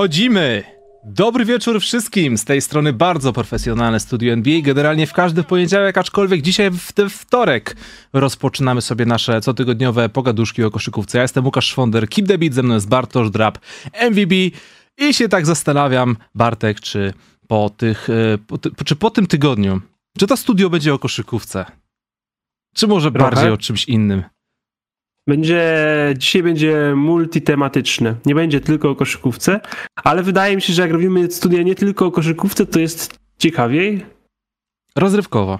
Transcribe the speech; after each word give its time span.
Wchodzimy! 0.00 0.64
Dobry 1.04 1.44
wieczór 1.44 1.80
wszystkim! 1.80 2.38
Z 2.38 2.44
tej 2.44 2.60
strony 2.60 2.92
bardzo 2.92 3.32
profesjonalne 3.32 4.00
studio 4.00 4.32
NBA. 4.32 4.60
Generalnie 4.62 5.06
w 5.06 5.12
każdy 5.12 5.42
poniedziałek, 5.42 5.98
aczkolwiek 5.98 6.42
dzisiaj 6.42 6.70
w 6.70 6.92
ten 6.92 7.10
wtorek 7.10 7.76
rozpoczynamy 8.12 8.80
sobie 8.80 9.06
nasze 9.06 9.40
cotygodniowe 9.40 10.08
pogaduszki 10.08 10.64
o 10.64 10.70
koszykówce. 10.70 11.18
Ja 11.18 11.22
jestem 11.22 11.44
Łukasz 11.44 11.66
Szwonder, 11.66 12.08
Keep 12.08 12.28
the 12.28 12.38
Beat, 12.38 12.54
ze 12.54 12.62
mną 12.62 12.74
jest 12.74 12.88
Bartosz 12.88 13.30
Drab, 13.30 13.58
MVB 14.10 14.32
i 14.98 15.14
się 15.14 15.28
tak 15.28 15.46
zastanawiam, 15.46 16.16
Bartek, 16.34 16.80
czy 16.80 17.12
po 17.48 17.70
tych, 17.76 18.10
e, 18.10 18.38
po 18.38 18.58
ty, 18.58 18.70
czy 18.84 18.96
po 18.96 19.10
tym 19.10 19.26
tygodniu, 19.26 19.80
czy 20.18 20.26
to 20.26 20.36
studio 20.36 20.70
będzie 20.70 20.94
o 20.94 20.98
koszykówce? 20.98 21.66
Czy 22.74 22.86
może 22.86 23.12
Trochę. 23.12 23.30
bardziej 23.30 23.50
o 23.50 23.56
czymś 23.56 23.84
innym? 23.84 24.24
Będzie, 25.28 25.64
dzisiaj 26.18 26.42
będzie 26.42 26.92
multitematyczne. 26.96 28.14
Nie 28.26 28.34
będzie 28.34 28.60
tylko 28.60 28.90
o 28.90 28.94
koszykówce, 28.94 29.60
ale 30.04 30.22
wydaje 30.22 30.56
mi 30.56 30.62
się, 30.62 30.72
że 30.72 30.82
jak 30.82 30.90
robimy 30.90 31.30
studia 31.30 31.62
nie 31.62 31.74
tylko 31.74 32.06
o 32.06 32.10
koszykówce, 32.10 32.66
to 32.66 32.80
jest 32.80 33.18
ciekawiej. 33.38 34.06
Rozrywkowo. 34.96 35.58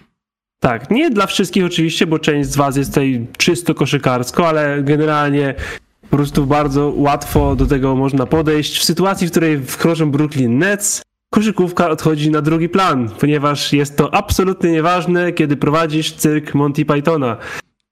Tak, 0.60 0.90
nie 0.90 1.10
dla 1.10 1.26
wszystkich 1.26 1.64
oczywiście, 1.64 2.06
bo 2.06 2.18
część 2.18 2.50
z 2.50 2.56
was 2.56 2.76
jest 2.76 2.90
tutaj 2.90 3.26
czysto 3.38 3.74
koszykarsko, 3.74 4.48
ale 4.48 4.82
generalnie 4.82 5.54
po 6.10 6.16
prostu 6.16 6.46
bardzo 6.46 6.92
łatwo 6.96 7.56
do 7.56 7.66
tego 7.66 7.96
można 7.96 8.26
podejść. 8.26 8.78
W 8.78 8.84
sytuacji, 8.84 9.26
w 9.26 9.30
której 9.30 9.62
wkroczą 9.62 10.10
Brooklyn 10.10 10.58
Nets, 10.58 11.02
koszykówka 11.34 11.90
odchodzi 11.90 12.30
na 12.30 12.42
drugi 12.42 12.68
plan, 12.68 13.08
ponieważ 13.20 13.72
jest 13.72 13.96
to 13.96 14.14
absolutnie 14.14 14.72
nieważne, 14.72 15.32
kiedy 15.32 15.56
prowadzisz 15.56 16.12
cyrk 16.12 16.54
Monty 16.54 16.84
Pythona. 16.84 17.36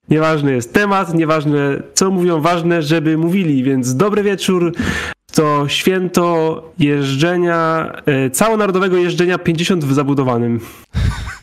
Nieważny 0.09 0.51
jest 0.51 0.73
temat, 0.73 1.13
nieważne 1.13 1.81
co 1.93 2.11
mówią, 2.11 2.41
ważne, 2.41 2.83
żeby 2.83 3.17
mówili, 3.17 3.63
więc 3.63 3.95
dobry 3.95 4.23
wieczór. 4.23 4.73
To 5.33 5.67
święto 5.67 6.63
jeżdżenia, 6.79 7.91
e, 8.05 8.29
całonarodowego 8.29 8.97
jeżdżenia 8.97 9.37
50 9.37 9.85
w 9.85 9.93
zabudowanym. 9.93 10.59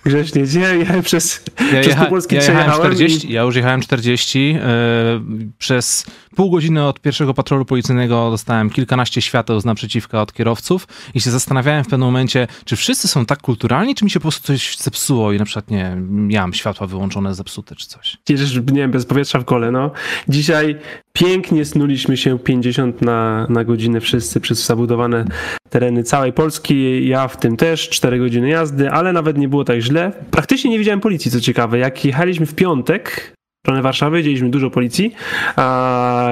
Grzecznie, 0.06 0.46
dzisiaj 0.46 0.78
jechałem 0.78 1.02
przez, 1.02 1.44
Ja, 1.60 1.64
przez 1.66 1.86
jecha, 1.86 2.00
pół 2.00 2.10
Polski 2.10 2.34
ja, 2.34 2.40
jechałem 2.40 2.62
przejechałem 2.70 2.92
i- 2.92 2.96
40, 2.96 3.32
ja 3.32 3.42
już 3.42 3.56
jechałem 3.56 3.80
40. 3.80 4.56
e, 4.62 5.20
przez 5.58 6.06
pół 6.36 6.50
godziny 6.50 6.84
od 6.84 7.00
pierwszego 7.00 7.34
patrolu 7.34 7.64
policyjnego 7.64 8.30
dostałem 8.30 8.70
kilkanaście 8.70 9.22
świateł 9.22 9.60
z 9.60 9.64
naprzeciwka 9.64 10.22
od 10.22 10.32
kierowców 10.32 10.88
i 11.14 11.20
się 11.20 11.30
zastanawiałem 11.30 11.84
w 11.84 11.86
pewnym 11.88 12.06
momencie, 12.08 12.46
czy 12.64 12.76
wszyscy 12.76 13.08
są 13.08 13.26
tak 13.26 13.40
kulturalni, 13.42 13.94
czy 13.94 14.04
mi 14.04 14.10
się 14.10 14.20
po 14.20 14.22
prostu 14.22 14.46
coś 14.46 14.76
zepsuło 14.78 15.32
i 15.32 15.38
na 15.38 15.44
przykład, 15.44 15.70
nie 15.70 15.96
miałem 16.10 16.54
światła 16.54 16.86
wyłączone, 16.86 17.34
zepsute 17.34 17.74
czy 17.74 17.86
coś. 17.86 18.16
Jedziesz, 18.28 18.54
nie 18.56 18.62
wiem, 18.80 18.90
bez 18.90 19.06
powietrza 19.06 19.38
w 19.40 19.44
kole, 19.44 19.70
no. 19.70 19.90
Dzisiaj 20.28 20.76
pięknie 21.12 21.64
snuliśmy 21.64 22.16
się 22.16 22.38
50 22.38 23.02
na, 23.02 23.46
na 23.50 23.64
godzinę 23.64 24.00
wszyscy 24.00 24.40
przez 24.40 24.66
zabudowane 24.66 25.24
tereny 25.70 26.02
całej 26.02 26.32
Polski. 26.32 27.08
Ja 27.08 27.28
w 27.28 27.36
tym 27.36 27.56
też, 27.56 27.88
4 27.88 28.18
godziny 28.18 28.48
jazdy, 28.48 28.90
ale 28.90 29.12
nawet 29.12 29.38
nie 29.38 29.48
było 29.48 29.64
tak 29.64 29.80
źle. 29.80 29.95
Praktycznie 30.30 30.70
nie 30.70 30.78
widziałem 30.78 31.00
policji, 31.00 31.30
co 31.30 31.40
ciekawe. 31.40 31.78
Jak 31.78 32.04
jechaliśmy 32.04 32.46
w 32.46 32.54
piątek, 32.54 33.32
w 33.56 33.66
stronę 33.66 33.82
Warszawy, 33.82 34.16
widzieliśmy 34.16 34.50
dużo 34.50 34.70
policji, 34.70 35.14
a 35.56 36.28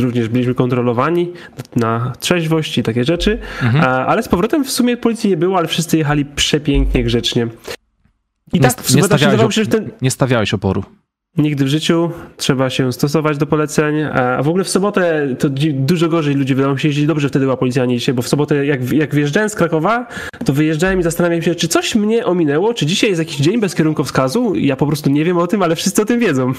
również 0.00 0.28
byliśmy 0.28 0.54
kontrolowani 0.54 1.32
na 1.76 2.12
trzeźwość 2.20 2.78
i 2.78 2.82
takie 2.82 3.04
rzeczy, 3.04 3.38
Mhm. 3.62 3.84
a, 3.84 4.06
ale 4.06 4.22
z 4.22 4.28
powrotem 4.28 4.64
w 4.64 4.70
sumie 4.70 4.96
policji 4.96 5.30
nie 5.30 5.36
było, 5.36 5.58
ale 5.58 5.68
wszyscy 5.68 5.98
jechali 5.98 6.24
przepięknie, 6.24 7.04
grzecznie. 7.04 7.48
I 8.52 8.60
Nie 8.60 8.60
tak 8.60 8.90
nie 8.94 9.02
stawiałeś 9.02 9.54
się, 9.54 9.66
ten, 9.66 9.90
Nie 10.02 10.10
stawiałeś 10.10 10.54
oporu. 10.54 10.84
Nigdy 11.36 11.64
w 11.64 11.68
życiu 11.68 12.10
trzeba 12.36 12.70
się 12.70 12.92
stosować 12.92 13.38
do 13.38 13.46
poleceń. 13.46 14.02
A 14.02 14.42
w 14.42 14.48
ogóle 14.48 14.64
w 14.64 14.68
sobotę 14.68 15.28
to 15.38 15.48
dużo 15.72 16.08
gorzej 16.08 16.34
ludzie 16.34 16.54
wydają 16.54 16.76
się 16.76 16.88
jeździć 16.88 17.06
dobrze 17.06 17.28
wtedy 17.28 17.44
była 17.44 17.56
policja, 17.56 17.84
nie 17.84 17.98
dzisiaj, 17.98 18.14
bo 18.14 18.22
w 18.22 18.28
sobotę 18.28 18.66
jak, 18.66 18.92
jak 18.92 19.14
wyjeżdżałem 19.14 19.48
z 19.48 19.54
Krakowa, 19.54 20.06
to 20.44 20.52
wyjeżdżałem 20.52 21.00
i 21.00 21.02
zastanawiałem 21.02 21.42
się, 21.42 21.54
czy 21.54 21.68
coś 21.68 21.94
mnie 21.94 22.26
ominęło, 22.26 22.74
czy 22.74 22.86
dzisiaj 22.86 23.10
jest 23.10 23.18
jakiś 23.18 23.36
dzień 23.36 23.60
bez 23.60 23.74
kierunkowskazu. 23.74 24.54
Ja 24.54 24.76
po 24.76 24.86
prostu 24.86 25.10
nie 25.10 25.24
wiem 25.24 25.38
o 25.38 25.46
tym, 25.46 25.62
ale 25.62 25.76
wszyscy 25.76 26.02
o 26.02 26.04
tym 26.04 26.20
wiedzą. 26.20 26.52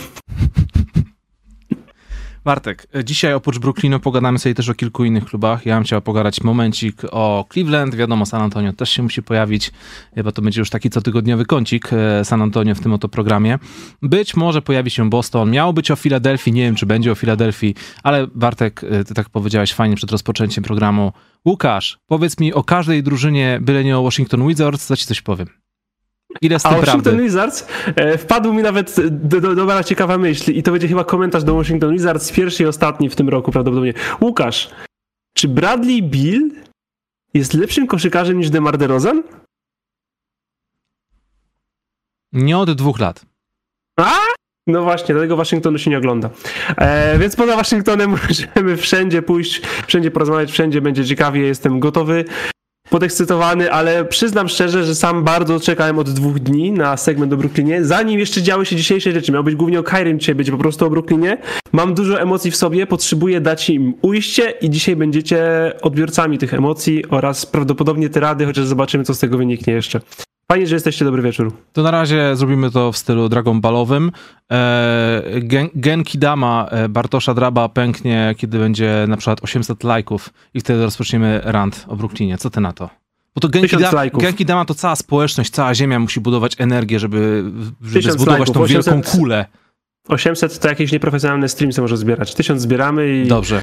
Bartek, 2.46 2.88
e, 2.96 3.04
dzisiaj 3.04 3.34
oprócz 3.34 3.60
Brooklynu 3.60 4.00
pogadamy 4.00 4.40
sobie 4.40 4.56
też 4.56 4.70
o 4.70 4.74
kilku 4.74 5.06
innych 5.06 5.26
klubach. 5.26 5.66
Ja 5.66 5.76
bym 5.76 5.84
chciał 5.84 6.02
pogadać 6.02 6.42
momencik 6.42 7.02
o 7.12 7.46
Cleveland. 7.54 7.96
Wiadomo, 7.96 8.26
San 8.26 8.42
Antonio 8.42 8.74
też 8.74 8.90
się 8.90 9.04
musi 9.04 9.24
pojawić, 9.24 9.72
chyba 10.16 10.32
to 10.32 10.42
będzie 10.42 10.62
już 10.62 10.70
taki 10.70 10.90
cotygodniowy 10.90 11.46
kącik 11.46 11.90
e, 11.94 12.26
San 12.26 12.42
Antonio 12.42 12.76
w 12.76 12.80
tym 12.80 12.94
oto 12.94 13.10
programie. 13.10 13.60
Być 14.02 14.36
może 14.36 14.62
pojawi 14.62 14.90
się 14.90 15.10
Boston. 15.10 15.52
Miało 15.52 15.74
być 15.74 15.92
o 15.92 15.96
Filadelfii, 15.96 16.54
nie 16.54 16.64
wiem 16.64 16.76
czy 16.76 16.86
będzie 16.86 17.12
o 17.12 17.16
Filadelfii, 17.16 17.76
ale 18.04 18.28
Bartek, 18.28 18.84
e, 18.84 19.04
ty 19.04 19.14
tak 19.14 19.30
powiedziałeś 19.30 19.74
fajnie 19.74 19.96
przed 19.96 20.12
rozpoczęciem 20.12 20.64
programu. 20.64 21.14
Łukasz, 21.46 22.00
powiedz 22.08 22.40
mi 22.40 22.54
o 22.54 22.64
każdej 22.64 23.04
drużynie, 23.04 23.60
byle 23.62 23.84
nie 23.84 23.98
o 23.98 24.04
Washington 24.04 24.48
Wizards, 24.48 24.88
to 24.88 24.96
ci 24.96 25.06
coś 25.06 25.22
powiem. 25.22 25.48
Ile 26.42 26.60
z 26.60 26.66
A 26.66 26.70
Washington 26.70 27.02
prawdy? 27.02 27.24
Wizards 27.24 27.68
e, 27.96 28.18
wpadł 28.18 28.54
mi 28.54 28.64
nawet 28.64 28.96
do, 29.10 29.42
do, 29.42 29.56
dobra 29.56 29.84
ciekawa 29.84 30.18
myśl 30.18 30.52
i 30.52 30.64
to 30.64 30.72
będzie 30.72 30.88
chyba 30.88 31.04
komentarz 31.04 31.44
do 31.44 31.56
Washington 31.56 31.94
Wizards, 31.94 32.32
pierwszy 32.32 32.64
i 32.64 32.66
ostatni 32.66 33.10
w 33.10 33.16
tym 33.16 33.30
roku 33.30 33.52
prawdopodobnie. 33.52 33.94
Łukasz, 34.22 34.70
czy 35.34 35.48
Bradley 35.48 36.04
Bill 36.04 36.52
jest 37.34 37.54
lepszym 37.54 37.88
koszykarzem 37.88 38.38
niż 38.38 38.50
DeMar 38.50 38.78
DeRozan? 38.78 39.24
Nie 42.34 42.58
od 42.58 42.72
dwóch 42.72 43.00
lat. 43.00 43.26
No 44.68 44.84
właśnie, 44.84 45.16
dlatego 45.16 45.38
Waszyngtonu 45.38 45.78
się 45.78 45.90
nie 45.90 45.98
ogląda. 45.98 46.30
E, 46.78 47.20
więc 47.20 47.36
poza 47.36 47.56
Waszyngtonem 47.56 48.10
możemy 48.28 48.78
wszędzie 48.78 49.22
pójść, 49.22 49.62
wszędzie 49.88 50.12
porozmawiać, 50.12 50.52
wszędzie 50.52 50.82
będzie 50.82 51.06
ciekawie, 51.06 51.42
jestem 51.42 51.80
gotowy, 51.80 52.26
podekscytowany, 52.90 53.72
ale 53.72 54.06
przyznam 54.06 54.50
szczerze, 54.50 54.84
że 54.84 54.96
sam 54.96 55.24
bardzo 55.24 55.60
czekałem 55.60 56.00
od 56.00 56.10
dwóch 56.10 56.40
dni 56.40 56.72
na 56.72 56.98
segment 56.98 57.34
o 57.34 57.38
Brooklynie, 57.38 57.86
zanim 57.86 58.20
jeszcze 58.20 58.42
działy 58.42 58.66
się 58.66 58.76
dzisiejsze 58.76 59.12
rzeczy. 59.12 59.32
Miał 59.32 59.44
być 59.44 59.56
głównie 59.56 59.80
o 59.80 59.84
Kairim, 59.84 60.20
dzisiaj 60.20 60.36
będzie 60.36 60.52
po 60.52 60.58
prostu 60.58 60.86
o 60.86 60.90
Brooklynie. 60.90 61.38
Mam 61.72 61.94
dużo 61.94 62.22
emocji 62.22 62.52
w 62.52 62.56
sobie, 62.56 62.88
potrzebuję 62.88 63.42
dać 63.42 63.70
im 63.70 63.94
ujście 64.02 64.54
i 64.62 64.70
dzisiaj 64.70 64.96
będziecie 64.96 65.40
odbiorcami 65.82 66.38
tych 66.38 66.54
emocji 66.54 67.06
oraz 67.10 67.46
prawdopodobnie 67.46 68.10
te 68.10 68.20
rady, 68.20 68.46
chociaż 68.46 68.66
zobaczymy, 68.66 69.04
co 69.04 69.14
z 69.14 69.20
tego 69.20 69.38
wyniknie 69.38 69.74
jeszcze. 69.74 70.02
Fajnie, 70.52 70.68
że 70.68 70.76
jesteście, 70.76 71.06
dobry 71.06 71.22
wieczór. 71.22 71.52
To 71.74 71.84
na 71.84 71.92
razie 71.92 72.36
zrobimy 72.36 72.72
to 72.72 72.92
w 72.92 72.98
stylu 72.98 73.30
Dragon 73.30 73.62
Ballowym. 73.62 74.12
E, 74.52 75.22
gen, 75.42 75.70
Genki 75.76 76.18
Dama 76.18 76.68
e, 76.72 76.90
Bartosza 76.90 77.34
Draba 77.34 77.70
pęknie, 77.70 78.36
kiedy 78.38 78.60
będzie 78.60 79.06
na 79.08 79.18
przykład 79.18 79.44
800 79.44 79.84
lajków 79.84 80.30
i 80.54 80.60
wtedy 80.60 80.84
rozpoczniemy 80.84 81.42
rant 81.44 81.86
o 81.88 81.96
Brooklynie. 81.96 82.38
Co 82.38 82.50
ty 82.50 82.62
na 82.62 82.74
to? 82.74 82.90
Bo 83.36 83.42
to 83.42 83.50
Genki, 83.50 83.70
1000 83.78 83.92
da. 83.92 84.10
Genki 84.10 84.46
Dama 84.46 84.66
to 84.66 84.76
cała 84.76 84.96
społeczność, 84.96 85.50
cała 85.50 85.76
ziemia 85.76 86.00
musi 86.00 86.20
budować 86.20 86.56
energię, 86.58 87.00
żeby, 87.00 87.44
żeby 87.82 87.94
1000 87.94 88.16
zbudować 88.16 88.40
lajków, 88.40 88.56
tą 88.56 88.66
wielką 88.66 88.92
800 88.92 89.20
kulę. 89.20 89.46
800 90.08 90.60
to 90.60 90.68
jakieś 90.68 90.92
nieprofesjonalne 90.92 91.50
streamsy 91.50 91.82
może 91.82 91.98
zbierać. 91.98 92.36
1000 92.36 92.62
zbieramy 92.62 93.18
i... 93.18 93.28
Dobrze. 93.28 93.62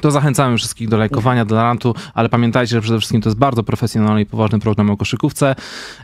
To 0.00 0.10
zachęcamy 0.10 0.56
wszystkich 0.56 0.88
do 0.88 0.96
lajkowania, 0.96 1.44
do 1.44 1.56
rantu, 1.56 1.94
ale 2.14 2.28
pamiętajcie, 2.28 2.70
że 2.70 2.80
przede 2.80 2.98
wszystkim 2.98 3.20
to 3.20 3.28
jest 3.28 3.38
bardzo 3.38 3.62
profesjonalny 3.62 4.20
i 4.20 4.26
poważny 4.26 4.58
program 4.58 4.90
o 4.90 4.96
koszykówce. 4.96 5.54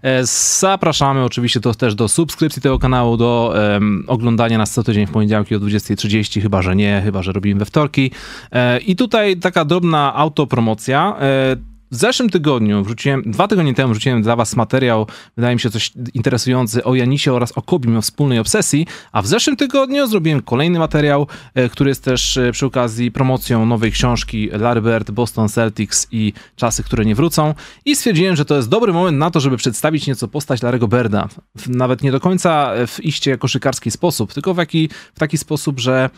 E, 0.02 0.26
Zapraszamy 0.60 1.24
oczywiście 1.24 1.60
to 1.60 1.74
też 1.74 1.94
do 1.94 2.08
subskrypcji 2.08 2.62
tego 2.62 2.78
kanału, 2.78 3.16
do 3.16 3.54
em, 3.74 4.04
oglądania 4.06 4.58
nas 4.58 4.70
co 4.70 4.82
tydzień 4.82 5.06
w 5.06 5.10
poniedziałki 5.10 5.54
o 5.54 5.60
20.30, 5.60 6.42
chyba 6.42 6.62
że 6.62 6.76
nie, 6.76 7.00
chyba 7.04 7.22
że 7.22 7.32
robimy 7.32 7.58
we 7.58 7.64
wtorki. 7.64 8.10
E, 8.52 8.78
I 8.78 8.96
tutaj 8.96 9.36
taka 9.36 9.64
drobna 9.64 10.14
autopromocja. 10.14 11.16
E, 11.20 11.71
w 11.92 11.96
zeszłym 11.96 12.30
tygodniu 12.30 12.84
wrzuciłem, 12.84 13.22
dwa 13.26 13.48
tygodnie 13.48 13.74
temu 13.74 13.90
wrzuciłem 13.92 14.22
dla 14.22 14.36
was 14.36 14.56
materiał, 14.56 15.06
wydaje 15.36 15.54
mi 15.56 15.60
się 15.60 15.70
coś 15.70 15.92
interesujący 16.14 16.84
o 16.84 16.94
Janisie 16.94 17.32
oraz 17.32 17.52
o 17.52 17.62
Kobim, 17.62 17.96
o 17.96 18.02
wspólnej 18.02 18.38
obsesji, 18.38 18.86
a 19.12 19.22
w 19.22 19.26
zeszłym 19.26 19.56
tygodniu 19.56 20.06
zrobiłem 20.06 20.42
kolejny 20.42 20.78
materiał, 20.78 21.26
e, 21.54 21.68
który 21.68 21.90
jest 21.90 22.04
też 22.04 22.36
e, 22.36 22.52
przy 22.52 22.66
okazji 22.66 23.10
promocją 23.12 23.66
nowej 23.66 23.92
książki 23.92 24.48
Larry 24.52 24.82
Bird, 24.82 25.10
Boston 25.10 25.48
Celtics 25.48 26.06
i 26.10 26.32
Czasy, 26.56 26.82
które 26.82 27.04
nie 27.04 27.14
wrócą 27.14 27.54
i 27.84 27.96
stwierdziłem, 27.96 28.36
że 28.36 28.44
to 28.44 28.56
jest 28.56 28.68
dobry 28.68 28.92
moment 28.92 29.18
na 29.18 29.30
to, 29.30 29.40
żeby 29.40 29.56
przedstawić 29.56 30.06
nieco 30.06 30.28
postać 30.28 30.60
Larry'ego 30.62 30.88
Birda. 30.88 31.28
W- 31.58 31.68
Nawet 31.68 32.02
nie 32.02 32.12
do 32.12 32.20
końca 32.20 32.70
w 32.86 33.00
iście 33.04 33.38
koszykarski 33.38 33.90
sposób, 33.90 34.32
tylko 34.34 34.54
w, 34.54 34.58
jaki, 34.58 34.88
w 35.14 35.18
taki 35.18 35.38
sposób, 35.38 35.80
że 35.80 36.10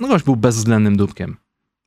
no 0.00 0.08
gość 0.08 0.24
był 0.24 0.36
bezwzględnym 0.36 0.96
dupkiem. 0.96 1.36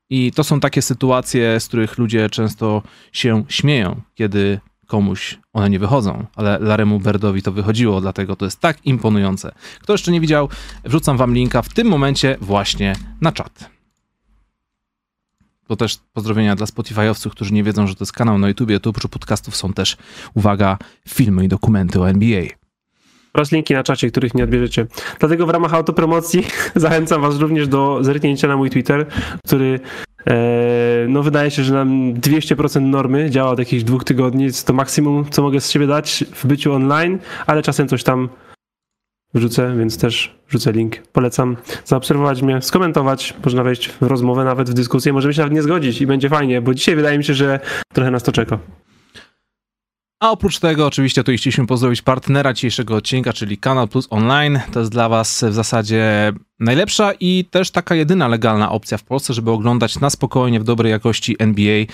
I 0.10 0.32
to 0.32 0.44
są 0.44 0.60
takie 0.60 0.82
sytuacje, 0.82 1.60
z 1.60 1.68
których 1.68 1.98
ludzie 1.98 2.30
często 2.30 2.82
się 3.12 3.44
śmieją, 3.50 4.02
kiedy 4.16 4.60
komuś 4.88 5.40
one 5.54 5.70
nie 5.70 5.80
wychodzą, 5.80 6.26
ale 6.36 6.60
Laremu 6.60 7.00
Birdowi 7.00 7.42
to 7.42 7.52
wychodziło, 7.52 8.02
dlatego 8.02 8.36
to 8.36 8.46
jest 8.46 8.60
tak 8.60 8.86
imponujące. 8.86 9.52
Kto 9.82 9.94
jeszcze 9.94 10.12
nie 10.12 10.22
widział, 10.22 10.50
wrzucam 10.84 11.18
wam 11.18 11.34
linka 11.34 11.62
w 11.62 11.74
tym 11.74 11.88
momencie 11.88 12.38
właśnie 12.42 12.96
na 13.22 13.32
czat. 13.32 13.70
To 15.68 15.76
też 15.76 15.98
pozdrowienia 16.14 16.56
dla 16.56 16.66
Spotify'owców, 16.66 17.30
którzy 17.30 17.54
nie 17.54 17.64
wiedzą, 17.64 17.88
że 17.88 17.96
to 17.96 18.04
jest 18.04 18.14
kanał 18.14 18.38
na 18.38 18.48
YouTubie. 18.48 18.80
Tu 18.80 18.90
oprócz 18.90 19.12
podcastów 19.12 19.56
są 19.56 19.74
też, 19.74 19.98
uwaga, 20.34 20.78
filmy 21.08 21.46
i 21.46 21.48
dokumenty 21.48 22.02
o 22.02 22.10
NBA. 22.10 22.59
Oraz 23.34 23.52
linki 23.52 23.74
na 23.74 23.84
czacie, 23.84 24.12
których 24.12 24.34
nie 24.34 24.44
odbierzecie. 24.44 24.86
Dlatego 25.20 25.46
w 25.46 25.50
ramach 25.50 25.74
autopromocji 25.74 26.48
zachęcam 26.76 27.22
was 27.22 27.40
również 27.40 27.68
do 27.68 27.98
zerknięcia 28.02 28.48
na 28.48 28.58
mój 28.58 28.70
Twitter, 28.70 29.06
który 29.46 29.80
E, 30.28 31.06
no 31.10 31.24
wydaje 31.24 31.52
się, 31.52 31.64
że 31.64 31.74
nam 31.74 32.14
200% 32.14 32.82
normy 32.82 33.30
działa 33.30 33.52
od 33.52 33.60
jakichś 33.60 33.84
dwóch 33.84 34.04
tygodni, 34.04 34.44
jest 34.44 34.68
to 34.68 34.74
maksimum, 34.74 35.26
co 35.30 35.42
mogę 35.42 35.62
z 35.62 35.72
siebie 35.72 35.88
dać 35.88 36.26
w 36.34 36.46
byciu 36.46 36.74
online, 36.74 37.20
ale 37.48 37.62
czasem 37.62 37.88
coś 37.88 38.04
tam 38.04 38.30
wrzucę, 39.34 39.76
więc 39.78 39.98
też 39.98 40.36
wrzucę 40.50 40.72
link. 40.72 40.98
Polecam 40.98 41.58
zaobserwować 41.86 42.42
mnie, 42.42 42.62
skomentować, 42.62 43.34
można 43.46 43.64
wejść 43.64 43.90
w 43.90 44.02
rozmowę, 44.02 44.44
nawet 44.44 44.70
w 44.70 44.74
dyskusję, 44.74 45.14
możemy 45.14 45.34
się 45.34 45.42
nawet 45.42 45.54
nie 45.54 45.62
zgodzić 45.62 46.02
i 46.02 46.08
będzie 46.08 46.30
fajnie, 46.30 46.62
bo 46.62 46.74
dzisiaj 46.74 46.96
wydaje 46.96 47.18
mi 47.18 47.24
się, 47.24 47.34
że 47.34 47.60
trochę 47.94 48.12
nas 48.12 48.24
to 48.24 48.32
czeka. 48.32 48.60
A 50.20 50.32
oprócz 50.32 50.60
tego, 50.60 50.86
oczywiście, 50.86 51.24
tu 51.24 51.32
chcieliśmy 51.32 51.68
pozdrowić 51.68 52.02
partnera 52.02 52.54
dzisiejszego 52.54 52.96
odcinka, 52.96 53.34
czyli 53.34 53.58
Kanal 53.58 53.88
Plus 53.88 54.08
Online. 54.10 54.60
To 54.72 54.80
jest 54.80 54.92
dla 54.92 55.10
Was 55.10 55.44
w 55.50 55.54
zasadzie 55.54 56.34
najlepsza 56.60 57.12
i 57.20 57.46
też 57.52 57.72
taka 57.72 57.96
jedyna 57.96 58.28
legalna 58.28 58.72
opcja 58.72 58.98
w 58.98 59.04
Polsce, 59.04 59.34
żeby 59.34 59.52
oglądać 59.52 60.00
na 60.00 60.10
spokojnie 60.10 60.60
w 60.60 60.64
dobrej 60.64 60.92
jakości 60.92 61.36
NBA. 61.40 61.86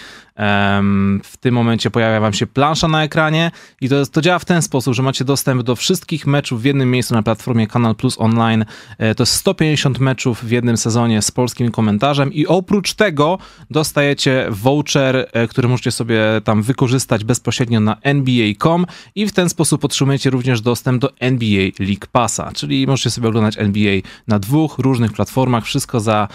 W 1.24 1.38
tym 1.40 1.56
momencie 1.56 1.92
pojawia 1.92 2.20
wam 2.20 2.34
się 2.34 2.48
plansza 2.48 2.88
na 2.88 3.04
ekranie 3.04 3.52
i 3.82 3.90
to, 3.90 4.06
to 4.06 4.22
działa 4.22 4.40
w 4.40 4.46
ten 4.46 4.62
sposób, 4.62 4.94
że 4.94 5.04
macie 5.04 5.26
dostęp 5.26 5.64
do 5.64 5.76
wszystkich 5.76 6.28
meczów 6.28 6.62
w 6.62 6.66
jednym 6.66 6.92
miejscu 6.92 7.14
na 7.14 7.24
platformie 7.24 7.68
Kanal 7.68 7.96
Plus 7.96 8.16
Online. 8.20 8.66
E, 8.98 9.16
to 9.16 9.24
jest 9.24 9.34
150 9.34 10.00
meczów 10.00 10.44
w 10.44 10.52
jednym 10.52 10.78
sezonie 10.78 11.22
z 11.22 11.32
polskim 11.32 11.72
komentarzem 11.72 12.34
i 12.34 12.48
oprócz 12.48 12.94
tego 12.94 13.38
dostajecie 13.72 14.48
voucher, 14.50 15.30
e, 15.34 15.48
który 15.48 15.68
możecie 15.68 15.92
sobie 15.92 16.22
tam 16.44 16.62
wykorzystać 16.62 17.24
bezpośrednio 17.24 17.80
na 17.80 17.98
NBA.com 18.02 18.86
i 19.16 19.28
w 19.28 19.32
ten 19.32 19.50
sposób 19.50 19.86
otrzymujecie 19.86 20.30
również 20.30 20.62
dostęp 20.62 21.02
do 21.02 21.16
NBA 21.20 21.70
League 21.80 22.08
Passa, 22.12 22.52
czyli 22.56 22.88
możecie 22.88 23.12
sobie 23.12 23.28
oglądać 23.28 23.58
NBA 23.58 24.02
na 24.28 24.40
dwóch 24.40 24.55
dwóch 24.56 24.80
różnych 24.80 25.14
platformach, 25.14 25.64
wszystko 25.66 26.00
za 26.00 26.28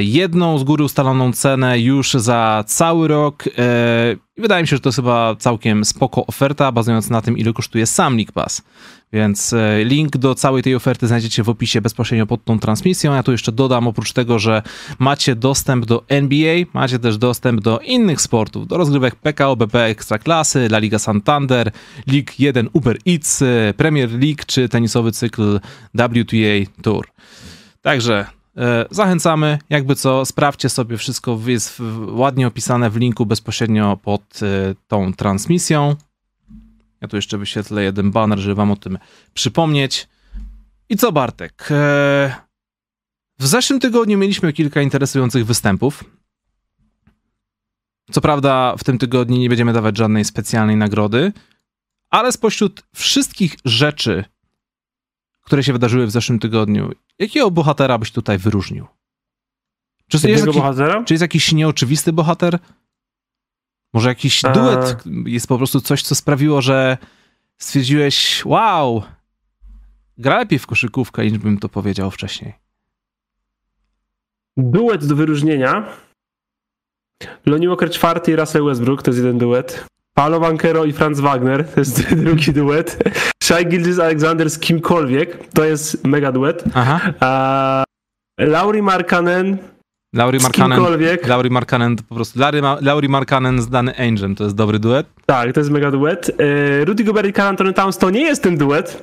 jedną 0.00 0.58
z 0.58 0.64
góry 0.64 0.84
ustaloną 0.84 1.32
cenę 1.32 1.80
już 1.80 2.12
za 2.12 2.64
cały 2.66 3.08
rok. 3.08 3.44
E, 3.46 4.16
wydaje 4.36 4.62
mi 4.62 4.68
się, 4.68 4.76
że 4.76 4.80
to 4.80 4.88
jest 4.88 4.96
chyba 4.96 5.36
całkiem 5.38 5.84
spoko 5.84 6.26
oferta, 6.26 6.72
bazując 6.72 7.10
na 7.10 7.20
tym, 7.22 7.38
ile 7.38 7.52
kosztuje 7.52 7.86
sam 7.86 8.16
League 8.16 8.32
Pass. 8.32 8.62
Więc 9.12 9.52
e, 9.52 9.84
link 9.84 10.16
do 10.16 10.34
całej 10.34 10.62
tej 10.62 10.74
oferty 10.74 11.06
znajdziecie 11.06 11.42
w 11.42 11.48
opisie 11.48 11.80
bezpośrednio 11.80 12.26
pod 12.26 12.44
tą 12.44 12.58
transmisją. 12.58 13.14
Ja 13.14 13.22
tu 13.22 13.32
jeszcze 13.32 13.52
dodam, 13.52 13.88
oprócz 13.88 14.12
tego, 14.12 14.38
że 14.38 14.62
macie 14.98 15.36
dostęp 15.36 15.86
do 15.86 16.04
NBA, 16.08 16.64
macie 16.72 16.98
też 16.98 17.18
dostęp 17.18 17.60
do 17.60 17.78
innych 17.78 18.20
sportów, 18.20 18.66
do 18.66 18.76
rozgrywek 18.76 19.16
PKO 19.16 19.56
BP 19.56 19.84
Ekstraklasy, 19.84 20.58
La 20.58 20.78
Liga 20.78 20.98
Santander, 20.98 21.70
League 22.06 22.32
1 22.38 22.68
Uber 22.72 22.98
Eats, 23.06 23.42
e, 23.42 23.74
Premier 23.76 24.10
League 24.10 24.44
czy 24.46 24.68
tenisowy 24.68 25.12
cykl 25.12 25.60
WTA 25.94 26.82
Tour. 26.82 27.06
Także 27.82 28.26
e, 28.26 28.39
zachęcamy, 28.90 29.58
jakby 29.70 29.94
co, 29.94 30.24
sprawdźcie 30.24 30.68
sobie, 30.68 30.96
wszystko 30.96 31.38
jest 31.46 31.82
ładnie 32.06 32.46
opisane 32.46 32.90
w 32.90 32.96
linku 32.96 33.26
bezpośrednio 33.26 33.96
pod 33.96 34.40
tą 34.88 35.12
transmisją. 35.12 35.96
Ja 37.00 37.08
tu 37.08 37.16
jeszcze 37.16 37.38
wyświetlę 37.38 37.82
jeden 37.82 38.10
banner, 38.10 38.38
żeby 38.38 38.54
wam 38.54 38.70
o 38.70 38.76
tym 38.76 38.98
przypomnieć. 39.34 40.08
I 40.88 40.96
co 40.96 41.12
Bartek? 41.12 41.68
Eee, 41.70 42.32
w 43.38 43.46
zeszłym 43.46 43.80
tygodniu 43.80 44.18
mieliśmy 44.18 44.52
kilka 44.52 44.82
interesujących 44.82 45.46
występów. 45.46 46.04
Co 48.10 48.20
prawda 48.20 48.74
w 48.78 48.84
tym 48.84 48.98
tygodniu 48.98 49.36
nie 49.36 49.48
będziemy 49.48 49.72
dawać 49.72 49.96
żadnej 49.96 50.24
specjalnej 50.24 50.76
nagrody, 50.76 51.32
ale 52.10 52.32
spośród 52.32 52.82
wszystkich 52.94 53.56
rzeczy, 53.64 54.24
które 55.50 55.64
się 55.64 55.72
wydarzyły 55.72 56.06
w 56.06 56.10
zeszłym 56.10 56.38
tygodniu, 56.38 56.92
jakiego 57.18 57.50
bohatera 57.50 57.98
byś 57.98 58.12
tutaj 58.12 58.38
wyróżnił? 58.38 58.86
Czy 60.08 60.16
jest, 60.28 60.46
jakiś, 60.46 60.56
bohatera? 60.56 61.04
czy 61.04 61.14
jest 61.14 61.22
jakiś 61.22 61.52
nieoczywisty 61.52 62.12
bohater? 62.12 62.58
Może 63.92 64.08
jakiś 64.08 64.42
duet 64.54 65.04
jest 65.26 65.46
po 65.46 65.58
prostu 65.58 65.80
coś, 65.80 66.02
co 66.02 66.14
sprawiło, 66.14 66.62
że 66.62 66.98
stwierdziłeś, 67.58 68.42
wow, 68.44 69.02
gra 70.18 70.38
lepiej 70.38 70.58
w 70.58 70.66
koszykówkę, 70.66 71.24
niż 71.26 71.38
bym 71.38 71.58
to 71.58 71.68
powiedział 71.68 72.10
wcześniej. 72.10 72.54
Duet 74.56 75.06
do 75.06 75.16
wyróżnienia. 75.16 75.88
Lonnie 77.46 77.68
Walker 77.68 77.90
czwarty 77.90 78.32
i 78.32 78.36
Russell 78.36 78.64
Westbrook 78.64 79.02
to 79.02 79.10
jest 79.10 79.18
jeden 79.18 79.38
duet. 79.38 79.86
Paolo 80.14 80.40
Banquero 80.40 80.84
i 80.84 80.92
Franz 80.92 81.20
Wagner 81.20 81.68
to 81.68 81.80
jest 81.80 82.14
drugi 82.24 82.52
duet. 82.52 82.98
Shai 83.42 83.66
Gilgis 83.66 83.98
Alexander 83.98 84.50
z 84.50 84.58
kimkolwiek 84.58 85.48
to 85.54 85.64
jest 85.64 86.04
mega 86.04 86.32
duet. 86.32 86.64
Aha. 86.74 87.00
Lauri 88.40 88.82
Markanen 88.82 89.58
Laurie 90.14 90.40
Markanen, 90.42 90.80
Laurie 91.28 91.50
Markanen 91.50 91.96
to 91.96 92.02
po 92.08 92.14
prostu 92.14 92.38
Larry, 92.40 92.60
Laurie 92.80 93.08
Markanen 93.08 93.62
z 93.62 93.68
Dany 93.68 93.98
Angel, 93.98 94.34
to 94.34 94.44
jest 94.44 94.56
dobry 94.56 94.78
duet. 94.78 95.06
Tak, 95.26 95.52
to 95.52 95.60
jest 95.60 95.70
mega 95.70 95.90
duet. 95.90 96.30
E, 96.30 96.84
Rudy 96.84 97.04
Gobert 97.04 97.28
i 97.28 97.32
Carl 97.32 97.48
Anthony 97.48 97.72
Towns 97.72 97.98
to 97.98 98.10
nie 98.10 98.20
jest 98.22 98.42
ten 98.42 98.56
duet. 98.56 99.02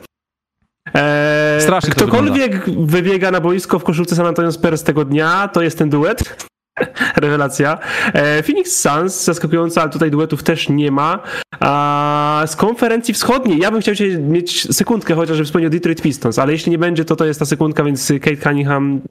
E, 0.95 1.57
Strasznie 1.61 1.89
Ktokolwiek 1.91 2.69
wybiega 2.85 3.31
na 3.31 3.41
boisko 3.41 3.79
w 3.79 3.83
koszulce 3.83 4.15
San 4.15 4.25
Antonio 4.25 4.51
Spurs 4.51 4.83
tego 4.83 5.05
dnia, 5.05 5.47
to 5.47 5.61
jest 5.61 5.77
ten 5.77 5.89
duet. 5.89 6.47
Rewelacja. 7.21 7.79
E, 8.13 8.43
Phoenix 8.43 8.79
Suns, 8.81 9.23
zaskakująco, 9.23 9.81
ale 9.81 9.89
tutaj 9.89 10.11
duetów 10.11 10.43
też 10.43 10.69
nie 10.69 10.91
ma. 10.91 11.19
A 11.59 12.43
z 12.47 12.55
konferencji 12.55 13.13
wschodniej, 13.13 13.59
ja 13.59 13.71
bym 13.71 13.81
chciał 13.81 13.95
mieć 14.19 14.75
sekundkę 14.75 15.15
chociaż, 15.15 15.37
żeby 15.37 15.45
wspomnieć 15.45 15.67
o 15.67 15.71
Detroit 15.71 16.01
Pistons, 16.01 16.39
ale 16.39 16.51
jeśli 16.51 16.71
nie 16.71 16.77
będzie, 16.77 17.05
to 17.05 17.15
to 17.15 17.25
jest 17.25 17.39
ta 17.39 17.45
sekundka, 17.45 17.83
więc 17.83 18.13
Kate 18.21 18.37
Cunningham, 18.37 19.01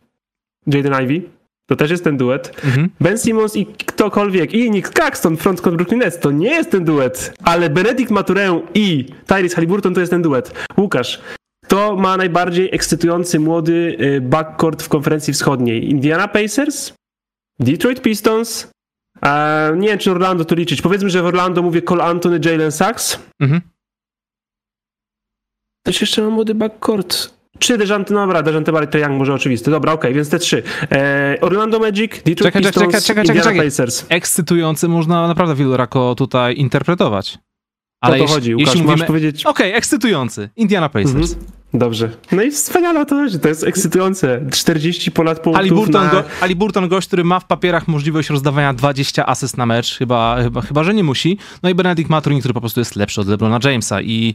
Jaden 0.67 1.03
Ivey. 1.05 1.37
To 1.69 1.77
też 1.77 1.91
jest 1.91 2.05
ten 2.05 2.17
duet. 2.17 2.53
Mhm. 2.65 2.91
Ben 3.01 3.19
Simmons 3.19 3.57
i 3.57 3.67
ktokolwiek, 3.67 4.55
i 4.55 4.71
Nick 4.71 4.95
Claxton, 4.95 5.37
frontcourt 5.37 5.77
Brooklyn 5.77 6.01
Nets, 6.01 6.19
to 6.19 6.31
nie 6.31 6.51
jest 6.51 6.71
ten 6.71 6.85
duet. 6.85 7.35
Ale 7.45 7.71
Benedict 7.71 8.11
Maturę 8.11 8.61
i 8.75 9.07
Tyrese 9.27 9.55
Halliburton 9.55 9.95
to 9.95 10.01
jest 10.01 10.13
ten 10.13 10.23
duet. 10.23 10.53
Łukasz, 10.79 11.21
kto 11.65 11.97
ma 11.97 12.17
najbardziej 12.17 12.69
ekscytujący 12.73 13.41
młody 13.41 13.97
y, 14.01 14.21
backcourt 14.21 14.83
w 14.83 14.89
konferencji 14.89 15.33
wschodniej? 15.33 15.91
Indiana 15.91 16.29
Pacers? 16.29 16.93
Detroit 17.59 18.03
Pistons? 18.03 18.71
Eee, 19.23 19.79
nie 19.79 19.89
wiem, 19.89 19.99
czy 19.99 20.11
Orlando 20.11 20.45
tu 20.45 20.55
liczyć. 20.55 20.83
Powiedzmy, 20.83 21.11
że 21.11 21.23
w 21.23 21.27
Orlando 21.27 21.63
mówię 21.63 21.83
Cole 21.83 22.05
Anthony, 22.05 22.41
Jalen 22.45 22.73
Sachs. 22.73 23.19
Mhm. 23.41 23.61
Też 25.83 26.01
jeszcze 26.01 26.23
ma 26.23 26.31
młody 26.31 26.55
backcourt. 26.55 27.37
Trzy 27.59 27.79
Dejante, 27.79 28.15
no 28.15 28.21
dobra, 28.21 28.43
Dejante 28.43 28.73
Barry 28.73 28.87
to 28.87 28.99
Young 28.99 29.19
może 29.19 29.35
oczywiste. 29.35 29.71
Dobra, 29.71 29.93
okej, 29.93 30.01
okay, 30.01 30.15
więc 30.15 30.31
te 30.31 30.39
trzy. 30.39 30.63
E, 30.93 31.39
Orlando 31.41 31.79
Magic, 31.79 32.13
Detroit 32.13 32.39
czekaj, 32.39 32.63
Pistons, 32.63 32.87
czekaj, 32.87 33.03
czekaj, 33.03 33.27
czekaj, 33.27 33.43
czekaj. 33.43 33.65
Pacers. 33.65 34.07
Ekscytujący 34.09 34.89
można 34.89 35.29
naprawdę 35.29 35.55
wielorako 35.55 36.15
tutaj 36.15 36.57
interpretować. 36.57 37.39
Ale 38.01 38.17
o 38.17 38.27
to 38.27 38.33
chodzi, 38.33 38.55
Łukasz, 38.55 38.75
jeśli 38.75 38.89
mówimy... 38.89 39.07
powiedzieć... 39.07 39.47
Okej, 39.47 39.67
okay, 39.67 39.79
ekscytujący. 39.79 40.49
Indiana 40.57 40.89
Pacers. 40.89 41.33
Mhm. 41.33 41.56
Dobrze. 41.75 42.11
No 42.33 42.43
i 42.43 42.51
wspaniale 42.51 43.07
to 43.07 43.15
chodzi, 43.15 43.39
to 43.39 43.49
jest 43.49 43.65
ekscytujące. 43.65 44.41
40 44.53 45.11
ponad 45.11 45.41
punktów 45.41 45.61
Ali 45.61 45.71
Burton, 45.71 46.05
na... 46.05 46.11
go, 46.11 46.25
Ali 46.41 46.57
Burton, 46.57 46.89
gość, 46.89 47.07
który 47.07 47.25
ma 47.25 47.41
w 47.41 47.47
papierach 47.47 47.89
możliwość 47.89 48.31
rozdawania 48.31 48.75
20 48.75 49.27
asyst 49.27 49.57
na 49.57 49.67
mecz, 49.67 49.99
chyba, 49.99 50.43
chyba, 50.43 50.61
chyba 50.61 50.85
że 50.85 50.95
nie 50.95 51.05
musi. 51.05 51.39
No 51.63 51.69
i 51.69 51.75
Benedict 51.75 52.11
Maturin, 52.11 52.39
który 52.39 52.55
po 52.55 52.61
prostu 52.61 52.81
jest 52.81 52.97
lepszy 52.97 53.21
od 53.21 53.29
LeBrona 53.29 53.59
Jamesa 53.65 54.03
i 54.03 54.35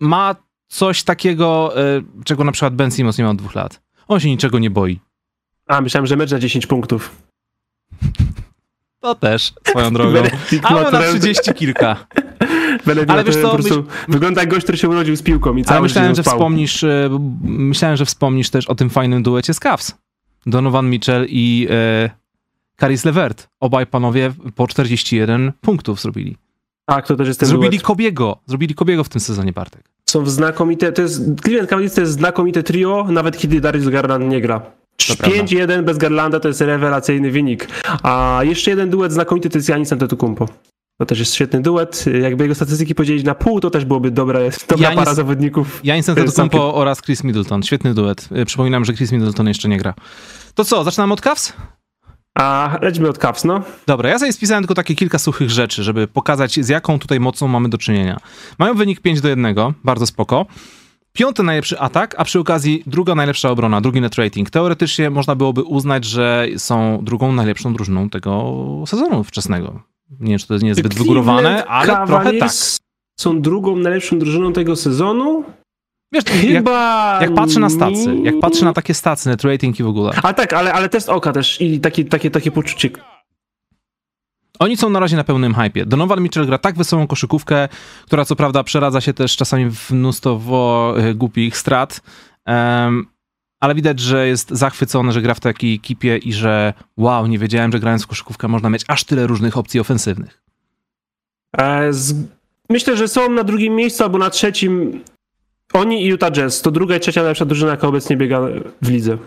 ma 0.00 0.36
coś 0.68 1.02
takiego, 1.02 1.72
e, 1.76 2.02
czego 2.24 2.44
na 2.44 2.52
przykład 2.52 2.74
Ben 2.74 2.90
Simmons 2.90 3.18
nie 3.18 3.24
ma 3.24 3.30
od 3.30 3.36
dwóch 3.36 3.54
lat. 3.54 3.80
On 4.08 4.20
się 4.20 4.28
niczego 4.28 4.58
nie 4.58 4.70
boi. 4.70 5.00
A, 5.66 5.80
myślałem, 5.80 6.06
że 6.06 6.16
mecz 6.16 6.30
na 6.30 6.38
10 6.38 6.66
punktów. 6.66 7.29
To 9.00 9.14
też, 9.14 9.52
swoją 9.64 9.92
drogą. 9.94 10.22
Ale 10.62 10.90
na 10.90 11.00
30 11.00 11.54
kilka. 11.54 11.96
Ale 13.08 13.24
wiesz 13.24 13.36
co, 13.36 13.56
myśl... 13.56 13.82
wygląda 14.08 14.40
jak 14.40 14.50
gość, 14.50 14.62
który 14.62 14.78
się 14.78 14.88
urodził 14.88 15.16
z 15.16 15.22
piłką 15.22 15.56
i 15.56 15.64
cały 15.64 15.76
Ale 15.76 15.82
myślałem, 15.82 16.14
że 16.14 16.22
wspomnisz, 16.22 16.84
e, 16.84 17.08
myślałem, 17.42 17.96
że 17.96 18.04
wspomnisz 18.04 18.50
też 18.50 18.66
o 18.66 18.74
tym 18.74 18.90
fajnym 18.90 19.22
duecie 19.22 19.54
z 19.54 19.60
Cavs. 19.60 19.94
Donovan 20.46 20.90
Mitchell 20.90 21.26
i 21.28 21.68
e, 21.70 22.10
Caris 22.80 23.04
LeVert. 23.04 23.48
Obaj 23.60 23.86
panowie 23.86 24.32
po 24.54 24.66
41 24.66 25.52
punktów 25.60 26.00
zrobili. 26.00 26.36
Tak, 26.86 27.06
to 27.06 27.16
też 27.16 27.28
jest 27.28 27.40
ten 27.40 27.48
Zrobili 27.48 27.70
duet. 27.70 27.82
Kobiego. 27.82 28.38
Zrobili 28.46 28.74
Kobiego 28.74 29.04
w 29.04 29.08
tym 29.08 29.20
sezonie, 29.20 29.52
Bartek 29.52 29.90
są 30.10 30.26
znakomite, 30.26 30.92
to 30.92 31.02
jest, 31.02 31.22
Cleveland 31.42 31.70
Cavaliers 31.70 31.94
to 31.94 32.00
jest 32.00 32.12
znakomite 32.12 32.62
trio, 32.62 33.06
nawet 33.10 33.38
kiedy 33.38 33.60
Darius 33.60 33.88
Garland 33.88 34.28
nie 34.28 34.40
gra. 34.40 34.62
5-1 35.08 35.82
bez 35.82 35.98
Garlanda 35.98 36.40
to 36.40 36.48
jest 36.48 36.60
rewelacyjny 36.60 37.30
wynik. 37.30 37.68
A 38.02 38.40
jeszcze 38.42 38.70
jeden 38.70 38.90
duet 38.90 39.12
znakomity 39.12 39.50
to 39.50 39.58
jest 39.58 39.68
Janis 39.68 39.92
Antetokounmpo. 39.92 40.48
To 41.00 41.06
też 41.06 41.18
jest 41.18 41.34
świetny 41.34 41.62
duet. 41.62 42.04
Jakby 42.22 42.44
jego 42.44 42.54
statystyki 42.54 42.94
podzielić 42.94 43.24
na 43.24 43.34
pół, 43.34 43.60
to 43.60 43.70
też 43.70 43.84
byłoby 43.84 44.10
dobre, 44.10 44.50
dobra 44.68 44.88
Janis, 44.88 44.98
para 44.98 45.14
zawodników. 45.14 45.80
Janis 45.84 46.08
Antetokounmpo 46.08 46.74
oraz 46.74 47.02
Chris 47.02 47.24
Middleton. 47.24 47.62
Świetny 47.62 47.94
duet. 47.94 48.28
Przypominam, 48.46 48.84
że 48.84 48.92
Chris 48.92 49.12
Middleton 49.12 49.48
jeszcze 49.48 49.68
nie 49.68 49.76
gra. 49.76 49.94
To 50.54 50.64
co, 50.64 50.84
zaczynamy 50.84 51.12
od 51.12 51.20
Cavs? 51.20 51.52
A 52.38 52.78
lecimy 52.82 53.08
od 53.08 53.18
Cavs, 53.18 53.44
no. 53.44 53.62
Dobra, 53.86 54.08
ja 54.08 54.18
sobie 54.18 54.32
spisałem 54.32 54.62
tylko 54.62 54.74
takie 54.74 54.94
kilka 54.94 55.18
suchych 55.18 55.50
rzeczy, 55.50 55.82
żeby 55.82 56.08
pokazać, 56.08 56.64
z 56.64 56.68
jaką 56.68 56.98
tutaj 56.98 57.20
mocą 57.20 57.48
mamy 57.48 57.68
do 57.68 57.78
czynienia. 57.78 58.16
Mają 58.58 58.74
wynik 58.74 59.00
5 59.00 59.20
do 59.20 59.28
1, 59.28 59.54
bardzo 59.84 60.06
spoko. 60.06 60.46
Piąty 61.12 61.42
najlepszy 61.42 61.78
atak, 61.78 62.14
a 62.18 62.24
przy 62.24 62.38
okazji 62.38 62.82
druga 62.86 63.14
najlepsza 63.14 63.50
obrona, 63.50 63.80
drugi 63.80 64.00
net 64.00 64.14
rating. 64.14 64.50
Teoretycznie 64.50 65.10
można 65.10 65.34
byłoby 65.34 65.62
uznać, 65.62 66.04
że 66.04 66.46
są 66.56 66.98
drugą 67.02 67.32
najlepszą 67.32 67.74
drużyną 67.74 68.10
tego 68.10 68.54
sezonu 68.86 69.24
wczesnego. 69.24 69.82
Nie 70.20 70.28
wiem, 70.30 70.38
czy 70.38 70.46
to 70.46 70.54
jest 70.54 70.64
niezbyt 70.64 70.94
wygórowane, 70.94 71.64
ale 71.64 72.06
trochę 72.06 72.32
tak. 72.32 72.50
Są 73.20 73.40
drugą 73.40 73.76
najlepszą 73.76 74.18
drużyną 74.18 74.52
tego 74.52 74.76
sezonu? 74.76 75.44
Wiesz, 76.12 76.24
Chyba... 76.24 77.12
jak, 77.12 77.22
jak 77.22 77.34
patrzę 77.34 77.60
na 77.60 77.70
stacy, 77.70 78.16
jak 78.22 78.40
patrzę 78.40 78.64
na 78.64 78.72
takie 78.72 78.94
stacy, 78.94 79.28
net 79.28 79.44
rating 79.44 79.80
i 79.80 79.82
w 79.82 79.86
ogóle. 79.86 80.12
A 80.22 80.32
tak, 80.32 80.52
ale, 80.52 80.72
ale 80.72 80.88
test 80.88 81.08
oka 81.08 81.32
też 81.32 81.60
i 81.60 81.80
takie, 81.80 82.04
takie, 82.04 82.30
takie 82.30 82.50
poczucie 82.50 82.90
oni 84.60 84.76
są 84.76 84.90
na 84.90 85.00
razie 85.00 85.16
na 85.16 85.24
pełnym 85.24 85.54
hypie. 85.54 85.86
Donovan 85.86 86.20
Mitchell 86.20 86.46
gra 86.46 86.58
tak 86.58 86.76
wysoką 86.76 87.06
koszykówkę, 87.06 87.68
która 88.06 88.24
co 88.24 88.36
prawda 88.36 88.64
przeradza 88.64 89.00
się 89.00 89.12
też 89.12 89.36
czasami 89.36 89.70
w 89.70 89.90
mnóstwo 89.90 90.94
e, 90.96 91.14
głupich 91.14 91.56
strat, 91.56 92.00
um, 92.46 93.06
ale 93.60 93.74
widać, 93.74 94.00
że 94.00 94.28
jest 94.28 94.50
zachwycony, 94.50 95.12
że 95.12 95.22
gra 95.22 95.34
w 95.34 95.40
takiej 95.40 95.74
ekipie 95.74 96.16
i 96.16 96.32
że 96.32 96.74
wow, 96.96 97.26
nie 97.26 97.38
wiedziałem, 97.38 97.72
że 97.72 97.80
grając 97.80 98.04
w 98.04 98.06
koszykówkę 98.06 98.48
można 98.48 98.70
mieć 98.70 98.84
aż 98.88 99.04
tyle 99.04 99.26
różnych 99.26 99.56
opcji 99.56 99.80
ofensywnych. 99.80 100.42
E. 101.58 101.90
Myślę, 102.70 102.96
że 102.96 103.08
są 103.08 103.30
na 103.30 103.44
drugim 103.44 103.74
miejscu 103.74 104.04
albo 104.04 104.18
na 104.18 104.30
trzecim 104.30 105.02
oni 105.72 106.04
i 106.04 106.08
Utah 106.08 106.32
Jazz. 106.32 106.62
To 106.62 106.70
druga 106.70 106.96
i 106.96 107.00
trzecia 107.00 107.20
najlepsza 107.20 107.44
drużyna, 107.44 107.70
jaka 107.70 107.88
obecnie 107.88 108.16
biega 108.16 108.40
w 108.82 108.90
lidze. 108.90 109.18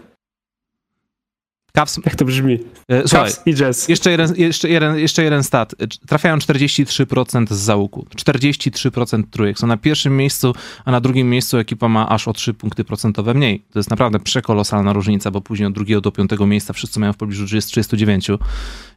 Cavs... 1.76 2.00
Jak 2.06 2.16
to 2.16 2.26
brzmi? 2.26 2.60
E, 2.90 3.08
słuchaj, 3.08 3.30
Cavs 3.30 3.42
i 3.46 3.54
Jazz. 3.54 3.88
Jeszcze 3.88 4.12
jeden, 4.12 4.34
jeszcze, 4.36 4.70
jeden, 4.70 4.98
jeszcze 4.98 5.24
jeden 5.24 5.44
stat. 5.44 5.76
Trafiają 6.08 6.38
43% 6.38 7.48
z 7.54 7.58
załuku. 7.58 8.08
43% 8.16 9.24
trójek. 9.32 9.60
Są 9.60 9.68
na 9.68 9.78
pierwszym 9.78 10.18
miejscu, 10.18 10.54
a 10.86 10.92
na 10.92 11.02
drugim 11.02 11.30
miejscu 11.30 11.58
ekipa 11.58 11.88
ma 11.88 12.10
aż 12.10 12.28
o 12.28 12.34
3 12.34 12.54
punkty 12.54 12.84
procentowe 12.84 13.34
mniej. 13.34 13.60
To 13.72 13.80
jest 13.80 13.90
naprawdę 13.90 14.20
przekolosalna 14.20 14.94
różnica, 14.94 15.32
bo 15.32 15.42
później 15.42 15.68
od 15.68 15.74
drugiego 15.74 16.02
do 16.02 16.12
piątego 16.12 16.48
miejsca 16.48 16.74
wszyscy 16.74 17.00
mają 17.00 17.14
w 17.14 17.18
pobliżu 17.18 17.46
39, 17.46 18.28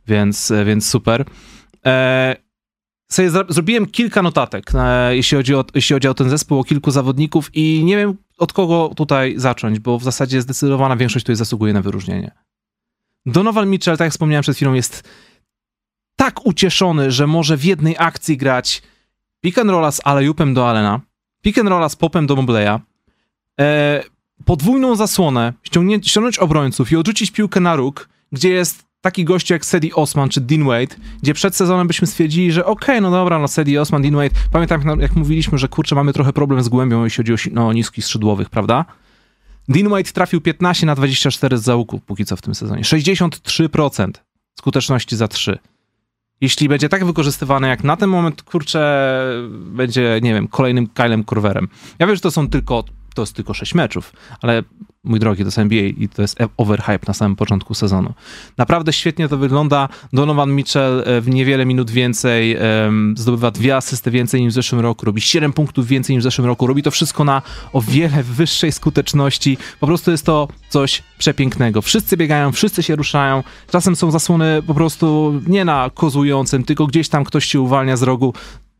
więc, 0.06 0.50
e, 0.50 0.64
więc 0.64 0.88
super. 0.88 1.24
E, 1.86 2.36
sobie 3.12 3.30
zrobiłem 3.30 3.86
kilka 3.86 4.22
notatek, 4.22 4.70
e, 4.74 5.16
jeśli, 5.16 5.36
chodzi 5.36 5.54
o, 5.54 5.64
jeśli 5.74 5.94
chodzi 5.94 6.08
o 6.08 6.14
ten 6.14 6.30
zespół, 6.30 6.58
o 6.58 6.64
kilku 6.64 6.90
zawodników 6.90 7.50
i 7.54 7.84
nie 7.84 7.96
wiem 7.96 8.16
od 8.38 8.52
kogo 8.52 8.90
tutaj 8.96 9.34
zacząć, 9.36 9.78
bo 9.78 9.98
w 9.98 10.02
zasadzie 10.02 10.42
zdecydowana 10.42 10.96
większość 10.96 11.24
tutaj 11.24 11.36
zasługuje 11.36 11.72
na 11.72 11.82
wyróżnienie. 11.82 12.46
Donovan 13.26 13.70
Mitchell, 13.70 13.96
tak 13.96 14.04
jak 14.04 14.12
wspomniałem 14.12 14.42
przed 14.42 14.56
chwilą, 14.56 14.74
jest 14.74 15.08
tak 16.16 16.46
ucieszony, 16.46 17.10
że 17.10 17.26
może 17.26 17.56
w 17.56 17.64
jednej 17.64 17.94
akcji 17.98 18.36
grać 18.36 18.82
pick 19.40 19.58
and 19.58 19.70
rolla 19.70 19.90
z 19.90 20.00
alejupem 20.04 20.54
do 20.54 20.68
Alena, 20.70 21.00
pick 21.42 21.58
and 21.58 21.68
rolla 21.68 21.88
z 21.88 21.96
popem 21.96 22.26
do 22.26 22.36
Mobleya, 22.36 22.80
e, 23.60 24.02
podwójną 24.44 24.96
zasłonę, 24.96 25.52
ściągnąć, 25.62 26.08
ściągnąć 26.08 26.38
obrońców 26.38 26.92
i 26.92 26.96
odrzucić 26.96 27.30
piłkę 27.30 27.60
na 27.60 27.76
róg, 27.76 28.08
gdzie 28.32 28.50
jest 28.50 28.86
taki 29.00 29.24
gość 29.24 29.50
jak 29.50 29.64
Sedi 29.64 29.92
Osman 29.92 30.28
czy 30.28 30.40
Dean 30.40 30.64
Wade, 30.64 30.96
gdzie 31.22 31.34
przed 31.34 31.56
sezonem 31.56 31.86
byśmy 31.86 32.06
stwierdzili, 32.06 32.52
że 32.52 32.64
okej, 32.64 32.82
okay, 32.82 33.00
no 33.00 33.10
dobra, 33.10 33.38
no 33.38 33.48
Sedi 33.48 33.78
Osman, 33.78 34.02
Dean 34.02 34.16
Wade, 34.16 34.30
pamiętam 34.52 34.82
jak, 34.88 35.00
jak 35.00 35.16
mówiliśmy, 35.16 35.58
że 35.58 35.68
kurczę, 35.68 35.94
mamy 35.94 36.12
trochę 36.12 36.32
problem 36.32 36.62
z 36.62 36.68
głębią, 36.68 37.04
jeśli 37.04 37.16
chodzi 37.16 37.32
o 37.32 37.36
no, 37.52 37.72
niskich 37.72 38.04
skrzydłowych, 38.04 38.50
prawda? 38.50 38.84
Dean 39.68 39.92
White 39.92 40.12
trafił 40.12 40.40
15 40.40 40.86
na 40.86 40.94
24 40.94 41.58
z 41.58 41.62
załuków 41.62 42.02
póki 42.02 42.24
co 42.24 42.36
w 42.36 42.42
tym 42.42 42.54
sezonie. 42.54 42.82
63% 42.82 44.10
skuteczności 44.58 45.16
za 45.16 45.28
3. 45.28 45.58
Jeśli 46.40 46.68
będzie 46.68 46.88
tak 46.88 47.04
wykorzystywany 47.04 47.68
jak 47.68 47.84
na 47.84 47.96
ten 47.96 48.10
moment, 48.10 48.42
kurczę, 48.42 49.20
będzie, 49.50 50.20
nie 50.22 50.34
wiem, 50.34 50.48
kolejnym 50.48 50.86
Kylem 50.86 51.24
Korwerem. 51.24 51.68
Ja 51.98 52.06
wiem, 52.06 52.16
że 52.16 52.22
to 52.22 52.30
są 52.30 52.48
tylko 52.48 52.84
to 53.14 53.22
jest 53.22 53.32
tylko 53.32 53.54
6 53.54 53.74
meczów, 53.74 54.12
ale 54.42 54.62
mój 55.06 55.20
drogi, 55.20 55.42
to 55.42 55.46
jest 55.46 55.58
NBA 55.58 55.82
i 55.82 56.08
to 56.08 56.22
jest 56.22 56.38
overhype 56.56 57.06
na 57.08 57.14
samym 57.14 57.36
początku 57.36 57.74
sezonu. 57.74 58.12
Naprawdę 58.58 58.92
świetnie 58.92 59.28
to 59.28 59.36
wygląda. 59.36 59.88
Donovan 60.12 60.54
Mitchell 60.54 61.02
e, 61.06 61.20
w 61.20 61.28
niewiele 61.28 61.66
minut 61.66 61.90
więcej 61.90 62.56
zdobywa 63.14 63.50
dwie 63.50 63.76
asysty 63.76 64.10
więcej 64.10 64.42
niż 64.42 64.52
w 64.52 64.54
zeszłym 64.54 64.80
roku, 64.80 65.06
robi 65.06 65.20
7 65.20 65.52
punktów 65.52 65.86
więcej 65.86 66.16
niż 66.16 66.22
w 66.22 66.24
zeszłym 66.24 66.46
roku, 66.46 66.66
robi 66.66 66.82
to 66.82 66.90
wszystko 66.90 67.24
na 67.24 67.42
o 67.72 67.80
wiele 67.80 68.22
wyższej 68.22 68.72
skuteczności. 68.72 69.58
Po 69.80 69.86
prostu 69.86 70.10
jest 70.10 70.26
to 70.26 70.48
coś 70.68 71.02
przepięknego. 71.18 71.82
Wszyscy 71.82 72.16
biegają, 72.16 72.52
wszyscy 72.52 72.82
się 72.82 72.96
ruszają. 72.96 73.42
Czasem 73.70 73.96
są 73.96 74.10
zasłony 74.10 74.62
po 74.66 74.74
prostu 74.74 75.40
nie 75.46 75.64
na 75.64 75.90
kozującym, 75.94 76.64
tylko 76.64 76.86
gdzieś 76.86 77.08
tam 77.08 77.24
ktoś 77.24 77.44
się 77.44 77.60
uwalnia 77.60 77.96
z 77.96 78.02
rogu 78.02 78.34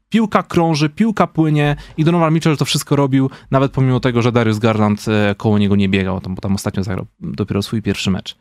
piłka 0.09 0.43
krąży, 0.43 0.89
piłka 0.89 1.27
płynie 1.27 1.77
i 1.97 2.05
Donovan 2.05 2.35
Mitchell 2.35 2.57
to 2.57 2.65
wszystko 2.65 2.97
robił, 2.97 3.31
nawet 3.51 3.73
pomimo 3.73 4.01
tego, 4.01 4.23
że 4.23 4.33
Darius 4.33 4.59
Garland 4.59 5.05
e, 5.09 5.35
koło 5.35 5.59
niego 5.59 5.77
nie 5.77 5.89
biegał, 5.89 6.21
bo 6.29 6.41
tam 6.41 6.55
ostatnio 6.55 6.85
zagrał 6.85 7.07
dopiero 7.21 7.63
swój 7.63 7.83
pierwszy 7.83 8.11
mecz. 8.11 8.37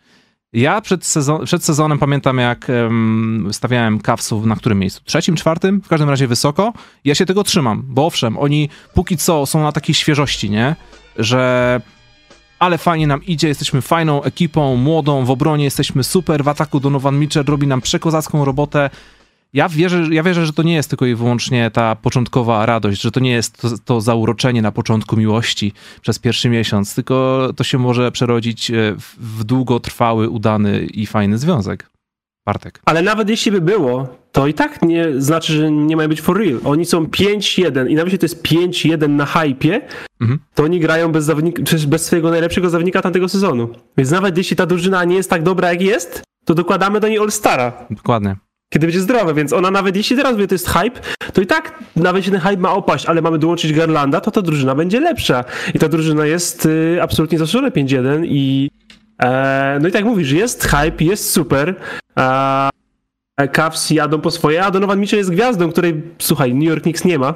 Ja 0.54 0.82
przed, 0.82 1.06
sezon, 1.06 1.46
przed 1.46 1.64
sezonem 1.64 2.00
pamiętam, 2.00 2.38
jak 2.38 2.68
um, 2.70 3.50
stawiałem 3.52 4.00
Cavsów 4.00 4.46
na 4.46 4.56
którym 4.56 4.80
miejscu? 4.80 5.02
Trzecim, 5.06 5.36
czwartym? 5.36 5.82
W 5.82 5.88
każdym 5.88 6.10
razie 6.10 6.28
wysoko. 6.28 6.74
Ja 7.06 7.16
się 7.16 7.26
tego 7.26 7.44
trzymam, 7.44 7.84
bo 7.88 8.06
owszem, 8.06 8.38
oni 8.38 8.70
póki 8.94 9.18
co 9.18 9.46
są 9.46 9.64
na 9.64 9.72
takiej 9.72 9.96
świeżości, 9.96 10.50
nie? 10.50 10.76
Że 11.18 11.82
ale 12.60 12.78
fajnie 12.78 13.08
nam 13.08 13.24
idzie, 13.24 13.48
jesteśmy 13.48 13.82
fajną 13.82 14.24
ekipą, 14.24 14.76
młodą, 14.76 15.26
w 15.26 15.32
obronie 15.32 15.64
jesteśmy 15.64 16.04
super, 16.04 16.44
w 16.44 16.48
ataku 16.48 16.80
Donovan 16.80 17.20
Mitchell 17.20 17.46
robi 17.46 17.68
nam 17.68 17.82
przekozacką 17.82 18.46
robotę, 18.46 18.90
ja 19.54 19.70
wierzę, 19.70 20.08
ja 20.12 20.24
wierzę, 20.24 20.46
że 20.46 20.54
to 20.54 20.64
nie 20.64 20.74
jest 20.74 20.90
tylko 20.90 21.06
i 21.06 21.16
wyłącznie 21.16 21.72
ta 21.72 21.96
początkowa 21.96 22.66
radość, 22.66 23.02
że 23.02 23.12
to 23.12 23.20
nie 23.20 23.32
jest 23.32 23.62
to, 23.62 23.70
to 23.86 24.02
zauroczenie 24.02 24.62
na 24.62 24.72
początku 24.72 25.18
miłości 25.18 25.74
przez 26.02 26.20
pierwszy 26.20 26.50
miesiąc, 26.50 26.96
tylko 26.96 27.50
to 27.56 27.64
się 27.64 27.78
może 27.78 28.12
przerodzić 28.12 28.72
e, 28.72 28.74
w, 29.00 29.40
w 29.40 29.44
długotrwały, 29.44 30.30
udany 30.30 30.86
i 30.86 31.06
fajny 31.06 31.38
związek. 31.38 31.90
Bartek. 32.46 32.82
Ale 32.86 33.02
nawet 33.02 33.30
jeśli 33.30 33.52
by 33.52 33.62
było, 33.62 34.08
to 34.32 34.48
i 34.48 34.54
tak 34.54 34.82
nie 34.82 35.22
znaczy, 35.22 35.54
że 35.54 35.72
nie 35.72 35.96
mają 35.96 36.10
być 36.10 36.22
for 36.22 36.38
real. 36.38 36.60
Oni 36.64 36.86
są 36.86 37.04
5-1 37.04 37.90
i 37.90 37.96
nawet 37.96 38.14
jeśli 38.14 38.20
to 38.20 38.26
jest 38.26 38.44
5-1 38.44 39.10
na 39.10 39.26
hypie, 39.26 39.82
mhm. 40.22 40.40
to 40.54 40.64
oni 40.64 40.80
grają 40.80 41.12
bez, 41.12 41.26
zawodnika, 41.26 41.64
bez 41.88 42.06
swojego 42.06 42.30
najlepszego 42.30 42.70
zawodnika 42.70 43.02
tamtego 43.02 43.30
sezonu. 43.30 43.70
Więc 43.98 44.12
nawet 44.12 44.38
jeśli 44.38 44.56
ta 44.56 44.66
drużyna 44.66 45.04
nie 45.04 45.16
jest 45.16 45.30
tak 45.30 45.44
dobra, 45.44 45.70
jak 45.70 45.82
jest, 45.82 46.24
to 46.46 46.54
dokładamy 46.54 47.00
do 47.00 47.08
niej 47.08 47.20
All-Stara. 47.20 47.74
Dokładnie 47.90 48.36
kiedy 48.70 48.88
będzie 48.88 49.02
zdrowa, 49.02 49.34
więc 49.34 49.54
ona 49.54 49.72
nawet 49.72 49.96
jeśli 49.96 50.18
teraz 50.18 50.38
wie, 50.38 50.48
to 50.48 50.56
jest 50.56 50.70
hype, 50.70 51.02
to 51.34 51.42
i 51.42 51.48
tak 51.48 51.80
nawet 51.96 52.16
jeśli 52.16 52.32
ten 52.32 52.42
hype 52.42 52.62
ma 52.62 52.74
opaść, 52.74 53.06
ale 53.06 53.22
mamy 53.22 53.40
dołączyć 53.40 53.74
Garlanda, 53.74 54.22
to 54.22 54.32
ta 54.32 54.42
drużyna 54.42 54.76
będzie 54.76 55.00
lepsza. 55.00 55.44
I 55.74 55.80
ta 55.80 55.90
drużyna 55.90 56.26
jest 56.26 56.66
y, 56.66 57.00
absolutnie 57.02 57.38
zasłużona 57.38 57.70
5-1 57.70 58.26
i 58.26 58.72
e, 59.24 59.78
no 59.82 59.88
i 59.88 59.92
tak 59.92 60.06
mówisz, 60.06 60.32
jest 60.32 60.64
hype, 60.64 61.04
jest 61.04 61.32
super. 61.32 61.76
E, 62.18 62.70
Cavs 63.52 63.90
jadą 63.90 64.22
po 64.22 64.32
swoje, 64.32 64.64
a 64.64 64.72
Donovan 64.72 65.00
Mitchell 65.00 65.20
jest 65.20 65.32
gwiazdą, 65.32 65.72
której, 65.72 66.04
słuchaj, 66.20 66.54
New 66.54 66.70
York 66.70 66.84
Knicks 66.84 67.06
nie 67.06 67.20
ma. 67.20 67.34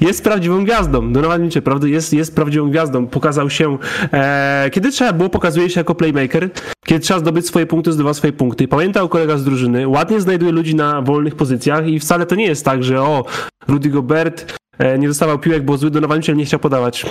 Jest 0.00 0.24
prawdziwą 0.24 0.64
gwiazdą. 0.64 1.12
Donovan 1.12 1.42
Mitchell 1.42 1.62
prawda, 1.62 1.88
jest, 1.88 2.12
jest 2.12 2.34
prawdziwą 2.34 2.70
gwiazdą. 2.70 3.06
Pokazał 3.06 3.50
się, 3.50 3.78
e, 4.12 4.70
kiedy 4.72 4.90
trzeba 4.90 5.12
było, 5.12 5.28
pokazuje 5.28 5.70
się 5.70 5.80
jako 5.80 5.94
playmaker. 5.94 6.50
Kiedy 6.84 7.00
trzeba 7.00 7.20
zdobyć 7.20 7.46
swoje 7.46 7.66
punkty, 7.66 7.92
zdobywa 7.92 8.14
swoje 8.14 8.32
punkty. 8.32 8.68
Pamiętał 8.68 9.08
kolega 9.08 9.38
z 9.38 9.44
drużyny, 9.44 9.88
ładnie 9.88 10.20
znajduje 10.20 10.52
ludzi 10.52 10.74
na 10.74 11.02
wolnych 11.02 11.34
pozycjach 11.34 11.88
i 11.88 12.00
wcale 12.00 12.26
to 12.26 12.34
nie 12.34 12.46
jest 12.46 12.64
tak, 12.64 12.84
że 12.84 13.02
o, 13.02 13.24
Rudy 13.68 13.88
Gobert 13.88 14.58
e, 14.78 14.98
nie 14.98 15.08
dostawał 15.08 15.38
piłek, 15.38 15.64
bo 15.64 15.76
zły 15.76 15.90
Donovan 15.90 16.18
Mitchell 16.18 16.36
nie 16.36 16.44
chciał 16.44 16.60
podawać 16.60 17.06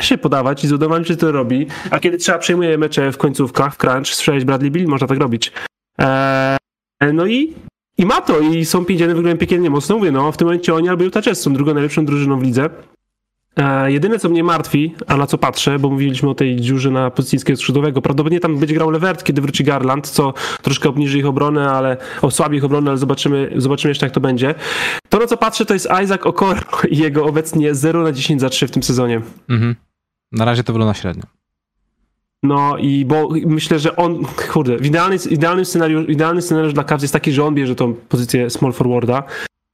się 0.00 0.18
podawać 0.18 0.64
i 0.64 0.68
Donovan 0.68 0.98
Mitchell 0.98 1.16
to 1.16 1.32
robi, 1.32 1.66
a 1.90 2.00
kiedy 2.00 2.16
trzeba 2.16 2.38
przejmuje 2.38 2.78
mecze 2.78 3.12
w 3.12 3.16
końcówkach, 3.16 3.74
w 3.74 3.76
crunch, 3.76 4.06
słyszałeś 4.06 4.44
Bradley 4.44 4.70
Bill, 4.70 4.88
można 4.88 5.06
tak 5.06 5.18
robić. 5.18 5.52
E, 6.00 6.56
no 7.12 7.26
i 7.26 7.54
i 7.98 8.06
ma 8.06 8.20
to, 8.20 8.40
i 8.40 8.64
są 8.64 8.84
5 8.84 9.02
wyglądają 9.02 9.38
piekielnie 9.38 9.70
mocno. 9.70 9.96
Mówię, 9.96 10.12
no 10.12 10.32
w 10.32 10.36
tym 10.36 10.46
momencie 10.46 10.74
oni 10.74 10.88
albo 10.88 11.04
Utah 11.04 11.22
Jazz 11.22 11.40
są 11.40 11.52
drugą 11.52 11.74
najlepszą 11.74 12.04
drużyną 12.04 12.38
w 12.38 12.42
lidze. 12.42 12.70
E, 13.56 13.92
jedyne, 13.92 14.18
co 14.18 14.28
mnie 14.28 14.44
martwi, 14.44 14.94
a 15.06 15.16
na 15.16 15.26
co 15.26 15.38
patrzę, 15.38 15.78
bo 15.78 15.90
mówiliśmy 15.90 16.30
o 16.30 16.34
tej 16.34 16.56
dziurze 16.56 16.90
na 16.90 17.10
pozycji 17.10 17.56
skrzydłowego, 17.56 18.02
prawdopodobnie 18.02 18.40
tam 18.40 18.58
będzie 18.58 18.74
grał 18.74 18.90
Levert, 18.90 19.24
kiedy 19.24 19.40
wróci 19.40 19.64
Garland, 19.64 20.08
co 20.08 20.34
troszkę 20.62 20.88
obniży 20.88 21.18
ich 21.18 21.26
obronę, 21.26 21.70
ale 21.70 21.96
osłabi 22.22 22.56
ich 22.56 22.64
obronę, 22.64 22.90
ale 22.90 22.98
zobaczymy, 22.98 23.52
zobaczymy 23.56 23.90
jeszcze, 23.90 24.06
jak 24.06 24.12
to 24.12 24.20
będzie. 24.20 24.54
To, 25.08 25.18
na 25.18 25.26
co 25.26 25.36
patrzę, 25.36 25.66
to 25.66 25.74
jest 25.74 25.88
Isaac 26.04 26.26
Okoro 26.26 26.60
i 26.90 26.98
jego 26.98 27.24
obecnie 27.24 27.74
0 27.74 28.02
na 28.02 28.12
10 28.12 28.40
za 28.40 28.48
3 28.48 28.68
w 28.68 28.70
tym 28.70 28.82
sezonie. 28.82 29.20
Mhm. 29.48 29.76
Na 30.32 30.44
razie 30.44 30.64
to 30.64 30.72
wygląda 30.72 30.94
średnio. 30.94 31.35
No 32.42 32.76
i 32.78 33.04
bo 33.04 33.28
myślę, 33.46 33.78
że 33.78 33.96
on, 33.96 34.24
kurde, 34.52 34.76
w 34.76 34.86
idealnym, 34.86 35.18
idealnym, 35.30 35.64
scenariusz, 35.64 36.08
idealny 36.08 36.42
scenariusz 36.42 36.74
dla 36.74 36.84
Cavs 36.84 37.02
jest 37.02 37.12
taki, 37.12 37.32
że 37.32 37.44
on 37.44 37.54
bierze 37.54 37.74
tą 37.74 37.94
pozycję 37.94 38.50
small 38.50 38.72
forwarda, 38.72 39.22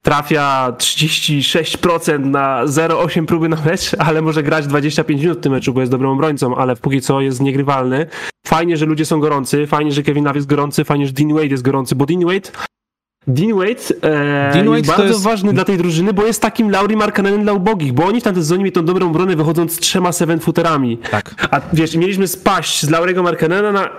trafia 0.03 0.73
36% 0.77 2.19
na 2.19 2.65
0,8 2.65 3.25
próby 3.25 3.49
na 3.49 3.57
mecz, 3.65 3.95
ale 3.99 4.21
może 4.21 4.43
grać 4.43 4.67
25 4.67 5.21
minut 5.21 5.37
w 5.37 5.41
tym 5.41 5.51
meczu, 5.51 5.73
bo 5.73 5.79
jest 5.79 5.91
dobrym 5.91 6.11
obrońcą, 6.11 6.55
ale 6.55 6.75
póki 6.75 7.01
co 7.01 7.21
jest 7.21 7.41
niegrywalny. 7.41 8.05
Fajnie, 8.47 8.77
że 8.77 8.85
ludzie 8.85 9.05
są 9.05 9.19
gorący, 9.19 9.67
fajnie, 9.67 9.91
że 9.91 10.03
Kevin 10.03 10.25
Love 10.25 10.37
jest 10.37 10.47
gorący, 10.47 10.83
fajnie, 10.83 11.07
że 11.07 11.13
Dean 11.13 11.33
Wade 11.33 11.47
jest 11.47 11.63
gorący, 11.63 11.95
bo 11.95 12.05
Dean 12.05 12.25
Wade 12.25 12.51
Dean 13.27 13.53
Wade, 13.53 13.71
e, 14.01 14.51
Dean 14.53 14.73
jest 14.73 14.87
bardzo 14.87 15.03
jest- 15.03 15.21
ważny 15.23 15.53
dla 15.53 15.63
tej 15.65 15.77
drużyny, 15.77 16.13
bo 16.13 16.25
jest 16.25 16.41
takim 16.41 16.71
Lauri 16.71 16.95
Markkanenem 16.95 17.43
dla 17.43 17.53
ubogich, 17.53 17.93
bo 17.93 18.05
oni 18.05 18.21
w 18.21 18.23
tamtym 18.23 18.43
sezonie 18.43 18.63
mieli 18.63 18.71
tą 18.71 18.85
dobrą 18.85 19.07
obronę 19.09 19.35
wychodząc 19.35 19.71
z 19.73 19.79
trzema 19.79 20.09
seven-footerami. 20.09 20.97
Tak. 21.11 21.47
A 21.51 21.61
wiesz, 21.73 21.95
mieliśmy 21.95 22.27
spaść 22.27 22.81
z 22.85 22.89
Laurego 22.89 23.23
Markkanena 23.23 23.71
na 23.71 23.89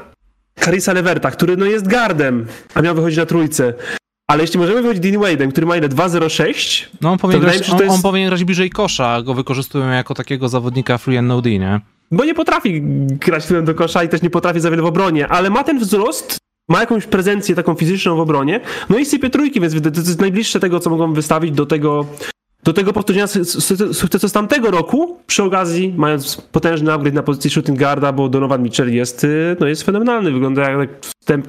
Carissa 0.61 0.93
Leverta, 0.93 1.31
który 1.31 1.57
no 1.57 1.67
jest 1.67 1.87
gardem, 1.89 2.47
a 2.75 2.83
miał 2.83 2.95
wychodzić 2.95 3.19
na 3.19 3.27
trójce. 3.27 3.75
Ale 4.27 4.43
jeśli 4.43 4.59
możemy 4.59 4.83
wychodzić 4.83 5.03
Dean 5.03 5.23
Wade'em, 5.23 5.53
który 5.53 5.67
ma 5.67 5.77
ile? 5.77 5.89
2,06? 5.89 6.89
No 7.01 7.13
on 7.13 7.19
powinien, 7.19 7.43
grać, 7.43 7.71
on, 7.71 7.79
jest- 7.79 7.91
on 7.95 8.03
powinien 8.03 8.29
grać 8.29 8.45
bliżej 8.45 8.71
kosza, 8.71 9.23
go 9.23 9.35
wykorzystują 9.35 9.89
jako 9.91 10.15
takiego 10.15 10.49
zawodnika 10.49 10.99
free 10.99 11.19
and 11.19 11.29
no 11.29 11.43
D, 11.43 11.51
nie? 11.59 11.81
Bo 12.11 12.25
nie 12.25 12.35
potrafi 12.35 12.83
grać 13.07 13.47
tyłem 13.47 13.65
do 13.65 13.75
kosza 13.75 14.05
i 14.05 14.09
też 14.09 14.23
nie 14.23 14.31
potrafi 14.31 14.61
za 14.61 14.71
wiele 14.71 14.83
w 14.83 14.87
obronie, 14.87 15.29
ale 15.29 15.51
ma 15.51 15.65
ten 15.65 15.79
wzrost, 15.79 16.37
ma 16.69 16.81
jakąś 16.81 17.07
prezencję 17.07 17.55
taką 17.55 17.75
fizyczną 17.75 18.17
w 18.17 18.21
obronie, 18.21 18.61
no 18.91 18.99
i 18.99 19.05
sypie 19.07 19.31
trójki, 19.31 19.61
więc 19.61 19.75
to 19.83 19.89
jest 20.01 20.21
najbliższe 20.21 20.61
tego, 20.61 20.81
co 20.81 20.91
mogą 20.91 21.13
wystawić 21.13 21.53
do 21.53 21.67
tego, 21.67 22.07
do 22.65 22.73
tego 22.73 22.93
powtórzenia 22.93 23.27
su- 23.27 23.45
su- 23.45 23.95
sukcesu 23.95 24.29
z 24.29 24.33
tamtego 24.33 24.71
roku, 24.71 25.19
przy 25.27 25.43
okazji 25.43 25.95
mając 25.97 26.37
potężny 26.37 26.93
upgrade 26.93 27.15
na 27.15 27.23
pozycji 27.23 27.51
shooting 27.51 27.79
guarda, 27.79 28.13
bo 28.13 28.29
Donovan 28.29 28.63
Mitchell 28.63 28.95
jest, 28.95 29.25
y, 29.25 29.57
no 29.61 29.67
jest 29.67 29.83
fenomenalny, 29.83 30.33
wygląda 30.33 30.71
jak 30.71 30.91
wstęp 31.01 31.47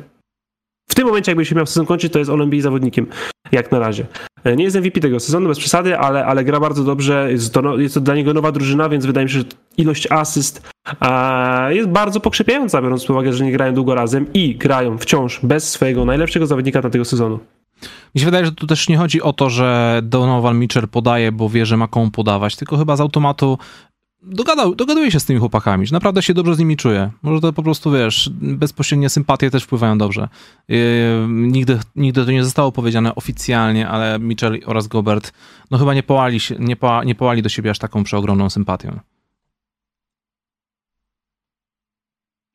w 0.95 0.97
tym 0.97 1.07
momencie, 1.07 1.31
jakby 1.31 1.45
się 1.45 1.55
miał 1.55 1.65
sezon 1.65 1.85
kończyć, 1.85 2.13
to 2.13 2.19
jest 2.19 2.31
All-NBA 2.31 2.61
zawodnikiem, 2.61 3.07
jak 3.51 3.71
na 3.71 3.79
razie. 3.79 4.05
E, 4.43 4.55
Nie 4.55 4.63
jest 4.63 4.75
MVP 4.75 4.99
tego 4.99 5.19
sezonu, 5.19 5.47
bez 5.47 5.59
przesady, 5.59 5.97
ale, 5.99 6.25
ale 6.25 6.43
gra 6.43 6.59
bardzo 6.59 6.83
dobrze. 6.83 7.27
Jest 7.31 7.53
to, 7.53 7.61
no, 7.61 7.77
jest 7.77 7.93
to 7.93 8.01
dla 8.01 8.15
niego 8.15 8.33
nowa 8.33 8.51
drużyna, 8.51 8.89
więc 8.89 9.05
wydaje 9.05 9.25
mi 9.25 9.31
się, 9.31 9.39
że 9.39 9.45
ilość 9.77 10.11
asyst 10.11 10.69
a, 10.99 11.67
jest 11.71 11.89
bardzo 11.89 12.19
pokrzepiająca, 12.19 12.81
biorąc 12.81 13.01
pod 13.01 13.09
uwagę, 13.09 13.33
że 13.33 13.45
nie 13.45 13.51
grają 13.51 13.73
długo 13.73 13.95
razem 13.95 14.25
i 14.33 14.55
grają 14.55 14.97
wciąż 14.97 15.39
bez 15.43 15.71
swojego 15.71 16.05
najlepszego 16.05 16.47
zawodnika 16.47 16.81
tamtego 16.81 17.05
sezonu. 17.05 17.39
Mi 18.15 18.21
się 18.21 18.25
wydaje, 18.25 18.45
że 18.45 18.51
tu 18.51 18.67
też 18.67 18.89
nie 18.89 18.97
chodzi 18.97 19.21
o 19.21 19.33
to, 19.33 19.49
że 19.49 19.99
Donovan 20.03 20.59
Mitchell 20.59 20.87
podaje, 20.87 21.31
bo 21.31 21.49
wie, 21.49 21.65
że 21.65 21.77
ma 21.77 21.87
komu 21.87 22.11
podawać, 22.11 22.55
tylko 22.55 22.77
chyba 22.77 22.95
z 22.95 23.01
automatu 23.01 23.57
dogadał, 24.25 24.75
dogaduje 24.75 25.11
się 25.11 25.19
z 25.19 25.25
tymi 25.25 25.39
chłopakami, 25.39 25.87
że 25.87 25.93
naprawdę 25.93 26.21
się 26.21 26.33
dobrze 26.33 26.55
z 26.55 26.59
nimi 26.59 26.77
czuje. 26.77 27.11
Może 27.21 27.41
to 27.41 27.53
po 27.53 27.63
prostu, 27.63 27.91
wiesz, 27.91 28.29
bezpośrednie 28.33 29.09
sympatie 29.09 29.51
też 29.51 29.63
wpływają 29.63 29.97
dobrze. 29.97 30.27
Yy, 30.67 30.77
nigdy, 31.29 31.79
nigdy 31.95 32.25
to 32.25 32.31
nie 32.31 32.43
zostało 32.43 32.71
powiedziane 32.71 33.15
oficjalnie, 33.15 33.87
ale 33.87 34.19
Mitchell 34.19 34.59
oraz 34.65 34.87
Gobert 34.87 35.33
no 35.71 35.77
chyba 35.77 35.93
nie 35.93 36.03
połali, 36.03 36.39
się, 36.39 36.55
nie, 36.59 36.75
poła, 36.75 37.03
nie 37.03 37.15
połali 37.15 37.41
do 37.41 37.49
siebie 37.49 37.71
aż 37.71 37.79
taką 37.79 38.03
przeogromną 38.03 38.49
sympatią. 38.49 38.99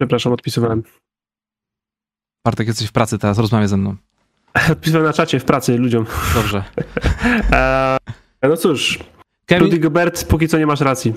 Przepraszam, 0.01 0.33
odpisywałem. 0.33 0.83
Bartek, 2.45 2.67
jesteś 2.69 2.89
w 2.89 2.93
pracy 2.93 3.19
teraz, 3.19 3.39
rozmawiaj 3.39 3.69
ze 3.69 3.77
mną. 3.77 3.97
Odpisywałem 4.73 5.07
na 5.07 5.13
czacie 5.13 5.41
w 5.41 5.45
pracy 5.45 5.79
ludziom. 5.79 6.07
Dobrze. 6.35 6.65
E, 8.43 8.49
no 8.49 8.57
cóż, 8.57 8.99
Kevin, 9.47 9.65
Rudy 9.65 9.79
Gobert, 9.79 10.25
póki 10.25 10.49
co 10.49 10.59
nie 10.59 10.67
masz 10.67 10.81
racji. 10.81 11.15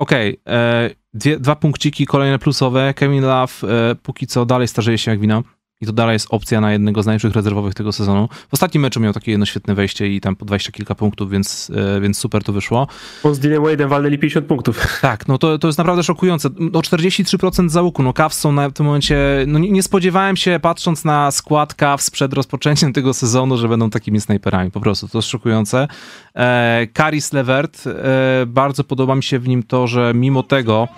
Okej, 0.00 0.40
e, 0.48 0.90
dwie- 1.14 1.38
dwa 1.40 1.56
punkciki 1.56 2.06
kolejne 2.06 2.38
plusowe. 2.38 2.94
Kevin 2.94 3.22
Love 3.24 3.52
e, 3.64 3.94
póki 3.94 4.26
co 4.26 4.46
dalej 4.46 4.68
starzeje 4.68 4.98
się 4.98 5.10
jak 5.10 5.20
wino. 5.20 5.42
I 5.82 5.86
to 5.86 5.92
dalej 5.92 6.12
jest 6.12 6.26
opcja 6.30 6.60
na 6.60 6.72
jednego 6.72 7.02
z 7.02 7.06
najlepszych 7.06 7.32
rezerwowych 7.32 7.74
tego 7.74 7.92
sezonu. 7.92 8.28
W 8.48 8.54
ostatnim 8.54 8.82
meczu 8.82 9.00
miał 9.00 9.12
takie 9.12 9.30
jedno 9.30 9.46
świetne 9.46 9.74
wejście 9.74 10.08
i 10.08 10.20
tam 10.20 10.36
po 10.36 10.44
20 10.44 10.72
kilka 10.72 10.94
punktów, 10.94 11.30
więc, 11.30 11.72
e, 11.96 12.00
więc 12.00 12.18
super 12.18 12.44
to 12.44 12.52
wyszło. 12.52 12.86
On 13.22 13.34
z 13.34 13.38
Dylan 13.38 13.62
Wade'em 13.62 13.88
walnęli 13.88 14.18
50 14.18 14.46
punktów. 14.46 14.80
Tak, 15.00 15.28
no 15.28 15.38
to, 15.38 15.58
to 15.58 15.68
jest 15.68 15.78
naprawdę 15.78 16.02
szokujące. 16.02 16.48
No 16.58 16.80
43% 16.80 17.68
załuku, 17.68 18.02
no 18.02 18.12
Cavs 18.12 18.38
są 18.38 18.52
na 18.52 18.68
w 18.68 18.72
tym 18.72 18.86
momencie, 18.86 19.18
no 19.46 19.58
nie, 19.58 19.70
nie 19.70 19.82
spodziewałem 19.82 20.36
się 20.36 20.58
patrząc 20.62 21.04
na 21.04 21.30
skład 21.30 21.74
Cavs 21.74 22.10
przed 22.10 22.32
rozpoczęciem 22.32 22.92
tego 22.92 23.14
sezonu, 23.14 23.56
że 23.56 23.68
będą 23.68 23.90
takimi 23.90 24.20
snajperami, 24.20 24.70
po 24.70 24.80
prostu, 24.80 25.08
to 25.08 25.18
jest 25.18 25.28
szokujące. 25.28 25.88
E, 26.36 26.86
Caris 26.96 27.32
Levert, 27.32 27.86
e, 27.86 28.46
bardzo 28.46 28.84
podoba 28.84 29.14
mi 29.14 29.22
się 29.22 29.38
w 29.38 29.48
nim 29.48 29.62
to, 29.62 29.86
że 29.86 30.12
mimo 30.14 30.42
tego, 30.42 30.88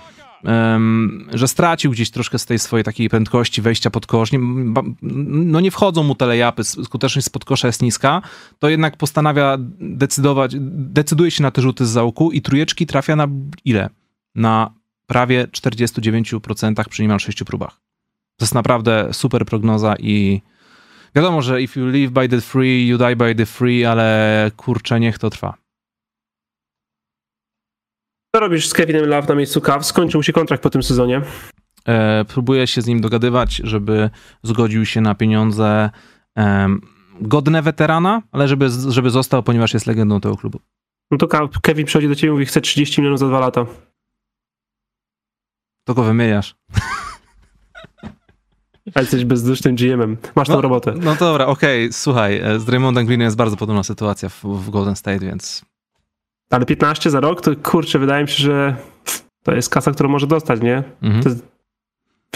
że 1.34 1.48
stracił 1.48 1.90
gdzieś 1.90 2.10
troszkę 2.10 2.38
z 2.38 2.46
tej 2.46 2.58
swojej 2.58 2.84
takiej 2.84 3.08
prędkości 3.08 3.62
wejścia 3.62 3.90
pod 3.90 4.06
kosz, 4.06 4.30
no 5.02 5.60
nie 5.60 5.70
wchodzą 5.70 6.02
mu 6.02 6.14
telejapy, 6.14 6.64
skuteczność 6.64 7.26
spod 7.26 7.44
kosza 7.44 7.68
jest 7.68 7.82
niska, 7.82 8.22
to 8.58 8.68
jednak 8.68 8.96
postanawia 8.96 9.56
decydować, 9.80 10.52
decyduje 10.58 11.30
się 11.30 11.42
na 11.42 11.50
te 11.50 11.62
rzuty 11.62 11.86
z 11.86 11.90
załuku 11.90 12.32
i 12.32 12.42
trójeczki 12.42 12.86
trafia 12.86 13.16
na 13.16 13.28
ile? 13.64 13.90
Na 14.34 14.74
prawie 15.06 15.46
49% 15.46 16.88
przy 16.88 17.02
niemal 17.02 17.20
6 17.20 17.44
próbach. 17.44 17.80
To 18.36 18.44
jest 18.44 18.54
naprawdę 18.54 19.08
super 19.12 19.46
prognoza 19.46 19.94
i 19.98 20.42
wiadomo, 21.14 21.42
że 21.42 21.62
if 21.62 21.80
you 21.80 21.86
live 21.86 22.10
by 22.10 22.28
the 22.28 22.40
free, 22.40 22.86
you 22.86 22.98
die 22.98 23.16
by 23.16 23.34
the 23.34 23.46
free, 23.46 23.84
ale 23.84 24.50
kurczę, 24.56 25.00
niech 25.00 25.18
to 25.18 25.30
trwa. 25.30 25.61
Co 28.34 28.40
robisz 28.40 28.68
z 28.68 28.72
Kevinem 28.72 29.06
Love 29.06 29.28
na 29.28 29.34
miejscu 29.34 29.60
Cavs? 29.60 29.86
Skończył 29.86 30.22
się 30.22 30.32
kontrakt 30.32 30.62
po 30.62 30.70
tym 30.70 30.82
sezonie. 30.82 31.22
E, 31.88 32.24
próbuję 32.28 32.66
się 32.66 32.82
z 32.82 32.86
nim 32.86 33.00
dogadywać, 33.00 33.56
żeby 33.64 34.10
zgodził 34.42 34.86
się 34.86 35.00
na 35.00 35.14
pieniądze 35.14 35.90
em, 36.36 36.80
godne 37.20 37.62
weterana, 37.62 38.22
ale 38.32 38.48
żeby, 38.48 38.68
żeby 38.88 39.10
został, 39.10 39.42
ponieważ 39.42 39.74
jest 39.74 39.86
legendą 39.86 40.20
tego 40.20 40.36
klubu. 40.36 40.60
No 41.10 41.18
to 41.18 41.28
Kevin 41.62 41.86
przychodzi 41.86 42.08
do 42.08 42.14
ciebie 42.14 42.28
i 42.28 42.32
mówi, 42.32 42.46
chce 42.46 42.60
30 42.60 43.00
milionów 43.00 43.18
za 43.20 43.28
dwa 43.28 43.40
lata. 43.40 43.66
To 45.84 45.94
go 45.94 46.02
wymieniasz. 46.02 46.54
A 48.94 49.00
jesteś 49.00 49.24
bezdusznym 49.24 49.76
GM-em. 49.76 50.16
Masz 50.34 50.48
tą 50.48 50.54
No, 50.54 50.60
robotę. 50.60 50.94
No 51.00 51.14
dobra, 51.14 51.46
okej, 51.46 51.92
słuchaj, 51.92 52.40
e, 52.40 52.60
z 52.60 52.64
Draymondem 52.64 53.06
Greenem 53.06 53.24
jest 53.24 53.36
bardzo 53.36 53.56
podobna 53.56 53.82
sytuacja 53.82 54.28
w, 54.28 54.44
w 54.44 54.70
Golden 54.70 54.96
State, 54.96 55.18
więc 55.18 55.64
Ale 56.52 56.66
15 56.66 57.10
za 57.10 57.20
rok, 57.20 57.40
to 57.40 57.56
kurczę, 57.56 57.98
wydaje 57.98 58.22
mi 58.24 58.28
się, 58.30 58.42
że 58.42 58.76
to 59.42 59.52
jest 59.54 59.70
kasa, 59.70 59.92
którą 59.92 60.08
może 60.08 60.26
dostać, 60.26 60.60
nie? 60.60 60.82
mhm. 61.02 61.22
To 61.24 61.30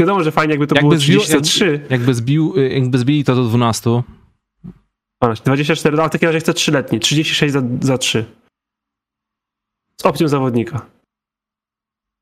Wiadomo, 0.00 0.24
że 0.24 0.32
fajnie 0.32 0.52
jakby 0.52 0.66
to 0.66 0.74
Jakby 0.74 0.88
było 0.88 1.00
zbił- 1.00 1.20
30 1.20 1.32
za 1.32 1.40
3. 1.40 1.80
jakby, 1.90 2.14
zbił, 2.14 2.54
y, 2.56 2.68
jakby 2.68 2.98
zbili 2.98 3.24
to 3.24 3.34
do 3.34 3.44
12, 3.44 4.02
24, 5.44 5.98
ale 5.98 6.08
w 6.08 6.12
takim 6.12 6.26
razie 6.28 6.40
chcę 6.40 6.52
3-letni. 6.52 7.00
36 7.00 7.52
za, 7.52 7.62
za 7.80 7.98
3. 7.98 8.24
Z 10.00 10.06
opcją 10.06 10.28
zawodnika. 10.28 10.86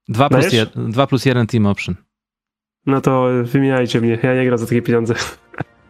2 0.09 0.29
plus? 0.29 0.53
1, 0.53 0.91
2 0.91 1.07
plus 1.07 1.25
1 1.27 1.47
team 1.47 1.67
option. 1.67 1.95
No 2.87 3.01
to 3.01 3.29
wymieniajcie 3.43 4.01
mnie, 4.01 4.19
ja 4.23 4.35
nie 4.35 4.45
gram 4.45 4.59
za 4.59 4.67
takie 4.67 4.83
pieniądze. 4.83 5.15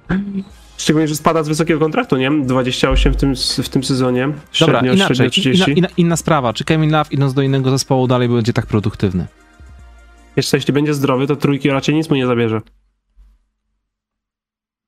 Szczególnie, 0.77 1.09
że 1.09 1.17
spada 1.17 1.43
z 1.43 1.49
wysokiego 1.49 1.81
kontraktu, 1.81 2.17
nie? 2.17 2.31
28 2.31 3.13
w 3.13 3.17
tym, 3.17 3.35
w 3.63 3.69
tym 3.69 3.85
sezonie. 3.85 4.27
Dobra, 4.27 4.41
Średnio, 4.81 4.93
inaczej, 4.93 5.17
średnio 5.17 5.31
30. 5.31 5.65
inna, 5.71 5.77
inna, 5.79 5.89
inna 5.97 6.17
sprawa. 6.17 6.53
Czy 6.53 6.65
Kevin 6.65 6.91
Love 6.93 7.11
idąc 7.11 7.35
do 7.35 7.43
innego 7.43 7.71
zespołu 7.71 8.07
dalej 8.07 8.29
będzie 8.29 8.53
tak 8.53 8.67
produktywny? 8.67 9.27
Jeszcze 10.37 10.57
jeśli 10.57 10.73
będzie 10.75 10.95
zdrowy, 10.95 11.27
to 11.27 11.37
trójki 11.37 11.69
raczej 11.71 11.95
nic 11.95 12.11
mu 12.11 12.17
nie 12.17 12.27
zabierze. 12.27 12.61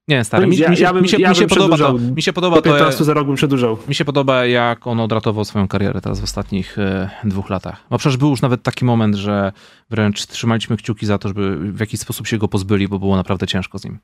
Nie, 0.08 0.24
stary, 0.24 0.42
No 0.46 0.50
mi, 0.50 0.56
ja- 0.56 0.68
mi 0.70 0.76
się, 0.76 0.82
ja 0.82 0.92
bym- 0.92 1.02
mi 1.02 1.08
się, 1.08 1.16
ja 1.20 1.28
mi 1.30 1.34
się 1.36 1.40
bym 1.40 1.48
podoba 1.48 1.76
to, 1.76 1.92
mi 1.92 2.22
się 2.22 2.32
podoba 2.32 2.56
to, 2.56 2.62
15 2.62 3.04
za 3.04 3.14
rok 3.14 3.26
bym 3.26 3.36
przedłużał. 3.36 3.78
mi 3.88 3.94
się 3.94 4.04
podoba 4.04 4.44
jak 4.46 4.86
on 4.86 5.00
odratował 5.00 5.44
swoją 5.44 5.68
karierę 5.68 6.00
teraz 6.00 6.20
w 6.20 6.24
ostatnich 6.24 6.78
e, 6.78 7.10
dwóch 7.24 7.50
latach. 7.50 7.84
Bo 7.90 7.98
przecież 7.98 8.16
był 8.16 8.30
już 8.30 8.42
nawet 8.42 8.62
taki 8.62 8.84
moment, 8.84 9.14
że 9.14 9.52
wręcz 9.90 10.26
trzymaliśmy 10.26 10.76
kciuki 10.76 11.06
za 11.06 11.18
to, 11.18 11.28
żeby 11.28 11.72
w 11.72 11.80
jakiś 11.80 12.00
sposób 12.00 12.26
się 12.26 12.38
go 12.38 12.48
pozbyli, 12.48 12.88
bo 12.88 12.98
było 12.98 13.16
naprawdę 13.16 13.46
ciężko 13.46 13.78
z 13.78 13.84
nim. 13.84 13.98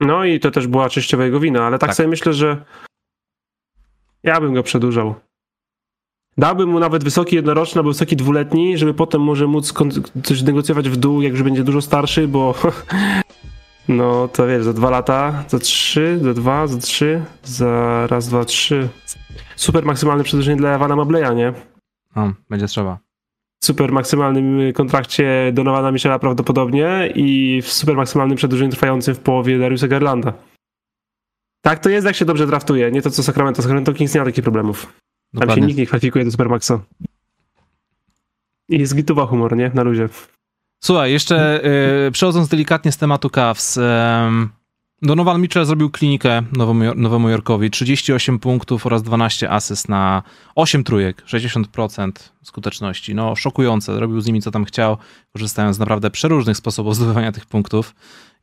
No 0.00 0.24
i 0.24 0.40
to 0.40 0.50
też 0.50 0.66
była 0.66 0.88
częściowo 0.88 1.22
jego 1.22 1.40
wina, 1.40 1.66
ale 1.66 1.78
tak, 1.78 1.88
Tak. 1.88 1.96
sobie 1.96 2.08
myślę, 2.08 2.32
że 2.32 2.64
ja 4.22 4.40
bym 4.40 4.54
go 4.54 4.62
przedłużał. 4.62 5.14
Dałbym 6.38 6.68
mu 6.68 6.78
nawet 6.78 7.04
wysoki 7.04 7.36
jednoroczny 7.36 7.78
albo 7.78 7.90
wysoki 7.90 8.16
dwuletni, 8.16 8.78
żeby 8.78 8.94
potem 8.94 9.22
może 9.22 9.46
móc 9.46 9.74
coś 10.24 10.42
negocjować 10.42 10.88
w 10.88 10.96
dół, 10.96 11.22
jak 11.22 11.32
już 11.32 11.42
będzie 11.42 11.64
dużo 11.64 11.80
starszy, 11.82 12.28
bo 12.28 12.54
no 13.88 14.28
to 14.28 14.46
wiesz, 14.46 14.64
za 14.64 14.72
dwa 14.72 14.90
lata, 14.90 15.44
za 15.48 15.58
trzy, 15.58 16.18
za 16.22 16.34
dwa, 16.34 16.66
za 16.66 16.78
trzy, 16.78 17.24
za 17.44 18.06
raz, 18.06 18.28
dwa, 18.28 18.44
trzy. 18.44 18.88
Super 19.56 19.84
maksymalne 19.84 20.24
przedłużenie 20.24 20.56
dla 20.56 20.74
Ewana 20.74 20.96
Mableya, 20.96 21.34
nie? 21.36 21.52
No, 22.16 22.32
będzie 22.50 22.66
trzeba. 22.66 22.98
W 23.60 23.66
super 23.66 23.92
maksymalnym 23.92 24.72
kontrakcie 24.72 25.50
Donowana 25.52 25.92
Michela 25.92 26.18
prawdopodobnie 26.18 27.12
i 27.14 27.60
w 27.62 27.72
super 27.72 27.96
maksymalnym 27.96 28.36
przedłużeniu 28.36 28.70
trwającym 28.70 29.14
w 29.14 29.18
połowie 29.18 29.58
Dariusa 29.58 29.88
Garlanda. 29.88 30.32
Tak 31.60 31.78
to 31.78 31.88
jest, 31.88 32.06
jak 32.06 32.16
się 32.16 32.24
dobrze 32.24 32.46
draftuje. 32.46 32.90
Nie 32.90 33.02
to 33.02 33.10
co 33.10 33.22
Sacramento. 33.22 33.62
Sacramento 33.62 33.92
Kings 33.92 34.14
nie 34.14 34.20
ma 34.20 34.24
takich 34.24 34.44
problemów. 34.44 34.92
Tam 35.38 35.50
się 35.50 35.60
nikt 35.60 35.78
nie 35.78 35.86
kwalifikuje 35.86 36.24
do 36.24 36.30
Supermaxa. 36.30 36.80
I 38.68 38.78
jest 38.78 38.96
gituwa 38.96 39.26
humor, 39.26 39.56
nie? 39.56 39.70
Na 39.74 39.82
luzie. 39.82 40.08
Słuchaj, 40.84 41.12
jeszcze 41.12 41.64
y, 42.06 42.10
przechodząc 42.12 42.48
delikatnie 42.48 42.92
z 42.92 42.96
tematu 42.96 43.30
Cavs, 43.30 43.78
em, 43.78 44.48
Donovan 45.02 45.40
Mitchell 45.40 45.64
zrobił 45.64 45.90
klinikę 45.90 46.42
Nowemu, 46.52 46.94
Nowemu 46.94 47.28
Jorkowi. 47.28 47.70
38 47.70 48.38
punktów 48.38 48.86
oraz 48.86 49.02
12 49.02 49.50
asyst 49.50 49.88
na 49.88 50.22
8 50.54 50.84
trójek, 50.84 51.22
60% 51.26 52.12
skuteczności. 52.42 53.14
No, 53.14 53.36
szokujące. 53.36 54.00
Robił 54.00 54.20
z 54.20 54.26
nimi 54.26 54.42
co 54.42 54.50
tam 54.50 54.64
chciał, 54.64 54.96
korzystając 55.32 55.76
z 55.76 55.78
naprawdę 55.78 56.10
przeróżnych 56.10 56.56
sposobów 56.56 56.96
zdobywania 56.96 57.32
tych 57.32 57.46
punktów. 57.46 57.94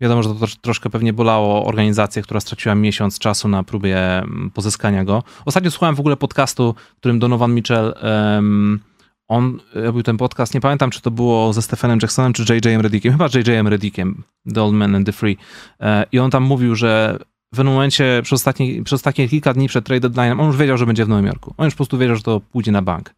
Wiadomo, 0.01 0.23
że 0.23 0.29
to 0.29 0.47
troszkę 0.61 0.89
pewnie 0.89 1.13
bolało 1.13 1.65
organizację, 1.65 2.21
która 2.21 2.39
straciła 2.39 2.75
miesiąc 2.75 3.19
czasu 3.19 3.47
na 3.47 3.63
próbie 3.63 4.17
mm, 4.17 4.51
pozyskania 4.53 5.05
go. 5.05 5.23
Ostatnio 5.45 5.71
słuchałem 5.71 5.95
w 5.95 5.99
ogóle 5.99 6.17
podcastu, 6.17 6.75
w 6.95 6.99
którym 6.99 7.19
Donovan 7.19 7.53
Mitchell. 7.53 7.93
Um, 8.35 8.79
on 9.27 9.59
robił 9.73 10.03
ten 10.03 10.17
podcast, 10.17 10.53
nie 10.53 10.61
pamiętam, 10.61 10.89
czy 10.89 11.01
to 11.01 11.11
było 11.11 11.53
ze 11.53 11.61
Stephenem 11.61 11.99
Jacksonem, 12.01 12.33
czy 12.33 12.53
J.J.M. 12.53 12.81
Reddickiem, 12.81 13.11
chyba 13.11 13.25
J.J.M. 13.33 13.67
Reddickiem, 13.67 14.23
The 14.53 14.63
Old 14.63 14.73
Man 14.73 14.95
and 14.95 15.05
the 15.05 15.11
Free. 15.11 15.37
E, 15.79 16.05
I 16.11 16.19
on 16.19 16.31
tam 16.31 16.43
mówił, 16.43 16.75
że 16.75 17.19
w 17.53 17.57
pewnym 17.57 17.73
momencie, 17.73 18.21
przez 18.23 18.33
ostatnie, 18.33 18.83
przez 18.83 18.93
ostatnie 18.93 19.29
kilka 19.29 19.53
dni 19.53 19.67
przed 19.67 19.85
trade 19.85 20.09
deadline, 20.09 20.39
on 20.39 20.47
już 20.47 20.57
wiedział, 20.57 20.77
że 20.77 20.85
będzie 20.85 21.05
w 21.05 21.09
Nowym 21.09 21.25
Jorku. 21.25 21.53
On 21.57 21.65
już 21.65 21.73
po 21.73 21.77
prostu 21.77 21.97
wiedział, 21.97 22.15
że 22.15 22.21
to 22.21 22.39
pójdzie 22.39 22.71
na 22.71 22.81
bank. 22.81 23.13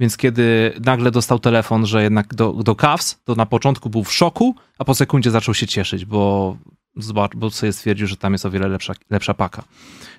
Więc 0.00 0.16
kiedy 0.16 0.72
nagle 0.84 1.10
dostał 1.10 1.38
telefon, 1.38 1.86
że 1.86 2.02
jednak 2.02 2.34
do, 2.34 2.52
do 2.52 2.74
Cavs, 2.74 3.20
to 3.24 3.34
na 3.34 3.46
początku 3.46 3.90
był 3.90 4.04
w 4.04 4.12
szoku, 4.12 4.54
a 4.78 4.84
po 4.84 4.94
sekundzie 4.94 5.30
zaczął 5.30 5.54
się 5.54 5.66
cieszyć, 5.66 6.04
bo, 6.04 6.56
zobacz, 6.96 7.36
bo 7.36 7.50
sobie 7.50 7.72
stwierdził, 7.72 8.06
że 8.06 8.16
tam 8.16 8.32
jest 8.32 8.46
o 8.46 8.50
wiele 8.50 8.68
lepsza, 8.68 8.94
lepsza 9.10 9.34
paka. 9.34 9.62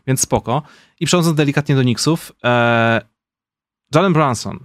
Więc 0.07 0.21
spoko. 0.21 0.61
I 0.99 1.05
przechodząc 1.05 1.37
delikatnie 1.37 1.75
do 1.75 1.81
Knicksów, 1.81 2.31
e, 2.43 3.01
Jalen 3.95 4.13
Brunson, 4.13 4.59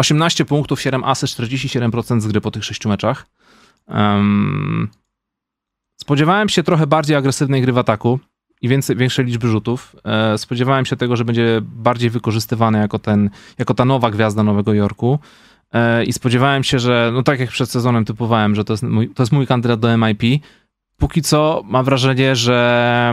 18 0.00 0.44
punktów, 0.44 0.80
7 0.80 1.04
asyst, 1.04 1.40
47% 1.40 2.20
z 2.20 2.26
gry 2.26 2.40
po 2.40 2.50
tych 2.50 2.64
6 2.64 2.86
meczach. 2.86 3.26
Um, 3.88 4.88
spodziewałem 6.00 6.48
się 6.48 6.62
trochę 6.62 6.86
bardziej 6.86 7.16
agresywnej 7.16 7.62
gry 7.62 7.72
w 7.72 7.78
ataku 7.78 8.18
i 8.62 8.68
więcej, 8.68 8.96
większej 8.96 9.24
liczby 9.24 9.48
rzutów. 9.48 9.96
E, 10.04 10.38
spodziewałem 10.38 10.86
się 10.86 10.96
tego, 10.96 11.16
że 11.16 11.24
będzie 11.24 11.60
bardziej 11.62 12.10
wykorzystywany 12.10 12.78
jako, 12.78 12.98
ten, 12.98 13.30
jako 13.58 13.74
ta 13.74 13.84
nowa 13.84 14.10
gwiazda 14.10 14.42
Nowego 14.42 14.74
Jorku. 14.74 15.18
E, 15.72 16.04
I 16.04 16.12
spodziewałem 16.12 16.64
się, 16.64 16.78
że, 16.78 17.10
no 17.14 17.22
tak 17.22 17.40
jak 17.40 17.50
przed 17.50 17.70
sezonem 17.70 18.04
typowałem, 18.04 18.54
że 18.54 18.64
to 18.64 18.72
jest 18.72 18.82
mój, 18.82 19.08
to 19.08 19.22
jest 19.22 19.32
mój 19.32 19.46
kandydat 19.46 19.80
do 19.80 19.98
MIP. 19.98 20.22
Póki 20.96 21.22
co 21.22 21.62
mam 21.64 21.84
wrażenie, 21.84 22.36
że. 22.36 23.12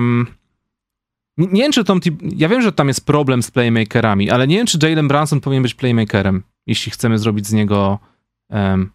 Nie 1.38 1.62
wiem, 1.62 1.72
czy 1.72 1.84
Tom 1.84 2.00
Ja 2.22 2.50
wiem, 2.50 2.62
że 2.62 2.72
tam 2.72 2.88
jest 2.88 3.06
problem 3.06 3.44
z 3.44 3.52
playmakerami, 3.52 4.30
ale 4.30 4.48
nie 4.48 4.58
wiem, 4.58 4.68
czy 4.68 4.78
Jalen 4.82 5.08
Brunson 5.08 5.42
powinien 5.42 5.64
być 5.64 5.74
playmakerem 5.74 6.44
jeśli 6.68 6.92
chcemy 6.92 7.18
zrobić 7.18 7.48
z 7.48 7.54
niego 7.54 8.00
um, 8.50 8.92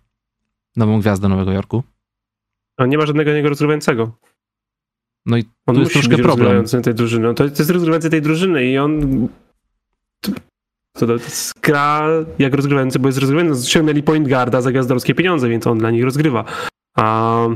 nową 0.76 1.00
gwiazdę 1.00 1.28
Nowego 1.28 1.52
Jorku. 1.52 1.82
A 2.76 2.86
nie 2.86 2.98
ma 2.98 3.06
żadnego 3.06 3.32
niego 3.32 3.48
rozgrywającego. 3.48 4.16
No 5.26 5.36
i 5.36 5.44
on 5.66 5.74
to 5.74 5.80
jest 5.80 5.92
troszkę 5.92 6.18
problem. 6.18 6.64
Tej 6.84 6.94
drużyny. 6.94 7.26
No 7.26 7.34
to, 7.34 7.44
to 7.44 7.50
jest 7.58 7.70
rozgrywający 7.70 8.10
tej 8.10 8.22
drużyny 8.22 8.64
i 8.64 8.78
on 8.78 9.28
to, 10.20 10.32
to, 10.92 11.06
to 11.06 11.12
jest 11.12 11.60
gra 11.60 12.08
jak 12.38 12.54
rozgrywający, 12.54 12.98
bo 12.98 13.08
jest 13.08 13.18
rozgrywający. 13.18 13.68
Ściągnęli 13.68 14.02
point 14.02 14.28
guarda 14.28 14.60
za 14.60 14.70
gwiazdorskie 14.70 15.14
pieniądze, 15.14 15.48
więc 15.48 15.66
on 15.66 15.78
dla 15.78 15.90
nich 15.90 16.04
rozgrywa. 16.04 16.44
A 16.96 17.46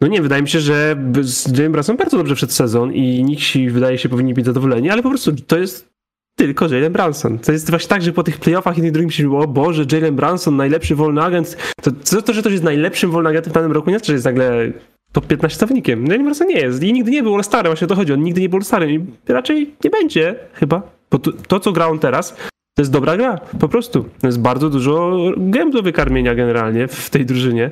no 0.00 0.06
nie, 0.08 0.22
wydaje 0.22 0.42
mi 0.42 0.48
się, 0.48 0.60
że 0.60 0.96
z 1.20 1.52
Brunson 1.70 1.96
bardzo 1.96 2.16
dobrze 2.16 2.34
przed 2.34 2.52
sezon 2.52 2.92
i 2.92 3.24
nikt 3.24 3.72
wydaje 3.72 3.98
się 3.98 4.08
powinni 4.08 4.34
być 4.34 4.46
zadowoleni, 4.46 4.90
ale 4.90 5.02
po 5.02 5.08
prostu 5.08 5.32
to 5.36 5.58
jest 5.58 5.91
tylko 6.36 6.68
Jalen 6.68 6.92
Brunson. 6.92 7.38
To 7.38 7.52
jest 7.52 7.70
właśnie 7.70 7.88
tak, 7.88 8.02
że 8.02 8.12
po 8.12 8.22
tych 8.22 8.38
playoffach 8.38 8.76
jednym 8.76 8.92
drugim 8.92 9.10
się 9.10 9.24
mówiło, 9.24 9.44
o 9.44 9.48
Boże, 9.48 9.84
Jalen 9.92 10.16
Brunson, 10.16 10.56
najlepszy 10.56 10.94
wolny 10.94 11.22
agent. 11.22 11.56
To, 11.82 11.90
to, 11.90 12.22
to 12.22 12.32
że 12.32 12.42
to 12.42 12.48
jest 12.48 12.64
najlepszym 12.64 13.10
wolnym 13.10 13.30
agentem 13.30 13.52
w 13.52 13.54
danym 13.54 13.72
roku, 13.72 13.90
nie 13.90 13.96
znaczy, 13.96 14.06
że 14.06 14.12
jest 14.12 14.24
nagle 14.24 14.72
top 15.12 15.26
15 15.26 15.58
zawodnikiem. 15.58 16.06
Jalen 16.06 16.24
Brunson 16.24 16.48
nie 16.48 16.60
jest 16.60 16.82
i 16.82 16.92
nigdy 16.92 17.10
nie 17.10 17.22
był 17.22 17.34
All-Starem, 17.34 17.66
właśnie 17.66 17.84
o 17.84 17.88
to 17.88 17.94
chodzi. 17.94 18.12
On 18.12 18.22
nigdy 18.22 18.40
nie 18.40 18.48
był 18.48 18.58
All-Starem 18.58 18.90
i 18.90 19.06
raczej 19.28 19.74
nie 19.84 19.90
będzie 19.90 20.34
chyba. 20.52 20.82
Bo 21.10 21.18
to, 21.18 21.32
to, 21.32 21.60
co 21.60 21.72
gra 21.72 21.86
on 21.86 21.98
teraz, 21.98 22.36
to 22.74 22.82
jest 22.82 22.92
dobra 22.92 23.16
gra, 23.16 23.38
po 23.60 23.68
prostu. 23.68 24.04
To 24.20 24.26
jest 24.26 24.40
bardzo 24.40 24.70
dużo 24.70 25.18
gem 25.36 25.70
do 25.70 25.82
wykarmienia 25.82 26.34
generalnie 26.34 26.88
w 26.88 27.10
tej 27.10 27.26
drużynie. 27.26 27.70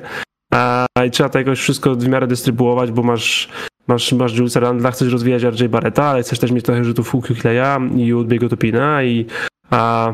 A, 0.51 0.85
I 1.07 1.11
trzeba 1.11 1.29
to 1.29 1.39
jakoś 1.39 1.59
wszystko 1.59 1.95
w 1.95 2.07
miarę 2.07 2.27
dystrybuować, 2.27 2.91
bo 2.91 3.03
masz 3.03 3.49
Masz, 3.87 4.11
masz 4.11 4.37
Julesa 4.37 4.59
Randla, 4.59 4.91
chcesz 4.91 5.11
rozwijać 5.11 5.43
RJ 5.43 5.67
Barretta, 5.67 6.03
ale 6.03 6.21
chcesz 6.21 6.39
też 6.39 6.51
mieć 6.51 6.65
trochę 6.65 6.83
rzutów 6.83 7.09
Huku 7.09 7.33
Kleja 7.33 7.79
i 7.97 8.13
Udbiego 8.13 8.49
Topina 8.49 9.03
i 9.03 9.25
a 9.69 10.13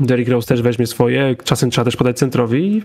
Derrick 0.00 0.30
Rose 0.30 0.48
też 0.48 0.62
weźmie 0.62 0.86
swoje, 0.86 1.36
czasem 1.44 1.70
trzeba 1.70 1.84
też 1.84 1.96
podać 1.96 2.18
centrowi 2.18 2.82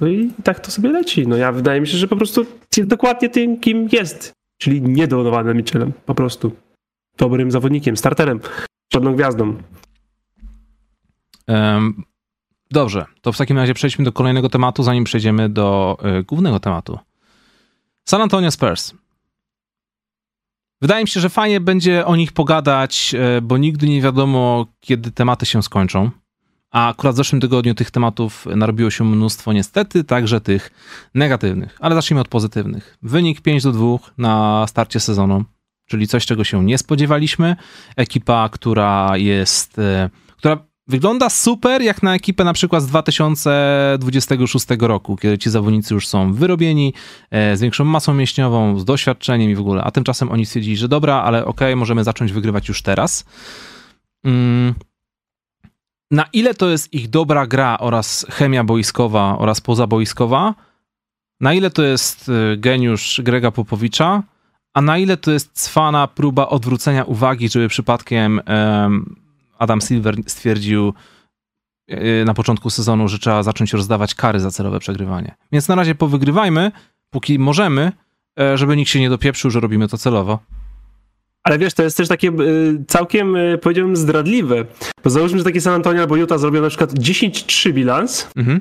no 0.00 0.06
i 0.06 0.30
tak 0.44 0.60
to 0.60 0.70
sobie 0.70 0.88
leci. 0.88 1.28
No 1.28 1.36
ja 1.36 1.52
wydaje 1.52 1.80
mi 1.80 1.86
się, 1.86 1.98
że 1.98 2.08
po 2.08 2.16
prostu 2.16 2.46
jest 2.76 2.90
dokładnie 2.90 3.28
tym, 3.28 3.60
kim 3.60 3.88
jest, 3.92 4.32
czyli 4.58 4.82
niedolowanym 4.82 5.56
Mitchellem, 5.56 5.92
po 6.06 6.14
prostu. 6.14 6.52
Dobrym 7.18 7.50
zawodnikiem, 7.50 7.96
starterem, 7.96 8.40
żadną 8.92 9.14
gwiazdą. 9.14 9.54
Um, 11.48 12.02
dobrze, 12.74 13.06
to 13.20 13.32
w 13.32 13.36
takim 13.36 13.58
razie 13.58 13.74
przejdźmy 13.74 14.04
do 14.04 14.12
kolejnego 14.12 14.48
tematu, 14.48 14.82
zanim 14.82 15.04
przejdziemy 15.04 15.48
do 15.48 15.98
y, 16.18 16.22
głównego 16.22 16.60
tematu. 16.60 16.98
San 18.08 18.20
Antonio 18.20 18.50
Spurs. 18.50 18.94
Wydaje 20.82 21.04
mi 21.04 21.08
się, 21.08 21.20
że 21.20 21.28
fajnie 21.30 21.60
będzie 21.60 22.06
o 22.06 22.16
nich 22.16 22.32
pogadać, 22.32 23.14
e, 23.14 23.40
bo 23.40 23.58
nigdy 23.58 23.88
nie 23.88 24.02
wiadomo, 24.02 24.66
kiedy 24.80 25.10
tematy 25.10 25.46
się 25.46 25.62
skończą. 25.62 26.10
A 26.70 26.88
akurat 26.88 27.14
w 27.14 27.16
zeszłym 27.16 27.40
tygodniu 27.40 27.74
tych 27.74 27.90
tematów 27.90 28.46
narobiło 28.56 28.90
się 28.90 29.04
mnóstwo, 29.04 29.52
niestety, 29.52 30.04
także 30.04 30.40
tych 30.40 30.70
negatywnych. 31.14 31.76
Ale 31.80 31.94
zacznijmy 31.94 32.20
od 32.20 32.28
pozytywnych. 32.28 32.98
Wynik 33.02 33.40
5 33.40 33.62
do 33.62 33.72
2 33.72 33.86
na 34.18 34.64
starcie 34.68 35.00
sezonu, 35.00 35.44
czyli 35.86 36.08
coś, 36.08 36.26
czego 36.26 36.44
się 36.44 36.64
nie 36.64 36.78
spodziewaliśmy. 36.78 37.56
Ekipa, 37.96 38.48
która 38.48 39.16
jest, 39.16 39.72
która 39.72 40.23
Wygląda 40.88 41.30
super 41.30 41.82
jak 41.82 42.02
na 42.02 42.14
ekipę 42.14 42.44
na 42.44 42.52
przykład 42.52 42.82
z 42.82 42.86
2026 42.86 44.66
roku, 44.78 45.16
kiedy 45.16 45.38
ci 45.38 45.50
zawodnicy 45.50 45.94
już 45.94 46.08
są 46.08 46.32
wyrobieni, 46.32 46.94
e, 47.30 47.56
z 47.56 47.60
większą 47.60 47.84
masą 47.84 48.14
mięśniową, 48.14 48.78
z 48.78 48.84
doświadczeniem 48.84 49.50
i 49.50 49.54
w 49.54 49.60
ogóle, 49.60 49.82
a 49.82 49.90
tymczasem 49.90 50.30
oni 50.30 50.46
stwierdzili, 50.46 50.76
że 50.76 50.88
dobra, 50.88 51.22
ale 51.22 51.44
okej, 51.44 51.68
okay, 51.68 51.76
możemy 51.76 52.04
zacząć 52.04 52.32
wygrywać 52.32 52.68
już 52.68 52.82
teraz. 52.82 53.24
Mm. 54.24 54.74
Na 56.10 56.24
ile 56.32 56.54
to 56.54 56.68
jest 56.68 56.94
ich 56.94 57.10
dobra 57.10 57.46
gra 57.46 57.78
oraz 57.78 58.26
chemia 58.30 58.64
boiskowa 58.64 59.38
oraz 59.38 59.60
pozaboiskowa, 59.60 60.54
na 61.40 61.54
ile 61.54 61.70
to 61.70 61.82
jest 61.82 62.28
e, 62.28 62.56
geniusz 62.56 63.20
Grega 63.24 63.50
Popowicza, 63.50 64.22
a 64.74 64.80
na 64.80 64.98
ile 64.98 65.16
to 65.16 65.30
jest 65.30 65.52
cwana 65.52 66.06
próba 66.08 66.48
odwrócenia 66.48 67.04
uwagi, 67.04 67.48
żeby 67.48 67.68
przypadkiem 67.68 68.40
Adam 69.58 69.80
Silver 69.80 70.16
stwierdził 70.26 70.92
e, 71.88 72.24
na 72.24 72.34
początku 72.34 72.70
sezonu, 72.70 73.08
że 73.08 73.18
trzeba 73.18 73.42
zacząć 73.42 73.72
rozdawać 73.72 74.14
kary 74.14 74.40
za 74.40 74.50
celowe 74.50 74.80
przegrywanie. 74.80 75.34
Więc 75.52 75.68
na 75.68 75.74
razie 75.74 75.94
powygrywajmy, 75.94 76.72
póki 77.10 77.38
możemy, 77.38 77.92
e, 78.40 78.58
żeby 78.58 78.76
nikt 78.76 78.90
się 78.90 79.00
nie 79.00 79.10
dopieprzył, 79.10 79.50
że 79.50 79.60
robimy 79.60 79.88
to 79.88 79.98
celowo. 79.98 80.38
Ale 81.42 81.58
wiesz, 81.58 81.74
to 81.74 81.82
jest 81.82 81.96
też 81.96 82.08
takie 82.08 82.32
całkiem, 82.88 83.36
powiedziałbym, 83.62 83.96
zdradliwe. 83.96 84.64
Bo 85.04 85.10
załóżmy, 85.10 85.38
że 85.38 85.44
takie 85.44 85.60
San 85.60 85.74
Antonio 85.74 86.00
albo 86.00 86.16
Utah 86.16 86.38
zrobią 86.38 86.62
na 86.62 86.68
przykład 86.68 86.92
10-3 86.92 87.72
bilans, 87.72 88.30
mhm. 88.36 88.60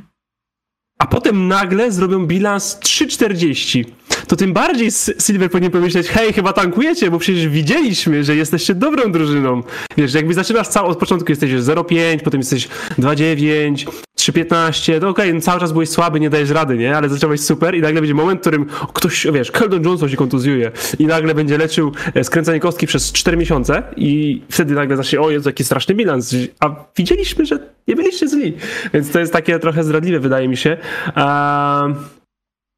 A 1.03 1.07
potem 1.07 1.47
nagle 1.47 1.91
zrobią 1.91 2.25
bilans 2.25 2.77
3-40 2.79 3.85
to 4.27 4.35
tym 4.35 4.53
bardziej 4.53 4.91
Silver 5.19 5.51
powinien 5.51 5.71
pomyśleć, 5.71 6.07
hej, 6.07 6.33
chyba 6.33 6.53
tankujecie, 6.53 7.11
bo 7.11 7.19
przecież 7.19 7.47
widzieliśmy, 7.47 8.23
że 8.23 8.35
jesteście 8.35 8.75
dobrą 8.75 9.11
drużyną. 9.11 9.63
Wiesz, 9.97 10.13
jakby 10.13 10.33
zaczynasz 10.33 10.67
cały, 10.67 10.87
od 10.87 10.97
początku 10.97 11.31
jesteś 11.31 11.51
0,5, 11.51 12.19
potem 12.23 12.39
jesteś 12.39 12.67
2,9, 12.99 13.85
3,15, 14.31 14.99
to 14.99 15.09
okej, 15.09 15.25
okay, 15.25 15.33
no 15.33 15.41
cały 15.41 15.59
czas 15.59 15.71
byłeś 15.71 15.89
słaby, 15.89 16.19
nie 16.19 16.29
dajesz 16.29 16.49
rady, 16.49 16.77
nie? 16.77 16.97
Ale 16.97 17.09
zacząłeś 17.09 17.41
super 17.41 17.75
i 17.75 17.81
nagle 17.81 18.01
będzie 18.01 18.13
moment, 18.13 18.39
w 18.39 18.41
którym 18.41 18.65
ktoś, 18.93 19.27
wiesz, 19.33 19.51
Keldon 19.51 19.83
Johnson 19.83 20.09
się 20.09 20.17
kontuzjuje 20.17 20.71
i 20.99 21.05
nagle 21.05 21.35
będzie 21.35 21.57
leczył 21.57 21.91
e, 22.15 22.23
skręcanie 22.23 22.59
kostki 22.59 22.87
przez 22.87 23.11
4 23.11 23.37
miesiące 23.37 23.83
i 23.97 24.41
wtedy 24.49 24.73
nagle 24.73 24.97
zacznie, 24.97 25.21
o 25.21 25.31
Jezu, 25.31 25.49
jaki 25.49 25.63
straszny 25.63 25.95
bilans. 25.95 26.35
A 26.59 26.75
widzieliśmy, 26.97 27.45
że 27.45 27.59
nie 27.87 27.95
byliście 27.95 28.27
źli. 28.27 28.53
Więc 28.93 29.11
to 29.11 29.19
jest 29.19 29.33
takie 29.33 29.59
trochę 29.59 29.83
zdradliwe, 29.83 30.19
wydaje 30.19 30.47
mi 30.47 30.57
się. 30.57 30.77
Um, 31.15 31.95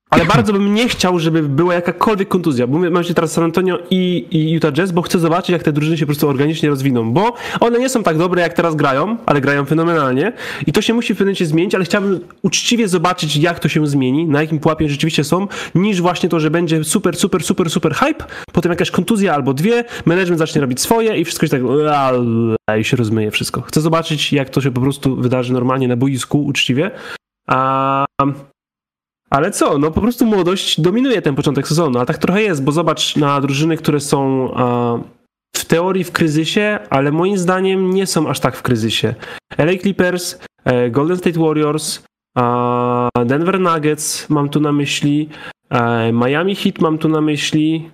ale 0.10 0.26
bardzo 0.26 0.54
bym 0.54 0.74
nie 0.74 0.90
chciał, 0.90 1.20
żeby 1.20 1.44
była 1.44 1.74
jakakolwiek 1.74 2.28
kontuzja. 2.28 2.68
Bo 2.68 2.80
mam 2.80 3.04
się 3.04 3.14
teraz 3.14 3.32
San 3.32 3.44
Antonio 3.44 3.80
i, 3.90 4.28
i 4.32 4.52
Utah 4.52 4.72
Jazz, 4.72 4.92
bo 4.92 5.02
chcę 5.02 5.20
zobaczyć, 5.20 5.50
jak 5.50 5.64
te 5.64 5.72
drużyny 5.72 5.98
się 5.98 6.06
po 6.06 6.08
prostu 6.08 6.30
organicznie 6.30 6.70
rozwiną. 6.70 7.14
Bo 7.14 7.34
one 7.60 7.80
nie 7.80 7.90
są 7.90 8.04
tak 8.04 8.18
dobre, 8.18 8.42
jak 8.42 8.54
teraz 8.54 8.76
grają, 8.76 9.18
ale 9.26 9.42
grają 9.42 9.66
fenomenalnie. 9.66 10.34
I 10.68 10.72
to 10.72 10.82
się 10.82 10.94
musi 10.94 11.14
w 11.14 11.18
pewnym 11.18 11.28
momencie 11.28 11.46
zmienić, 11.46 11.76
ale 11.76 11.86
chciałbym 11.86 12.20
uczciwie 12.42 12.88
zobaczyć, 12.88 13.36
jak 13.36 13.60
to 13.60 13.70
się 13.70 13.88
zmieni, 13.88 14.26
na 14.26 14.42
jakim 14.42 14.60
pułapie 14.60 14.90
rzeczywiście 14.90 15.24
są, 15.24 15.48
niż 15.76 16.02
właśnie 16.02 16.30
to, 16.30 16.40
że 16.40 16.52
będzie 16.52 16.84
super, 16.84 17.16
super, 17.16 17.44
super, 17.44 17.70
super 17.70 17.96
hype, 17.96 18.26
potem 18.52 18.72
jakaś 18.72 18.92
kontuzja 18.92 19.34
albo 19.34 19.54
dwie, 19.54 19.84
management 20.06 20.40
zacznie 20.40 20.62
robić 20.62 20.82
swoje 20.82 21.18
i 21.18 21.26
wszystko 21.26 21.48
się 21.48 21.52
tak 21.52 21.62
i 22.80 22.84
się 22.84 22.98
rozmyje 22.98 23.32
wszystko. 23.32 23.62
Chcę 23.62 23.82
zobaczyć, 23.82 24.34
jak 24.34 24.50
to 24.50 24.62
się 24.62 24.72
po 24.72 24.82
prostu 24.82 25.16
wydarzy 25.16 25.54
normalnie 25.54 25.88
na 25.88 25.98
boisku, 25.98 26.46
uczciwie. 26.46 26.92
A 27.48 28.06
Ale 29.36 29.52
co, 29.52 29.78
no 29.78 29.92
po 29.92 30.02
prostu 30.02 30.26
młodość 30.26 30.82
dominuje 30.82 31.22
ten 31.22 31.36
początek 31.36 31.68
sezonu, 31.68 32.00
a 32.00 32.06
tak 32.06 32.18
trochę 32.18 32.42
jest, 32.42 32.64
bo 32.64 32.72
zobacz 32.72 33.16
na 33.16 33.42
drużyny, 33.42 33.78
które 33.78 34.00
są 34.00 34.50
w 35.56 35.66
teorii 35.66 36.04
w 36.04 36.12
kryzysie, 36.12 36.80
ale 36.90 37.12
moim 37.12 37.38
zdaniem 37.38 37.94
nie 37.94 38.08
są 38.08 38.30
aż 38.30 38.40
tak 38.40 38.56
w 38.56 38.62
kryzysie. 38.62 39.16
LA 39.58 39.78
Clippers, 39.82 40.40
e, 40.66 40.90
Golden 40.90 41.18
State 41.18 41.40
Warriors, 41.40 42.04
Denver 43.26 43.60
Nuggets 43.60 44.30
mam 44.30 44.50
tu 44.50 44.60
na 44.60 44.72
myśli, 44.72 45.30
e, 45.70 46.12
Miami 46.14 46.56
Heat 46.56 46.80
mam 46.80 46.98
tu 46.98 47.10
na 47.10 47.22
myśli, 47.22 47.90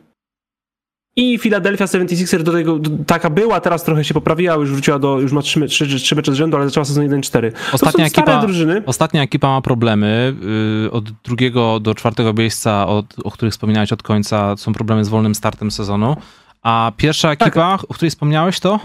i 1.15 1.39
Philadelphia 1.39 1.85
76ers 1.85 2.43
do 2.43 2.51
tego, 2.51 2.79
do, 2.79 2.89
taka 3.07 3.29
była, 3.29 3.59
teraz 3.59 3.83
trochę 3.83 4.03
się 4.03 4.13
poprawiła, 4.13 4.55
już 4.55 4.71
wróciła 4.71 4.99
do, 4.99 5.19
już 5.19 5.31
ma 5.31 5.41
trzy, 5.41 5.67
trzy, 5.67 5.99
trzy 5.99 6.15
mecze 6.15 6.31
z 6.31 6.35
rzędu, 6.35 6.57
ale 6.57 6.65
zaczęła 6.65 6.85
sezon 6.85 7.07
1-4. 7.07 7.51
Ostatnia 7.73 8.05
ekipa, 8.05 8.45
ostatnia 8.85 9.21
ekipa 9.21 9.47
ma 9.47 9.61
problemy. 9.61 10.35
Yy, 10.83 10.91
od 10.91 11.11
drugiego 11.11 11.79
do 11.79 11.95
czwartego 11.95 12.33
miejsca, 12.33 12.87
od, 12.87 13.05
o 13.23 13.31
których 13.31 13.51
wspominałeś 13.51 13.93
od 13.93 14.03
końca, 14.03 14.57
są 14.57 14.73
problemy 14.73 15.05
z 15.05 15.09
wolnym 15.09 15.35
startem 15.35 15.71
sezonu. 15.71 16.15
A 16.61 16.91
pierwsza 16.97 17.27
Tak. 17.35 17.41
ekipa, 17.41 17.77
o 17.89 17.93
której 17.93 18.09
wspomniałeś, 18.09 18.59
to? 18.59 18.79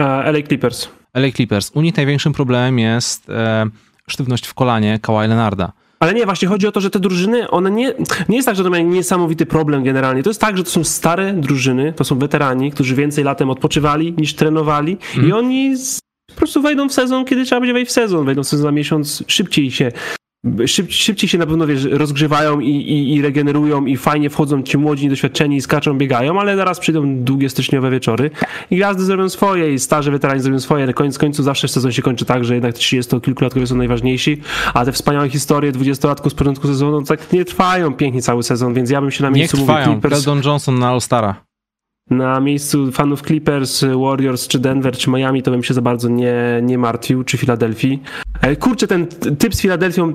E, 0.00 0.04
LA 0.04 0.42
Clippers. 0.42 0.88
LA 1.14 1.32
Clippers. 1.32 1.70
U 1.74 1.80
nich 1.80 1.96
największym 1.96 2.32
problemem 2.32 2.78
jest 2.78 3.30
e, 3.30 3.66
sztywność 4.08 4.46
w 4.46 4.54
kolanie 4.54 4.98
Kawhi 4.98 5.28
Leonarda. 5.28 5.72
Ale 6.00 6.14
nie, 6.14 6.24
właśnie 6.24 6.48
chodzi 6.48 6.66
o 6.66 6.72
to, 6.72 6.80
że 6.80 6.90
te 6.90 7.00
drużyny, 7.00 7.50
one 7.50 7.70
nie, 7.70 7.94
nie 8.28 8.36
jest 8.36 8.46
tak, 8.46 8.56
że 8.56 8.64
to 8.64 8.70
mają 8.70 8.88
niesamowity 8.88 9.46
problem 9.46 9.84
generalnie. 9.84 10.22
To 10.22 10.30
jest 10.30 10.40
tak, 10.40 10.56
że 10.56 10.64
to 10.64 10.70
są 10.70 10.84
stare 10.84 11.32
drużyny, 11.32 11.92
to 11.92 12.04
są 12.04 12.18
weterani, 12.18 12.70
którzy 12.70 12.94
więcej 12.94 13.24
latem 13.24 13.50
odpoczywali 13.50 14.14
niż 14.18 14.34
trenowali 14.34 14.92
Mhm. 15.14 15.28
i 15.28 15.32
oni 15.32 15.76
z, 15.76 15.98
po 16.28 16.34
prostu 16.34 16.62
wejdą 16.62 16.88
w 16.88 16.92
sezon, 16.92 17.24
kiedy 17.24 17.44
trzeba 17.44 17.60
będzie 17.60 17.72
wejść 17.72 17.90
w 17.90 17.94
sezon. 17.94 18.26
Wejdą 18.26 18.42
w 18.44 18.48
sezon 18.48 18.66
na 18.66 18.72
miesiąc, 18.72 19.24
szybciej 19.26 19.70
się 19.70 19.92
szyb, 20.66 20.92
szybciej 20.92 21.28
się 21.28 21.38
na 21.38 21.46
pewno 21.46 21.66
wiesz, 21.66 21.84
rozgrzewają 21.84 22.60
i, 22.60 22.70
i, 22.70 23.14
i 23.14 23.22
regenerują 23.22 23.86
i 23.86 23.96
fajnie 23.96 24.30
wchodzą 24.30 24.62
ci 24.62 24.78
młodzi, 24.78 25.04
niedoświadczeni, 25.04 25.60
skaczą, 25.60 25.98
biegają, 25.98 26.40
ale 26.40 26.56
zaraz 26.56 26.78
przyjdą 26.78 27.16
długie 27.16 27.48
styczniowe 27.48 27.90
wieczory 27.90 28.30
i 28.70 28.76
gwiazdy 28.76 29.04
zrobią 29.04 29.28
swoje 29.28 29.74
i 29.74 29.78
starzy 29.78 30.10
weterani 30.10 30.40
zrobią 30.40 30.60
swoje. 30.60 30.86
Na 30.86 30.92
koniec 30.92 31.18
końców 31.18 31.44
zawsze 31.44 31.68
sezon 31.68 31.92
się 31.92 32.02
kończy 32.02 32.24
tak, 32.24 32.44
że 32.44 32.54
jednak 32.54 32.74
30-kilkulatkowie 32.74 33.66
są 33.66 33.76
najważniejsi, 33.76 34.40
a 34.74 34.84
te 34.84 34.92
wspaniałe 34.92 35.30
historie 35.30 35.72
20-latków 35.72 36.30
z 36.30 36.34
początku 36.34 36.66
sezonu 36.66 37.02
tak 37.02 37.32
nie 37.32 37.44
trwają 37.44 37.94
pięknie 37.94 38.22
cały 38.22 38.42
sezon, 38.42 38.74
więc 38.74 38.90
ja 38.90 39.00
bym 39.00 39.10
się 39.10 39.24
na 39.24 39.30
miejscu 39.30 39.56
mówił 39.56 39.66
trwają. 39.66 39.92
Clippers, 39.92 40.14
Keldon 40.14 40.42
Johnson 40.44 40.78
na 40.78 40.88
All-Stara. 40.88 41.47
Na 42.10 42.40
miejscu 42.40 42.92
fanów 42.92 43.22
Clippers, 43.22 43.84
Warriors, 43.84 44.48
czy 44.48 44.58
Denver, 44.58 44.96
czy 44.96 45.10
Miami, 45.10 45.42
to 45.42 45.50
bym 45.50 45.62
się 45.62 45.74
za 45.74 45.82
bardzo 45.82 46.08
nie, 46.08 46.34
nie 46.62 46.78
martwił, 46.78 47.24
czy 47.24 47.38
Filadelfii. 47.38 48.02
E, 48.40 48.56
Kurczę, 48.56 48.86
ten 48.86 49.06
typ 49.38 49.54
z 49.54 49.60
Filadelfią, 49.60 50.14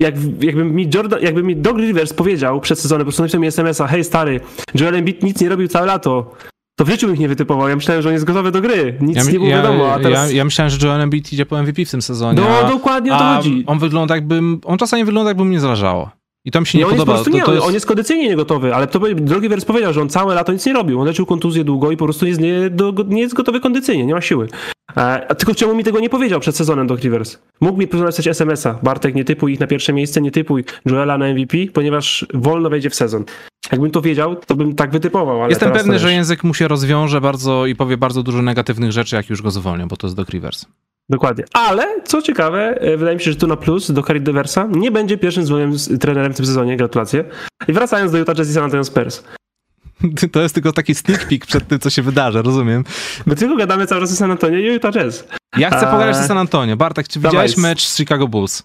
jak, 0.00 0.14
jakby, 0.40 0.64
mi 0.64 0.88
Jordan, 0.94 1.22
jakby 1.22 1.42
mi 1.42 1.56
Doug 1.56 1.78
Rivers 1.78 2.12
powiedział 2.12 2.60
przed 2.60 2.78
sezonem, 2.80 3.00
po 3.00 3.04
prostu 3.04 3.22
napisał 3.22 3.40
mi 3.40 3.46
SMS-a, 3.46 3.86
hej 3.86 4.04
stary, 4.04 4.40
Joel 4.74 4.94
Embiid 4.94 5.22
nic 5.22 5.40
nie 5.40 5.48
robił 5.48 5.68
całe 5.68 5.86
lato, 5.86 6.34
to 6.78 6.84
w 6.84 6.88
życiu 6.88 7.06
bym 7.06 7.14
ich 7.14 7.20
nie 7.20 7.28
wytypował. 7.28 7.68
Ja 7.68 7.76
myślałem, 7.76 8.02
że 8.02 8.08
on 8.08 8.12
jest 8.12 8.24
gotowy 8.24 8.50
do 8.50 8.60
gry. 8.60 8.98
Nic 9.00 9.26
nie 9.26 9.38
było 9.38 9.48
wiadomo, 9.48 9.92
a 9.92 9.98
teraz... 9.98 10.30
ja, 10.30 10.36
ja 10.36 10.44
myślałem, 10.44 10.70
że 10.70 10.86
Joel 10.86 11.00
Embiid 11.00 11.32
idzie 11.32 11.46
po 11.46 11.62
MVP 11.62 11.84
w 11.84 11.90
tym 11.90 12.02
sezonie. 12.02 12.40
No, 12.40 12.68
dokładnie 12.68 13.14
o 13.14 13.18
to 13.18 13.24
chodzi. 13.24 13.64
on 13.66 13.78
wygląda 13.78 14.14
jakby, 14.14 14.40
on 14.64 14.78
czasami 14.78 15.04
wygląda 15.04 15.30
jakby 15.30 15.44
mu 15.44 15.50
nie 15.50 15.60
zależało. 15.60 16.10
I 16.46 16.50
to 16.50 16.60
mi 16.60 16.66
się 16.66 16.78
nie, 16.78 16.84
Nie, 16.84 16.86
on 16.86 16.92
jest 16.92 17.06
po 17.06 17.06
podoba. 17.06 17.24
prostu 17.24 17.30
nie, 17.30 17.40
to, 17.40 17.46
to 17.46 17.54
jest... 17.54 17.66
on 17.66 17.74
jest 17.74 17.86
kondycyjnie 17.86 18.28
niegotowy, 18.28 18.74
ale 18.74 18.86
to 18.86 19.00
drogi 19.14 19.48
Wers 19.48 19.64
powiedział, 19.64 19.92
że 19.92 20.02
on 20.02 20.08
całe 20.08 20.34
lato 20.34 20.52
nic 20.52 20.66
nie 20.66 20.72
robił. 20.72 21.00
On 21.00 21.06
leczył 21.06 21.26
kontuzję 21.26 21.64
długo 21.64 21.90
i 21.90 21.96
po 21.96 22.04
prostu 22.04 22.26
jest 22.26 22.40
nie, 22.40 22.70
do, 22.70 22.94
nie 23.08 23.20
jest 23.22 23.34
gotowy 23.34 23.60
kondycyjnie, 23.60 24.06
nie 24.06 24.14
ma 24.14 24.20
siły. 24.20 24.48
E, 24.96 25.34
tylko 25.34 25.54
czemu 25.54 25.74
mi 25.74 25.84
tego 25.84 26.00
nie 26.00 26.10
powiedział 26.10 26.40
przed 26.40 26.56
sezonem 26.56 26.86
Doc 26.86 27.00
Rivers? 27.00 27.38
Mógł 27.60 27.78
mi 27.78 27.88
napisać 27.92 28.26
SMS-a. 28.26 28.78
Bartek, 28.82 29.14
nie 29.14 29.24
typuj 29.24 29.52
ich 29.52 29.60
na 29.60 29.66
pierwsze 29.66 29.92
miejsce, 29.92 30.20
nie 30.20 30.30
typuj 30.30 30.64
Joela 30.86 31.18
na 31.18 31.28
MVP, 31.28 31.56
ponieważ 31.72 32.26
wolno 32.34 32.70
wejdzie 32.70 32.90
w 32.90 32.94
sezon. 32.94 33.24
Jakbym 33.72 33.90
to 33.90 34.00
wiedział, 34.00 34.36
to 34.36 34.54
bym 34.54 34.74
tak 34.74 34.90
wytypował, 34.90 35.48
Jestem 35.50 35.72
pewny, 35.72 35.98
że 35.98 36.12
język 36.12 36.44
mu 36.44 36.54
się 36.54 36.68
rozwiąże 36.68 37.20
bardzo 37.20 37.66
i 37.66 37.74
powie 37.74 37.96
bardzo 37.96 38.22
dużo 38.22 38.42
negatywnych 38.42 38.92
rzeczy, 38.92 39.16
jak 39.16 39.30
już 39.30 39.42
go 39.42 39.50
zwolnią, 39.50 39.88
bo 39.88 39.96
to 39.96 40.06
jest 40.06 40.16
Doc 40.16 40.28
Rivers. 40.28 40.66
Dokładnie. 41.10 41.44
Ale, 41.52 42.00
co 42.04 42.22
ciekawe, 42.22 42.80
e, 42.80 42.96
wydaje 42.96 43.16
mi 43.16 43.22
się, 43.22 43.30
że 43.30 43.36
tu 43.36 43.46
na 43.46 43.56
plus 43.56 43.90
do 43.90 44.02
Cary 44.02 44.20
Diversa 44.20 44.68
nie 44.70 44.90
będzie 44.90 45.18
pierwszym 45.18 45.46
zwolnionym 45.46 45.78
z- 45.78 46.00
trenerem 46.00 46.32
w 46.32 46.36
tym 46.36 46.46
sezonie. 46.46 46.76
Gratulacje. 46.76 47.24
I 47.68 47.72
wracając 47.72 48.12
do 48.12 48.18
Utah 48.18 48.34
Jazz 48.36 48.50
i 48.50 48.52
San 48.52 48.64
Antonio 48.64 48.84
Spurs. 48.84 49.22
To 50.32 50.40
jest 50.42 50.54
tylko 50.54 50.72
taki 50.72 50.94
sneak 50.94 51.28
peek 51.28 51.46
przed 51.46 51.68
tym, 51.68 51.78
co 51.78 51.90
się 51.90 52.02
wydarzy, 52.02 52.42
rozumiem. 52.42 52.84
My 53.26 53.36
tylko 53.36 53.56
gadamy 53.56 53.86
cały 53.86 54.00
czas 54.00 54.12
o 54.12 54.16
San 54.16 54.30
Antonio 54.30 54.58
i 54.58 54.64
Utah 54.64 54.92
Jazz. 54.92 55.24
Ja 55.58 55.70
chcę 55.70 55.86
Eee, 55.86 55.92
pogadać 55.92 56.16
o 56.16 56.28
San 56.28 56.38
Antonio. 56.38 56.76
Bartek, 56.76 57.08
czy 57.08 57.20
dawaj. 57.20 57.30
widziałeś 57.32 57.56
mecz 57.56 57.86
z 57.86 57.96
Chicago 57.96 58.28
Bulls? 58.28 58.62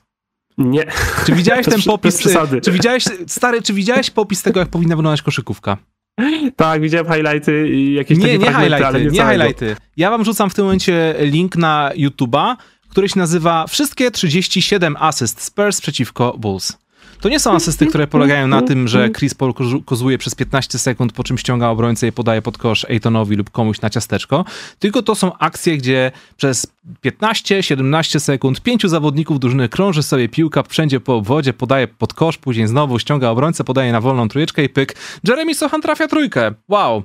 Nie. 0.58 0.86
Czy 1.25 1.34
widziałeś 1.34 1.65
ten 1.75 1.82
popis? 1.82 2.19
Czy 2.63 2.71
widziałeś, 2.71 3.04
stary, 3.27 3.62
czy 3.62 3.73
widziałeś 3.73 4.10
popis 4.12 4.41
tego, 4.43 4.60
jak 4.60 4.69
powinna 4.69 4.95
wyglądać 4.95 5.21
koszykówka? 5.21 5.77
Tak, 6.56 6.82
widziałem 6.82 7.13
highlighty 7.13 7.69
i 7.69 7.93
jakieś 7.93 8.17
Nie, 8.17 8.26
takie 8.26 8.39
nie 8.39 8.45
highlighty, 8.45 8.86
ale 8.86 9.00
nie, 9.00 9.06
nie 9.06 9.26
highlighty. 9.26 9.76
Ja 9.97 10.10
wam 10.10 10.26
rzucam 10.26 10.50
w 10.50 10.54
tym 10.54 10.65
momencie 10.65 11.15
link 11.19 11.56
na 11.56 11.91
YouTube'a, 11.95 12.56
który 12.89 13.10
się 13.10 13.19
nazywa 13.19 13.67
Wszystkie 13.67 14.12
37 14.12 14.95
asyst 15.00 15.41
Spurs 15.41 15.82
przeciwko 15.82 16.36
Bulls. 16.38 16.78
To 17.21 17.29
nie 17.29 17.39
są 17.39 17.51
asysty, 17.51 17.88
które 17.88 18.07
polegają 18.07 18.47
na 18.47 18.62
tym, 18.62 18.88
że 18.88 19.10
Chris 19.10 19.34
Paul 19.34 19.51
kozu- 19.53 19.84
kozuje 19.86 20.17
przez 20.17 20.36
15 20.36 20.79
sekund, 20.79 21.13
po 21.13 21.23
czym 21.23 21.38
ściąga 21.38 21.67
obrońcę 21.67 22.07
i 22.07 22.12
podaje 22.12 22.41
pod 22.41 22.57
kosz 22.57 22.86
Aytonowi 22.86 23.36
lub 23.36 23.49
komuś 23.49 23.81
na 23.81 23.89
ciasteczko, 23.89 24.45
tylko 24.79 25.01
to 25.01 25.15
są 25.15 25.38
akcje, 25.38 25.77
gdzie 25.77 26.12
przez 26.38 26.67
15-17 27.05 28.19
sekund 28.19 28.62
pięciu 28.62 28.88
zawodników 28.88 29.39
drużyny 29.39 29.69
krąży 29.69 30.03
sobie 30.03 30.29
piłka 30.29 30.63
wszędzie 30.63 30.99
po 30.99 31.15
obwodzie, 31.15 31.53
podaje 31.53 31.88
pod 31.88 32.13
kosz, 32.13 32.38
później 32.38 32.67
znowu 32.67 32.99
ściąga 32.99 33.29
obrońcę, 33.29 33.63
podaje 33.63 33.91
na 33.91 34.01
wolną 34.01 34.27
trójeczkę 34.27 34.63
i 34.63 34.69
pyk. 34.69 34.95
Jeremy 35.27 35.55
Sohan 35.55 35.81
trafia 35.81 36.07
trójkę. 36.07 36.51
Wow, 36.67 37.03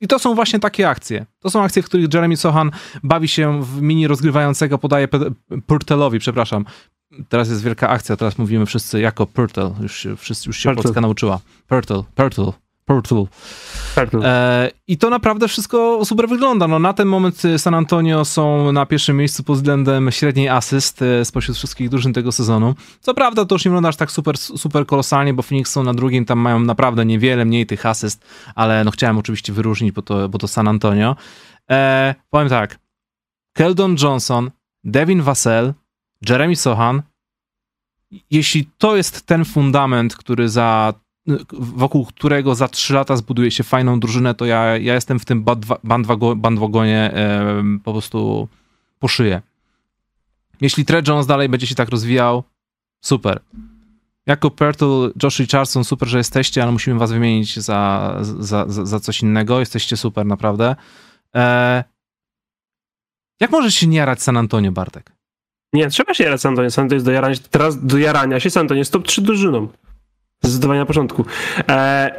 i 0.00 0.08
to 0.08 0.18
są 0.18 0.34
właśnie 0.34 0.58
takie 0.58 0.88
akcje. 0.88 1.26
To 1.40 1.50
są 1.50 1.62
akcje, 1.62 1.82
w 1.82 1.84
których 1.86 2.14
Jeremy 2.14 2.36
Sohan 2.36 2.70
bawi 3.02 3.28
się 3.28 3.62
w 3.62 3.82
mini 3.82 4.06
rozgrywającego, 4.06 4.78
podaje 4.78 5.08
Purtelowi, 5.66 6.18
przepraszam. 6.18 6.64
Teraz 7.28 7.48
jest 7.48 7.62
wielka 7.62 7.88
akcja, 7.88 8.16
teraz 8.16 8.38
mówimy 8.38 8.66
wszyscy 8.66 9.00
jako 9.00 9.26
Purtel. 9.26 9.70
Już 9.80 9.96
się, 9.96 10.16
wszyscy, 10.16 10.48
już 10.48 10.58
się 10.58 10.68
Purtle. 10.68 10.82
Polska 10.82 11.00
nauczyła. 11.00 11.40
Purtle, 11.68 12.02
Purtle, 12.14 12.52
Purtle. 12.86 13.26
No. 14.12 14.26
E, 14.26 14.70
I 14.86 14.98
to 14.98 15.10
naprawdę 15.10 15.48
wszystko 15.48 16.04
super 16.04 16.28
wygląda. 16.28 16.68
No, 16.68 16.78
na 16.78 16.92
ten 16.92 17.08
moment 17.08 17.44
y, 17.44 17.58
San 17.58 17.74
Antonio 17.74 18.24
są 18.24 18.72
na 18.72 18.86
pierwszym 18.86 19.16
miejscu 19.16 19.44
pod 19.44 19.56
względem 19.56 20.10
średniej 20.10 20.48
asyst 20.48 21.02
e, 21.02 21.24
spośród 21.24 21.56
wszystkich 21.56 21.88
drużyn 21.88 22.12
tego 22.12 22.32
sezonu. 22.32 22.74
Co 23.00 23.14
prawda 23.14 23.44
to 23.44 23.54
już 23.54 23.64
nie 23.64 23.70
wygląda 23.70 23.88
aż 23.88 23.96
tak 23.96 24.10
super, 24.10 24.38
super 24.38 24.86
kolosalnie, 24.86 25.34
bo 25.34 25.42
Phoenix 25.42 25.70
są 25.72 25.82
na 25.82 25.94
drugim, 25.94 26.24
tam 26.24 26.38
mają 26.38 26.60
naprawdę 26.60 27.04
niewiele 27.04 27.44
mniej 27.44 27.66
tych 27.66 27.86
asyst, 27.86 28.24
ale 28.54 28.84
no 28.84 28.90
chciałem 28.90 29.18
oczywiście 29.18 29.52
wyróżnić, 29.52 29.92
bo 29.92 30.02
to, 30.02 30.28
bo 30.28 30.38
to 30.38 30.48
San 30.48 30.68
Antonio. 30.68 31.16
E, 31.70 32.14
powiem 32.30 32.48
tak. 32.48 32.78
Keldon 33.52 33.96
Johnson, 34.02 34.50
Devin 34.84 35.22
Vassell, 35.22 35.74
Jeremy 36.28 36.56
Sohan. 36.56 37.02
Jeśli 38.30 38.68
to 38.78 38.96
jest 38.96 39.26
ten 39.26 39.44
fundament, 39.44 40.16
który 40.16 40.48
za 40.48 40.94
wokół 41.52 42.06
którego 42.06 42.54
za 42.54 42.68
trzy 42.68 42.94
lata 42.94 43.16
zbuduje 43.16 43.50
się 43.50 43.64
fajną 43.64 44.00
drużynę, 44.00 44.34
to 44.34 44.44
ja, 44.44 44.76
ja 44.76 44.94
jestem 44.94 45.18
w 45.18 45.24
tym 45.24 45.44
bandwa- 45.44 45.80
bandwago- 45.84 46.36
bandwagonie 46.36 47.14
po 47.84 47.92
prostu 47.92 48.48
po 48.98 49.08
szyję. 49.08 49.42
Jeśli 50.60 50.84
Trey 50.84 51.02
Jones 51.08 51.26
dalej 51.26 51.48
będzie 51.48 51.66
się 51.66 51.74
tak 51.74 51.88
rozwijał, 51.88 52.44
super. 53.00 53.40
Jako 54.26 54.50
Pertle, 54.50 55.10
Josh 55.22 55.38
Richardson, 55.38 55.84
super, 55.84 56.08
że 56.08 56.18
jesteście, 56.18 56.62
ale 56.62 56.72
musimy 56.72 56.98
was 56.98 57.12
wymienić 57.12 57.60
za, 57.60 58.14
za, 58.20 58.68
za, 58.68 58.86
za 58.86 59.00
coś 59.00 59.22
innego. 59.22 59.60
Jesteście 59.60 59.96
super, 59.96 60.26
naprawdę. 60.26 60.76
E, 61.34 61.84
jak 63.40 63.50
możesz 63.50 63.74
się 63.74 63.86
nie 63.86 63.98
jarać 63.98 64.22
San 64.22 64.36
Antonio, 64.36 64.72
Bartek? 64.72 65.17
Nie, 65.72 65.90
trzeba 65.90 66.14
się 66.14 66.24
jarać 66.24 66.40
San 66.40 66.50
Antonio. 66.52 66.70
San 66.70 66.82
Antonio 66.82 66.96
jest 66.96 67.06
do 67.06 67.12
jarania, 67.12 67.36
teraz 67.50 67.86
do 67.86 67.98
jarania 67.98 68.40
się 68.40 68.50
San 68.50 68.60
Antonio 68.60 68.78
jest 68.78 68.92
top 68.92 69.06
3 69.06 69.22
drużyną. 69.22 69.68
Zdecydowanie 70.42 70.80
na 70.80 70.86
początku. 70.86 71.24
Eee, 71.68 72.10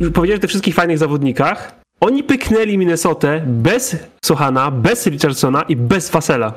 już 0.00 0.10
powiedziałem 0.12 0.38
o 0.38 0.40
tych 0.40 0.50
wszystkich 0.50 0.74
fajnych 0.74 0.98
zawodnikach. 0.98 1.80
Oni 2.00 2.24
pyknęli 2.24 2.78
Minnesotę 2.78 3.42
bez 3.46 3.96
Sohana, 4.24 4.70
bez 4.70 5.06
Richardsona 5.06 5.62
i 5.62 5.76
bez 5.76 6.08
Fasela. 6.10 6.54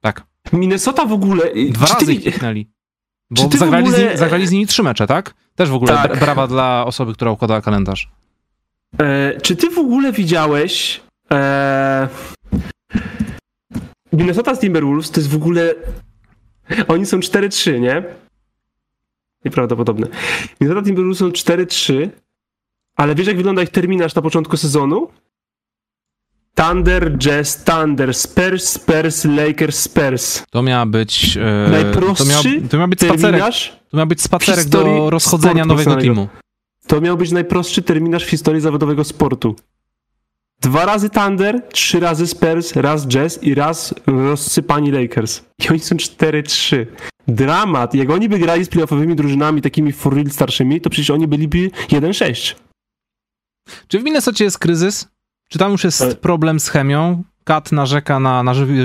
Tak. 0.00 0.22
Minnesota 0.52 1.04
w 1.06 1.12
ogóle... 1.12 1.42
Dwa 1.70 1.86
ty 1.86 1.92
razy 1.94 2.06
wi- 2.06 2.16
ich 2.16 2.24
piknęli. 2.24 2.66
czy 3.36 3.42
Bo 3.42 3.48
ty 3.48 3.58
zagrali, 3.58 3.86
z 3.86 3.88
ogóle- 3.88 4.04
nimi, 4.04 4.16
zagrali 4.18 4.46
z 4.46 4.50
nimi 4.50 4.66
trzy 4.66 4.82
mecze, 4.82 5.06
tak? 5.06 5.34
Też 5.54 5.68
w 5.70 5.74
ogóle 5.74 5.92
Tak. 5.92 6.12
bra- 6.12 6.20
brawa 6.20 6.46
dla 6.46 6.84
osoby, 6.86 7.12
która 7.14 7.30
układała 7.30 7.60
kalendarz. 7.60 8.10
E, 9.00 9.40
czy 9.40 9.56
ty 9.56 9.70
w 9.70 9.78
ogóle 9.78 10.12
widziałeś 10.12 11.00
e, 11.32 12.08
Minnesota 14.12 14.56
Timberwolves 14.56 15.10
to 15.10 15.20
jest 15.20 15.30
w 15.30 15.36
ogóle 15.36 15.74
oni 16.88 17.06
są 17.06 17.18
4-3, 17.18 17.80
nie? 17.80 18.04
Nieprawdopodobne. 19.44 20.06
Minnesota 20.60 20.86
Timberwolves 20.86 21.18
są 21.18 21.28
4-3, 21.28 22.08
ale 22.96 23.14
wiesz 23.14 23.26
jak 23.26 23.36
wygląda 23.36 23.62
ich 23.62 23.70
terminarz 23.70 24.14
na 24.14 24.22
początku 24.22 24.56
sezonu? 24.56 25.08
Thunder, 26.54 27.18
Jazz, 27.18 27.64
Thunder, 27.64 28.14
Spurs, 28.14 28.68
Spurs, 28.68 29.24
Lakers, 29.24 29.78
Spurs. 29.78 30.42
To 30.50 30.62
miała 30.62 30.86
być... 30.86 31.36
E, 31.36 31.70
Najprostszy 31.70 32.24
to 32.24 32.30
miał, 32.30 32.68
to 32.68 32.78
miał 32.78 32.88
być 32.88 33.00
spacerek, 33.00 33.42
to 33.90 33.96
miał 33.96 34.06
być 34.06 34.22
spacerek 34.22 34.64
do 34.64 35.10
rozchodzenia 35.10 35.64
nowego 35.64 35.96
teamu. 35.96 36.28
To 36.86 37.00
miał 37.00 37.16
być 37.16 37.30
najprostszy 37.30 37.82
terminarz 37.82 38.24
w 38.24 38.30
historii 38.30 38.60
zawodowego 38.60 39.04
sportu. 39.04 39.56
Dwa 40.62 40.84
razy 40.86 41.10
Thunder, 41.10 41.62
trzy 41.72 42.00
razy 42.00 42.26
Spurs, 42.26 42.76
raz 42.76 43.06
Jazz 43.06 43.42
i 43.42 43.54
raz 43.54 43.94
rozsypani 44.06 44.90
Lakers. 44.90 45.44
I 45.64 45.68
oni 45.68 45.80
są 45.80 45.96
4-3. 45.96 46.86
Dramat. 47.28 47.94
Jak 47.94 48.10
oni 48.10 48.28
by 48.28 48.38
grali 48.38 48.64
z 48.64 48.68
playoffowymi 48.68 49.16
drużynami, 49.16 49.62
takimi 49.62 49.92
for 49.92 50.14
real 50.14 50.30
starszymi, 50.30 50.80
to 50.80 50.90
przecież 50.90 51.10
oni 51.10 51.28
byliby 51.28 51.70
1-6. 51.88 52.54
Czy 53.88 53.98
w 53.98 54.04
Minnesocie 54.04 54.44
jest 54.44 54.58
kryzys? 54.58 55.08
Czy 55.48 55.58
tam 55.58 55.72
już 55.72 55.84
jest 55.84 56.18
problem 56.18 56.60
z 56.60 56.68
chemią? 56.68 57.22
Kat 57.44 57.72
narzeka 57.72 58.20
na, 58.20 58.42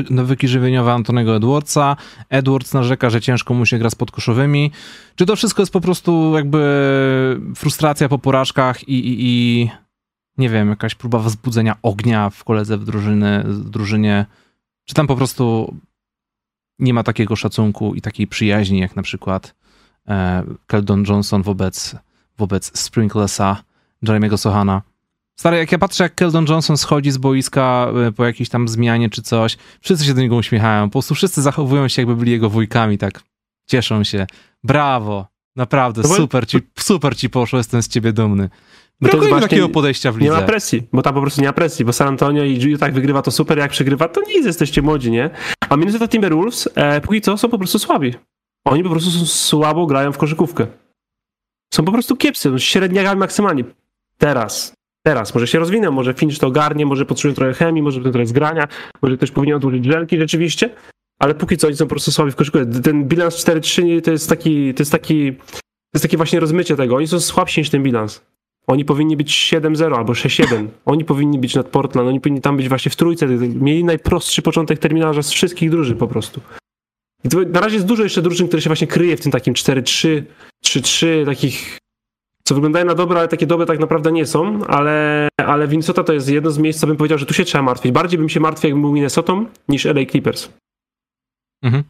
nawyki 0.09 0.47
żywieniowe 0.47 0.93
Antonego 0.93 1.35
Edwardsa. 1.35 1.95
Edwards 2.29 2.73
narzeka, 2.73 3.09
że 3.09 3.21
ciężko 3.21 3.53
mu 3.53 3.65
się 3.65 3.77
gra 3.77 3.89
z 3.89 3.95
podkoszowymi. 3.95 4.71
Czy 5.15 5.25
to 5.25 5.35
wszystko 5.35 5.61
jest 5.61 5.73
po 5.73 5.81
prostu 5.81 6.33
jakby 6.35 7.41
frustracja 7.55 8.09
po 8.09 8.19
porażkach 8.19 8.89
i, 8.89 8.93
i, 8.93 9.15
i 9.19 9.69
nie 10.37 10.49
wiem, 10.49 10.69
jakaś 10.69 10.95
próba 10.95 11.19
wzbudzenia 11.19 11.75
ognia 11.81 12.29
w 12.29 12.43
koledze 12.43 12.77
w, 12.77 12.85
drużyny, 12.85 13.43
w 13.43 13.69
drużynie? 13.69 14.25
Czy 14.85 14.93
tam 14.93 15.07
po 15.07 15.15
prostu 15.15 15.75
nie 16.79 16.93
ma 16.93 17.03
takiego 17.03 17.35
szacunku 17.35 17.95
i 17.95 18.01
takiej 18.01 18.27
przyjaźni, 18.27 18.79
jak 18.79 18.95
na 18.95 19.01
przykład 19.01 19.55
e, 20.07 20.43
Keldon 20.67 21.03
Johnson 21.07 21.41
wobec, 21.41 21.95
wobec 22.37 22.79
Sprinklesa, 22.79 23.63
Jeremiego 24.01 24.37
Sohana? 24.37 24.81
Stary, 25.39 25.57
jak 25.57 25.71
ja 25.71 25.77
patrzę, 25.77 26.03
jak 26.03 26.15
Keldon 26.15 26.45
Johnson 26.49 26.77
schodzi 26.77 27.11
z 27.11 27.17
boiska 27.17 27.87
e, 28.07 28.11
po 28.11 28.25
jakiejś 28.25 28.49
tam 28.49 28.67
zmianie 28.67 29.09
czy 29.09 29.21
coś, 29.21 29.57
wszyscy 29.81 30.05
się 30.05 30.13
do 30.13 30.21
niego 30.21 30.35
uśmiechają. 30.35 30.85
Po 30.85 30.91
prostu 30.91 31.15
wszyscy 31.15 31.41
zachowują 31.41 31.87
się, 31.87 32.01
jakby 32.01 32.15
byli 32.15 32.31
jego 32.31 32.49
wujkami, 32.49 32.97
tak. 32.97 33.23
Cieszą 33.67 34.03
się. 34.03 34.27
Brawo. 34.63 35.27
Naprawdę, 35.55 36.03
super 36.03 36.47
ci, 36.47 36.57
super 36.79 37.17
ci 37.17 37.29
poszło, 37.29 37.57
jestem 37.57 37.83
z 37.83 37.87
ciebie 37.87 38.13
dumny. 38.13 38.49
Brakuje 39.01 39.23
mi 39.23 39.29
właśnie 39.29 39.49
takiego 39.49 39.69
podejścia 39.69 40.11
w 40.11 40.21
Nie 40.21 40.29
ma 40.29 40.35
lidze. 40.35 40.47
presji, 40.47 40.87
bo 40.93 41.01
tam 41.01 41.13
po 41.13 41.21
prostu 41.21 41.41
nie 41.41 41.47
ma 41.47 41.53
presji, 41.53 41.85
bo 41.85 41.93
San 41.93 42.07
Antonio 42.07 42.43
i 42.43 42.59
Utah 42.59 42.79
tak 42.79 42.93
wygrywa 42.93 43.21
to 43.21 43.31
super, 43.31 43.57
jak 43.57 43.71
przegrywa 43.71 44.07
to 44.07 44.21
nic, 44.27 44.45
jesteście 44.45 44.81
młodzi, 44.81 45.11
nie? 45.11 45.29
A 45.69 45.75
Minnesota 45.75 46.07
Timberwolves 46.07 46.69
e, 46.75 47.01
póki 47.01 47.21
co 47.21 47.37
są 47.37 47.49
po 47.49 47.57
prostu 47.57 47.79
słabi. 47.79 48.13
Oni 48.65 48.83
po 48.83 48.89
prostu 48.89 49.11
są 49.11 49.25
słabo 49.25 49.85
grają 49.85 50.11
w 50.11 50.17
koszykówkę. 50.17 50.67
Są 51.73 51.85
po 51.85 51.91
prostu 51.91 52.15
kiepscy, 52.15 52.51
no, 52.51 52.59
średniakami 52.59 53.19
maksymalnie. 53.19 53.63
Teraz, 54.17 54.73
teraz, 55.05 55.33
może 55.33 55.47
się 55.47 55.59
rozwinę, 55.59 55.91
może 55.91 56.13
Finch 56.13 56.39
to 56.39 56.47
ogarnie, 56.47 56.85
może 56.85 57.05
potrzebują 57.05 57.35
trochę 57.35 57.53
chemii, 57.53 57.83
może 57.83 58.01
trochę 58.01 58.25
zgrania, 58.25 58.67
może 59.01 59.17
ktoś 59.17 59.31
powinien 59.31 59.55
odłożyć 59.55 59.85
żelki 59.85 60.17
rzeczywiście, 60.19 60.69
ale 61.19 61.35
póki 61.35 61.57
co 61.57 61.67
oni 61.67 61.75
są 61.75 61.85
po 61.85 61.89
prostu 61.89 62.11
słabi 62.11 62.31
w 62.31 62.35
koszykówce. 62.35 62.81
Ten 62.81 63.05
bilans 63.05 63.45
4-3 63.45 64.01
to 64.01 64.11
jest 64.11 64.29
taki, 64.29 64.73
to 64.73 64.81
jest 64.81 64.91
taki, 64.91 65.33
to 65.35 65.93
jest 65.93 66.03
takie 66.03 66.17
właśnie 66.17 66.39
rozmycie 66.39 66.75
tego. 66.75 66.95
Oni 66.95 67.07
są 67.07 67.19
słabsi 67.19 67.61
niż 67.61 67.69
ten 67.69 67.83
bilans. 67.83 68.21
Oni 68.67 68.85
powinni 68.85 69.17
być 69.17 69.51
7-0 69.53 69.95
albo 69.95 70.13
6-1. 70.13 70.67
Oni 70.85 71.05
powinni 71.05 71.39
być 71.39 71.55
nad 71.55 71.67
Portland, 71.67 72.09
oni 72.09 72.21
powinni 72.21 72.41
tam 72.41 72.57
być 72.57 72.69
właśnie 72.69 72.91
w 72.91 72.95
trójce. 72.95 73.27
Mieli 73.37 73.83
najprostszy 73.83 74.41
początek 74.41 74.79
terminarza 74.79 75.21
z 75.21 75.31
wszystkich 75.31 75.69
drużyn 75.69 75.97
po 75.97 76.07
prostu. 76.07 76.41
I 77.23 77.29
to, 77.29 77.41
na 77.41 77.59
razie 77.59 77.75
jest 77.75 77.87
dużo 77.87 78.03
jeszcze 78.03 78.21
drużyn, 78.21 78.47
które 78.47 78.61
się 78.61 78.69
właśnie 78.69 78.87
kryje 78.87 79.17
w 79.17 79.21
tym 79.21 79.31
takim 79.31 79.53
4-3, 79.53 80.23
3-3, 80.65 81.25
takich, 81.25 81.77
co 82.43 82.55
wyglądają 82.55 82.85
na 82.85 82.95
dobre, 82.95 83.19
ale 83.19 83.27
takie 83.27 83.47
dobre 83.47 83.65
tak 83.65 83.79
naprawdę 83.79 84.11
nie 84.11 84.25
są, 84.25 84.65
ale, 84.65 85.27
ale 85.37 85.67
Minnesota 85.67 86.03
to 86.03 86.13
jest 86.13 86.29
jedno 86.29 86.51
z 86.51 86.57
miejsc, 86.57 86.79
co 86.79 86.87
bym 86.87 86.97
powiedział, 86.97 87.17
że 87.17 87.25
tu 87.25 87.33
się 87.33 87.45
trzeba 87.45 87.61
martwić. 87.61 87.91
Bardziej 87.91 88.19
bym 88.19 88.29
się 88.29 88.39
martwił, 88.39 88.67
jakbym 88.67 88.81
był 88.81 88.93
Minnesotą, 88.93 89.45
niż 89.69 89.85
LA 89.85 90.05
Clippers. 90.05 90.49
Mhm. 91.63 91.83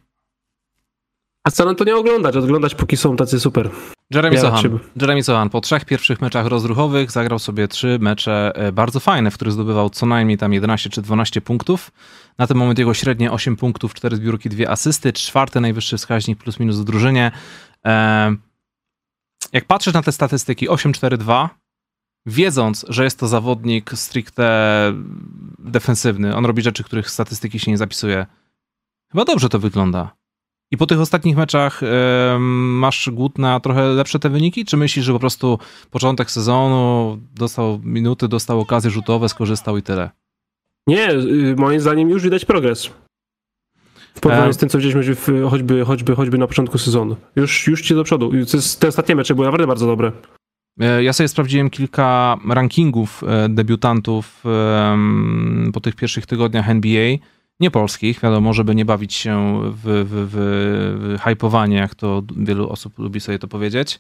A 1.48 1.50
San 1.50 1.68
Antonio 1.68 1.98
oglądać, 1.98 2.36
oglądać 2.36 2.76
póki 2.76 2.98
są 2.98 3.16
tacy 3.16 3.40
super. 3.40 3.70
Jeremy 4.12 4.36
Ja 4.36 4.42
Sohan. 4.42 4.80
Jeremy 5.02 5.24
Sohan 5.24 5.50
po 5.50 5.62
trzech 5.62 5.86
pierwszych 5.86 6.22
meczach 6.22 6.46
rozruchowych 6.46 7.12
zagrał 7.12 7.40
sobie 7.40 7.68
trzy 7.68 7.98
mecze 8.02 8.52
e, 8.56 8.72
bardzo 8.72 9.00
fajne, 9.00 9.32
w 9.32 9.34
których 9.36 9.54
zdobywał 9.54 9.90
co 9.90 10.06
najmniej 10.06 10.38
tam 10.38 10.54
11 10.54 10.90
czy 10.90 11.02
12 11.02 11.42
punktów. 11.42 11.92
Na 12.38 12.48
ten 12.48 12.58
moment 12.58 12.80
jego 12.80 12.94
średnie 12.94 13.32
8 13.32 13.56
punktów, 13.56 13.94
4 13.94 14.16
zbiórki, 14.16 14.50
2 14.50 14.68
asysty, 14.68 15.14
czwarty 15.14 15.62
najwyższy 15.62 15.98
wskaźnik 15.98 16.40
plus 16.40 16.60
minus 16.60 16.80
w 16.80 16.84
drużynie. 16.84 17.32
E, 17.86 18.36
Jak 19.54 19.66
patrzysz 19.66 19.94
na 19.94 20.02
te 20.02 20.12
statystyki 20.12 20.70
8-4-2, 20.70 21.50
wiedząc, 22.26 22.86
że 22.90 23.04
jest 23.04 23.20
to 23.20 23.28
zawodnik 23.28 23.92
stricte 23.96 24.94
defensywny, 25.60 26.36
on 26.36 26.46
robi 26.46 26.62
rzeczy, 26.62 26.84
których 26.84 27.10
statystyki 27.10 27.60
się 27.60 27.72
nie 27.72 27.78
zapisuje, 27.78 28.26
chyba 29.12 29.26
dobrze 29.26 29.50
to 29.50 29.60
wygląda. 29.60 30.17
I 30.72 30.78
po 30.78 30.86
tych 30.86 31.00
ostatnich 31.00 31.38
meczach 31.38 31.82
masz 32.40 33.10
głód 33.14 33.38
na 33.38 33.60
trochę 33.60 33.88
lepsze 33.88 34.20
te 34.20 34.30
wyniki? 34.30 34.66
Czy 34.66 34.78
myślisz, 34.78 35.06
że 35.06 35.14
po 35.14 35.20
prostu 35.20 35.60
początek 35.92 36.32
sezonu 36.32 37.18
dostał 37.36 37.80
minuty, 37.84 38.28
dostał 38.28 38.60
okazje 38.60 38.92
rzutowe, 38.92 39.30
skorzystał 39.30 39.78
i 39.78 39.82
tyle? 39.82 40.10
Nie, 40.88 41.12
y, 41.12 41.56
moim 41.58 41.80
zdaniem 41.80 42.10
już 42.10 42.24
widać 42.24 42.46
progres. 42.46 42.90
W 44.16 44.20
porównaniu 44.20 44.50
E. 44.50 44.54
z 44.54 44.58
tym, 44.58 44.70
co 44.70 44.78
widzieliśmy 44.78 45.16
w, 45.16 45.28
choćby, 45.50 45.86
choćby, 45.86 46.16
choćby 46.16 46.38
na 46.38 46.48
początku 46.48 46.78
sezonu. 46.78 47.16
Już, 47.36 47.68
już 47.68 47.82
ci 47.82 47.96
do 47.96 48.04
przodu. 48.04 48.32
Te 48.80 48.88
ostatnie 48.88 49.16
mecze 49.16 49.36
były 49.36 49.48
naprawdę 49.48 49.68
bardzo 49.68 49.88
dobre. 49.88 50.12
E, 50.80 51.04
Ja 51.04 51.14
sobie 51.14 51.28
sprawdziłem 51.28 51.70
kilka 51.70 52.38
rankingów 52.50 53.24
e, 53.28 53.50
debiutantów 53.50 54.44
po 55.74 55.82
tych 55.82 55.96
pierwszych 55.96 56.26
tygodniach 56.26 56.70
NBA. 56.70 57.18
Nie 57.60 57.72
polskich, 57.72 58.20
wiadomo, 58.20 58.54
żeby 58.54 58.76
nie 58.76 58.86
bawić 58.86 59.14
się 59.14 59.62
w, 59.64 59.82
w, 59.84 60.28
w, 60.32 61.22
hypowanie, 61.24 61.78
jak 61.78 61.96
to 61.96 62.24
wielu 62.38 62.70
osób 62.70 63.00
lubi 63.00 63.20
sobie 63.20 63.40
to 63.40 63.48
powiedzieć. 63.48 64.00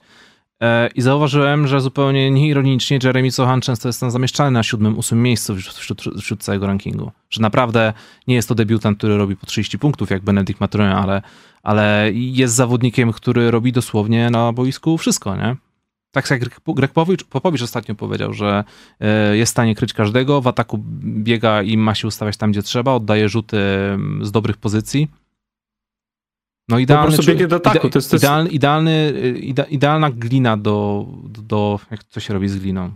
E, 0.61 0.89
I 0.95 1.01
zauważyłem, 1.01 1.67
że 1.67 1.81
zupełnie 1.81 2.31
nieironicznie 2.31 2.99
Jeremy 3.03 3.31
Sohan 3.31 3.61
często 3.61 3.89
jest 3.89 3.99
tam 3.99 4.11
zamieszczany 4.11 4.51
na 4.51 4.63
siódmym, 4.63 4.97
ósmym 4.97 5.21
miejscu 5.21 5.55
wśród, 5.55 6.01
wśród, 6.21 6.43
całego 6.43 6.67
rankingu. 6.67 7.11
Że 7.29 7.41
naprawdę 7.41 7.93
nie 8.27 8.35
jest 8.35 8.49
to 8.49 8.55
debiutant, 8.55 8.97
który 8.97 9.17
robi 9.17 9.35
po 9.35 9.45
30 9.45 9.79
punktów, 9.79 10.09
jak 10.09 10.23
Benedict 10.23 10.59
Mathurin, 10.59 10.87
ale, 10.87 11.21
ale 11.63 12.11
jest 12.13 12.55
zawodnikiem, 12.55 13.13
który 13.13 13.51
robi 13.51 13.71
dosłownie 13.71 14.29
na 14.29 14.53
boisku 14.53 14.97
wszystko, 14.97 15.35
nie? 15.35 15.55
Tak 16.21 16.29
jak 16.31 16.41
Greg- 16.41 17.23
Popowicz, 17.29 17.61
ostatnio 17.61 17.95
powiedział, 17.95 18.33
że 18.33 18.63
e, 18.99 19.37
jest 19.37 19.49
w 19.49 19.51
stanie 19.51 19.75
kryć 19.75 19.93
każdego, 19.93 20.41
w 20.41 20.47
ataku 20.47 20.77
biega 21.03 21.61
i 21.61 21.77
ma 21.77 21.95
się 21.95 22.07
ustawiać 22.07 22.37
tam, 22.37 22.51
gdzie 22.51 22.63
trzeba, 22.63 22.93
oddaje 22.93 23.29
rzuty 23.29 23.57
z 24.21 24.31
dobrych 24.31 24.57
pozycji. 24.57 25.07
No 26.69 26.79
idealny, 26.79 27.17
do 27.47 27.55
ataku, 27.55 27.89
idealny, 28.15 28.49
idealny, 28.49 29.13
ide, 29.41 29.65
idealna 29.69 30.11
glina 30.11 30.57
do, 30.57 31.05
do, 31.23 31.79
jak 31.91 32.03
to 32.03 32.19
się 32.19 32.33
robi 32.33 32.49
z 32.49 32.59
gliną? 32.59 32.91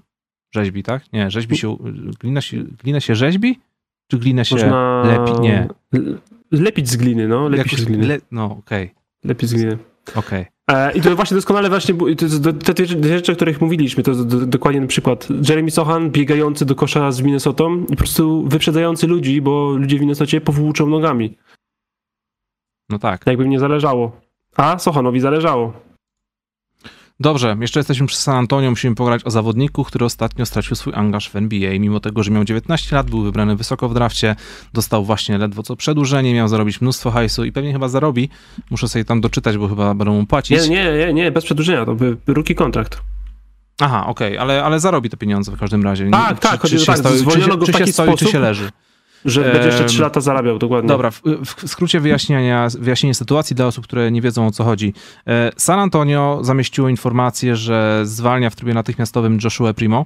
Rzeźbi, 0.56 0.84
tak? 0.84 1.14
Nie, 1.14 1.32
rzeźbi 1.32 1.58
się, 1.58 1.78
glina 2.20 2.42
się, 2.42 2.64
glina 2.64 3.00
się 3.00 3.16
rzeźbi? 3.16 3.60
Czy 4.08 4.18
glina 4.18 4.44
się 4.44 4.56
Można 4.56 5.04
lepi? 5.04 5.42
Nie. 5.42 5.68
Lepić 6.52 6.90
z 6.90 6.98
gliny, 6.98 7.28
no. 7.28 7.50
Lepić 7.50 7.72
Jakoś 7.72 7.80
z 7.82 7.86
gliny. 7.86 8.08
le, 8.08 8.20
no, 8.32 8.46
okej, 8.46 8.94
Lepić 9.24 9.50
z 9.50 9.54
gliny. 9.54 9.78
okej. 10.16 10.42
E, 10.42 10.48
I 10.96 11.02
to 11.02 11.16
właśnie 11.16 11.36
doskonale 11.36 11.70
właśnie, 11.70 11.96
te, 12.64 12.74
te 12.74 12.86
rzeczy, 12.86 13.32
o 13.32 13.36
których 13.36 13.62
mówiliśmy, 13.62 14.04
to 14.04 14.16
do, 14.16 14.46
dokładnie 14.46 14.88
przykład. 14.88 15.28
Jeremy 15.50 15.72
Sohan 15.72 16.12
biegający 16.12 16.66
do 16.66 16.76
kosza 16.76 17.12
z 17.12 17.22
Minnesotą 17.22 17.84
i 17.84 17.88
po 17.88 17.96
prostu 17.96 18.48
wyprzedzający 18.48 19.08
ludzi, 19.08 19.42
bo 19.42 19.72
ludzie 19.72 19.98
w 19.98 20.02
Minnesocie 20.02 20.42
powłóczą 20.42 20.88
nogami. 20.88 21.38
No 22.90 23.00
tak. 23.00 23.28
Jakby 23.28 23.44
im 23.44 23.50
nie 23.50 23.60
zależało. 23.60 24.22
A 24.58 24.80
Sohanowi 24.80 25.20
zależało. 25.20 25.91
Dobrze, 27.22 27.58
jeszcze 27.62 27.80
jesteśmy 27.80 28.08
przy 28.08 28.18
San 28.18 28.36
Antonio, 28.36 28.70
musimy 28.70 28.96
pograć 28.96 29.26
o 29.26 29.32
zawodniku, 29.32 29.84
który 29.84 30.06
ostatnio 30.06 30.46
stracił 30.46 30.76
swój 30.76 30.94
angaż 30.96 31.30
w 31.30 31.36
NBA, 31.36 31.80
mimo 31.80 32.00
tego, 32.00 32.24
że 32.24 32.32
miał 32.32 32.44
19 32.44 32.96
lat, 32.96 33.10
był 33.10 33.22
wybrany 33.22 33.56
wysoko 33.56 33.90
w 33.90 33.94
drafcie, 33.94 34.36
dostał 34.74 35.06
właśnie 35.06 35.38
ledwo 35.38 35.64
co 35.64 35.76
przedłużenie, 35.76 36.34
miał 36.34 36.48
zarobić 36.48 36.82
mnóstwo 36.82 37.12
hajsu 37.12 37.46
i 37.46 37.52
pewnie 37.52 37.74
chyba 37.74 37.88
zarobi. 37.88 38.30
Muszę 38.70 38.88
sobie 38.88 39.06
tam 39.06 39.22
doczytać, 39.22 39.58
bo 39.58 39.68
chyba 39.68 39.94
będą 39.94 40.14
mu 40.14 40.26
płacić. 40.26 40.70
Nie, 40.70 40.70
nie, 40.70 40.94
nie, 40.98 41.14
nie, 41.14 41.32
bez 41.32 41.46
przedłużenia, 41.46 41.86
to 41.86 41.96
by 41.96 42.18
ruki 42.28 42.56
kontrakt. 42.56 43.02
Aha, 43.80 44.06
okej, 44.08 44.38
ale, 44.38 44.64
ale 44.64 44.80
zarobi 44.80 45.10
te 45.10 45.18
pieniądze 45.18 45.52
w 45.52 45.60
każdym 45.60 45.84
razie. 45.84 46.06
Nie- 46.06 46.12
Tak, 46.12 46.40
tak, 46.40 46.62
chodzi 46.62 46.76
o 46.76 46.80
się 46.80 46.86
tak, 46.86 46.98
stoi, 46.98 47.12
czy, 47.14 47.20
zwolniono 47.20 47.58
go 47.58 47.66
w 47.66 47.66
czy 47.66 47.74
się 47.74 47.80
taki 47.80 47.94
stoi, 47.94 48.18
czy 48.18 48.26
się 48.26 48.40
leży. 48.40 48.70
Że 49.26 49.42
będzie 49.44 49.68
jeszcze 49.68 49.82
Em, 49.84 49.90
3 49.90 50.02
lata 50.02 50.22
zarabiał, 50.22 50.60
dokładnie. 50.60 50.88
Dobra, 50.88 51.12
w, 51.12 51.22
w 51.46 51.68
skrócie 51.70 52.00
wyjaśnienia, 52.00 52.68
wyjaśnienie 52.80 53.14
sytuacji 53.14 53.56
dla 53.56 53.66
osób, 53.66 53.84
które 53.84 54.12
nie 54.12 54.22
wiedzą 54.22 54.48
o 54.48 54.52
co 54.52 54.64
chodzi. 54.64 54.94
E, 55.28 55.52
San 55.58 55.80
Antonio 55.80 56.40
zamieściło 56.42 56.90
informację, 56.90 57.56
że 57.56 58.02
zwalnia 58.04 58.50
w 58.50 58.56
trybie 58.56 58.74
natychmiastowym 58.74 59.38
Joshua 59.44 59.74
Primo. 59.74 60.06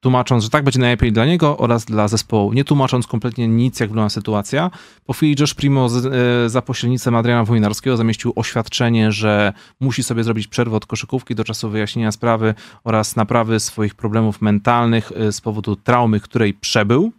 Tłumacząc, 0.00 0.44
że 0.44 0.50
tak 0.50 0.64
będzie 0.64 0.80
najlepiej 0.80 1.12
dla 1.12 1.26
niego 1.26 1.58
oraz 1.58 1.84
dla 1.84 2.08
zespołu, 2.08 2.52
nie 2.52 2.64
tłumacząc 2.64 3.06
kompletnie 3.06 3.48
nic, 3.48 3.80
jak 3.80 3.88
wygląda 3.90 4.10
sytuacja. 4.10 4.70
Po 5.04 5.12
chwili 5.12 5.36
Josh 5.40 5.54
Primo 5.54 5.88
z, 5.88 6.06
e, 6.06 6.48
za 6.48 6.62
pośrednictwem 6.62 7.14
Adriana 7.14 7.44
Wojnarskiego 7.44 7.96
zamieścił 7.96 8.32
oświadczenie, 8.36 9.12
że 9.12 9.52
musi 9.80 10.02
sobie 10.02 10.24
zrobić 10.24 10.46
przerwę 10.46 10.76
od 10.76 10.86
koszykówki 10.86 11.34
do 11.34 11.44
czasu 11.44 11.70
wyjaśnienia 11.70 12.12
sprawy 12.12 12.54
oraz 12.84 13.16
naprawy 13.16 13.60
swoich 13.60 13.94
problemów 13.94 14.42
mentalnych 14.42 15.12
e, 15.12 15.32
z 15.32 15.40
powodu 15.40 15.76
traumy, 15.76 16.20
której 16.20 16.54
przebył. 16.54 17.12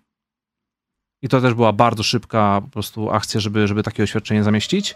I 1.21 1.29
to 1.29 1.41
też 1.41 1.53
była 1.53 1.73
bardzo 1.73 2.03
szybka 2.03 2.61
po 2.61 2.67
prostu 2.67 3.11
akcja, 3.11 3.39
żeby, 3.39 3.67
żeby 3.67 3.83
takie 3.83 4.03
oświadczenie 4.03 4.43
zamieścić. 4.43 4.95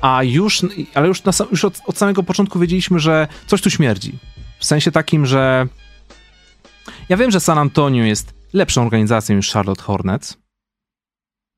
A 0.00 0.22
już, 0.22 0.62
ale 0.94 1.08
już, 1.08 1.24
na, 1.24 1.32
już 1.50 1.64
od, 1.64 1.80
od 1.86 1.98
samego 1.98 2.22
początku 2.22 2.58
wiedzieliśmy, 2.58 2.98
że 2.98 3.28
coś 3.46 3.62
tu 3.62 3.70
śmierdzi. 3.70 4.18
W 4.58 4.64
sensie 4.64 4.92
takim, 4.92 5.26
że 5.26 5.68
ja 7.08 7.16
wiem, 7.16 7.30
że 7.30 7.40
San 7.40 7.58
Antonio 7.58 8.04
jest 8.04 8.34
lepszą 8.52 8.82
organizacją 8.82 9.36
niż 9.36 9.52
Charlotte 9.52 9.82
Hornets. 9.82 10.38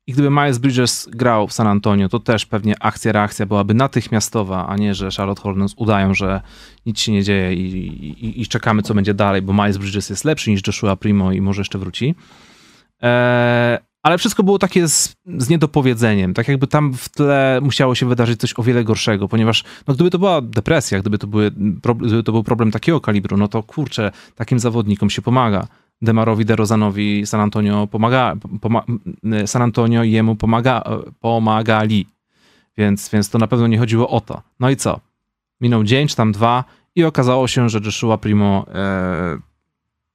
I 0.06 0.12
gdyby 0.12 0.30
Miles 0.30 0.58
Bridges 0.58 1.08
grał 1.12 1.48
w 1.48 1.52
San 1.52 1.66
Antonio, 1.66 2.08
to 2.08 2.18
też 2.18 2.46
pewnie 2.46 2.82
akcja, 2.82 3.12
reakcja 3.12 3.46
byłaby 3.46 3.74
natychmiastowa, 3.74 4.66
a 4.66 4.76
nie, 4.76 4.94
że 4.94 5.08
Charlotte 5.16 5.42
Hornets 5.42 5.74
udają, 5.76 6.14
że 6.14 6.40
nic 6.86 7.00
się 7.00 7.12
nie 7.12 7.22
dzieje 7.22 7.54
i, 7.54 7.76
i, 8.26 8.40
i 8.42 8.46
czekamy, 8.46 8.82
co 8.82 8.94
będzie 8.94 9.14
dalej, 9.14 9.42
bo 9.42 9.52
Miles 9.52 9.78
Bridges 9.78 10.10
jest 10.10 10.24
lepszy 10.24 10.50
niż 10.50 10.66
Joshua 10.66 10.96
Primo 10.96 11.32
i 11.32 11.40
może 11.40 11.60
jeszcze 11.60 11.78
wróci. 11.78 12.14
Eee, 13.00 13.78
ale 14.02 14.18
wszystko 14.18 14.42
było 14.42 14.58
takie 14.58 14.88
z, 14.88 15.16
z, 15.38 15.48
niedopowiedzeniem. 15.48 16.34
Tak 16.34 16.48
jakby 16.48 16.66
tam 16.66 16.94
w 16.94 17.08
tle 17.08 17.60
musiało 17.62 17.94
się 17.94 18.06
wydarzyć 18.06 18.40
coś 18.40 18.58
o 18.58 18.62
wiele 18.62 18.84
gorszego, 18.84 19.28
ponieważ 19.28 19.64
no, 19.86 19.94
gdyby 19.94 20.10
to 20.10 20.18
była 20.18 20.40
depresja, 20.40 21.00
gdyby 21.00 21.18
to, 21.18 21.26
były, 21.26 21.50
gdyby 22.00 22.22
to 22.22 22.32
był 22.32 22.44
problem 22.44 22.70
takiego 22.70 23.00
kalibru, 23.00 23.36
no 23.36 23.48
to 23.48 23.62
kurczę, 23.62 24.12
takim 24.34 24.58
zawodnikom 24.58 25.10
się 25.10 25.22
pomaga. 25.22 25.66
Demarowi, 26.02 26.44
DeRozanowi 26.44 27.26
San 27.26 27.40
Antonio 27.40 27.86
pomaga, 27.86 28.36
poma, 28.60 28.84
San 29.46 29.62
Antonio 29.62 30.04
jemu 30.04 30.36
pomaga, 30.36 30.82
pomagali. 31.20 32.06
Więc, 32.76 33.08
więc 33.08 33.30
to 33.30 33.38
na 33.38 33.46
pewno 33.46 33.66
nie 33.66 33.78
chodziło 33.78 34.08
o 34.08 34.20
to. 34.20 34.42
No 34.60 34.70
i 34.70 34.76
co? 34.76 35.00
Minął 35.60 35.84
dzień, 35.84 36.08
czy 36.08 36.16
tam 36.16 36.32
dwa 36.32 36.64
i 36.94 37.04
okazało 37.04 37.48
się, 37.48 37.68
że 37.68 37.80
Joshua 37.84 38.18
Primo 38.18 38.66
e, 38.74 39.38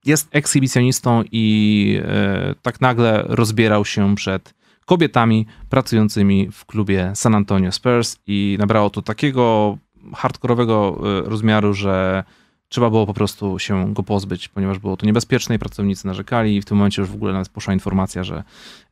jest 0.05 0.27
ekshibicjonistą 0.31 1.23
i 1.31 1.99
e, 2.03 2.55
tak 2.61 2.81
nagle 2.81 3.23
rozbierał 3.27 3.85
się 3.85 4.15
przed 4.15 4.53
kobietami 4.85 5.45
pracującymi 5.69 6.49
w 6.51 6.65
klubie 6.65 7.11
San 7.15 7.35
Antonio 7.35 7.71
Spurs 7.71 8.17
i 8.27 8.55
nabrało 8.59 8.89
to 8.89 9.01
takiego 9.01 9.77
hardkorowego 10.13 11.01
e, 11.25 11.29
rozmiaru, 11.29 11.73
że 11.73 12.23
trzeba 12.69 12.89
było 12.89 13.05
po 13.05 13.13
prostu 13.13 13.59
się 13.59 13.93
go 13.93 14.03
pozbyć, 14.03 14.47
ponieważ 14.47 14.79
było 14.79 14.97
to 14.97 15.05
niebezpieczne 15.05 15.55
i 15.55 15.59
pracownicy 15.59 16.07
narzekali 16.07 16.55
i 16.55 16.61
w 16.61 16.65
tym 16.65 16.77
momencie 16.77 17.01
już 17.01 17.11
w 17.11 17.15
ogóle 17.15 17.33
nawet 17.33 17.49
poszła 17.49 17.73
informacja, 17.73 18.23
że 18.23 18.43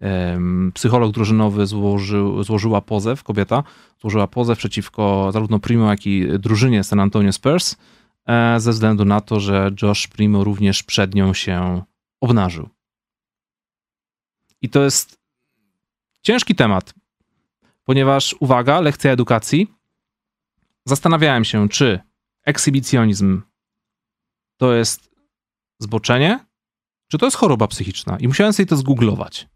um, 0.02 0.72
psycholog 0.74 1.12
drużynowy 1.12 1.68
złożył, 1.68 2.44
złożyła 2.44 2.82
pozew, 2.82 3.24
kobieta 3.24 3.64
złożyła 4.02 4.28
pozew 4.28 4.58
przeciwko 4.58 5.30
zarówno 5.34 5.60
Primo, 5.60 5.90
jak 5.90 6.08
i 6.08 6.28
drużynie 6.40 6.84
San 6.84 7.00
Antonio 7.00 7.34
Spurs, 7.34 7.76
ze 8.58 8.72
względu 8.72 9.06
na 9.06 9.22
to, 9.22 9.40
że 9.40 9.72
Josh 9.82 10.08
Primo 10.08 10.44
również 10.44 10.84
przed 10.84 11.16
nią 11.16 11.34
się 11.34 11.82
obnażył. 12.22 12.70
I 14.62 14.70
to 14.70 14.84
jest 14.84 15.20
ciężki 16.22 16.56
temat, 16.56 16.94
ponieważ, 17.84 18.36
uwaga, 18.40 18.80
lekcja 18.80 19.12
edukacji. 19.12 19.74
Zastanawiałem 20.86 21.46
się, 21.46 21.70
czy 21.70 22.00
ekshibicjonizm 22.46 23.42
to 24.58 24.74
jest 24.74 25.10
zboczenie, 25.80 26.46
czy 27.08 27.18
to 27.18 27.26
jest 27.26 27.38
choroba 27.38 27.68
psychiczna. 27.68 28.18
I 28.20 28.28
musiałem 28.28 28.54
sobie 28.54 28.68
to 28.68 28.76
zgooglować 28.76 29.48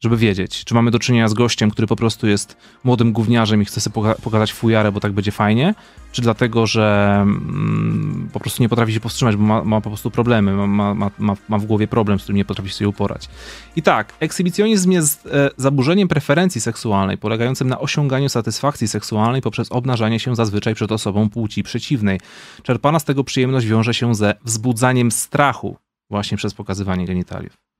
żeby 0.00 0.16
wiedzieć, 0.16 0.64
czy 0.64 0.74
mamy 0.74 0.90
do 0.90 0.98
czynienia 0.98 1.28
z 1.28 1.34
gościem, 1.34 1.70
który 1.70 1.86
po 1.86 1.96
prostu 1.96 2.26
jest 2.26 2.56
młodym 2.84 3.12
gówniarzem 3.12 3.62
i 3.62 3.64
chce 3.64 3.80
sobie 3.80 3.94
poka 3.94 4.14
pokazać 4.14 4.52
fujarę, 4.52 4.92
bo 4.92 5.00
tak 5.00 5.12
będzie 5.12 5.32
fajnie, 5.32 5.74
czy 6.12 6.22
dlatego, 6.22 6.66
że 6.66 7.18
mm, 7.22 8.28
po 8.32 8.40
prostu 8.40 8.62
nie 8.62 8.68
potrafi 8.68 8.92
się 8.92 9.00
powstrzymać, 9.00 9.36
bo 9.36 9.42
ma, 9.42 9.64
ma 9.64 9.80
po 9.80 9.90
prostu 9.90 10.10
problemy, 10.10 10.52
ma, 10.66 10.94
ma, 10.94 11.10
ma, 11.48 11.58
w 11.58 11.66
głowie 11.66 11.88
problem, 11.88 12.18
z 12.18 12.22
którym 12.22 12.36
nie 12.36 12.44
potrafi 12.44 12.70
sobie 12.70 12.88
uporać. 12.88 13.28
I 13.76 13.82
tak, 13.82 14.12
ekshibicjonizm 14.20 14.90
jest 14.90 15.26
e, 15.26 15.50
zaburzeniem 15.56 16.08
preferencji 16.08 16.60
seksualnej, 16.60 17.18
polegającym 17.18 17.68
na 17.68 17.80
osiąganiu 17.80 18.28
satysfakcji 18.28 18.88
seksualnej 18.88 19.42
poprzez 19.42 19.72
obnażanie 19.72 20.20
się 20.20 20.36
zazwyczaj 20.36 20.74
przed 20.74 20.92
osobą 20.92 21.30
płci 21.30 21.62
przeciwnej. 21.62 22.20
Czerpana 22.62 22.98
z 22.98 23.04
tego 23.04 23.24
przyjemność 23.24 23.66
wiąże 23.66 23.94
się 23.94 24.14
ze 24.14 24.34
wzbudzaniem 24.44 25.10
strachu 25.10 25.76
właśnie 26.10 26.36
przez 26.36 26.54
pokazywanie 26.54 27.06
genitaliów. 27.06 27.73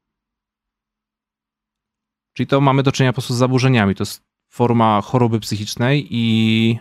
Czyli 2.35 2.47
to 2.47 2.61
mamy 2.61 2.83
do 2.83 2.93
czynienia 2.93 3.13
po 3.13 3.15
prostu 3.15 3.35
z 3.35 3.39
zaburzeniami. 3.39 3.95
To 3.95 4.03
jest 4.03 4.23
forma 4.49 5.01
choroby 5.01 5.41
psychicznej 5.41 6.07
i 6.11 6.79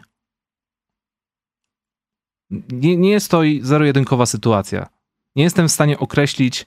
nie, 2.71 2.97
nie 2.97 3.09
jest 3.09 3.31
to 3.31 3.41
zero-jedynkowa 3.61 4.25
sytuacja. 4.25 4.87
Nie 5.35 5.43
jestem 5.43 5.67
w 5.67 5.71
stanie 5.71 5.99
określić, 5.99 6.65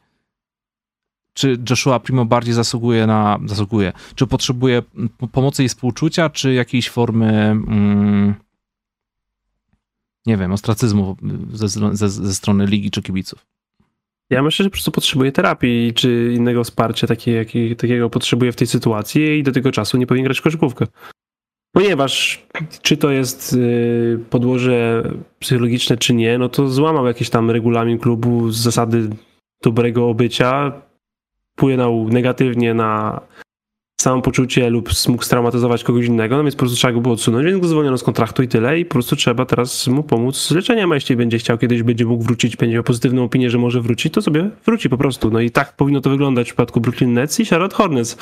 czy 1.32 1.58
Joshua 1.70 2.00
Primo 2.00 2.24
bardziej 2.24 2.54
zasługuje 2.54 3.06
na, 3.06 3.38
zasługuje, 3.46 3.92
czy 4.14 4.26
potrzebuje 4.26 4.82
pomocy 5.32 5.64
i 5.64 5.68
współczucia, 5.68 6.30
czy 6.30 6.54
jakiejś 6.54 6.90
formy, 6.90 7.32
mm, 7.32 8.34
nie 10.26 10.36
wiem, 10.36 10.52
ostracyzmu 10.52 11.16
ze, 11.52 11.68
ze, 11.68 12.10
ze 12.10 12.34
strony 12.34 12.66
ligi 12.66 12.90
czy 12.90 13.02
kibiców. 13.02 13.46
Ja 14.30 14.42
myślę, 14.42 14.62
że 14.62 14.70
po 14.70 14.74
prostu 14.74 14.90
potrzebuje 14.90 15.32
terapii 15.32 15.94
czy 15.94 16.32
innego 16.36 16.64
wsparcia 16.64 17.06
takie, 17.06 17.32
jakie, 17.32 17.76
takiego 17.76 18.10
potrzebuje 18.10 18.52
w 18.52 18.56
tej 18.56 18.66
sytuacji 18.66 19.38
i 19.38 19.42
do 19.42 19.52
tego 19.52 19.72
czasu 19.72 19.96
nie 19.96 20.06
powinien 20.06 20.24
grać 20.24 20.38
w 20.38 20.42
koszykówkę. 20.42 20.86
Ponieważ 21.72 22.46
czy 22.82 22.96
to 22.96 23.10
jest 23.10 23.52
y, 23.52 24.18
podłoże 24.30 25.02
psychologiczne, 25.38 25.96
czy 25.96 26.14
nie, 26.14 26.38
no 26.38 26.48
to 26.48 26.68
złamał 26.68 27.06
jakiś 27.06 27.30
tam 27.30 27.50
regulamin 27.50 27.98
klubu 27.98 28.50
z 28.50 28.56
zasady 28.56 29.10
dobrego 29.62 30.08
obycia, 30.08 30.72
wpłynął 31.52 32.08
negatywnie 32.08 32.74
na 32.74 33.20
samopoczucie 34.00 34.70
lub 34.70 34.90
mógł 35.08 35.22
straumatyzować 35.22 35.84
kogoś 35.84 36.06
innego, 36.06 36.36
no 36.36 36.42
więc 36.42 36.54
po 36.54 36.58
prostu 36.58 36.76
trzeba 36.76 36.92
go 36.92 37.00
było 37.00 37.14
odsunąć, 37.14 37.46
więc 37.46 37.60
go 37.60 37.68
zwolniono 37.68 37.98
z 37.98 38.02
kontraktu 38.02 38.42
i 38.42 38.48
tyle 38.48 38.80
i 38.80 38.84
po 38.84 38.92
prostu 38.92 39.16
trzeba 39.16 39.44
teraz 39.46 39.86
mu 39.86 40.02
pomóc 40.02 40.36
z 40.36 40.50
leczeniem, 40.50 40.92
a 40.92 40.94
jeśli 40.94 41.16
będzie 41.16 41.38
chciał, 41.38 41.58
kiedyś 41.58 41.82
będzie 41.82 42.06
mógł 42.06 42.24
wrócić, 42.24 42.56
będzie 42.56 42.74
miał 42.74 42.84
pozytywną 42.84 43.24
opinię, 43.24 43.50
że 43.50 43.58
może 43.58 43.80
wrócić, 43.80 44.12
to 44.12 44.22
sobie 44.22 44.50
wróci 44.66 44.88
po 44.88 44.98
prostu. 44.98 45.30
No 45.30 45.40
i 45.40 45.50
tak 45.50 45.76
powinno 45.76 46.00
to 46.00 46.10
wyglądać 46.10 46.46
w 46.46 46.50
przypadku 46.50 46.80
Brooklyn 46.80 47.12
Nets 47.12 47.40
i 47.40 47.46
Charlotte 47.46 47.76
Hornets. 47.76 48.16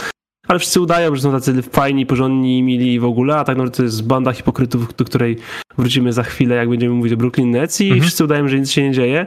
Ale 0.49 0.59
wszyscy 0.59 0.81
udają, 0.81 1.16
że 1.16 1.22
są 1.22 1.33
tacy 1.33 1.62
fajni, 1.62 2.07
porządni, 2.07 2.62
mili 2.62 3.01
w 3.01 3.05
ogóle, 3.05 3.37
a 3.37 3.45
tak 3.45 3.57
naprawdę 3.57 3.77
to 3.77 3.83
jest 3.83 4.07
banda 4.07 4.33
hipokrytów, 4.33 4.97
do 4.97 5.05
której 5.05 5.37
wrócimy 5.79 6.12
za 6.12 6.22
chwilę, 6.22 6.57
jak 6.57 6.68
będziemy 6.68 6.95
mówić 6.95 7.12
o 7.12 7.16
Brooklyn 7.16 7.51
Nets 7.51 7.81
i 7.81 7.85
mhm. 7.85 8.01
wszyscy 8.03 8.25
udają, 8.25 8.49
że 8.49 8.61
nic 8.61 8.70
się 8.70 8.83
nie 8.83 8.93
dzieje. 8.93 9.27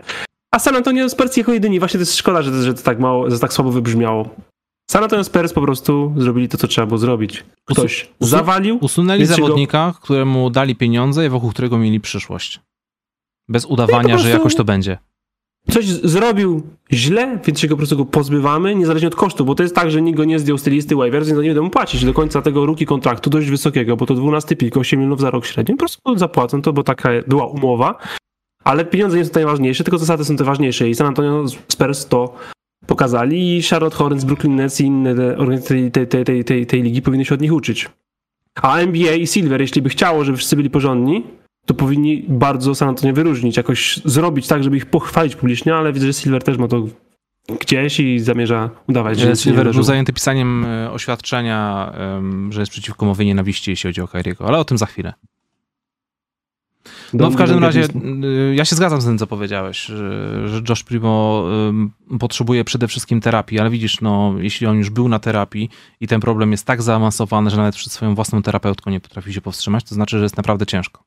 A 0.51 0.59
San 0.59 0.75
Antonio 0.75 1.09
Spurs 1.09 1.37
jako 1.37 1.53
jedyni. 1.53 1.79
Właśnie 1.79 1.97
to 1.97 2.01
jest 2.01 2.15
szkoda, 2.15 2.41
że, 2.41 2.63
że 2.63 2.73
to 2.73 2.81
tak 2.81 2.99
mało, 2.99 3.29
że 3.29 3.39
tak 3.39 3.53
słabo 3.53 3.71
wybrzmiało. 3.71 4.29
San 4.91 5.03
Antonio 5.03 5.23
Spurs 5.23 5.53
po 5.53 5.61
prostu 5.61 6.13
zrobili 6.17 6.49
to, 6.49 6.57
co 6.57 6.67
trzeba 6.67 6.87
było 6.87 6.97
zrobić. 6.97 7.43
Ktoś 7.65 8.09
Usu 8.19 8.29
zawalił. 8.29 8.77
Usunęli 8.81 9.25
zawodnika, 9.25 9.87
go... 9.87 10.01
któremu 10.01 10.49
dali 10.49 10.75
pieniądze 10.75 11.25
i 11.25 11.29
wokół 11.29 11.49
którego 11.49 11.77
mieli 11.77 11.99
przyszłość. 11.99 12.61
Bez 13.49 13.65
udawania, 13.65 14.17
że 14.17 14.29
jakoś 14.29 14.55
to 14.55 14.63
będzie. 14.63 14.97
Coś 15.71 15.85
zrobił 15.85 16.61
źle, 16.91 17.39
więc 17.45 17.59
się 17.59 17.67
go 17.67 17.75
po 17.75 17.77
prostu 17.77 17.97
go 17.97 18.05
pozbywamy, 18.05 18.75
niezależnie 18.75 19.07
od 19.07 19.15
kosztu, 19.15 19.45
bo 19.45 19.55
to 19.55 19.63
jest 19.63 19.75
tak, 19.75 19.91
że 19.91 20.01
nikt 20.01 20.17
go 20.17 20.25
nie 20.25 20.39
zdjął 20.39 20.57
z 20.57 20.65
listy 20.65 20.95
waivers, 20.95 21.27
więc 21.27 21.39
nie 21.39 21.49
będą 21.49 21.63
mu 21.63 21.69
płacić 21.69 22.05
do 22.05 22.13
końca 22.13 22.41
tego 22.41 22.65
ruki 22.65 22.85
kontraktu 22.85 23.29
dość 23.29 23.49
wysokiego, 23.49 23.97
bo 23.97 24.05
to 24.05 24.13
12 24.13 24.55
pik, 24.55 24.77
8 24.77 24.99
milionów 24.99 25.21
za 25.21 25.31
rok 25.31 25.45
średnio. 25.45 25.75
Po 25.75 25.79
prostu 25.79 26.17
zapłacą 26.17 26.61
to, 26.61 26.73
bo 26.73 26.83
taka 26.83 27.09
była 27.27 27.45
umowa. 27.45 27.97
Ale 28.63 28.85
pieniądze 28.85 29.17
nie 29.17 29.25
są 29.25 29.31
najważniejsze, 29.35 29.83
tylko 29.83 29.97
zasady 29.97 30.25
są 30.25 30.35
te 30.35 30.43
ważniejsze 30.43 30.89
i 30.89 30.95
San 30.95 31.07
Antonio 31.07 31.45
Spurs 31.67 32.05
to 32.05 32.33
pokazali 32.85 33.57
i 33.57 33.63
Charlotte 33.63 33.95
Hornets, 33.95 34.23
Brooklyn 34.23 34.55
Nets 34.55 34.81
i 34.81 34.85
inne 34.85 35.37
organizacje 35.37 35.91
tej, 35.91 36.07
tej, 36.07 36.25
tej, 36.25 36.43
tej, 36.43 36.65
tej 36.65 36.81
ligi 36.81 37.01
powinny 37.01 37.25
się 37.25 37.35
od 37.35 37.41
nich 37.41 37.53
uczyć. 37.53 37.89
A 38.61 38.77
NBA 38.77 39.13
i 39.13 39.27
Silver, 39.27 39.61
jeśli 39.61 39.81
by 39.81 39.89
chciało, 39.89 40.23
żeby 40.23 40.37
wszyscy 40.37 40.55
byli 40.55 40.69
porządni, 40.69 41.23
to 41.65 41.73
powinni 41.73 42.25
bardzo 42.27 42.75
San 42.75 42.89
Antonio 42.89 43.13
wyróżnić, 43.13 43.57
jakoś 43.57 44.01
zrobić 44.05 44.47
tak, 44.47 44.63
żeby 44.63 44.77
ich 44.77 44.85
pochwalić 44.85 45.35
publicznie, 45.35 45.75
ale 45.75 45.93
widzę, 45.93 46.07
że 46.07 46.13
Silver 46.13 46.43
też 46.43 46.57
ma 46.57 46.67
to 46.67 46.87
gdzieś 47.61 47.99
i 47.99 48.19
zamierza 48.19 48.69
udawać, 48.87 49.19
że 49.19 49.35
Silver 49.35 49.73
był 49.73 49.83
zajęty 49.83 50.13
pisaniem 50.13 50.65
e, 50.65 50.91
oświadczenia, 50.91 51.91
że 52.49 52.59
jest 52.59 52.71
przeciwko 52.71 53.05
mowie 53.05 53.25
nienawiści, 53.25 53.71
jeśli 53.71 53.87
chodzi 53.87 54.01
o 54.01 54.07
Kyriego, 54.07 54.47
ale 54.47 54.57
o 54.57 54.65
tym 54.65 54.77
za 54.77 54.85
chwilę. 54.85 55.13
No 57.13 57.31
w 57.31 57.35
każdym 57.35 57.59
razie 57.59 57.83
y, 57.83 58.55
ja 58.55 58.65
się 58.65 58.75
zgadzam 58.75 59.01
z 59.01 59.05
tym, 59.05 59.17
co 59.17 59.27
powiedziałeś, 59.27 59.85
że 60.45 60.61
Josh 60.69 60.83
Primo 60.83 61.45
potrzebuje 62.19 62.63
przede 62.63 62.87
wszystkim 62.87 63.21
terapii, 63.21 63.59
ale 63.59 63.69
widzisz, 63.69 64.01
no 64.01 64.33
jeśli 64.37 64.67
on 64.67 64.77
już 64.77 64.89
był 64.89 65.09
na 65.09 65.19
terapii 65.19 65.69
i 66.01 66.07
ten 66.07 66.21
problem 66.21 66.51
jest 66.51 66.65
tak 66.65 66.81
zaawansowany, 66.81 67.49
że 67.49 67.57
nawet 67.57 67.75
przed 67.75 67.93
swoją 67.93 68.15
własną 68.15 68.41
terapeutką 68.41 68.91
nie 68.91 68.99
potrafi 68.99 69.33
się 69.33 69.41
powstrzymać, 69.41 69.83
to 69.83 69.95
znaczy, 69.95 70.17
że 70.17 70.23
jest 70.23 70.37
naprawdę 70.37 70.65
ciężko. 70.65 71.03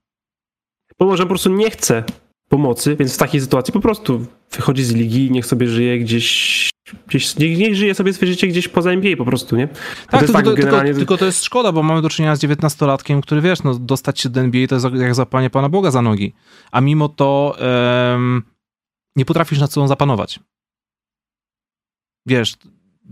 Bo 0.98 1.06
może 1.06 1.22
po 1.22 1.28
prostu 1.28 1.50
nie 1.50 1.70
chce 1.70 2.04
pomocy, 2.48 2.96
więc 2.96 3.14
w 3.14 3.18
takiej 3.18 3.40
sytuacji 3.40 3.72
po 3.72 3.80
prostu 3.80 4.26
wychodzi 4.52 4.84
z 4.84 4.92
ligi, 4.94 5.30
niech 5.30 5.46
sobie 5.46 5.68
żyje 5.68 5.98
gdzieś, 5.98 6.70
gdzieś 7.08 7.36
niech, 7.36 7.74
żyje 7.74 7.94
sobie 7.94 8.12
swoje 8.12 8.32
życie 8.32 8.46
gdzieś 8.46 8.68
poza 8.68 8.90
NBA 8.90 9.16
po 9.16 9.24
prostu, 9.24 9.56
nie? 9.56 9.66
Bo 9.66 9.74
Tak, 10.10 10.26
to 10.26 10.32
tak 10.32 10.44
generalnie... 10.44 10.84
tylko, 10.84 10.98
tylko 10.98 11.16
to 11.16 11.24
jest 11.24 11.44
szkoda, 11.44 11.72
bo 11.72 11.82
mamy 11.82 12.02
do 12.02 12.08
czynienia 12.08 12.36
z 12.36 12.40
19-latkiem, 12.40 13.20
który 13.20 13.40
wiesz, 13.40 13.62
no 13.62 13.74
dostać 13.74 14.20
się 14.20 14.28
do 14.28 14.40
NBA 14.40 14.66
to 14.66 14.74
jest 14.74 14.86
jak 14.94 15.14
zapanie 15.14 15.50
Pana 15.50 15.68
Boga 15.68 15.90
za 15.90 16.02
nogi. 16.02 16.32
A 16.70 16.80
mimo 16.80 17.08
to 17.08 17.56
em, 18.14 18.42
nie 19.16 19.24
potrafisz 19.24 19.60
nad 19.60 19.72
sobą 19.72 19.88
zapanować. 19.88 20.40
Wiesz, 22.26 22.54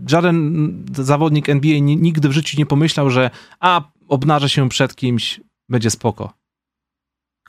żaden 0.07 0.85
zawodnik 0.95 1.49
NBA 1.49 1.79
ni- 1.79 1.97
nigdy 1.97 2.29
w 2.29 2.31
życiu 2.31 2.57
nie 2.57 2.65
pomyślał, 2.65 3.09
że 3.09 3.29
a, 3.59 3.81
obnażę 4.07 4.49
się 4.49 4.69
przed 4.69 4.95
kimś, 4.95 5.41
będzie 5.69 5.89
spoko. 5.89 6.38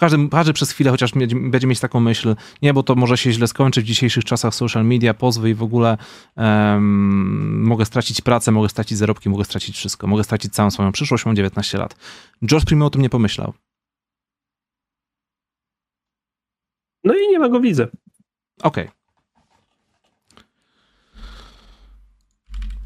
Każdy, 0.01 0.29
każdy 0.29 0.53
przez 0.53 0.71
chwilę 0.71 0.91
chociaż 0.91 1.13
będzie, 1.33 1.67
mieć 1.67 1.81
taką 1.81 2.01
myśl, 2.01 2.37
nie, 2.63 2.75
bo 2.75 2.83
to 2.83 2.95
może 2.95 3.17
się 3.17 3.33
źle 3.33 3.47
skończyć 3.47 3.85
w 3.85 3.89
dzisiejszych 3.89 4.25
czasach 4.25 4.55
social 4.55 4.85
media, 4.85 5.15
pozwy 5.15 5.51
i 5.51 5.55
w 5.55 5.63
ogóle 5.63 5.99
em, 6.37 7.63
mogę 7.63 7.85
stracić 7.85 8.21
pracę, 8.21 8.53
mogę 8.53 8.69
stracić 8.69 8.99
zarobki, 8.99 9.29
mogę 9.29 9.45
stracić 9.45 9.77
wszystko, 9.77 10.07
mogę 10.07 10.25
stracić 10.25 10.55
całą 10.55 10.71
swoją 10.71 10.93
przyszłość, 10.93 11.27
mam 11.27 11.37
19 11.37 11.79
lat. 11.79 11.97
Josh 12.53 12.65
Primo 12.65 12.87
o 12.87 12.91
tym 12.91 13.03
nie 13.03 13.11
pomyślał. 13.11 13.53
No 17.05 17.15
i 17.15 17.31
nie 17.31 17.39
ma 17.39 17.49
go 17.49 17.61
widzę. 17.61 17.89
Okej. 18.63 18.89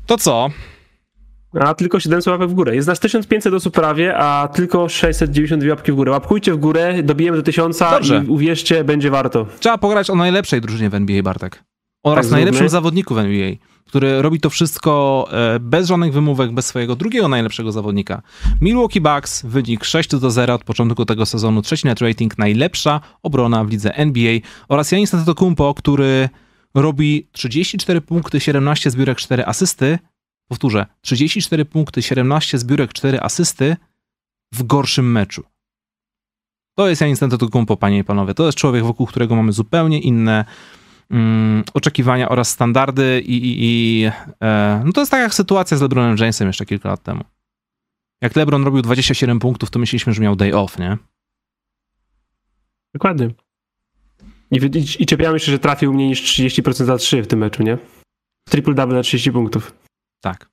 To 0.06 0.18
co? 0.18 0.50
A 1.60 1.74
tylko 1.74 2.00
700 2.00 2.32
łapek 2.32 2.48
w 2.50 2.54
górę. 2.54 2.74
Jest 2.74 2.88
nas 2.88 3.00
1500 3.00 3.54
osób 3.54 3.74
prawie, 3.74 4.16
a 4.18 4.48
tylko 4.48 4.88
692 4.88 5.70
łapki 5.70 5.92
w 5.92 5.94
górę. 5.94 6.12
Łapkujcie 6.12 6.52
w 6.54 6.56
górę, 6.56 7.02
dobijemy 7.02 7.36
do 7.36 7.42
1000 7.42 7.78
Dobrze. 7.78 8.22
i 8.26 8.30
uwierzcie, 8.30 8.84
będzie 8.84 9.10
warto. 9.10 9.46
Trzeba 9.60 9.78
pograć 9.78 10.10
o 10.10 10.14
najlepszej 10.14 10.60
drużynie 10.60 10.90
w 10.90 10.94
NBA, 10.94 11.22
Bartek. 11.22 11.64
Oraz 12.04 12.16
Tak, 12.16 12.24
zróbmy. 12.24 12.36
najlepszym 12.36 12.68
zawodniku 12.68 13.14
w 13.14 13.18
NBA, 13.18 13.50
który 13.86 14.22
robi 14.22 14.40
to 14.40 14.50
wszystko 14.50 15.26
e, 15.32 15.60
bez 15.60 15.88
żadnych 15.88 16.12
wymówek, 16.12 16.52
bez 16.52 16.66
swojego 16.66 16.96
drugiego 16.96 17.28
najlepszego 17.28 17.72
zawodnika. 17.72 18.22
Milwaukee 18.60 19.00
Bucks, 19.00 19.46
wynik 19.46 19.84
6 19.84 20.10
do 20.16 20.30
0 20.30 20.54
od 20.54 20.64
początku 20.64 21.04
tego 21.04 21.26
sezonu, 21.26 21.62
trzeci 21.62 21.86
net 21.86 22.00
rating, 22.00 22.38
najlepsza 22.38 23.00
obrona 23.22 23.64
w 23.64 23.70
lidze 23.70 23.94
NBA 23.96 24.38
oraz 24.68 24.92
Janis 24.92 25.14
Antetokounmpo, 25.14 25.74
który 25.74 26.28
robi 26.74 27.26
34 27.32 28.00
punkty, 28.00 28.40
17 28.40 28.90
zbiórek, 28.90 29.18
4 29.18 29.44
asysty. 29.46 29.98
Powtórzę, 30.48 30.86
34 31.00 31.64
punkty, 31.64 32.02
17 32.02 32.58
zbiórek, 32.58 32.92
4 32.92 33.20
asysty 33.20 33.76
w 34.52 34.62
gorszym 34.62 35.12
meczu. 35.12 35.42
To 36.76 36.88
jest 36.88 37.00
Janis 37.00 37.22
Antetokounmpo, 37.22 37.76
panie 37.76 37.98
i 37.98 38.04
panowie. 38.04 38.34
To 38.34 38.46
jest 38.46 38.58
człowiek, 38.58 38.84
wokół 38.84 39.06
którego 39.06 39.36
mamy 39.36 39.52
zupełnie 39.52 40.00
inne 40.00 40.44
mm, 41.10 41.64
oczekiwania 41.74 42.28
oraz 42.28 42.48
standardy 42.48 43.20
i, 43.20 43.32
i, 43.32 43.56
i 43.58 44.04
e, 44.42 44.82
no 44.84 44.92
to 44.92 45.00
jest 45.00 45.10
tak 45.10 45.20
jak 45.20 45.34
sytuacja 45.34 45.76
z 45.76 45.80
LeBronem 45.80 46.16
Jamesem 46.18 46.46
jeszcze 46.46 46.66
kilka 46.66 46.88
lat 46.88 47.02
temu. 47.02 47.24
Jak 48.22 48.36
LeBron 48.36 48.64
robił 48.64 48.82
27 48.82 49.38
punktów, 49.38 49.70
to 49.70 49.78
myśleliśmy, 49.78 50.12
że 50.12 50.22
miał 50.22 50.36
day 50.36 50.56
off, 50.56 50.78
nie? 50.78 50.98
Dokładnie. 52.94 53.30
I, 54.50 54.56
i, 54.56 55.02
i 55.02 55.06
czepiamy 55.06 55.40
się, 55.40 55.52
że 55.52 55.58
trafił 55.58 55.94
mniej 55.94 56.08
niż 56.08 56.22
30% 56.22 56.84
za 56.84 56.96
3 56.96 57.22
w 57.22 57.26
tym 57.26 57.38
meczu, 57.38 57.62
nie? 57.62 57.78
Triple 58.48 58.74
double 58.74 58.96
na 58.96 59.02
30 59.02 59.32
punktów. 59.32 59.83
Tak. 60.24 60.48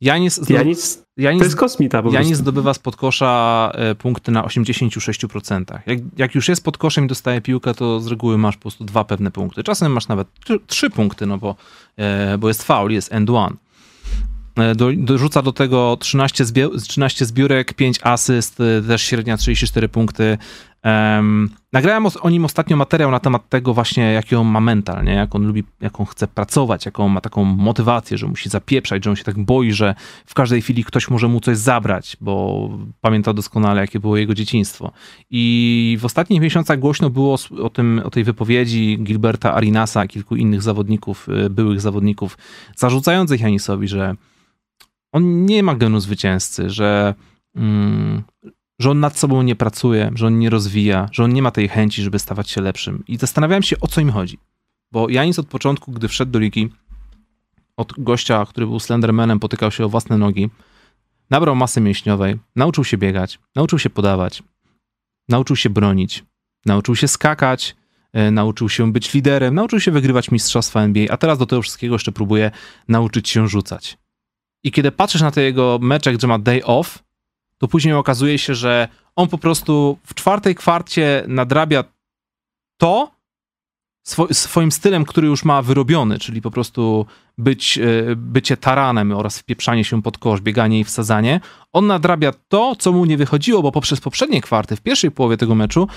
Janis, 0.00 0.34
zdo, 0.34 0.54
Janis, 0.54 0.96
to 0.96 1.04
Janis, 1.16 1.42
jest 1.42 1.56
kosmita 1.56 2.02
po 2.02 2.12
Janis 2.12 2.38
zdobywa 2.38 2.74
z 2.74 2.78
podkosza 2.78 3.72
e, 3.74 3.94
punkty 3.94 4.32
na 4.32 4.42
86%. 4.42 5.78
Jak, 5.86 5.98
jak 6.16 6.34
już 6.34 6.48
jest 6.48 6.64
pod 6.64 6.78
koszem 6.78 7.04
i 7.04 7.08
dostaje 7.08 7.40
piłkę, 7.40 7.74
to 7.74 8.00
z 8.00 8.06
reguły 8.06 8.38
masz 8.38 8.56
po 8.56 8.62
prostu 8.62 8.84
dwa 8.84 9.04
pewne 9.04 9.30
punkty. 9.30 9.62
Czasem 9.62 9.92
masz 9.92 10.08
nawet 10.08 10.28
tr- 10.46 10.60
trzy 10.66 10.90
punkty, 10.90 11.26
no 11.26 11.38
bo, 11.38 11.56
e, 11.96 12.38
bo 12.38 12.48
jest 12.48 12.62
foul, 12.62 12.90
jest 12.90 13.12
end 13.12 13.30
one. 13.30 13.56
E, 14.56 14.74
Do, 14.74 14.88
dorzuca 14.96 15.42
do 15.42 15.52
tego 15.52 15.96
13, 16.00 16.44
zbie, 16.44 16.68
13 16.88 17.26
zbiórek, 17.26 17.74
5 17.74 17.98
asyst, 18.02 18.58
też 18.86 19.02
średnia 19.02 19.36
34 19.36 19.88
punkty. 19.88 20.38
Um, 20.84 21.50
nagrałem 21.74 22.06
o, 22.20 22.30
nim 22.30 22.44
ostatnio 22.44 22.76
materiał 22.76 23.10
na 23.10 23.20
temat 23.20 23.48
tego 23.48 23.74
właśnie, 23.74 24.02
jaki 24.12 24.36
on 24.36 24.46
ma 24.46 24.60
mental, 24.60 25.04
nie? 25.04 25.12
jak 25.12 25.34
on 25.34 25.46
lubi, 25.46 25.64
jak 25.80 26.00
on 26.00 26.06
chce 26.06 26.26
pracować, 26.26 26.86
jaką 26.86 27.08
ma 27.08 27.20
taką 27.20 27.44
motywację, 27.44 28.18
że 28.18 28.26
musi 28.26 28.48
zapieprzać, 28.48 29.04
że 29.04 29.10
on 29.10 29.16
się 29.16 29.24
tak 29.24 29.38
boi, 29.38 29.72
że 29.72 29.94
w 30.26 30.34
każdej 30.34 30.62
chwili 30.62 30.84
ktoś 30.84 31.10
może 31.10 31.28
mu 31.28 31.40
coś 31.40 31.58
zabrać, 31.58 32.16
bo 32.20 32.68
pamięta 33.00 33.32
doskonale, 33.32 33.80
jakie 33.80 34.00
było 34.00 34.16
jego 34.16 34.34
dzieciństwo. 34.34 34.92
I 35.30 35.96
w 36.00 36.04
ostatnich 36.04 36.40
miesiącach 36.40 36.78
głośno 36.78 37.10
było 37.10 37.38
o, 37.62 37.70
tym, 37.70 38.00
o 38.04 38.10
tej 38.10 38.24
wypowiedzi 38.24 38.98
Gilberta 39.02 39.54
Arinasa, 39.54 40.06
kilku 40.06 40.36
innych 40.36 40.62
zawodników, 40.62 41.28
y, 41.28 41.50
byłych 41.50 41.80
zawodników, 41.80 42.38
zarzucających 42.76 43.40
Janisowi, 43.40 43.88
że 43.88 44.14
on 45.12 45.46
nie 45.46 45.62
ma 45.62 45.74
genu 45.74 46.00
zwycięzcy, 46.00 46.70
że, 46.70 47.14
mm, 47.56 48.22
że 48.84 48.90
on 48.90 49.00
nad 49.00 49.18
sobą 49.18 49.42
nie 49.42 49.56
pracuje, 49.56 50.10
że 50.14 50.26
on 50.26 50.38
nie 50.38 50.50
rozwija, 50.50 51.08
że 51.12 51.24
on 51.24 51.32
nie 51.32 51.42
ma 51.42 51.50
tej 51.50 51.68
chęci, 51.68 52.02
żeby 52.02 52.18
stawać 52.18 52.50
się 52.50 52.60
lepszym. 52.60 53.04
I 53.08 53.16
zastanawiałem 53.16 53.62
się, 53.62 53.80
o 53.80 53.86
co 53.86 54.00
im 54.00 54.10
chodzi. 54.10 54.38
Bo 54.92 55.08
Janis 55.08 55.38
od 55.38 55.46
początku, 55.46 55.92
gdy 55.92 56.08
wszedł 56.08 56.32
do 56.32 56.38
ligi, 56.38 56.70
od 57.76 57.92
gościa, 57.98 58.46
który 58.46 58.66
był 58.66 58.80
Slendermanem, 58.80 59.40
potykał 59.40 59.70
się 59.70 59.84
o 59.84 59.88
własne 59.88 60.18
nogi, 60.18 60.50
nabrał 61.30 61.56
masy 61.56 61.80
mięśniowej, 61.80 62.38
nauczył 62.56 62.84
się 62.84 62.98
biegać, 62.98 63.38
nauczył 63.56 63.78
się 63.78 63.90
podawać, 63.90 64.42
nauczył 65.28 65.56
się 65.56 65.70
bronić, 65.70 66.24
nauczył 66.66 66.96
się 66.96 67.08
skakać, 67.08 67.76
e, 68.12 68.30
nauczył 68.30 68.68
się 68.68 68.92
być 68.92 69.14
liderem, 69.14 69.54
nauczył 69.54 69.80
się 69.80 69.90
wygrywać 69.90 70.30
mistrzostwa 70.30 70.80
NBA, 70.80 71.06
a 71.10 71.16
teraz 71.16 71.38
do 71.38 71.46
tego 71.46 71.62
wszystkiego 71.62 71.94
jeszcze 71.94 72.12
próbuje 72.12 72.50
nauczyć 72.88 73.28
się 73.28 73.48
rzucać. 73.48 73.98
I 74.64 74.72
kiedy 74.72 74.92
patrzysz 74.92 75.22
na 75.22 75.30
te 75.30 75.42
jego 75.42 75.78
mecze, 75.82 76.12
gdzie 76.12 76.26
ma 76.26 76.38
day 76.38 76.64
off, 76.64 77.03
to 77.64 77.68
później 77.68 77.94
okazuje 77.94 78.38
się, 78.38 78.54
że 78.54 78.88
on 79.16 79.28
po 79.28 79.38
prostu 79.38 79.98
w 80.06 80.14
czwartej 80.14 80.54
kwarcie 80.54 81.24
nadrabia 81.28 81.84
to 82.80 83.10
swo- 84.08 84.34
swoim 84.34 84.72
stylem, 84.72 85.04
który 85.04 85.28
już 85.28 85.44
ma 85.44 85.62
wyrobiony, 85.62 86.18
czyli 86.18 86.42
po 86.42 86.50
prostu 86.50 87.06
być, 87.38 87.78
e, 87.78 88.16
bycie 88.16 88.56
taranem 88.56 89.12
oraz 89.12 89.38
wpieprzanie 89.38 89.84
się 89.84 90.02
pod 90.02 90.18
kosz, 90.18 90.40
bieganie 90.40 90.80
i 90.80 90.84
wsadzanie. 90.84 91.40
On 91.72 91.86
nadrabia 91.86 92.32
to, 92.48 92.76
co 92.76 92.92
mu 92.92 93.04
nie 93.04 93.16
wychodziło, 93.16 93.62
bo 93.62 93.72
poprzez 93.72 94.00
poprzednie 94.00 94.40
kwarty, 94.40 94.76
w 94.76 94.80
pierwszej 94.80 95.10
połowie 95.10 95.36
tego 95.36 95.54
meczu, 95.54 95.88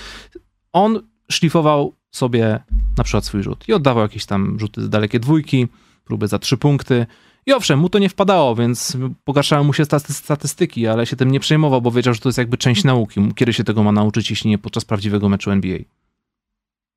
on 0.72 1.00
szlifował 1.30 1.94
sobie 2.10 2.60
na 2.98 3.04
przykład 3.04 3.24
swój 3.24 3.42
rzut 3.42 3.68
i 3.68 3.72
oddawał 3.72 4.02
jakieś 4.02 4.26
tam 4.26 4.58
rzuty 4.60 4.82
z 4.82 4.88
dalekie 4.88 5.20
dwójki, 5.20 5.68
próby 6.04 6.28
za 6.28 6.38
trzy 6.38 6.56
punkty. 6.56 7.06
I 7.46 7.52
owszem, 7.52 7.78
mu 7.78 7.88
to 7.88 7.98
nie 7.98 8.08
wpadało, 8.08 8.54
więc 8.54 8.96
pogarszały 9.24 9.64
mu 9.64 9.72
się 9.72 9.82
staty- 9.82 10.12
statystyki, 10.12 10.86
ale 10.86 11.06
się 11.06 11.16
tym 11.16 11.30
nie 11.30 11.40
przejmował, 11.40 11.82
bo 11.82 11.90
wiedział, 11.90 12.14
że 12.14 12.20
to 12.20 12.28
jest 12.28 12.38
jakby 12.38 12.56
część 12.56 12.84
nauki. 12.84 13.32
Kiedy 13.34 13.52
się 13.52 13.64
tego 13.64 13.82
ma 13.82 13.92
nauczyć, 13.92 14.30
jeśli 14.30 14.50
nie 14.50 14.58
podczas 14.58 14.84
prawdziwego 14.84 15.28
meczu 15.28 15.50
NBA. 15.50 15.78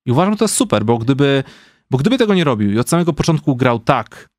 I 0.05 0.11
uważam, 0.11 0.33
że 0.33 0.37
to 0.37 0.45
jest 0.45 0.55
super, 0.55 0.85
bo 0.85 0.97
gdyby, 0.97 1.43
bo 1.91 1.97
gdyby 1.97 2.17
tego 2.17 2.33
nie 2.33 2.43
robił 2.43 2.71
i 2.71 2.79
od 2.79 2.89
samego 2.89 3.13
początku 3.13 3.55
grał 3.55 3.79
tak, 3.79 4.29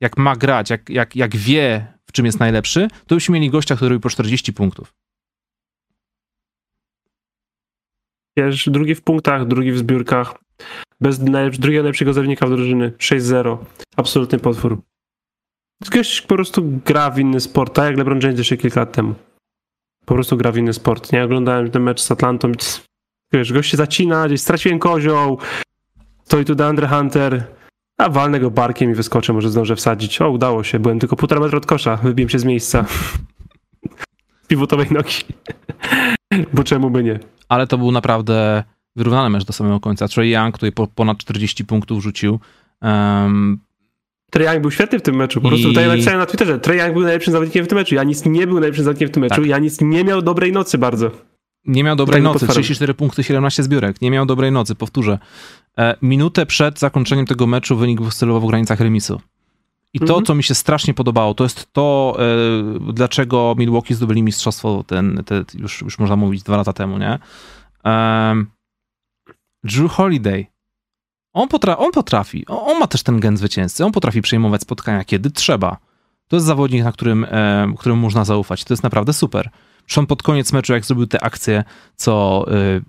jak 0.00 0.16
ma 0.16 0.36
grać, 0.36 0.70
jak, 0.70 0.90
jak, 0.90 1.16
jak 1.16 1.36
wie, 1.36 1.92
w 2.06 2.12
czym 2.12 2.26
jest 2.26 2.40
najlepszy, 2.40 2.88
to 3.06 3.14
byśmy 3.14 3.34
mieli 3.34 3.50
gościa, 3.50 3.76
który 3.76 3.88
robi 3.88 4.02
po 4.02 4.08
40 4.08 4.52
punktów. 4.52 4.94
Pierwszy, 8.36 8.70
drugi 8.70 8.94
w 8.94 9.02
punktach, 9.02 9.46
drugi 9.46 9.72
w 9.72 9.78
zbiórkach. 9.78 10.34
Bez 11.00 11.18
drugiego 11.18 11.82
najlepszego 11.82 12.12
zawodnika 12.12 12.46
w 12.46 12.50
drużyny. 12.50 12.92
6-0. 12.98 13.58
Absolutny 13.96 14.38
potwór. 14.38 14.82
Gość 15.86 16.22
po 16.22 16.34
prostu 16.34 16.80
gra 16.84 17.10
w 17.10 17.18
inny 17.18 17.40
sport, 17.40 17.74
tak 17.74 17.84
jak 17.84 17.96
LeBron 17.96 18.20
James 18.20 18.38
jeszcze 18.38 18.56
kilka 18.56 18.80
lat 18.80 18.92
temu. 18.92 19.14
Po 20.04 20.14
prostu 20.14 20.36
gra 20.36 20.52
w 20.52 20.56
inny 20.56 20.72
sport. 20.72 21.12
Nie 21.12 21.24
oglądałem 21.24 21.70
ten 21.70 21.82
mecz 21.82 22.00
z 22.00 22.10
Atlantą. 22.10 22.52
Wiesz, 23.32 23.52
gość 23.52 23.70
się 23.70 23.76
zacina, 23.76 24.26
gdzieś 24.26 24.40
straciłem 24.40 24.78
kozioł, 24.78 25.38
stoi 26.24 26.44
tu 26.44 26.54
DeAndre 26.54 26.88
Hunter, 26.88 27.44
a 27.98 28.08
walnę 28.08 28.40
go 28.40 28.50
barkiem 28.50 28.90
i 28.90 28.94
wyskoczę, 28.94 29.32
może 29.32 29.50
zdążę 29.50 29.76
wsadzić. 29.76 30.20
O, 30.20 30.30
udało 30.30 30.64
się, 30.64 30.78
byłem 30.78 30.98
tylko 30.98 31.16
półtora 31.16 31.40
metra 31.40 31.58
od 31.58 31.66
kosza, 31.66 31.96
wybiłem 31.96 32.28
się 32.28 32.38
z 32.38 32.44
miejsca. 32.44 32.84
Pivotowej 34.48 34.86
nogi. 34.90 35.24
Bo 36.54 36.64
czemu 36.64 36.90
by 36.90 37.04
nie? 37.04 37.20
Ale 37.48 37.66
to 37.66 37.78
był 37.78 37.92
naprawdę 37.92 38.64
wyrównany 38.96 39.30
mecz 39.30 39.44
do 39.44 39.52
samego 39.52 39.80
końca. 39.80 40.08
Trey 40.08 40.30
Young 40.30 40.58
po, 40.74 40.86
ponad 40.86 41.18
40 41.18 41.64
punktów 41.64 42.02
rzucił. 42.02 42.40
Um, 42.82 43.58
Young 44.34 44.60
był 44.60 44.70
świetny 44.70 44.98
w 44.98 45.02
tym 45.02 45.16
meczu. 45.16 45.40
Po 45.40 45.48
I- 45.48 45.50
prostu 45.50 45.68
tutaj 45.68 45.88
napisałem 45.88 46.18
na 46.20 46.26
Twitterze, 46.26 46.52
Young 46.52 46.92
był 46.92 47.02
najlepszym 47.02 47.32
zawodnikiem 47.32 47.64
w 47.64 47.68
tym 47.68 47.78
meczu. 47.78 47.94
Janis 47.94 48.24
nie 48.26 48.46
był 48.46 48.54
najlepszym 48.60 48.84
zawodnikiem 48.84 49.08
w 49.08 49.12
tym 49.12 49.20
meczu. 49.22 49.34
Tak. 49.34 49.46
Janis 49.46 49.80
nie 49.80 50.04
miał 50.04 50.22
dobrej 50.22 50.52
nocy 50.52 50.78
bardzo. 50.78 51.10
Nie 51.66 51.84
miał 51.84 51.96
dobrej 51.96 52.14
Tego 52.20 52.24
nocy, 52.28 52.34
potwierdzam. 52.34 52.62
34 52.62 52.94
punkty, 52.94 53.24
17 53.24 53.62
zbiórek. 53.62 54.00
Nie 54.00 54.10
miał 54.10 54.26
dobrej 54.26 54.52
nocy, 54.52 54.74
powtórzę. 54.74 55.18
E, 55.78 55.96
minutę 56.02 56.46
przed 56.46 56.78
zakończeniem 56.78 57.26
tego 57.26 57.46
meczu 57.46 57.76
wynik 57.76 58.00
oscylował 58.00 58.40
w 58.42 58.46
granicach 58.50 58.80
remisu. 58.80 59.20
I 59.94 59.98
to, 59.98 60.04
Mhm. 60.04 60.24
co 60.24 60.34
mi 60.34 60.42
się 60.42 60.54
strasznie 60.54 60.94
podobało, 60.94 61.34
to 61.34 61.44
jest 61.44 61.72
to, 61.72 62.16
e, 62.18 62.92
dlaczego 62.92 63.54
Milwaukee 63.58 63.94
zdobyli 63.94 64.22
mistrzostwo 64.22 64.84
ten, 64.86 65.22
te, 65.26 65.44
już, 65.54 65.82
już 65.82 65.98
można 65.98 66.16
mówić 66.16 66.42
dwa 66.42 66.56
lata 66.56 66.72
temu, 66.72 66.98
nie? 66.98 67.18
Em, 67.84 68.46
Drew 69.64 69.92
Holiday. 69.92 70.46
On, 71.32 71.48
potra 71.48 71.76
on 71.76 71.92
potrafi, 71.92 72.46
on, 72.46 72.58
on, 72.58 72.78
ma 72.78 72.86
też 72.86 73.02
ten 73.02 73.20
gen 73.20 73.36
zwycięzcy, 73.36 73.84
on 73.84 73.92
potrafi 73.92 74.22
przejmować 74.22 74.62
spotkania, 74.62 75.04
kiedy 75.04 75.30
trzeba. 75.30 75.76
To 76.28 76.36
jest 76.36 76.46
zawodnik, 76.46 76.84
na 76.84 76.92
którym, 76.92 77.26
e, 77.30 77.74
którym 77.78 77.98
można 77.98 78.24
zaufać. 78.24 78.64
To 78.64 78.74
jest 78.74 78.82
naprawdę 78.82 79.12
super. 79.12 79.50
Zresztą 79.88 80.06
pod 80.06 80.22
koniec 80.22 80.52
meczu, 80.52 80.72
jak 80.72 80.84
zrobił 80.84 81.06
te 81.06 81.24
akcje, 81.24 81.64
co 81.96 82.44
y, 82.52 82.82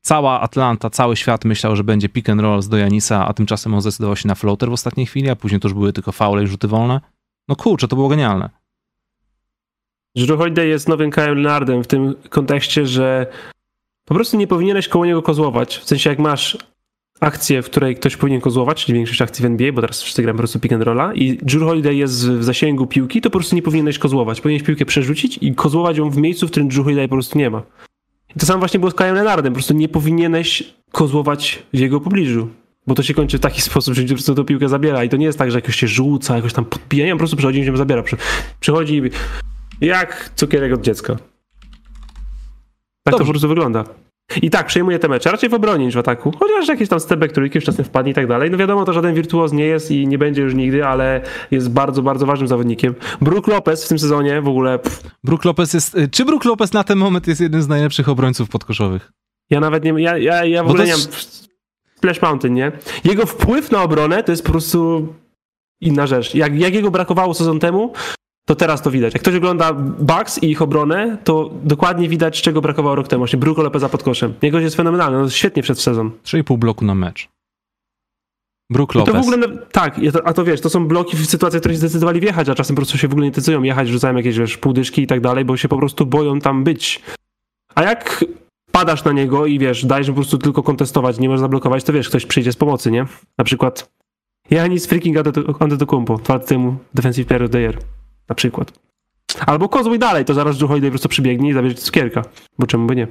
cała 0.00 0.40
Atlanta, 0.40 0.90
cały 0.90 1.16
świat 1.16 1.44
myślał, 1.44 1.76
że 1.76 1.84
będzie 1.84 2.08
pick 2.08 2.28
and 2.28 2.40
roll 2.40 2.62
z 2.62 2.68
Dojanisa, 2.68 3.28
a 3.28 3.32
tymczasem 3.32 3.74
on 3.74 3.80
zdecydował 3.80 4.16
się 4.16 4.28
na 4.28 4.34
floater 4.34 4.70
w 4.70 4.72
ostatniej 4.72 5.06
chwili, 5.06 5.30
a 5.30 5.36
później 5.36 5.60
to 5.60 5.68
już 5.68 5.74
były 5.74 5.92
tylko 5.92 6.12
faule 6.12 6.44
i 6.44 6.46
rzuty 6.46 6.68
wolne. 6.68 7.00
No 7.48 7.56
kurczę, 7.56 7.88
to 7.88 7.96
było 7.96 8.08
genialne. 8.08 8.50
Drew 10.16 10.38
Holiday 10.38 10.68
jest 10.68 10.88
nowym 10.88 11.10
Kyle 11.10 11.34
Leonardem 11.34 11.84
w 11.84 11.86
tym 11.86 12.14
kontekście, 12.30 12.86
że 12.86 13.26
po 14.04 14.14
prostu 14.14 14.36
nie 14.36 14.46
powinieneś 14.46 14.88
koło 14.88 15.06
niego 15.06 15.22
kozłować. 15.22 15.78
W 15.78 15.84
sensie 15.84 16.10
jak 16.10 16.18
masz 16.18 16.58
akcję, 17.20 17.62
w 17.62 17.66
której 17.66 17.96
ktoś 17.96 18.16
powinien 18.16 18.40
kozłować, 18.40 18.84
czyli 18.84 18.94
większość 18.94 19.22
akcji 19.22 19.42
w 19.42 19.46
NBA, 19.46 19.72
bo 19.72 19.80
teraz 19.80 20.02
wszyscy 20.02 20.22
po 20.22 20.34
prostu 20.34 20.60
pick 20.60 20.72
and 20.72 20.82
rolla 20.82 21.14
i 21.14 21.38
Drew 21.42 21.62
Holiday 21.62 21.94
jest 21.94 22.28
w 22.28 22.44
zasięgu 22.44 22.86
piłki, 22.86 23.20
to 23.20 23.30
po 23.30 23.38
prostu 23.38 23.56
nie 23.56 23.62
powinieneś 23.62 23.98
kozłować. 23.98 24.40
Powinieneś 24.40 24.66
piłkę 24.66 24.84
przerzucić 24.84 25.38
i 25.40 25.54
kozłować 25.54 25.96
ją 25.96 26.10
w 26.10 26.16
miejscu, 26.16 26.48
w 26.48 26.50
którym 26.50 26.68
Drew 26.68 26.84
Holiday 26.84 27.08
po 27.08 27.14
prostu 27.14 27.38
nie 27.38 27.50
ma. 27.50 27.62
I 28.36 28.38
to 28.38 28.46
samo 28.46 28.58
właśnie 28.58 28.80
było 28.80 28.90
z 28.90 28.94
Kyle 28.94 29.12
Leonardem. 29.12 29.52
Po 29.52 29.54
prostu 29.54 29.74
nie 29.74 29.88
powinieneś 29.88 30.74
kozłować 30.92 31.62
w 31.72 31.78
jego 31.78 32.00
pobliżu. 32.00 32.48
Bo 32.86 32.94
to 32.94 33.02
się 33.02 33.14
kończy 33.14 33.38
w 33.38 33.40
taki 33.40 33.60
sposób, 33.70 33.94
że 33.94 34.02
po 34.02 34.08
prostu 34.08 34.34
tą 34.34 34.44
piłkę 34.44 34.68
zabiera. 34.68 35.04
I 35.04 35.08
to 35.08 35.16
nie 35.16 35.26
jest 35.26 35.38
tak, 35.38 35.50
że 35.50 35.58
jakoś 35.58 35.76
się 35.76 35.88
rzuca, 35.88 36.36
jakoś 36.36 36.52
tam 36.52 36.64
podbija. 36.64 37.06
Nie, 37.06 37.12
po 37.12 37.18
prostu 37.18 37.36
przychodzi 37.36 37.60
i 37.60 37.64
się 37.64 37.76
zabiera. 37.76 38.02
Przychodzi 38.60 39.02
jak 39.80 40.30
cukierek 40.36 40.74
od 40.74 40.80
dziecka. 40.80 41.14
Tak 41.14 43.12
Dobrze. 43.12 43.18
to 43.18 43.24
po 43.24 43.30
prostu 43.30 43.48
wygląda. 43.48 43.84
I 44.42 44.50
tak, 44.50 44.66
przejmuje 44.66 44.98
te 44.98 45.08
mecze, 45.08 45.30
raczej 45.30 45.48
w 45.48 45.54
obronie 45.54 45.86
niż 45.86 45.94
w 45.94 45.98
ataku. 45.98 46.32
Chociaż 46.38 46.68
jakieś 46.68 46.88
tam 46.88 47.00
stepek, 47.00 47.32
który 47.32 47.46
jakimś 47.46 47.64
czasem 47.64 47.84
wpadnie 47.84 48.12
i 48.12 48.14
tak 48.14 48.26
dalej. 48.26 48.50
No 48.50 48.58
wiadomo, 48.58 48.84
to 48.84 48.92
żaden 48.92 49.14
wirtuoz 49.14 49.52
nie 49.52 49.64
jest 49.64 49.90
i 49.90 50.06
nie 50.06 50.18
będzie 50.18 50.42
już 50.42 50.54
nigdy, 50.54 50.86
ale 50.86 51.20
jest 51.50 51.70
bardzo, 51.70 52.02
bardzo 52.02 52.26
ważnym 52.26 52.48
zawodnikiem. 52.48 52.94
Brook 53.20 53.46
Lopez 53.46 53.84
w 53.84 53.88
tym 53.88 53.98
sezonie 53.98 54.42
w 54.42 54.48
ogóle... 54.48 54.78
Pff. 54.78 55.02
Brook 55.24 55.44
Lopez 55.44 55.74
jest... 55.74 55.94
Y, 55.94 56.08
czy 56.08 56.24
Brook 56.24 56.44
Lopez 56.44 56.72
na 56.72 56.84
ten 56.84 56.98
moment 56.98 57.26
jest 57.26 57.40
jednym 57.40 57.62
z 57.62 57.68
najlepszych 57.68 58.08
obrońców 58.08 58.48
podkoszowych? 58.48 59.12
Ja 59.50 59.60
nawet 59.60 59.84
nie... 59.84 60.02
Ja, 60.02 60.18
ja, 60.18 60.44
ja 60.44 60.62
w 60.62 60.66
Bo 60.66 60.72
ogóle 60.72 60.86
nie 60.86 60.92
mam... 60.92 61.00
Splash 61.96 62.22
Mountain, 62.22 62.54
nie? 62.54 62.72
Jego 63.04 63.26
wpływ 63.26 63.70
na 63.70 63.82
obronę 63.82 64.22
to 64.22 64.32
jest 64.32 64.44
po 64.44 64.50
prostu 64.50 65.08
inna 65.80 66.06
rzecz. 66.06 66.34
Jak, 66.34 66.54
jak 66.54 66.74
jego 66.74 66.90
brakowało 66.90 67.34
sezon 67.34 67.58
temu, 67.58 67.92
to 68.44 68.54
teraz 68.54 68.82
to 68.82 68.90
widać. 68.90 69.14
Jak 69.14 69.22
ktoś 69.22 69.34
ogląda 69.34 69.72
Bucks 69.98 70.42
i 70.42 70.50
ich 70.50 70.62
obronę, 70.62 71.18
to 71.24 71.50
dokładnie 71.64 72.08
widać, 72.08 72.42
czego 72.42 72.60
brakowało 72.60 72.94
rok 72.94 73.08
temu. 73.08 73.20
Właśnie 73.20 73.38
Bruko 73.38 73.62
Lopeza 73.62 73.88
pod 73.88 74.02
koszem. 74.02 74.34
Jego 74.42 74.60
jest 74.60 74.76
fenomenalny, 74.76 75.18
on 75.18 75.30
świetnie 75.30 75.62
przed 75.62 75.80
sezon. 75.80 76.10
3,5 76.24 76.58
bloku 76.58 76.84
na 76.84 76.94
mecz. 76.94 77.28
Brook 78.70 78.94
Lopez. 78.94 79.14
to 79.14 79.22
w 79.22 79.22
ogóle, 79.22 79.58
tak, 79.72 80.00
a 80.24 80.32
to 80.32 80.44
wiesz, 80.44 80.60
to 80.60 80.70
są 80.70 80.88
bloki 80.88 81.16
w 81.16 81.26
sytuacjach, 81.26 81.60
w 81.60 81.62
których 81.62 81.78
zdecydowali 81.78 82.20
wjechać, 82.20 82.48
a 82.48 82.54
czasem 82.54 82.76
po 82.76 82.80
prostu 82.80 82.98
się 82.98 83.08
w 83.08 83.12
ogóle 83.12 83.26
nie 83.26 83.32
decydują 83.32 83.62
jechać, 83.62 83.88
rzucają 83.88 84.16
jakieś 84.16 84.38
wiesz, 84.38 84.58
półdyszki 84.58 85.02
i 85.02 85.06
tak 85.06 85.20
dalej, 85.20 85.44
bo 85.44 85.56
się 85.56 85.68
po 85.68 85.78
prostu 85.78 86.06
boją 86.06 86.40
tam 86.40 86.64
być. 86.64 87.02
A 87.74 87.82
jak 87.82 88.24
padasz 88.72 89.04
na 89.04 89.12
niego 89.12 89.46
i 89.46 89.58
wiesz, 89.58 89.86
dajesz 89.86 90.08
po 90.08 90.14
prostu 90.14 90.38
tylko 90.38 90.62
kontestować, 90.62 91.18
nie 91.18 91.28
możesz 91.28 91.40
zablokować, 91.40 91.84
to 91.84 91.92
wiesz, 91.92 92.08
ktoś 92.08 92.26
przyjdzie 92.26 92.52
z 92.52 92.56
pomocy, 92.56 92.90
nie? 92.90 93.06
Na 93.38 93.44
przykład 93.44 93.90
Janis 94.50 94.86
freaking 94.86 95.16
Antetokounmpo, 95.60 96.16
dwa 96.16 96.38
temu 96.38 96.76
Defensive 96.94 97.26
Player 97.26 97.42
of 97.42 97.50
the 97.50 97.60
Year 97.60 97.78
na 98.28 98.34
przykład. 98.34 98.72
Albo 99.46 99.68
kozły 99.68 99.98
dalej, 99.98 100.24
to 100.24 100.34
zaraz 100.34 100.58
Drew 100.58 100.68
Holiday 100.68 100.90
po 100.90 100.92
prostu 100.92 101.08
przybiegnie 101.08 101.50
i 101.50 101.52
zabierze 101.52 101.74
cukierka, 101.74 102.22
bo 102.58 102.66
czemu 102.66 102.86
by 102.86 102.96
nie. 102.96 103.08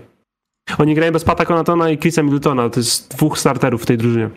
Oni 0.78 0.96
grają 0.96 1.12
bez 1.12 1.24
Pata 1.24 1.46
Konatona 1.46 1.90
i 1.90 1.98
Chrisa 1.98 2.24
Middletona, 2.24 2.70
to 2.70 2.80
jest 2.80 3.16
dwóch 3.16 3.40
starterów 3.40 3.84
w 3.84 3.86
tej 3.86 3.98
drużynie. 3.98 4.30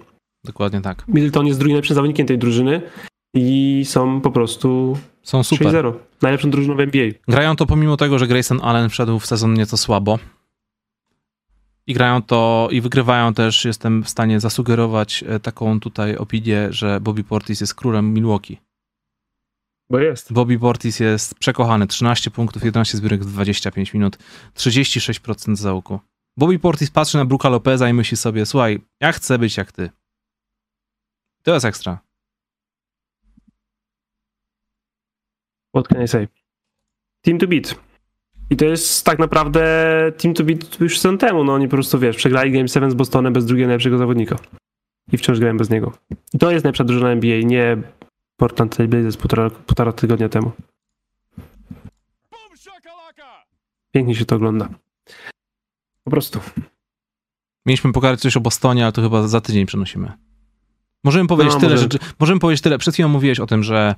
Dokładnie 0.45 0.81
tak. 0.81 1.05
Middleton 1.09 1.47
jest 1.47 1.59
drugim 1.59 1.72
najlepszym 1.72 1.95
zawodnikiem 1.95 2.27
tej 2.27 2.39
drużyny 2.39 2.83
i 3.35 3.83
są 3.85 4.20
po 4.20 4.31
prostu 4.31 4.99
są 5.22 5.43
super. 5.43 5.66
6-0. 5.66 5.93
Najlepszą 6.22 6.51
drużyną 6.51 6.77
w 6.77 6.81
NBA. 6.81 7.11
Grają 7.29 7.57
to 7.57 7.66
pomimo 7.66 7.97
tego, 7.97 8.18
że 8.18 8.27
Grayson 8.27 8.61
Allen 8.62 8.89
wszedł 8.89 9.18
w 9.18 9.27
sezon 9.27 9.55
nieco 9.55 9.77
słabo. 9.77 10.18
I 11.87 11.95
grają 11.95 12.22
to 12.22 12.68
i 12.70 12.81
wygrywają 12.81 13.35
też, 13.35 13.64
jestem 13.64 14.05
w 14.05 14.09
stanie 14.09 14.41
zasugerować 14.41 15.24
e, 15.29 15.41
taką 15.41 15.81
tutaj 15.81 16.16
opinię, 16.16 16.68
że 16.70 17.01
Bobby 17.01 17.24
Portis 17.24 17.61
jest 17.61 17.74
królem 17.74 18.14
Milwaukee. 18.14 18.59
Bo 19.91 19.99
jest. 19.99 20.32
Bobby 20.32 20.59
Portis 20.59 21.01
jest 21.01 21.34
przekochany. 21.34 21.87
13 21.87 22.30
punktów, 22.30 22.64
11 22.64 22.99
zbiórek 22.99 23.24
w 23.24 23.32
25 23.32 23.95
minut, 23.95 24.18
36% 24.55 25.57
zaułku. 25.57 26.01
Bobby 26.37 26.59
Portis 26.59 26.91
patrzy 26.91 27.16
na 27.16 27.24
Bruka 27.24 27.49
Lopeza 27.49 27.89
i 27.89 27.93
myśli 27.93 28.16
sobie, 28.16 28.47
słuchaj, 28.47 28.80
ja 29.01 29.12
chcę 29.12 29.39
być 29.39 29.57
jak 29.57 29.72
ty. 29.72 29.91
To 31.43 31.55
jest 31.55 31.66
ekstra. 31.66 31.99
What 35.74 35.89
can 35.89 36.05
I 36.05 36.09
say? 36.09 36.28
Team 37.22 37.39
to 37.39 37.47
beat. 37.47 37.74
I 38.51 38.57
to 38.57 38.64
jest 38.64 39.05
tak 39.05 39.18
naprawdę 39.18 39.62
team 40.16 40.34
to 40.34 40.45
beat 40.45 40.80
już 40.80 40.99
sezon 40.99 41.18
temu. 41.18 41.45
No 41.45 41.55
oni 41.55 41.68
po 41.68 41.76
prostu, 41.76 41.99
wiesz, 41.99 42.16
przegrali 42.16 42.53
Game 42.53 42.68
7 42.68 42.91
z 42.91 42.95
Bostonem 42.95 43.32
bez 43.32 43.47
drugiego 43.47 43.66
najlepszego 43.66 43.99
zawodnika. 43.99 44.37
I 45.12 45.16
wciąż 45.16 45.39
grałem 45.39 45.57
bez 45.57 45.70
niego. 45.70 45.93
I 46.34 46.39
to 46.39 46.51
jest 46.51 46.64
najlepsza 46.64 46.84
drużyna 46.84 47.11
NBA, 47.11 47.41
nie 47.41 47.76
Portland 48.37 48.76
Trail 48.76 48.91
Blazers 48.91 49.16
półtora, 49.16 49.51
półtora 49.51 49.93
tygodnia 49.93 50.28
temu. 50.28 50.53
Pięknie 53.93 54.14
się 54.14 54.24
to 54.24 54.37
ogląda. 54.37 54.68
Po 56.05 56.11
prostu. 56.11 56.41
Mieliśmy 57.66 57.93
pokazać 57.93 58.20
coś 58.20 58.37
o 58.37 58.41
Bostonie, 58.41 58.82
ale 58.82 58.93
to 58.93 59.03
chyba 59.03 59.28
za 59.28 59.41
tydzień 59.41 59.66
przenosimy. 59.66 60.12
Możemy 61.05 61.28
powiedzieć 61.28 61.55
no, 61.55 61.61
tyle 61.61 61.72
może... 61.72 61.82
rzeczy. 61.82 61.99
Możemy 62.20 62.41
powiedzieć 62.41 62.62
tyle. 62.62 62.78
Przed 62.78 62.95
chwilą 62.95 63.09
mówiłeś 63.09 63.41
o 63.41 63.47
tym, 63.47 63.62
że 63.62 63.95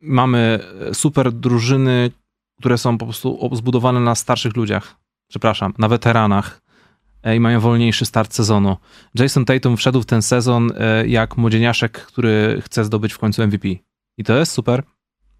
mamy 0.00 0.60
super 0.92 1.32
drużyny, 1.32 2.10
które 2.58 2.78
są 2.78 2.98
po 2.98 3.06
prostu 3.06 3.50
zbudowane 3.52 4.00
na 4.00 4.14
starszych 4.14 4.56
ludziach. 4.56 4.96
Przepraszam, 5.28 5.74
na 5.78 5.88
weteranach 5.88 6.60
e, 6.66 6.69
i 7.36 7.40
mają 7.40 7.60
wolniejszy 7.60 8.06
start 8.06 8.34
sezonu. 8.34 8.76
Jason 9.14 9.44
Tatum 9.44 9.76
wszedł 9.76 10.02
w 10.02 10.06
ten 10.06 10.22
sezon 10.22 10.72
e, 10.76 11.08
jak 11.08 11.36
młodzieniaszek, 11.36 11.92
który 11.92 12.62
chce 12.64 12.84
zdobyć 12.84 13.12
w 13.12 13.18
końcu 13.18 13.46
MVP. 13.46 13.68
I 14.18 14.24
to 14.24 14.36
jest 14.36 14.52
super. 14.52 14.82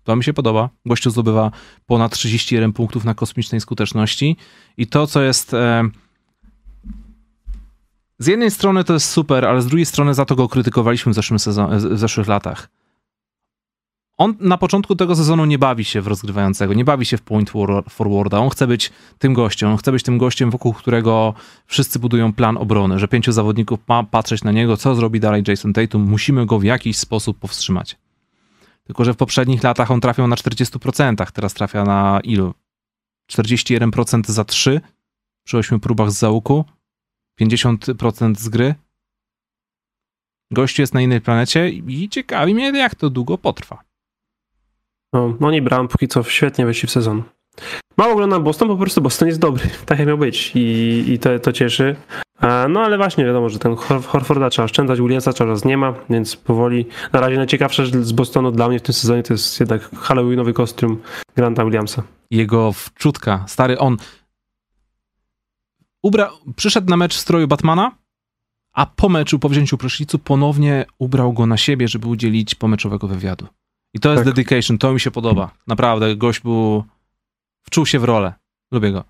To 0.05 0.17
mi 0.17 0.25
się 0.25 0.33
podoba. 0.33 0.69
Gościu 0.87 1.11
zdobywa 1.11 1.51
ponad 1.87 2.13
31 2.13 2.73
punktów 2.73 3.05
na 3.05 3.15
kosmicznej 3.15 3.61
skuteczności. 3.61 4.37
I 4.77 4.87
to, 4.87 5.07
co 5.07 5.23
jest. 5.23 5.55
E, 5.55 5.89
z 8.19 8.27
jednej 8.27 8.51
strony 8.51 8.85
to 8.85 8.93
jest 8.93 9.11
super, 9.11 9.45
ale 9.45 9.63
z 9.63 9.67
drugiej 9.67 9.87
strony 9.87 10.15
za 10.15 10.25
to 10.25 10.37
go 10.37 10.49
krytykowaliśmy 10.49 11.13
w, 11.15 11.17
sezon, 11.39 11.79
w 11.79 11.99
zeszłych 11.99 12.29
latach. 12.29 12.69
On 14.21 14.35
na 14.41 14.59
początku 14.59 14.97
tego 14.97 15.17
sezonu 15.17 15.45
nie 15.45 15.59
bawi 15.59 15.85
się 15.85 16.01
w 16.01 16.07
rozgrywającego, 16.07 16.75
nie 16.75 16.85
bawi 16.85 17.07
się 17.07 17.17
w 17.17 17.23
point 17.23 17.51
forwarda. 17.89 18.39
On 18.39 18.51
chce 18.51 18.67
być 18.67 18.93
tym 19.19 19.35
gościem, 19.35 19.71
on 19.71 19.77
chce 19.77 19.93
być 19.93 20.03
tym 20.03 20.19
gościem, 20.19 20.51
wokół 20.51 20.73
którego 20.73 21.35
wszyscy 21.67 21.99
budują 21.99 22.33
plan 22.33 22.57
obrony, 22.57 22.99
że 22.99 23.09
pięciu 23.09 23.33
zawodników 23.33 23.81
ma 23.89 24.03
patrzeć 24.05 24.45
na 24.45 24.53
niego, 24.53 24.77
co 24.77 24.95
zrobi 24.95 25.21
dalej 25.21 25.43
Jason 25.49 25.73
Tatum, 25.73 26.03
musimy 26.03 26.47
go 26.47 26.59
w 26.59 26.65
jakiś 26.65 26.99
sposób 26.99 27.39
powstrzymać. 27.39 27.97
Tylko, 28.85 29.05
że 29.05 29.15
w 29.15 29.17
poprzednich 29.17 29.63
latach 29.63 29.91
on 29.91 30.01
trafiał 30.01 30.29
na 30.29 30.37
40%, 30.37 31.31
teraz 31.33 31.55
trafia 31.55 31.85
na 31.85 32.21
ilu? 32.25 32.55
41% 33.33 34.31
za 34.31 34.45
3 34.45 34.81
przy 35.45 35.59
8 35.59 35.81
próbach 35.81 36.11
z 36.11 36.19
załuku, 36.19 36.65
50% 37.41 38.37
z 38.37 38.49
gry. 38.49 38.75
Gościu 40.51 40.83
jest 40.83 40.95
na 40.95 41.01
innej 41.01 41.21
planecie 41.21 41.71
i 41.71 42.09
ciekawi 42.09 42.55
mnie, 42.55 42.79
jak 42.79 42.95
to 42.95 43.11
długo 43.11 43.39
potrwa. 43.39 43.90
No, 45.13 45.37
no 45.41 45.51
nie 45.51 45.63
brałem 45.63 45.89
póki 45.89 46.09
co 46.09 46.23
świetnie 46.23 46.67
weszli 46.67 46.89
w 46.89 46.91
sezon. 46.91 47.23
Mało 47.97 48.13
oglądam 48.13 48.45
Boston, 48.45 48.69
po 48.69 48.77
prostu 48.77 49.01
Boston 49.01 49.29
jest 49.29 49.41
dobry. 49.41 49.65
Tak 49.87 49.99
jak 49.99 50.09
miał 50.09 50.19
być 50.19 50.53
i, 50.55 51.05
i 51.09 51.19
to, 51.19 51.39
to 51.39 51.53
cieszy. 51.53 51.97
No 52.69 52.81
ale 52.81 52.97
właśnie 52.97 53.25
wiadomo, 53.25 53.49
że 53.49 53.59
ten 53.59 53.77
Horforda 54.07 54.51
trzeba 54.51 54.65
oszczędzać, 54.65 55.01
Williamsa 55.01 55.33
czas 55.33 55.65
nie 55.65 55.77
ma, 55.77 55.95
więc 56.11 56.37
powoli. 56.37 56.87
Na 57.13 57.21
razie 57.21 57.37
najciekawsze 57.37 57.87
z 57.87 58.13
Bostonu 58.13 58.53
dla 58.53 58.69
mnie 58.69 58.79
w 58.79 58.83
tym 58.83 58.95
sezonie 58.95 59.23
to 59.23 59.35
jest 59.35 59.61
jednak 59.61 59.91
Halloweenowy 59.97 60.53
kostium 60.53 61.03
Granta 61.37 61.65
Williamsa. 61.65 62.03
Jego 62.31 62.73
wczutka, 62.73 63.45
stary 63.49 63.79
on 63.79 63.97
ubra... 66.03 66.31
przyszedł 66.57 66.91
na 66.91 66.97
mecz 66.97 67.15
w 67.15 67.21
stroju 67.21 67.49
Batmana, 67.49 67.93
a 68.73 68.87
po 68.87 69.09
meczu, 69.09 69.39
po 69.39 69.49
wzięciu 69.49 69.79
prysznicu 69.79 70.19
ponownie 70.19 70.85
ubrał 70.99 71.33
go 71.33 71.47
na 71.47 71.57
siebie, 71.57 71.89
żeby 71.89 72.09
udzielić 72.09 72.55
pomeczowego 72.55 73.09
wywiadu. 73.09 73.47
I 73.95 74.01
to 74.01 74.13
jest 74.13 74.25
tak. 74.25 74.35
dedication, 74.35 74.79
to 74.79 74.93
mi 74.93 75.01
się 75.01 75.11
podoba. 75.11 75.51
Naprawdę, 75.67 76.17
gość 76.17 76.41
był... 76.41 76.85
wczuł 77.63 77.87
się 77.87 77.99
w 77.99 78.05
rolę. 78.05 78.35
Lubię 78.73 78.93
go. 78.93 79.05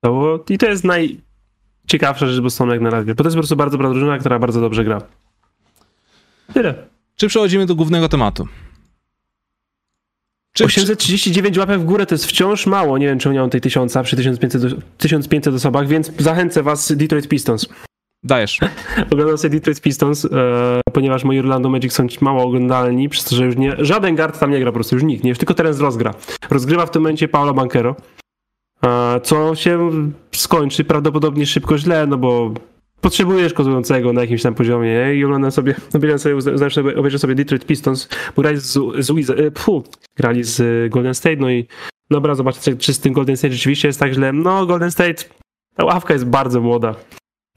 To, 0.00 0.44
I 0.48 0.58
to 0.58 0.66
jest 0.66 0.84
najciekawsza 0.84 2.26
rzecz 2.26 2.42
Bostonu 2.42 2.72
jak 2.72 2.80
na 2.80 2.90
razie, 2.90 3.14
bo 3.14 3.24
to 3.24 3.28
jest 3.28 3.36
po 3.36 3.40
prostu 3.40 3.56
bardzo 3.56 3.78
dobra 3.78 3.90
drużyna, 3.90 4.18
która 4.18 4.38
bardzo 4.38 4.60
dobrze 4.60 4.84
gra. 4.84 5.02
Tyle. 6.52 6.74
Czy 7.16 7.28
przechodzimy 7.28 7.66
do 7.66 7.74
głównego 7.74 8.08
tematu? 8.08 8.48
Czy 10.52 10.64
839 10.64 11.58
łapek 11.58 11.80
w 11.80 11.84
górę 11.84 12.06
to 12.06 12.14
jest 12.14 12.26
wciąż 12.26 12.66
mało. 12.66 12.98
Nie 12.98 13.06
wiem, 13.06 13.18
czy 13.18 13.30
mam 13.30 13.50
tej 13.50 13.60
1000 13.60 13.94
przy 14.02 14.16
1500, 14.16 14.62
1500 14.98 15.54
osobach, 15.54 15.88
więc 15.88 16.12
zachęcę 16.18 16.62
was 16.62 16.92
Detroit 16.96 17.28
Pistons. 17.28 17.68
Dajesz. 18.24 18.60
Oglądam 19.12 19.38
sobie 19.38 19.50
Detroit 19.50 19.80
Pistons, 19.80 20.24
e, 20.24 20.80
ponieważ 20.92 21.24
moi 21.24 21.38
Orlando 21.38 21.68
Magic 21.68 21.92
są 21.92 22.06
mało 22.20 22.42
oglądalni, 22.42 23.08
przez 23.08 23.24
to, 23.24 23.36
że 23.36 23.46
już 23.46 23.56
nie, 23.56 23.76
żaden 23.78 24.16
guard 24.16 24.38
tam 24.38 24.50
nie 24.50 24.60
gra 24.60 24.70
po 24.70 24.74
prostu, 24.74 24.96
już 24.96 25.04
nikt, 25.04 25.24
nie, 25.24 25.30
już 25.30 25.38
tylko 25.38 25.54
Terence 25.54 25.82
Ross 25.82 25.96
gra. 25.96 26.14
Rozgrywa 26.50 26.86
w 26.86 26.90
tym 26.90 27.02
momencie 27.02 27.28
Paulo 27.28 27.54
Bankero, 27.54 27.96
e, 28.84 29.20
co 29.20 29.54
się 29.54 29.90
skończy 30.32 30.84
prawdopodobnie 30.84 31.46
szybko 31.46 31.78
źle, 31.78 32.06
no 32.06 32.16
bo 32.18 32.54
potrzebujesz 33.00 33.52
kozującego 33.52 34.12
na 34.12 34.20
jakimś 34.20 34.42
tam 34.42 34.54
poziomie 34.54 35.14
i 35.14 35.24
oglądam 35.24 35.50
sobie, 35.50 35.74
obejrzę 35.94 36.18
sobie, 36.18 36.70
sobie, 36.70 36.96
obejrzę 36.96 37.18
sobie 37.18 37.34
Detroit 37.34 37.66
Pistons, 37.66 38.08
bo 38.36 38.42
grali 38.42 38.56
z, 38.58 38.72
z, 38.98 39.10
Wiz- 39.10 39.30
e, 39.30 39.50
pfu, 39.50 39.84
grali 40.16 40.44
z 40.44 40.90
Golden 40.92 41.14
State, 41.14 41.36
no 41.36 41.50
i 41.50 41.66
dobra, 42.10 42.34
zobaczcie, 42.34 42.76
czy 42.76 42.94
z 42.94 43.00
tym 43.00 43.12
Golden 43.12 43.36
State 43.36 43.54
rzeczywiście 43.54 43.88
jest 43.88 44.00
tak 44.00 44.12
źle. 44.12 44.32
No, 44.32 44.66
Golden 44.66 44.90
State, 44.90 45.24
ta 45.76 45.84
ławka 45.84 46.12
jest 46.12 46.26
bardzo 46.26 46.60
młoda. 46.60 46.94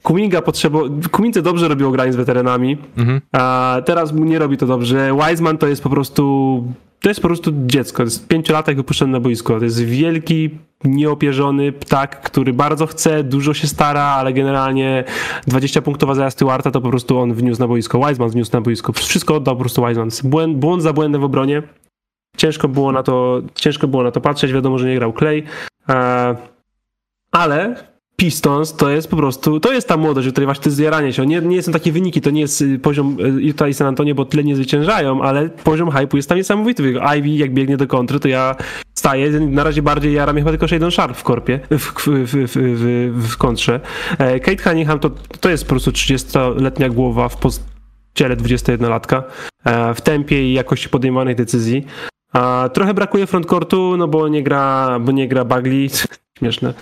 Kuminga 0.06 0.42
potrzebował, 0.42 0.88
Kumince 1.10 1.42
dobrze 1.42 1.68
robiło 1.68 1.90
granie 1.90 2.12
z 2.12 2.16
weteranami, 2.16 2.78
Mhm. 2.96 3.20
a 3.32 3.76
teraz 3.84 4.12
mu 4.12 4.24
nie 4.24 4.38
robi 4.38 4.56
to 4.56 4.66
dobrze. 4.66 5.10
Wiseman 5.28 5.58
to 5.58 5.66
jest 5.66 5.82
po 5.82 5.90
prostu, 5.90 6.64
to 7.00 7.08
jest 7.08 7.20
po 7.20 7.28
prostu 7.28 7.52
dziecko, 7.66 7.96
to 7.96 8.02
jest 8.02 8.28
pięciolatek 8.28 8.76
wypuszczony 8.76 9.12
na 9.12 9.20
boisko. 9.20 9.58
To 9.58 9.64
jest 9.64 9.84
wielki, 9.84 10.50
nieopierzony 10.84 11.72
ptak, 11.72 12.20
który 12.22 12.52
bardzo 12.52 12.86
chce, 12.86 13.24
dużo 13.24 13.54
się 13.54 13.66
stara, 13.66 14.02
ale 14.02 14.32
generalnie 14.32 15.04
20 15.46 15.82
punktowa 15.82 16.14
zajazd 16.14 16.36
Stewarta 16.36 16.70
to 16.70 16.80
po 16.80 16.88
prostu 16.88 17.18
on 17.18 17.34
wniósł 17.34 17.60
na 17.60 17.68
boisko. 17.68 17.98
Wiseman 17.98 18.30
wniósł 18.30 18.50
na 18.52 18.60
boisko. 18.60 18.92
Wszystko 18.92 19.34
oddał 19.34 19.54
po 19.56 19.60
prostu 19.60 19.86
Wiseman. 19.86 20.08
Błęd, 20.24 20.56
błąd 20.56 20.82
za 20.82 20.92
błędem 20.92 21.20
w 21.20 21.24
obronie. 21.24 21.62
Ciężko 22.36 22.68
było 22.68 22.92
na 22.92 23.02
to, 23.02 23.42
ciężko 23.54 23.88
było 23.88 24.02
na 24.02 24.10
to 24.10 24.20
patrzeć. 24.20 24.52
Wiadomo, 24.52 24.78
że 24.78 24.88
nie 24.88 24.94
grał 24.94 25.12
Clay. 25.12 25.42
E, 25.88 26.36
ale 27.32 27.74
Pistons 28.16 28.72
to 28.76 28.90
jest 28.90 29.08
po 29.08 29.16
prostu, 29.16 29.60
to 29.60 29.72
jest 29.72 29.88
ta 29.88 29.96
młodość, 29.96 30.28
o 30.28 30.30
której 30.30 30.46
właśnie 30.46 30.62
to 30.62 30.68
jest 30.68 30.76
zjaranie 30.76 31.12
się. 31.12 31.26
Nie, 31.26 31.40
nie 31.40 31.62
są 31.62 31.72
takie 31.72 31.92
wyniki, 31.92 32.20
to 32.20 32.30
nie 32.30 32.40
jest 32.40 32.62
y, 32.62 32.78
poziom 32.78 33.16
y, 33.20 33.42
Utah 33.42 33.68
i 33.68 33.74
San 33.74 33.86
Antonio, 33.86 34.14
bo 34.14 34.24
tyle 34.24 34.44
nie 34.44 34.56
zwyciężają, 34.56 35.22
ale 35.22 35.48
poziom 35.48 35.90
hype'u 35.90 36.16
jest 36.16 36.28
tam 36.28 36.38
niesamowity. 36.38 36.94
Ivy 37.18 37.28
jak 37.28 37.54
biegnie 37.54 37.76
do 37.76 37.86
kontry, 37.86 38.20
to 38.20 38.28
ja 38.28 38.56
staję, 38.94 39.30
na 39.30 39.64
razie 39.64 39.82
bardziej 39.82 40.12
jaram 40.12 40.34
mnie 40.34 40.42
chyba 40.42 40.50
tylko 40.50 40.68
Shadon 40.68 40.90
Sharp 40.90 41.16
w 41.16 41.22
korpie, 41.22 41.60
w, 41.70 41.76
w, 41.76 42.46
w, 42.46 43.28
w, 43.28 43.36
kontrze. 43.36 43.80
E, 44.18 44.40
Kate 44.40 44.62
Cunningham 44.62 44.98
to, 44.98 45.10
to 45.40 45.50
jest 45.50 45.64
po 45.64 45.70
prostu 45.70 45.90
30-letnia 45.90 46.88
głowa 46.88 47.28
w 47.28 47.36
podziele 47.36 48.36
21-latka, 48.36 49.22
e, 49.64 49.94
w 49.94 50.00
tempie 50.00 50.50
i 50.50 50.52
jakości 50.52 50.88
podejmowanych 50.88 51.36
decyzji. 51.36 51.86
Trochę 52.72 52.94
brakuje 52.94 53.26
frontcourtu, 53.26 53.96
no 53.96 54.08
bo 54.08 54.28
nie 54.28 54.42
gra, 54.42 54.98
bo 55.00 55.12
nie 55.12 55.28
gra 55.28 55.44
Bagley, 55.44 55.90
śmieszne 56.38 56.74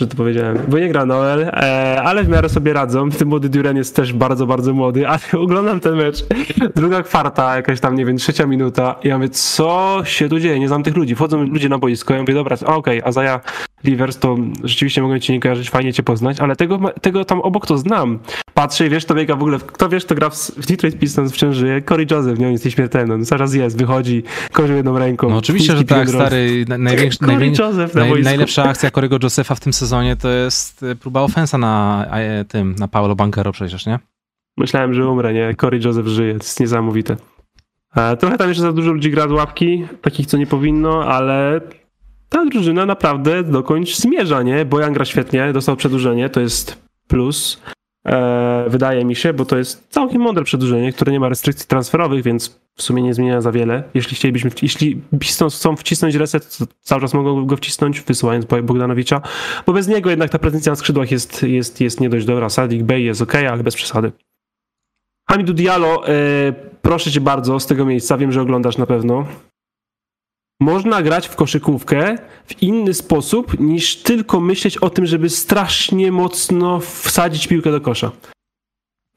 że 0.00 0.06
to 0.06 0.16
powiedziałem, 0.16 0.58
bo 0.68 0.78
nie 0.78 0.88
gra 0.88 1.06
Noel, 1.06 1.42
e, 1.42 2.02
ale 2.02 2.24
w 2.24 2.28
miarę 2.28 2.48
sobie 2.48 2.72
radzą. 2.72 3.10
Ten 3.10 3.28
młody 3.28 3.48
Duren 3.48 3.76
jest 3.76 3.96
też 3.96 4.12
bardzo, 4.12 4.46
bardzo 4.46 4.74
młody, 4.74 5.08
ale 5.08 5.18
oglądam 5.44 5.80
ten 5.80 5.96
mecz. 5.96 6.24
Druga 6.76 7.02
kwarta, 7.02 7.56
jakaś 7.56 7.80
tam, 7.80 7.94
nie 7.94 8.06
wiem, 8.06 8.16
trzecia 8.16 8.46
minuta. 8.46 8.96
I 9.04 9.08
ja 9.08 9.18
mówię, 9.18 9.28
co 9.28 10.00
się 10.04 10.28
tu 10.28 10.40
dzieje? 10.40 10.60
Nie 10.60 10.68
znam 10.68 10.82
tych 10.82 10.96
ludzi. 10.96 11.14
Wchodzą 11.14 11.42
ludzie 11.42 11.68
na 11.68 11.78
boisko. 11.78 12.14
Ja 12.14 12.20
mówię, 12.20 12.34
dobra, 12.34 12.56
okej, 12.56 12.74
okay, 12.76 13.02
a 13.04 13.12
Zaja 13.12 13.40
Rivers 13.84 14.18
to 14.18 14.36
rzeczywiście 14.64 15.02
mogę 15.02 15.20
cię 15.20 15.32
nie 15.32 15.40
kojarzyć, 15.40 15.70
fajnie 15.70 15.92
cię 15.92 16.02
poznać, 16.02 16.40
ale 16.40 16.56
tego, 16.56 16.78
tego 17.02 17.24
tam 17.24 17.40
obok 17.40 17.66
to 17.66 17.78
znam. 17.78 18.18
Patrzę 18.54 18.86
i 18.86 18.90
wiesz, 18.90 19.04
to 19.04 19.14
biega 19.14 19.36
w 19.36 19.40
ogóle, 19.42 19.58
kto 19.58 19.88
wiesz, 19.88 20.04
to 20.04 20.14
gra 20.14 20.30
w, 20.30 20.34
w 20.36 20.66
Detroit 20.66 20.98
Pistons 20.98 21.32
wciąż 21.32 21.56
żyje? 21.56 21.82
Corey 21.82 22.06
Joseph, 22.10 22.38
nie, 22.38 22.46
on 22.46 22.52
jest 22.52 22.64
nieśmiertelny. 22.64 23.18
No, 23.18 23.24
zaraz 23.24 23.54
jest, 23.54 23.78
wychodzi, 23.78 24.22
kozie 24.52 24.74
jedną 24.74 24.98
ręką. 24.98 25.30
No 25.30 25.36
oczywiście, 25.36 25.76
że 25.76 25.84
tak, 25.84 26.08
stary. 26.08 26.64
na- 26.68 26.78
Największy, 26.78 27.18
Corey 27.18 27.36
najwię- 27.36 27.58
Joseph 27.60 27.94
na 27.94 28.00
naj, 28.04 28.22
najlepsza 28.22 28.64
akcja 28.64 28.90
Corey'ego 28.90 29.22
Josepha 29.22 29.54
w 29.54 29.60
tym 29.60 29.72
sezonie 29.72 30.16
to 30.16 30.28
jest 30.30 30.82
y, 30.82 30.96
próba 30.96 31.20
ofensa 31.22 31.58
na 31.58 32.06
e, 32.10 32.44
tym, 32.44 32.74
na 32.78 32.88
Paulo 32.88 33.14
Bankero 33.16 33.52
przecież, 33.52 33.86
nie? 33.86 33.98
Myślałem, 34.56 34.94
że 34.94 35.08
umrę, 35.08 35.32
nie? 35.34 35.54
Corey 35.60 35.80
Joseph 35.84 36.06
żyje, 36.06 36.32
to 36.32 36.44
jest 36.44 36.60
niesamowite. 36.60 37.16
E, 37.96 38.16
Trochę 38.16 38.38
tam 38.38 38.48
jeszcze 38.48 38.62
za 38.62 38.72
dużo 38.72 38.92
ludzi 38.92 39.10
gra 39.10 39.28
z 39.28 39.32
łapki, 39.32 39.86
takich 40.02 40.26
co 40.26 40.36
nie 40.36 40.46
powinno, 40.46 41.04
ale 41.04 41.60
ta 42.28 42.44
drużyna 42.44 42.86
naprawdę 42.86 43.42
dokądś 43.42 43.96
zmierza, 43.96 44.42
nie? 44.42 44.64
Bojan 44.64 44.92
gra 44.92 45.04
świetnie, 45.04 45.52
dostał 45.52 45.76
przedłużenie, 45.76 46.30
to 46.30 46.40
jest 46.40 46.82
plus. 47.08 47.60
E, 48.06 48.64
wydaje 48.68 49.04
mi 49.04 49.16
się, 49.16 49.32
bo 49.32 49.44
to 49.44 49.58
jest 49.58 49.86
całkiem 49.90 50.22
mądre 50.22 50.44
przedłużenie, 50.44 50.92
które 50.92 51.12
nie 51.12 51.20
ma 51.20 51.28
restrykcji 51.28 51.66
transferowych, 51.66 52.22
więc 52.22 52.60
w 52.74 52.82
sumie 52.82 53.02
nie 53.02 53.14
zmienia 53.14 53.40
za 53.40 53.52
wiele. 53.52 53.82
Jeśli 53.94 54.16
chcielibyśmy, 54.16 54.50
jeśli 54.62 55.00
Pistons 55.20 55.56
chcą 55.56 55.76
wcisnąć 55.76 56.14
reset, 56.14 56.58
to 56.58 56.64
cały 56.80 57.00
czas 57.00 57.14
mogą 57.14 57.46
go 57.46 57.56
wcisnąć, 57.56 58.00
wysyłając 58.00 58.44
Bogdanowicza, 58.44 59.20
bo 59.66 59.72
bez 59.72 59.88
niego 59.88 60.10
jednak 60.10 60.30
ta 60.30 60.38
prezencja 60.38 60.72
na 60.72 60.76
skrzydłach 60.76 61.10
jest, 61.10 61.42
jest, 61.42 61.80
jest 61.80 62.00
nie 62.00 62.08
dość 62.08 62.26
dobra. 62.26 62.48
Sadik 62.48 62.82
Bey 62.82 63.02
jest 63.02 63.22
ok, 63.22 63.34
ale 63.34 63.62
bez 63.62 63.74
przesady. 63.74 64.12
Hamidou 65.30 65.54
Diallo, 65.54 66.08
e, 66.08 66.12
proszę 66.82 67.10
cię 67.10 67.20
bardzo 67.20 67.60
z 67.60 67.66
tego 67.66 67.84
miejsca, 67.84 68.18
wiem, 68.18 68.32
że 68.32 68.42
oglądasz 68.42 68.78
na 68.78 68.86
pewno. 68.86 69.26
Można 70.60 71.02
grać 71.02 71.28
w 71.28 71.36
koszykówkę 71.36 72.18
w 72.46 72.62
inny 72.62 72.94
sposób 72.94 73.60
niż 73.60 73.96
tylko 73.96 74.40
myśleć 74.40 74.78
o 74.78 74.90
tym, 74.90 75.06
żeby 75.06 75.30
strasznie 75.30 76.12
mocno 76.12 76.80
wsadzić 76.80 77.46
piłkę 77.46 77.70
do 77.70 77.80
kosza. 77.80 78.10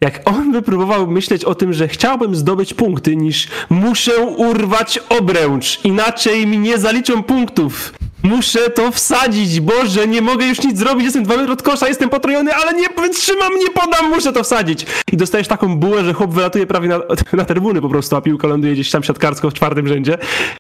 Jak 0.01 0.29
on 0.29 0.51
by 0.51 0.61
próbował 0.61 1.07
myśleć 1.07 1.45
o 1.45 1.55
tym, 1.55 1.73
że 1.73 1.87
chciałbym 1.87 2.35
zdobyć 2.35 2.73
punkty, 2.73 3.15
niż 3.15 3.47
muszę 3.69 4.21
urwać 4.21 4.99
obręcz, 5.09 5.79
inaczej 5.83 6.47
mi 6.47 6.57
nie 6.57 6.77
zaliczą 6.77 7.23
punktów. 7.23 7.93
Muszę 8.23 8.69
to 8.69 8.91
wsadzić, 8.91 9.59
Boże, 9.59 10.07
nie 10.07 10.21
mogę 10.21 10.45
już 10.47 10.63
nic 10.63 10.77
zrobić, 10.77 11.03
jestem 11.03 11.23
dwa 11.23 11.37
metry 11.37 11.53
od 11.53 11.61
kosza, 11.61 11.87
jestem 11.87 12.09
potrojony, 12.09 12.53
ale 12.53 12.73
nie 12.73 12.87
wytrzymam, 13.01 13.53
nie 13.59 13.69
podam, 13.69 14.09
muszę 14.09 14.33
to 14.33 14.43
wsadzić. 14.43 14.85
I 15.11 15.17
dostajesz 15.17 15.47
taką 15.47 15.75
bułę, 15.77 16.03
że 16.05 16.13
chłop 16.13 16.33
wylatuje 16.33 16.67
prawie 16.67 16.87
na, 16.87 16.99
na 17.37 17.45
trybuny 17.45 17.81
po 17.81 17.89
prostu, 17.89 18.15
a 18.15 18.21
piłka 18.21 18.47
ląduje 18.47 18.73
gdzieś 18.73 18.91
tam 18.91 19.03
siatkarsko 19.03 19.49
w 19.49 19.53
czwartym 19.53 19.87
rzędzie. 19.87 20.17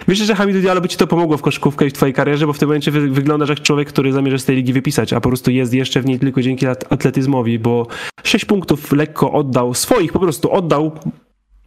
Myślę, 0.07 0.25
że 0.25 0.35
Hamidou 0.35 0.61
Diallo 0.61 0.81
by 0.81 0.89
ci 0.89 0.97
to 0.97 1.07
pomogło 1.07 1.37
w 1.37 1.41
koszykówkę 1.41 1.85
i 1.85 1.89
w 1.89 1.93
twojej 1.93 2.13
karierze, 2.13 2.47
bo 2.47 2.53
w 2.53 2.59
tym 2.59 2.67
momencie 2.67 2.91
wy, 2.91 3.09
wyglądasz 3.09 3.49
jak 3.49 3.61
człowiek, 3.61 3.87
który 3.87 4.13
zamierza 4.13 4.37
z 4.37 4.45
tej 4.45 4.55
ligi 4.55 4.73
wypisać, 4.73 5.13
a 5.13 5.21
po 5.21 5.29
prostu 5.29 5.51
jest 5.51 5.73
jeszcze 5.73 6.01
w 6.01 6.05
niej 6.05 6.19
tylko 6.19 6.41
dzięki 6.41 6.67
at- 6.67 6.93
atletyzmowi, 6.93 7.59
bo 7.59 7.87
6 8.23 8.45
punktów 8.45 8.91
lekko 8.91 9.31
oddał, 9.31 9.73
swoich 9.73 10.11
po 10.11 10.19
prostu 10.19 10.51
oddał, 10.51 10.91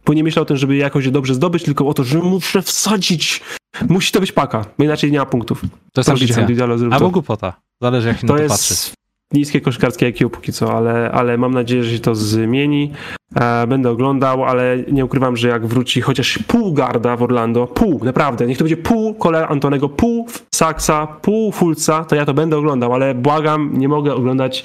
bo 0.05 0.13
nie 0.13 0.23
myślał 0.23 0.43
o 0.43 0.45
tym, 0.45 0.57
żeby 0.57 0.75
jakoś 0.75 1.05
je 1.05 1.11
dobrze 1.11 1.33
zdobyć, 1.33 1.63
tylko 1.63 1.87
o 1.87 1.93
to, 1.93 2.03
że 2.03 2.19
muszę 2.19 2.61
wsadzić. 2.61 3.41
Musi 3.89 4.11
to 4.11 4.19
być 4.19 4.31
paka, 4.31 4.65
bo 4.77 4.83
inaczej 4.83 5.11
nie 5.11 5.19
ma 5.19 5.25
punktów. 5.25 5.61
To 5.61 6.01
jest 6.01 6.09
Proszę 6.09 6.27
cię, 6.27 6.41
ambicja. 6.41 6.77
Zrób 6.77 6.93
Albo 6.93 7.09
głupota. 7.09 7.53
Zależy 7.81 8.07
jak 8.07 8.19
się 8.19 8.27
To 8.27 8.33
na 8.33 8.37
to 8.37 8.43
jest 8.43 8.69
patrzy. 8.69 8.93
niskie 9.31 9.61
koszkarskie 9.61 10.05
IQ 10.05 10.29
póki 10.29 10.53
co, 10.53 10.77
ale, 10.77 11.11
ale 11.11 11.37
mam 11.37 11.53
nadzieję, 11.53 11.83
że 11.83 11.91
się 11.91 11.99
to 11.99 12.15
zmieni. 12.15 12.91
E, 13.35 13.67
będę 13.67 13.89
oglądał, 13.89 14.43
ale 14.45 14.77
nie 14.91 15.05
ukrywam, 15.05 15.37
że 15.37 15.47
jak 15.47 15.67
wróci 15.67 16.01
chociaż 16.01 16.39
pół 16.47 16.73
garda 16.73 17.15
w 17.17 17.23
Orlando, 17.23 17.67
pół, 17.67 18.03
naprawdę, 18.03 18.47
niech 18.47 18.57
to 18.57 18.63
będzie 18.63 18.77
pół 18.77 19.13
Cole 19.15 19.47
Antonego, 19.47 19.89
pół 19.89 20.27
Saxa, 20.55 21.07
pół 21.21 21.51
Fulca, 21.51 22.05
to 22.05 22.15
ja 22.15 22.25
to 22.25 22.33
będę 22.33 22.57
oglądał, 22.57 22.93
ale 22.93 23.15
błagam, 23.15 23.77
nie 23.77 23.87
mogę 23.87 24.15
oglądać 24.15 24.63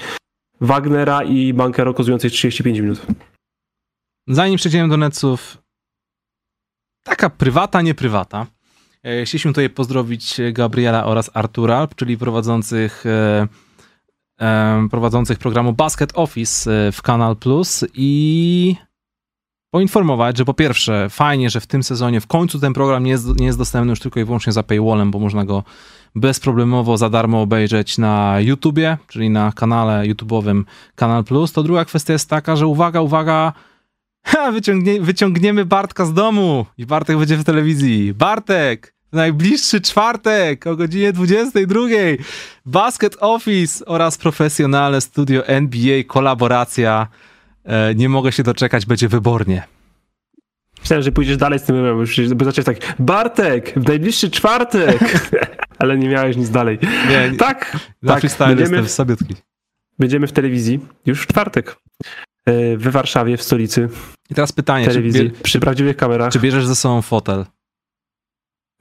Wagnera 0.60 1.22
i 1.22 1.52
Bankero 1.54 1.94
kozujących 1.94 2.32
35 2.32 2.78
minut. 2.78 3.06
Zanim 4.28 4.56
przejdziemy 4.56 4.88
do 4.88 4.96
Netsów, 4.96 5.58
taka 7.04 7.30
prywata, 7.30 7.82
nie 7.82 7.94
prywata. 7.94 8.46
E, 9.04 9.24
Chcieliśmy 9.24 9.50
tutaj 9.50 9.70
pozdrowić 9.70 10.40
Gabriela 10.52 11.04
oraz 11.04 11.30
Artura, 11.34 11.88
czyli 11.96 12.18
prowadzących, 12.18 13.04
e, 13.06 13.48
e, 14.40 14.88
prowadzących 14.90 15.38
programu 15.38 15.72
Basket 15.72 16.12
Office 16.14 16.70
e, 16.88 16.92
w 16.92 17.02
Kanal 17.02 17.36
Plus 17.36 17.84
i 17.94 18.76
poinformować, 19.70 20.38
że 20.38 20.44
po 20.44 20.54
pierwsze 20.54 21.10
fajnie, 21.10 21.50
że 21.50 21.60
w 21.60 21.66
tym 21.66 21.82
sezonie 21.82 22.20
w 22.20 22.26
końcu 22.26 22.60
ten 22.60 22.72
program 22.72 23.04
nie 23.04 23.10
jest, 23.10 23.40
nie 23.40 23.46
jest 23.46 23.58
dostępny 23.58 23.90
już 23.90 24.00
tylko 24.00 24.20
i 24.20 24.24
wyłącznie 24.24 24.52
za 24.52 24.62
paywallem, 24.62 25.10
bo 25.10 25.18
można 25.18 25.44
go 25.44 25.64
bezproblemowo 26.14 26.96
za 26.96 27.10
darmo 27.10 27.42
obejrzeć 27.42 27.98
na 27.98 28.40
YouTubie, 28.40 28.98
czyli 29.08 29.30
na 29.30 29.52
kanale 29.52 30.02
YouTube'owym 30.02 30.64
Kanal 30.94 31.24
Plus. 31.24 31.52
To 31.52 31.62
druga 31.62 31.84
kwestia 31.84 32.12
jest 32.12 32.30
taka, 32.30 32.56
że 32.56 32.66
uwaga, 32.66 33.00
uwaga, 33.00 33.52
Ha, 34.24 34.52
wyciągnie, 34.52 35.00
wyciągniemy 35.00 35.64
Bartka 35.64 36.04
z 36.04 36.12
domu 36.12 36.66
i 36.78 36.86
Bartek 36.86 37.18
będzie 37.18 37.36
w 37.36 37.44
telewizji. 37.44 38.14
Bartek! 38.14 38.94
w 39.12 39.16
Najbliższy 39.16 39.80
czwartek 39.80 40.66
o 40.66 40.76
godzinie 40.76 41.12
22. 41.12 41.80
Basket 42.66 43.16
Office 43.20 43.86
oraz 43.86 44.18
profesjonalne 44.18 45.00
studio 45.00 45.46
NBA, 45.46 46.04
kolaboracja. 46.06 47.06
E, 47.64 47.94
nie 47.94 48.08
mogę 48.08 48.32
się 48.32 48.42
doczekać, 48.42 48.86
będzie 48.86 49.08
wybornie. 49.08 49.62
Myślałem, 50.80 51.02
że 51.02 51.12
pójdziesz 51.12 51.36
dalej 51.36 51.58
z 51.58 51.62
tym 51.62 51.76
memem, 51.76 51.98
bo 52.34 52.44
zaczęłaś 52.44 52.80
tak, 52.80 52.94
Bartek, 52.98 53.72
w 53.76 53.88
najbliższy 53.88 54.30
czwartek, 54.30 55.28
ale 55.78 55.98
nie 55.98 56.08
miałeś 56.08 56.36
nic 56.36 56.50
dalej. 56.50 56.78
Nie, 57.08 57.36
Tak, 57.38 57.76
na 58.02 58.14
tak, 58.14 58.22
będziemy, 58.38 58.60
jestem 58.60 58.88
sabiutki. 58.88 59.34
będziemy 59.98 60.26
w 60.26 60.32
telewizji 60.32 60.80
już 61.06 61.22
w 61.22 61.26
czwartek. 61.26 61.76
E, 62.46 62.76
We 62.76 62.90
Warszawie, 62.90 63.36
w 63.36 63.42
stolicy 63.42 63.88
I 64.30 64.34
teraz 64.34 64.52
pytanie, 64.52 64.84
czy, 64.84 64.90
telewizji, 64.90 65.22
bie, 65.22 65.30
przy 65.42 65.60
prawdziwych 65.60 65.96
kamerach. 65.96 66.32
czy 66.32 66.38
bierzesz 66.38 66.66
ze 66.66 66.76
sobą 66.76 67.02
fotel? 67.02 67.44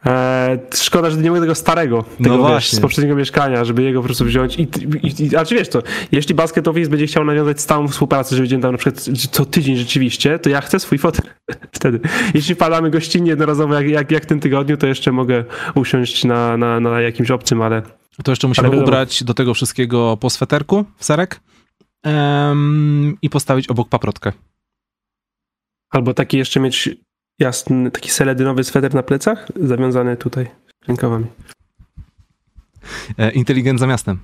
E, 0.05 0.59
szkoda, 0.75 1.09
że 1.09 1.17
nie 1.17 1.29
mogę 1.29 1.41
tego 1.41 1.55
starego, 1.55 2.05
tego, 2.23 2.37
No 2.37 2.49
wiesz, 2.49 2.71
z 2.71 2.79
poprzedniego 2.79 3.15
mieszkania, 3.15 3.65
żeby 3.65 3.83
jego 3.83 3.99
po 3.99 4.05
prostu 4.05 4.25
wziąć. 4.25 4.55
I, 4.55 4.61
i, 5.03 5.25
i, 5.25 5.35
a 5.35 5.45
czy 5.45 5.55
wiesz 5.55 5.69
to, 5.69 5.83
jeśli 6.11 6.35
Basket 6.35 6.67
Office 6.67 6.89
będzie 6.89 7.07
chciał 7.07 7.25
nawiązać 7.25 7.61
stałą 7.61 7.87
współpracę, 7.87 8.35
że 8.35 8.41
będziemy 8.41 8.61
tam 8.61 8.71
na 8.71 8.77
przykład 8.77 9.09
co 9.31 9.45
tydzień 9.45 9.75
rzeczywiście, 9.75 10.39
to 10.39 10.49
ja 10.49 10.61
chcę 10.61 10.79
swój 10.79 10.97
fotel 10.97 11.31
wtedy. 11.77 11.99
Jeśli 12.33 12.55
wpadamy 12.55 12.89
gościnnie 12.89 13.29
jednorazowo 13.29 13.73
jak, 13.73 13.87
jak, 13.87 14.11
jak 14.11 14.23
w 14.23 14.25
tym 14.25 14.39
tygodniu, 14.39 14.77
to 14.77 14.87
jeszcze 14.87 15.11
mogę 15.11 15.43
usiąść 15.75 16.23
na, 16.23 16.57
na, 16.57 16.79
na 16.79 17.01
jakimś 17.01 17.31
obcym, 17.31 17.61
ale 17.61 17.81
To 18.23 18.31
jeszcze 18.31 18.47
musimy 18.47 18.67
Ale 18.67 18.77
ubrać 18.77 19.23
do 19.23 19.33
tego 19.33 19.53
wszystkiego 19.53 20.17
po 20.17 20.29
sweterku 20.29 20.85
w 20.97 21.05
serek 21.05 21.39
em, 22.03 23.17
i 23.21 23.29
postawić 23.29 23.67
obok 23.67 23.89
paprotkę. 23.89 24.31
albo 25.89 26.13
taki 26.13 26.37
jeszcze 26.37 26.59
mieć 26.59 26.89
jasny, 27.39 27.91
taki 27.91 28.09
seledynowy 28.09 28.63
sweter 28.63 28.93
na 28.93 29.03
plecach, 29.03 29.47
zawiązany 29.55 30.17
tutaj 30.17 30.51
rękawami. 30.87 31.27
E, 33.17 33.31
inteligent 33.31 33.79
za 33.79 33.87
miastem. 33.87 34.19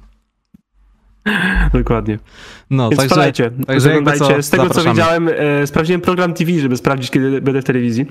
Dokładnie. 1.74 2.20
No, 2.70 2.90
Więc 2.90 3.00
także, 3.00 3.16
wpadajcie, 3.16 3.52
także 3.68 4.18
co, 4.18 4.42
Z 4.42 4.50
tego 4.50 4.64
co 4.64 4.74
zapraszamy. 4.74 4.94
widziałem, 4.96 5.30
e, 5.62 5.68
sprawdziłem 5.68 6.02
program 6.02 6.34
TV, 6.34 6.52
żeby 6.60 6.78
sprawdzić, 6.78 7.12
kiedy 7.12 7.42
będę 7.42 7.62
w 7.62 7.64
telewizji. 7.64 8.06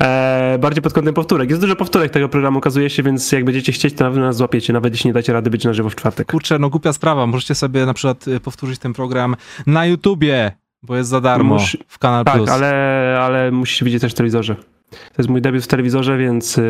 E, 0.00 0.58
bardziej 0.60 0.82
pod 0.82 0.92
kątem 0.92 1.14
powtórek. 1.14 1.50
Jest 1.50 1.62
dużo 1.62 1.76
powtórek 1.76 2.12
tego 2.12 2.28
programu, 2.28 2.58
okazuje 2.58 2.90
się, 2.90 3.02
więc 3.02 3.32
jak 3.32 3.44
będziecie 3.44 3.72
chcieć, 3.72 3.94
to 3.94 4.04
na 4.04 4.10
pewno 4.10 4.26
nas 4.26 4.36
złapiecie, 4.36 4.72
nawet 4.72 4.94
jeśli 4.94 5.08
nie 5.08 5.14
dacie 5.14 5.32
rady 5.32 5.50
być 5.50 5.64
na 5.64 5.72
żywo 5.72 5.90
w 5.90 5.96
czwartek. 5.96 6.30
kurczę, 6.30 6.58
no 6.58 6.68
głupia 6.70 6.92
sprawa. 6.92 7.26
Możecie 7.26 7.54
sobie 7.54 7.86
na 7.86 7.94
przykład 7.94 8.28
y, 8.28 8.40
powtórzyć 8.40 8.78
ten 8.78 8.92
program 8.92 9.36
na 9.66 9.86
YouTubie, 9.86 10.52
bo 10.82 10.96
jest 10.96 11.10
za 11.10 11.20
darmo 11.20 11.58
w 11.88 11.98
Kanal 11.98 12.24
Tak, 12.24 12.34
Plus. 12.36 12.50
ale, 12.50 13.18
ale 13.22 13.50
musicie 13.50 13.84
widzieć 13.84 14.00
też 14.00 14.12
w 14.12 14.14
telewizorze. 14.14 14.56
To 14.90 15.14
jest 15.18 15.28
mój 15.30 15.42
debiut 15.42 15.64
w 15.64 15.66
telewizorze, 15.66 16.18
więc, 16.18 16.58
e, 16.58 16.62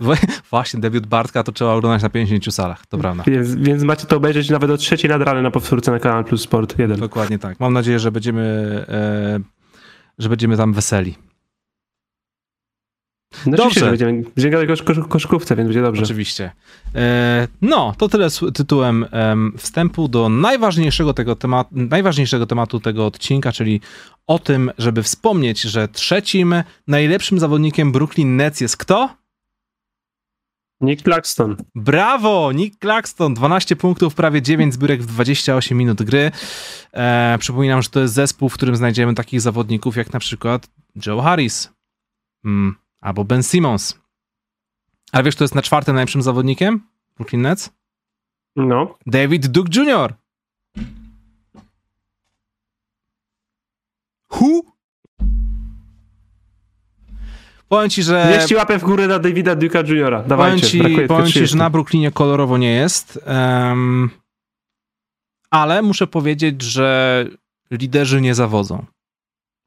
Właśnie, 0.50 0.80
debiut 0.80 1.06
Bartka 1.06 1.42
to 1.42 1.52
trzeba 1.52 1.72
oglądać 1.72 2.02
na 2.02 2.08
50 2.08 2.54
salach, 2.54 2.86
to 2.86 2.98
prawda. 2.98 3.22
więc, 3.26 3.54
więc 3.54 3.82
macie 3.82 4.06
to 4.06 4.16
obejrzeć 4.16 4.50
nawet 4.50 4.70
o 4.70 4.76
trzeciej 4.76 5.10
nad 5.10 5.22
ranem 5.22 5.42
na 5.42 5.50
powtórce 5.50 5.90
na 5.90 5.98
Kanal 5.98 6.24
Plus 6.24 6.42
Sport 6.42 6.78
1. 6.78 7.00
Dokładnie 7.00 7.38
tak. 7.38 7.60
Mam 7.60 7.72
nadzieję, 7.72 7.98
że 7.98 8.12
będziemy, 8.12 8.42
e, 8.88 9.40
że 10.18 10.28
będziemy 10.28 10.56
tam 10.56 10.72
weseli. 10.72 11.14
No 13.46 13.56
Dobrze. 13.56 13.80
że 13.80 13.90
Będziemy, 13.90 14.22
będziemy 14.36 14.66
kosz, 14.66 14.82
kosz, 14.82 14.98
koszykówce, 15.08 15.56
więc 15.56 15.66
będzie 15.66 15.82
dobrze. 15.82 16.02
Oczywiście. 16.02 16.50
E, 16.94 17.48
no, 17.62 17.94
to 17.98 18.08
tyle 18.08 18.30
z 18.30 18.40
tytułem 18.54 19.06
em, 19.10 19.52
wstępu 19.58 20.08
do 20.08 20.28
najważniejszego, 20.28 21.14
tego 21.14 21.36
tematu, 21.36 21.70
najważniejszego 21.72 22.46
tematu 22.46 22.80
tego 22.80 23.06
odcinka, 23.06 23.52
czyli 23.52 23.80
o 24.26 24.38
tym, 24.38 24.70
żeby 24.78 25.02
wspomnieć, 25.02 25.60
że 25.60 25.88
trzecim 25.88 26.54
najlepszym 26.86 27.38
zawodnikiem 27.38 27.92
Brooklyn 27.92 28.36
Nets 28.36 28.60
jest 28.60 28.76
kto? 28.76 29.16
Nick 30.80 31.02
Claxton. 31.02 31.56
Brawo! 31.74 32.52
Nick 32.52 32.80
Claxton, 32.80 33.34
12 33.34 33.76
punktów, 33.76 34.14
prawie 34.14 34.42
9 34.42 34.74
zbiórek 34.74 35.02
w 35.02 35.06
28 35.06 35.78
minut 35.78 36.02
gry. 36.02 36.30
E, 36.92 37.36
przypominam, 37.38 37.82
że 37.82 37.88
to 37.88 38.00
jest 38.00 38.14
zespół, 38.14 38.48
w 38.48 38.54
którym 38.54 38.76
znajdziemy 38.76 39.14
takich 39.14 39.40
zawodników 39.40 39.96
jak 39.96 40.12
na 40.12 40.18
przykład 40.18 40.70
Joe 41.06 41.22
Harris 41.22 41.70
mm, 42.44 42.74
albo 43.00 43.24
Ben 43.24 43.42
Simmons. 43.42 44.00
Ale 45.12 45.24
wiesz, 45.24 45.34
kto 45.34 45.44
jest 45.44 45.54
na 45.54 45.62
czwartym 45.62 45.94
najlepszym 45.94 46.22
zawodnikiem 46.22 46.80
Brooklyn 47.16 47.42
Nets? 47.42 47.70
No. 48.56 48.98
David 49.06 49.46
Duke 49.46 49.80
Jr. 49.80 50.14
Who? 54.40 54.62
Powiem 57.68 57.90
ci, 57.90 58.02
że... 58.02 58.32
Wieści 58.38 58.54
łapę 58.54 58.78
w 58.78 58.82
górę 58.82 59.06
na 59.06 59.18
Davida 59.18 59.56
Duke'a 59.56 59.88
Juniora. 59.88 60.16
Powiem 60.18 60.28
Dawajcie, 60.28 60.66
ci, 60.66 60.78
brakuje 60.78 60.96
tylko 60.96 61.14
powiem 61.14 61.26
ci, 61.26 61.32
30. 61.32 61.52
że 61.52 61.58
na 61.58 61.70
Brooklynie 61.70 62.10
kolorowo 62.10 62.58
nie 62.58 62.72
jest. 62.72 63.20
em, 63.24 64.10
ale 65.50 65.82
muszę 65.82 66.06
powiedzieć, 66.06 66.62
że 66.62 67.24
liderzy 67.70 68.20
nie 68.20 68.34
zawodzą. 68.34 68.84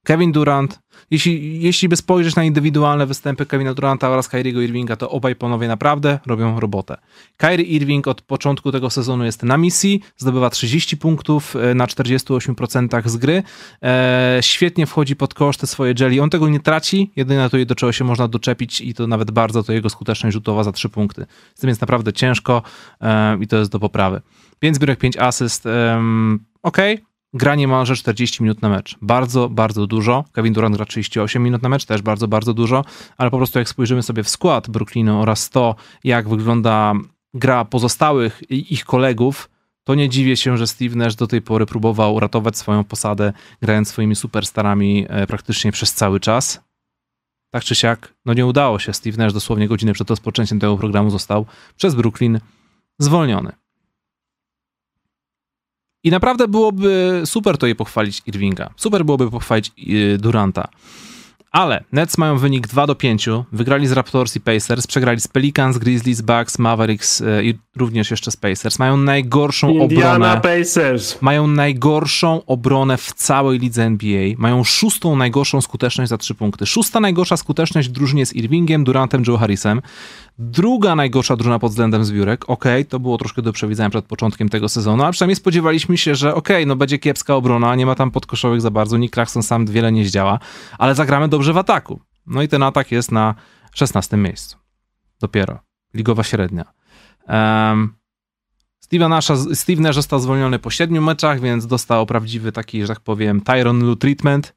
Kevin 0.04 0.32
Durant, 0.32 0.80
jeśli, 1.12 1.62
jeśli 1.62 1.89
by 1.89 1.95
spojrzeć 1.95 2.36
na 2.36 2.43
indywidualne 2.43 3.06
występy 3.06 3.45
Kevina 3.45 3.74
Duranta 3.74 4.10
oraz 4.10 4.30
Kyriego 4.30 4.62
Irvinga, 4.62 4.95
to 4.95 5.10
obaj 5.10 5.36
panowie 5.36 5.68
naprawdę 5.68 6.20
robią 6.26 6.60
robotę. 6.60 6.97
Kyrie 7.38 7.66
Irving 7.66 8.08
od 8.08 8.22
początku 8.22 8.72
tego 8.72 8.89
sezonu 8.89 9.26
jest 9.26 9.43
na 9.43 9.58
misji, 9.58 10.02
zdobywa 10.18 10.50
30 10.50 10.97
punktów 10.97 11.56
e, 11.56 11.76
na 11.76 11.86
48% 11.86 13.10
z 13.10 13.18
gry. 13.18 13.43
E, 13.84 14.38
świetnie 14.41 14.86
wchodzi 14.86 15.16
pod 15.16 15.34
kosz 15.34 15.58
te 15.58 15.68
swoje 15.68 15.93
jelly. 16.00 16.22
On 16.22 16.30
tego 16.30 16.50
nie 16.50 16.60
traci, 16.60 17.12
jedyne 17.16 17.50
to 17.50 17.58
do 17.66 17.76
czego 17.76 17.91
się 17.91 18.04
można 18.04 18.28
doczepić 18.28 18.82
i 18.82 18.93
to 18.93 19.08
nawet 19.08 19.32
bardzo 19.32 19.64
to 19.64 19.74
jego 19.74 19.89
skuteczność 19.89 20.34
rzutowa 20.34 20.64
za 20.64 20.72
3 20.72 20.89
punkty. 20.89 21.26
Z 21.56 21.60
tym 21.60 21.68
jest 21.68 21.82
naprawdę 21.82 22.14
ciężko 22.14 22.62
e, 23.02 23.38
i 23.41 23.47
to 23.47 23.58
jest 23.58 23.72
do 23.72 23.80
poprawy. 23.80 24.22
5 24.60 24.76
zbiórek, 24.76 25.00
5 25.00 25.18
asyst. 25.18 25.68
Okej, 26.64 27.09
gra 27.34 27.55
niemalże 27.55 27.95
40 27.95 28.43
minut 28.43 28.61
na 28.61 28.69
mecz. 28.69 28.97
Bardzo, 29.01 29.49
bardzo 29.49 29.88
dużo. 29.88 30.25
Kevin 30.32 30.53
Durant 30.53 30.75
gra 30.75 30.86
38 30.86 31.43
minut 31.43 31.61
na 31.61 31.69
mecz, 31.69 31.86
też 31.86 32.01
bardzo, 32.01 32.27
bardzo 32.27 32.53
dużo, 32.53 32.86
ale 33.17 33.32
po 33.32 33.38
prostu 33.38 33.59
jak 33.59 33.69
spojrzymy 33.69 34.03
sobie 34.03 34.23
w 34.23 34.30
skład 34.30 34.69
Brooklynu 34.69 35.21
oraz 35.21 35.49
to, 35.49 35.75
jak 36.03 36.30
wygląda 36.30 36.93
gra 37.34 37.65
pozostałych 37.65 38.51
ich 38.51 38.86
kolegów, 38.86 39.49
to 39.84 39.95
nie 39.95 40.09
dziwię 40.09 40.38
się, 40.38 40.57
że 40.57 40.67
Steve 40.67 40.95
Nash 40.95 41.15
do 41.15 41.27
tej 41.27 41.41
pory 41.41 41.65
próbował 41.65 42.15
uratować 42.15 42.57
swoją 42.57 42.84
posadę, 42.84 43.34
grając 43.61 43.88
swoimi 43.88 44.15
superstarami 44.15 45.05
e, 45.09 45.27
praktycznie 45.27 45.71
przez 45.71 45.93
cały 45.93 46.19
czas. 46.19 46.61
Tak 47.51 47.63
czy 47.63 47.75
siak, 47.75 48.13
no 48.25 48.34
nie 48.34 48.45
udało 48.45 48.80
się. 48.80 48.93
Steve 48.93 49.17
Nash 49.17 49.34
dosłownie 49.34 49.67
godzinę 49.67 49.93
przed 49.93 50.09
rozpoczęciem 50.09 50.59
tego 50.59 50.77
programu 50.77 51.09
został 51.09 51.45
przez 51.75 51.95
Brooklyn 51.95 52.39
zwolniony. 52.99 53.51
I 56.04 56.12
naprawdę 56.12 56.47
byłoby 56.47 57.22
super 57.26 57.58
to 57.58 57.68
je 57.68 57.76
pochwalić 57.76 58.22
Irvinga. 58.26 58.70
Super 58.76 59.06
byłoby 59.06 59.32
pochwalić 59.32 59.72
yy, 59.78 60.18
Duranta. 60.18 60.68
Ale 61.52 61.84
Nets 61.91 62.18
mają 62.18 62.38
wynik 62.38 62.68
2 62.68 62.88
do 62.88 62.95
5. 62.95 63.30
Wygrali 63.52 63.88
z 63.88 63.91
Raptors 63.91 64.36
i 64.36 64.41
Pacers, 64.41 64.88
przegrali 64.88 65.22
z 65.22 65.28
Pelicans, 65.28 65.78
Grizzlies, 65.78 66.22
Bucks, 66.22 66.60
Mavericks 66.60 67.20
yy, 67.20 67.43
i 67.43 67.54
również 67.76 68.12
jeszcze 68.12 68.32
z 68.32 68.38
Pacers. 68.38 68.80
Mają 68.80 68.97
najgorszą 68.97 69.70
Indiana 69.70 70.16
obronę. 70.16 70.41
Pacers. 70.41 71.22
Mają 71.22 71.47
najgorszą 71.47 72.45
obronę 72.45 72.97
w 72.97 73.14
całej 73.14 73.60
lidze 73.60 73.84
NBA. 73.84 74.34
Mają 74.38 74.64
szóstą 74.64 75.16
najgorszą 75.16 75.62
skuteczność 75.62 76.10
za 76.10 76.18
trzy 76.18 76.36
punkty. 76.36 76.66
Szósta 76.66 77.00
najgorsza 77.00 77.38
skuteczność 77.38 77.89
w 77.89 77.91
drużynie 77.91 78.26
z 78.26 78.36
Irvingiem, 78.36 78.84
Durantem, 78.84 79.24
Joe 79.28 79.38
Harrisem. 79.38 79.82
Druga 80.41 80.95
najgorsza 80.95 81.36
drużyna 81.36 81.60
pod 81.60 81.72
względem 81.72 82.06
zbiórek. 82.06 82.50
Okej, 82.50 82.86
to 82.86 83.00
było 83.00 83.18
troszkę 83.18 83.41
do 83.41 83.54
przewidzenia 83.54 83.89
przed 83.89 84.06
początkiem 84.06 84.50
tego 84.50 84.70
sezonu, 84.70 85.04
ale 85.04 85.12
przynajmniej 85.12 85.36
spodziewaliśmy 85.36 85.97
się, 85.97 86.16
że 86.16 86.36
okej, 86.36 86.68
no 86.68 86.76
będzie 86.76 87.00
kiepska 87.00 87.36
obrona, 87.36 87.76
nie 87.76 87.86
ma 87.86 87.95
tam 87.95 88.12
podkoszowych 88.12 88.62
za 88.62 88.72
bardzo, 88.72 88.97
Nick 88.97 89.14
Claxton 89.14 89.43
sam 89.43 89.66
wiele 89.66 89.91
nie 89.91 90.06
zdziała, 90.06 90.39
ale 90.78 90.95
zagramy 90.95 91.28
dobrze 91.39 91.53
w 91.53 91.57
ataku. 91.57 92.01
No 92.25 92.41
i 92.41 92.47
ten 92.47 92.63
atak 92.63 92.91
jest 92.91 93.11
na 93.11 93.35
16 93.73 94.17
miejscu. 94.17 94.57
Dopiero. 95.19 95.59
Ligowa 95.93 96.23
średnia. 96.23 96.65
Um, 97.27 97.95
Steve'a 98.85 99.09
Nasha, 99.09 99.35
Steve 99.53 99.81
Nash 99.81 99.95
został 99.95 100.19
zwolniony 100.19 100.59
po 100.59 100.69
siedmiu 100.69 101.01
meczach, 101.01 101.39
więc 101.39 101.67
dostał 101.67 102.05
prawdziwy 102.05 102.51
taki, 102.51 102.81
że 102.81 102.87
tak 102.87 102.99
powiem, 102.99 103.41
Tyron 103.41 103.83
Lu 103.83 103.95
treatment, 103.95 104.55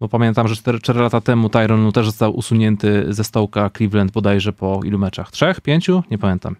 bo 0.00 0.08
pamiętam, 0.08 0.48
że 0.48 0.56
4, 0.56 0.78
4 0.78 1.00
lata 1.00 1.20
temu 1.20 1.48
Tyron 1.48 1.84
Lu 1.84 1.92
też 1.92 2.06
został 2.06 2.36
usunięty 2.36 3.06
ze 3.08 3.24
stołka 3.24 3.70
Cleveland 3.70 4.12
bodajże 4.12 4.52
po 4.52 4.80
ilu 4.84 4.98
meczach? 4.98 5.30
Trzech? 5.30 5.60
Pięciu? 5.60 6.02
Nie 6.10 6.18
pamiętam. 6.18 6.56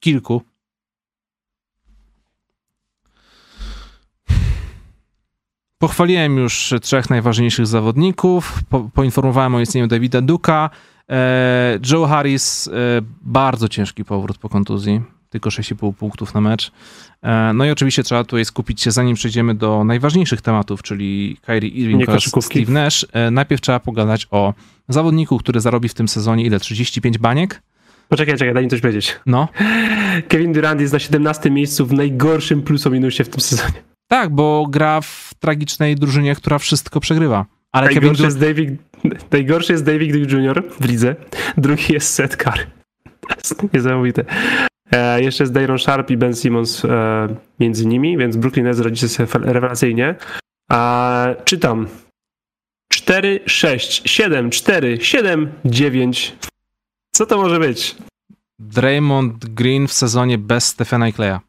Kilku. 0.00 0.42
Pochwaliłem 5.84 6.36
już 6.36 6.74
trzech 6.82 7.10
najważniejszych 7.10 7.66
zawodników, 7.66 8.64
po, 8.68 8.90
poinformowałem 8.94 9.54
o 9.54 9.60
istnieniu 9.60 9.86
Davida 9.86 10.20
Duka. 10.20 10.70
E, 11.10 11.78
Joe 11.92 12.06
Harris, 12.06 12.68
e, 12.68 12.70
bardzo 13.22 13.68
ciężki 13.68 14.04
powrót 14.04 14.38
po 14.38 14.48
kontuzji, 14.48 15.00
tylko 15.30 15.50
6,5 15.50 15.94
punktów 15.94 16.34
na 16.34 16.40
mecz. 16.40 16.72
E, 17.22 17.52
no 17.54 17.64
i 17.64 17.70
oczywiście 17.70 18.02
trzeba 18.02 18.24
tutaj 18.24 18.44
skupić 18.44 18.82
się, 18.82 18.90
zanim 18.90 19.14
przejdziemy 19.14 19.54
do 19.54 19.84
najważniejszych 19.84 20.40
tematów, 20.40 20.82
czyli 20.82 21.36
Kyrie 21.42 21.70
Irving 21.70 22.08
oraz. 22.08 22.24
Steve 22.40 22.72
Nash. 22.72 23.06
E, 23.12 23.30
najpierw 23.30 23.60
trzeba 23.60 23.80
pogadać 23.80 24.26
o 24.30 24.54
zawodniku, 24.88 25.38
który 25.38 25.60
zarobi 25.60 25.88
w 25.88 25.94
tym 25.94 26.08
sezonie 26.08 26.44
ile? 26.44 26.60
35 26.60 27.18
baniek? 27.18 27.62
Poczekaj, 28.08 28.38
czekaj, 28.38 28.54
daj 28.54 28.64
mi 28.64 28.70
coś 28.70 28.80
powiedzieć. 28.80 29.20
No. 29.26 29.48
Kevin 30.28 30.52
Durant 30.52 30.80
jest 30.80 30.92
na 30.92 30.98
17 30.98 31.50
miejscu 31.50 31.86
w 31.86 31.92
najgorszym 31.92 32.62
plus 32.62 32.86
o 32.86 32.90
minusie 32.90 33.24
w 33.24 33.28
tym 33.28 33.40
sezonie. 33.40 33.93
Tak, 34.14 34.30
bo 34.30 34.66
gra 34.70 35.00
w 35.00 35.30
tragicznej 35.38 35.96
drużynie, 35.96 36.34
która 36.34 36.58
wszystko 36.58 37.00
przegrywa. 37.00 37.46
Ale 37.72 37.88
Kevin 37.88 38.00
Najgorszy 38.00 38.22
Durant... 38.22 38.42
jest, 38.42 38.56
David, 38.56 38.80
najgorszy 39.32 39.72
jest 39.72 39.84
David 39.84 40.12
Duke 40.12 40.32
Jr. 40.32 40.62
w 40.80 40.88
lidze. 40.88 41.16
Drugi 41.56 41.92
jest 41.92 42.16
Curry. 42.36 42.66
To 43.04 43.34
jest 43.36 43.72
niesamowite. 43.72 44.24
E, 44.92 45.22
jeszcze 45.22 45.44
jest 45.44 45.52
Dayron 45.52 45.78
Sharp 45.78 46.10
i 46.10 46.16
Ben 46.16 46.34
Simmons 46.34 46.84
e, 46.84 46.88
między 47.60 47.86
nimi, 47.86 48.18
więc 48.18 48.36
Brooklyn 48.36 48.64
Nets 48.64 48.80
radzi 48.80 49.08
sobie 49.08 49.28
rewelacyjnie. 49.32 50.14
A, 50.70 51.26
czytam. 51.44 51.86
4, 52.92 53.40
6, 53.46 54.10
7, 54.10 54.50
4, 54.50 54.98
7, 55.00 55.52
9 55.64 56.36
Co 57.10 57.26
to 57.26 57.36
może 57.36 57.58
być? 57.58 57.96
Draymond 58.58 59.46
Green 59.46 59.88
w 59.88 59.92
sezonie 59.92 60.38
bez 60.38 60.66
Stephena 60.66 61.08
i 61.08 61.12
Kleja. 61.12 61.40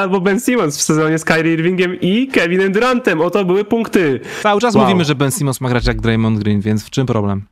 Albo 0.00 0.20
Ben 0.20 0.40
Simmons 0.40 0.78
w 0.78 0.82
sezonie 0.82 1.18
z 1.18 1.24
Kyrie 1.24 1.54
Irvingiem 1.54 2.00
i 2.00 2.28
Kevinem 2.28 2.72
Durantem. 2.72 3.20
Oto 3.20 3.44
były 3.44 3.64
punkty. 3.64 4.20
Cały 4.42 4.60
czas 4.60 4.74
Wow. 4.74 4.84
mówimy, 4.84 5.04
że 5.04 5.14
Ben 5.14 5.30
Simmons 5.30 5.60
ma 5.60 5.68
grać 5.68 5.86
jak 5.86 6.00
Draymond 6.00 6.38
Green, 6.38 6.60
więc 6.60 6.84
w 6.84 6.90
czym 6.90 7.06
problem? 7.06 7.42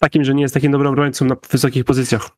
Takim, 0.00 0.24
że 0.24 0.34
nie 0.34 0.42
jest 0.42 0.54
takim 0.54 0.72
dobrym 0.72 0.92
obrońcą 0.92 1.24
na 1.24 1.36
wysokich 1.50 1.84
pozycjach. 1.84 2.30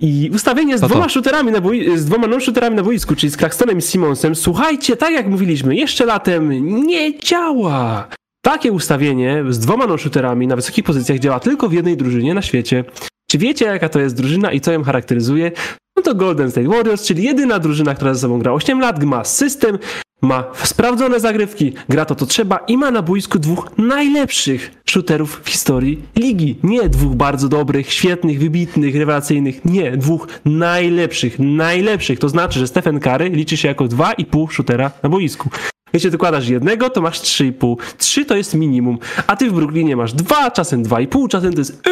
I 0.00 0.30
ustawienie 0.34 0.78
z 0.78 0.80
to? 0.80 0.88
dwoma 0.88 1.08
shooterami 1.08 1.52
na 1.52 1.60
boi- 1.60 1.96
z 1.96 2.04
dwoma 2.04 2.26
non-shooterami 2.26 2.76
na 2.76 2.82
boisku, 2.82 3.16
czyli 3.16 3.30
z 3.30 3.36
Claxtonem 3.36 3.78
i 3.78 3.82
Simonsem, 3.82 4.34
słuchajcie, 4.34 4.96
tak 4.96 5.10
jak 5.12 5.26
mówiliśmy 5.28 5.76
jeszcze 5.76 6.04
latem, 6.06 6.66
nie 6.86 7.18
działa. 7.18 8.08
Takie 8.42 8.72
ustawienie 8.72 9.44
z 9.48 9.58
dwoma 9.58 9.86
non-shooterami 9.86 10.46
na 10.46 10.56
wysokich 10.56 10.84
pozycjach 10.84 11.18
działa 11.18 11.40
tylko 11.40 11.68
w 11.68 11.72
jednej 11.72 11.96
drużynie 11.96 12.34
na 12.34 12.42
świecie. 12.42 12.84
Czy 13.30 13.38
wiecie, 13.38 13.64
jaka 13.64 13.88
to 13.88 14.00
jest 14.00 14.16
drużyna 14.16 14.52
i 14.52 14.60
co 14.60 14.72
ją 14.72 14.84
charakteryzuje? 14.84 15.52
No 16.00 16.04
to 16.04 16.14
Golden 16.14 16.50
State 16.50 16.68
Warriors, 16.68 17.04
czyli 17.04 17.24
jedyna 17.24 17.58
drużyna, 17.58 17.94
która 17.94 18.14
ze 18.14 18.20
sobą 18.20 18.38
gra 18.38 18.52
8 18.52 18.80
lat, 18.80 19.04
ma 19.04 19.24
system, 19.24 19.78
ma 20.22 20.44
sprawdzone 20.62 21.20
zagrywki, 21.20 21.72
gra 21.88 22.04
to, 22.04 22.14
to 22.14 22.26
trzeba 22.26 22.56
i 22.56 22.76
ma 22.76 22.90
na 22.90 23.02
boisku 23.02 23.38
dwóch 23.38 23.78
najlepszych 23.78 24.70
shooterów 24.86 25.40
w 25.44 25.48
historii 25.48 26.02
ligi. 26.16 26.58
Nie 26.62 26.88
dwóch 26.88 27.14
bardzo 27.14 27.48
dobrych, 27.48 27.92
świetnych, 27.92 28.38
wybitnych, 28.38 28.96
rewelacyjnych. 28.96 29.64
Nie, 29.64 29.96
dwóch 29.96 30.28
najlepszych, 30.44 31.38
najlepszych. 31.38 32.18
To 32.18 32.28
znaczy, 32.28 32.58
że 32.58 32.66
Stephen 32.66 33.00
Curry 33.00 33.28
liczy 33.28 33.56
się 33.56 33.68
jako 33.68 33.84
2,5 33.84 34.50
shootera 34.50 34.90
na 35.02 35.08
boisku. 35.08 35.50
Jeśli 35.92 36.10
dokładasz 36.10 36.48
jednego, 36.48 36.90
to 36.90 37.00
masz 37.00 37.20
3,5. 37.20 37.76
3 37.98 38.24
to 38.24 38.36
jest 38.36 38.54
minimum, 38.54 38.98
a 39.26 39.36
ty 39.36 39.50
w 39.50 39.52
Brooklynie 39.52 39.96
masz 39.96 40.12
2, 40.12 40.50
czasem 40.50 40.82
2,5, 40.82 41.28
czasem 41.28 41.52
to 41.52 41.58
jest 41.58 41.82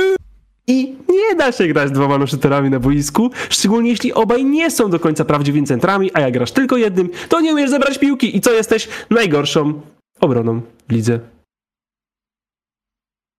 i 0.69 0.97
nie 1.09 1.35
da 1.37 1.53
się 1.53 1.67
grać 1.67 1.91
dwoma 1.91 2.27
shooterami 2.27 2.71
na 2.71 2.81
boisku, 2.81 3.31
szczególnie 3.51 3.91
jeśli 3.91 4.13
obaj 4.13 4.45
nie 4.45 4.71
są 4.71 4.91
do 4.91 5.01
końca 5.01 5.25
prawdziwymi 5.25 5.67
centrami, 5.67 6.11
a 6.15 6.21
jak 6.21 6.33
grasz 6.33 6.53
tylko 6.53 6.77
jednym, 6.77 7.11
to 7.29 7.41
nie 7.41 7.53
umiesz 7.53 7.71
zebrać 7.71 7.99
piłki 7.99 8.37
i 8.37 8.41
co 8.41 8.53
jesteś 8.53 8.89
najgorszą 9.11 9.81
obroną 10.21 10.61
w 10.89 10.93
lidze. 10.93 11.21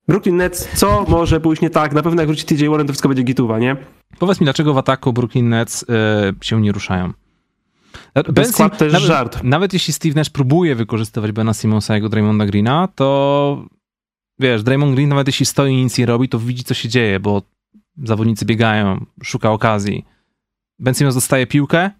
Brooklyn 0.07 0.37
Nets, 0.37 0.67
co 0.75 1.05
może 1.07 1.39
pójść 1.39 1.61
nie 1.61 1.69
tak? 1.69 1.93
Na 1.93 2.03
pewno 2.03 2.21
jak 2.21 2.27
wróci 2.27 2.45
TJ 2.45 2.67
Warren, 2.67 2.87
to 2.87 2.93
wszystko 2.93 3.09
będzie 3.09 3.23
gituwa, 3.23 3.59
nie? 3.59 3.75
Powiedz 4.19 4.39
mi, 4.39 4.43
dlaczego 4.45 4.73
w 4.73 4.77
ataku 4.77 5.13
Brooklyn 5.13 5.49
Nets 5.49 5.83
y, 5.83 5.85
się 6.41 6.61
nie 6.61 6.71
ruszają? 6.71 7.13
Ten 8.35 8.45
skład 8.45 8.77
to 8.77 8.85
jest 8.85 8.93
nawet, 8.93 9.07
żart. 9.07 9.43
Nawet 9.43 9.73
jeśli 9.73 9.93
Steve 9.93 10.15
Nash 10.15 10.29
próbuje 10.29 10.75
wykorzystywać 10.75 11.31
Bena 11.31 11.53
Simonsa 11.53 11.95
jako 11.95 12.09
Draymonda 12.09 12.45
Greena, 12.45 12.87
to 12.95 13.65
wiesz, 14.39 14.63
Draymond 14.63 14.95
Green 14.95 15.09
nawet 15.09 15.27
jeśli 15.27 15.45
stoi 15.45 15.73
i 15.73 15.83
nic 15.83 15.97
nie 15.97 16.05
robi, 16.05 16.29
to 16.29 16.39
widzi 16.39 16.63
co 16.63 16.73
się 16.73 16.89
dzieje, 16.89 17.19
bo 17.19 17.41
zawodnicy 18.03 18.45
biegają, 18.45 19.05
szuka 19.23 19.51
okazji. 19.51 20.05
Ben 20.79 20.95
Simmons 20.95 21.15
dostaje 21.15 21.47
piłkę, 21.47 21.91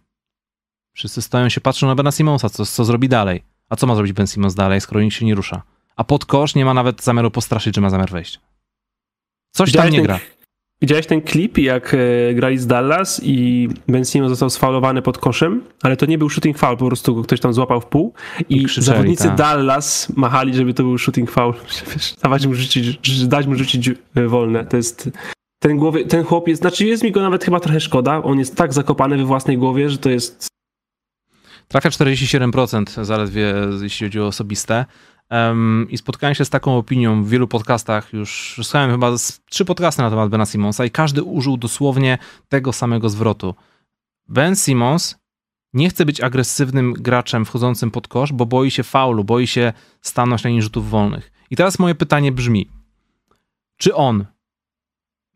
wszyscy 0.93 1.21
stoją 1.21 1.49
się, 1.49 1.61
patrzą 1.61 1.87
na 1.87 1.95
Bena 1.95 2.11
Simonsa, 2.11 2.49
co, 2.49 2.65
co 2.65 2.85
zrobi 2.85 3.09
dalej. 3.09 3.43
A 3.69 3.75
co 3.75 3.87
ma 3.87 3.95
zrobić 3.95 4.13
Ben 4.13 4.27
Simmons 4.27 4.55
dalej, 4.55 4.81
skoro 4.81 5.01
nikt 5.01 5.15
się 5.15 5.25
nie 5.25 5.35
rusza? 5.35 5.61
A 5.95 6.03
pod 6.03 6.25
kosz 6.25 6.55
nie 6.55 6.65
ma 6.65 6.73
nawet 6.73 7.03
zamiaru 7.03 7.31
postraszyć, 7.31 7.75
że 7.75 7.81
ma 7.81 7.89
zamiar 7.89 8.11
wejść. 8.11 8.39
Coś 9.51 9.71
tam 9.71 9.89
nie 9.89 10.01
gra. 10.01 10.19
Widziałeś 10.81 11.05
ten 11.05 11.21
klip, 11.21 11.57
jak 11.57 11.93
e, 11.93 12.33
grali 12.33 12.57
z 12.57 12.67
Dallas 12.67 13.21
i 13.23 13.69
Ben 13.87 14.05
Simmons 14.05 14.29
został 14.29 14.49
sfaulowany 14.49 15.01
pod 15.01 15.17
koszem, 15.17 15.63
ale 15.81 15.97
to 15.97 16.05
nie 16.05 16.17
był 16.17 16.29
shooting 16.29 16.57
foul, 16.57 16.77
po 16.77 16.87
prostu 16.87 17.15
go 17.15 17.23
ktoś 17.23 17.39
tam 17.39 17.53
złapał 17.53 17.81
w 17.81 17.85
pół 17.85 18.13
i, 18.49 18.57
I 18.57 18.65
krzyczeli, 18.65 18.85
zawodnicy 18.85 19.23
tak. 19.23 19.35
Dallas 19.35 20.13
machali, 20.15 20.53
żeby 20.53 20.73
to 20.73 20.83
był 20.83 20.97
shooting 20.97 21.31
foul, 21.31 21.53
Wiesz, 21.93 22.15
dawać 22.23 22.47
mu 22.47 22.53
rzucić, 22.53 23.27
dać 23.27 23.47
mu 23.47 23.55
rzucić 23.55 23.89
e, 24.15 24.27
wolne. 24.27 24.65
To 24.65 24.77
jest 24.77 25.09
ten, 25.59 25.77
głowie, 25.77 26.05
ten 26.05 26.23
chłop 26.23 26.47
jest, 26.47 26.61
znaczy 26.61 26.85
jest 26.85 27.03
mi 27.03 27.11
go 27.11 27.21
nawet 27.21 27.43
chyba 27.43 27.59
trochę 27.59 27.79
szkoda, 27.79 28.23
on 28.23 28.39
jest 28.39 28.55
tak 28.55 28.73
zakopany 28.73 29.17
we 29.17 29.25
własnej 29.25 29.57
głowie, 29.57 29.89
że 29.89 29.97
to 29.97 30.09
jest 30.09 30.49
Trafia 31.67 31.89
47% 31.89 33.03
zaledwie, 33.03 33.53
jeśli 33.81 34.07
chodzi 34.07 34.19
o 34.19 34.27
osobiste. 34.27 34.85
Em, 35.29 35.87
I 35.89 35.97
spotkałem 35.97 36.35
się 36.35 36.45
z 36.45 36.49
taką 36.49 36.77
opinią 36.77 37.23
w 37.23 37.29
wielu 37.29 37.47
podcastach, 37.47 38.13
już 38.13 38.53
słuchałem 38.55 38.91
chyba 38.91 39.11
trzy 39.49 39.65
podcasty 39.65 40.01
na 40.01 40.09
temat 40.09 40.29
Bena 40.29 40.45
Simonsa 40.45 40.85
i 40.85 40.91
każdy 40.91 41.23
użył 41.23 41.57
dosłownie 41.57 42.17
tego 42.49 42.73
samego 42.73 43.09
zwrotu. 43.09 43.55
Ben 44.27 44.55
Simmons 44.55 45.19
nie 45.73 45.89
chce 45.89 46.05
być 46.05 46.21
agresywnym 46.21 46.93
graczem 46.93 47.45
wchodzącym 47.45 47.91
pod 47.91 48.07
kosz, 48.07 48.33
bo 48.33 48.45
boi 48.45 48.71
się 48.71 48.83
faulu, 48.83 49.23
boi 49.23 49.47
się 49.47 49.73
stanąć 50.01 50.43
na 50.43 50.47
linii 50.47 50.61
rzutów 50.61 50.89
wolnych. 50.89 51.31
I 51.49 51.55
teraz 51.55 51.79
moje 51.79 51.95
pytanie 51.95 52.31
brzmi, 52.31 52.69
czy 53.77 53.95
on 53.95 54.25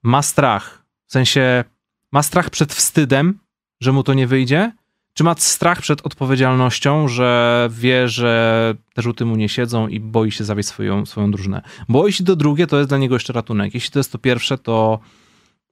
ma 0.04 0.22
strach, 0.22 0.86
w 1.06 1.12
sensie 1.12 1.64
ma 2.12 2.24
strach 2.24 2.50
przed 2.50 2.74
wstydem, 2.74 3.39
że 3.82 3.91
mu 3.91 4.04
to 4.04 4.14
nie 4.14 4.28
wyjdzie, 4.28 4.72
czy 5.14 5.24
ma 5.24 5.36
strach 5.38 5.82
przed 5.82 6.05
odpowiedzialnością, 6.05 7.07
że 7.07 7.70
wie, 7.72 8.07
że 8.07 8.76
te 8.93 9.01
rzuty 9.01 9.26
mu 9.26 9.36
nie 9.36 9.49
siedzą 9.49 9.88
i 9.88 9.99
boi 9.99 10.32
się 10.32 10.43
zawieść 10.43 10.70
swoją, 10.70 11.05
swoją 11.05 11.32
drużynę? 11.32 11.61
Bo 11.89 12.07
jeśli 12.07 12.26
to 12.26 12.36
drugie, 12.36 12.68
to 12.68 12.78
jest 12.78 12.89
dla 12.89 12.97
niego 12.97 13.16
jeszcze 13.16 13.34
ratunek. 13.34 13.74
Jeśli 13.74 13.91
to 13.91 13.99
jest 13.99 14.11
to 14.11 14.18
pierwsze, 14.18 14.57
to, 14.57 14.99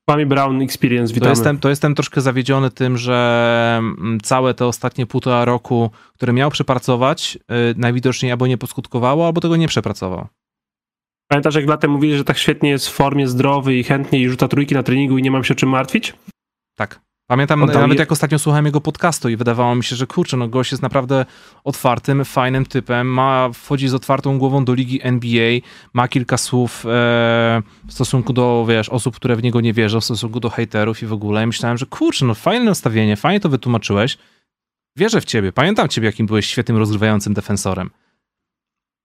Kwame 0.08 0.26
Brown 0.26 0.62
Experience, 0.62 1.14
to, 1.14 1.16
witamy. 1.16 1.32
jestem, 1.32 1.60
to 1.60 1.70
jestem 1.70 1.96
troszkę 1.96 2.22
zawiedziony 2.22 2.72
tym, 2.72 2.98
że 2.98 3.76
mm, 3.80 4.20
całe 4.24 4.54
te 4.54 4.66
ostatnie 4.66 5.06
półtora 5.06 5.46
roku, 5.46 5.92
które 6.16 6.34
miał 6.34 6.52
przepracować, 6.52 7.36
yy, 7.50 7.56
najwidoczniej 7.78 8.32
albo 8.32 8.48
nie 8.48 8.58
poskutkowało, 8.58 9.26
albo 9.26 9.42
tego 9.42 9.56
nie 9.56 9.68
przepracował. 9.68 10.28
Pamiętasz 11.28 11.56
jak 11.56 11.68
latem 11.68 11.92
mówili, 11.92 12.18
że 12.18 12.24
tak 12.24 12.38
świetnie 12.38 12.70
jest 12.70 12.88
w 12.88 12.92
formie, 12.92 13.28
zdrowy 13.28 13.76
i 13.76 13.84
chętnie 13.84 14.20
i 14.20 14.30
rzuca 14.30 14.48
trójki 14.48 14.76
na 14.76 14.84
treningu 14.84 15.18
i 15.18 15.22
nie 15.22 15.32
mam 15.32 15.44
się 15.44 15.56
czym 15.56 15.70
martwić? 15.70 16.14
Tak. 16.76 17.02
Pamiętam 17.32 17.60
nawet 17.60 17.98
je- 17.98 18.02
jak 18.02 18.12
ostatnio 18.12 18.40
słuchałem 18.40 18.66
jego 18.66 18.82
podcastu 18.82 19.30
i 19.30 19.36
wydawało 19.36 19.76
mi 19.76 19.84
się, 19.84 19.96
że 19.96 20.08
kurczę, 20.08 20.38
no 20.38 20.48
gość 20.48 20.72
jest 20.72 20.82
naprawdę 20.84 21.26
otwartym, 21.64 22.26
fajnym 22.26 22.66
typem, 22.66 23.08
ma, 23.08 23.50
wchodzi 23.54 23.88
z 23.88 23.94
otwartą 23.94 24.38
głową 24.38 24.66
do 24.66 24.74
ligi 24.74 25.00
NBA, 25.04 25.60
ma 25.94 26.08
kilka 26.08 26.38
słów 26.38 26.86
e, 26.86 26.90
w 27.88 27.94
stosunku 27.94 28.34
do, 28.34 28.66
wiesz, 28.70 28.90
osób, 28.90 29.16
które 29.16 29.36
w 29.36 29.44
niego 29.44 29.62
nie 29.62 29.74
wierzą, 29.74 30.00
w 30.00 30.06
stosunku 30.06 30.40
do 30.40 30.50
hejterów 30.50 31.04
i 31.04 31.06
w 31.06 31.14
ogóle. 31.14 31.44
I 31.44 31.48
myślałem, 31.48 31.78
że 31.78 31.86
kurczę, 31.86 32.26
no 32.26 32.34
fajne 32.34 32.66
nastawienie, 32.66 33.16
fajnie 33.16 33.40
to 33.40 33.50
wytłumaczyłeś. 33.50 34.18
Wierzę 34.98 35.22
w 35.22 35.26
ciebie, 35.26 35.52
pamiętam 35.52 35.88
ciebie, 35.90 36.06
jakim 36.06 36.26
byłeś 36.26 36.46
świetnym 36.46 36.78
rozgrywającym 36.78 37.34
defensorem. 37.34 37.90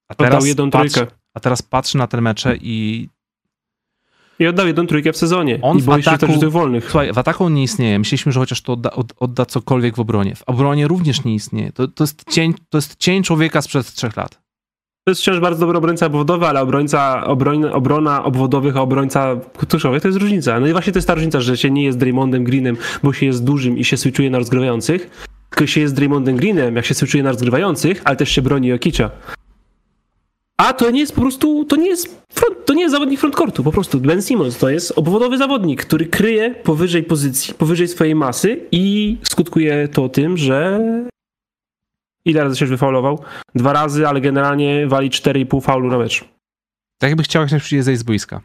A 0.08 0.14
teraz, 0.14 0.44
patrz, 0.70 0.94
a 1.34 1.40
teraz 1.40 1.62
patrzę 1.62 1.98
na 1.98 2.06
te 2.06 2.20
mecze 2.20 2.56
i 2.60 3.08
I 4.38 4.46
oddał 4.46 4.66
jedną 4.66 4.86
trójkę 4.86 5.12
w 5.12 5.16
sezonie. 5.16 5.58
On 5.62 5.78
I 5.78 5.82
boi 5.82 6.02
się 6.02 6.10
ataku- 6.10 6.40
też 6.40 6.50
wolnych. 6.50 6.84
Słuchaj, 6.90 7.12
w 7.12 7.18
ataku 7.18 7.44
on 7.44 7.54
nie 7.54 7.62
istnieje. 7.62 7.98
Myśleliśmy, 7.98 8.32
że 8.32 8.40
chociaż 8.40 8.62
to 8.62 8.72
odda, 8.72 8.90
od, 8.90 9.12
odda 9.20 9.46
cokolwiek 9.46 9.96
w 9.96 10.00
obronie. 10.00 10.34
W 10.34 10.42
obronie 10.46 10.88
również 10.88 11.24
nie 11.24 11.34
istnieje. 11.34 11.72
To, 11.72 11.88
to, 11.88 12.04
jest 12.04 12.24
cień, 12.30 12.54
to 12.70 12.78
jest 12.78 12.96
cień 12.96 13.22
człowieka 13.22 13.62
sprzed 13.62 13.94
trzech 13.94 14.16
lat. 14.16 14.46
To 15.04 15.10
jest 15.10 15.20
wciąż 15.20 15.40
bardzo 15.40 15.60
dobry 15.60 15.78
obrońca 15.78 16.06
obwodowy, 16.06 16.46
ale 16.46 16.60
obrońca, 16.60 17.26
obroń, 17.26 17.64
obrona 17.64 18.24
obwodowych, 18.24 18.76
a 18.76 18.80
obrońca 18.80 19.36
tuszowych 19.68 20.02
to 20.02 20.08
jest 20.08 20.20
różnica. 20.20 20.60
No 20.60 20.66
i 20.66 20.72
właśnie 20.72 20.92
to 20.92 20.98
jest 20.98 21.08
ta 21.08 21.14
różnica, 21.14 21.40
że 21.40 21.56
się 21.56 21.70
nie 21.70 21.82
jest 21.84 21.98
Draymondem 21.98 22.44
Greenem, 22.44 22.76
bo 23.02 23.12
się 23.12 23.26
jest 23.26 23.44
dużym 23.44 23.78
i 23.78 23.84
się 23.84 23.96
switchuje 23.96 24.30
na 24.30 24.38
rozgrywających, 24.38 25.26
tylko 25.50 25.66
się 25.66 25.80
jest 25.80 25.94
Draymondem 25.94 26.36
Greenem, 26.36 26.76
jak 26.76 26.86
się 26.86 26.94
switchuje 26.94 27.22
na 27.22 27.30
rozgrywających, 27.30 28.02
ale 28.04 28.16
też 28.16 28.30
się 28.30 28.42
broni 28.42 28.68
Jokicza. 28.68 29.10
A 30.60 30.72
to 30.72 30.90
nie 30.90 31.00
jest 31.00 31.14
po 31.14 31.20
prostu, 31.20 31.64
to 31.64 31.76
nie 31.76 31.88
jest, 31.88 32.26
front, 32.32 32.64
to 32.64 32.74
nie 32.74 32.82
jest 32.82 32.92
zawodnik 32.92 33.20
frontcourtu, 33.20 33.64
po 33.64 33.72
prostu 33.72 34.00
Ben 34.00 34.22
Simmons 34.22 34.58
to 34.58 34.70
jest 34.70 34.92
obwodowy 34.96 35.38
zawodnik, 35.38 35.84
który 35.84 36.06
kryje 36.06 36.54
powyżej 36.54 37.02
pozycji, 37.02 37.54
powyżej 37.54 37.88
swojej 37.88 38.14
masy 38.14 38.66
i 38.72 39.16
skutkuje 39.22 39.88
to 39.88 40.08
tym, 40.08 40.36
że 40.36 40.80
ile 42.24 42.44
razy 42.44 42.56
się 42.56 42.66
wyfaulował? 42.66 43.24
Dwa 43.54 43.72
razy, 43.72 44.08
ale 44.08 44.20
generalnie 44.20 44.86
wali 44.86 45.10
4,5 45.10 45.62
faulu 45.62 45.88
na 45.88 45.98
mecz. 45.98 46.24
Tak 46.98 47.10
jakby 47.10 47.22
chciał 47.22 47.42
jak 47.42 47.50
najszybciej 47.50 47.82
zejść 47.82 48.00
z 48.00 48.04
boiska. 48.04 48.40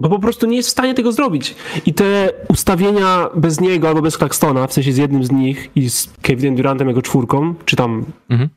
Bo 0.00 0.08
po 0.08 0.18
prostu 0.18 0.46
nie 0.46 0.56
jest 0.56 0.68
w 0.68 0.72
stanie 0.72 0.94
tego 0.94 1.12
zrobić. 1.12 1.54
I 1.86 1.94
te 1.94 2.30
ustawienia 2.48 3.30
bez 3.34 3.60
niego 3.60 3.88
albo 3.88 4.02
bez 4.02 4.14
Claxtona, 4.14 4.66
w 4.66 4.72
sensie 4.72 4.92
z 4.92 4.96
jednym 4.96 5.24
z 5.24 5.32
nich 5.32 5.70
i 5.74 5.90
z 5.90 6.12
Kevinem 6.22 6.56
Durantem 6.56 6.88
jako 6.88 7.02
czwórką, 7.02 7.54
czy 7.64 7.76
tam 7.76 8.04
Mhm. 8.30 8.50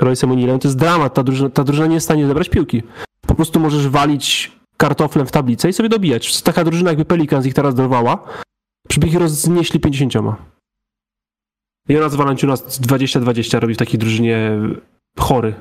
Royce'em 0.00 0.30
O'Nealem, 0.32 0.58
to 0.58 0.68
jest 0.68 0.78
dramat. 0.78 1.14
Ta 1.14 1.22
drużyna, 1.22 1.50
ta 1.50 1.64
drużyna 1.64 1.86
nie 1.86 1.94
jest 1.94 2.04
w 2.04 2.08
stanie 2.08 2.26
zebrać 2.26 2.48
piłki. 2.48 2.82
Po 3.20 3.34
prostu 3.34 3.60
możesz 3.60 3.88
walić 3.88 4.52
kartoflem 4.76 5.26
w 5.26 5.32
tablicę 5.32 5.68
i 5.68 5.72
sobie 5.72 5.88
dobijać. 5.88 6.42
Taka 6.42 6.64
drużyna 6.64 6.90
jakby 6.90 7.04
Pelicans 7.04 7.46
ich 7.46 7.54
teraz 7.54 7.74
dorwała, 7.74 8.24
ich 9.06 9.14
roznieśli 9.14 9.80
50. 9.80 10.14
Jonas 11.88 12.14
Valanciunas 12.14 12.80
20-20 12.80 13.60
robi 13.60 13.74
w 13.74 13.76
takiej 13.76 13.98
drużynie 13.98 14.58
chory. 15.18 15.54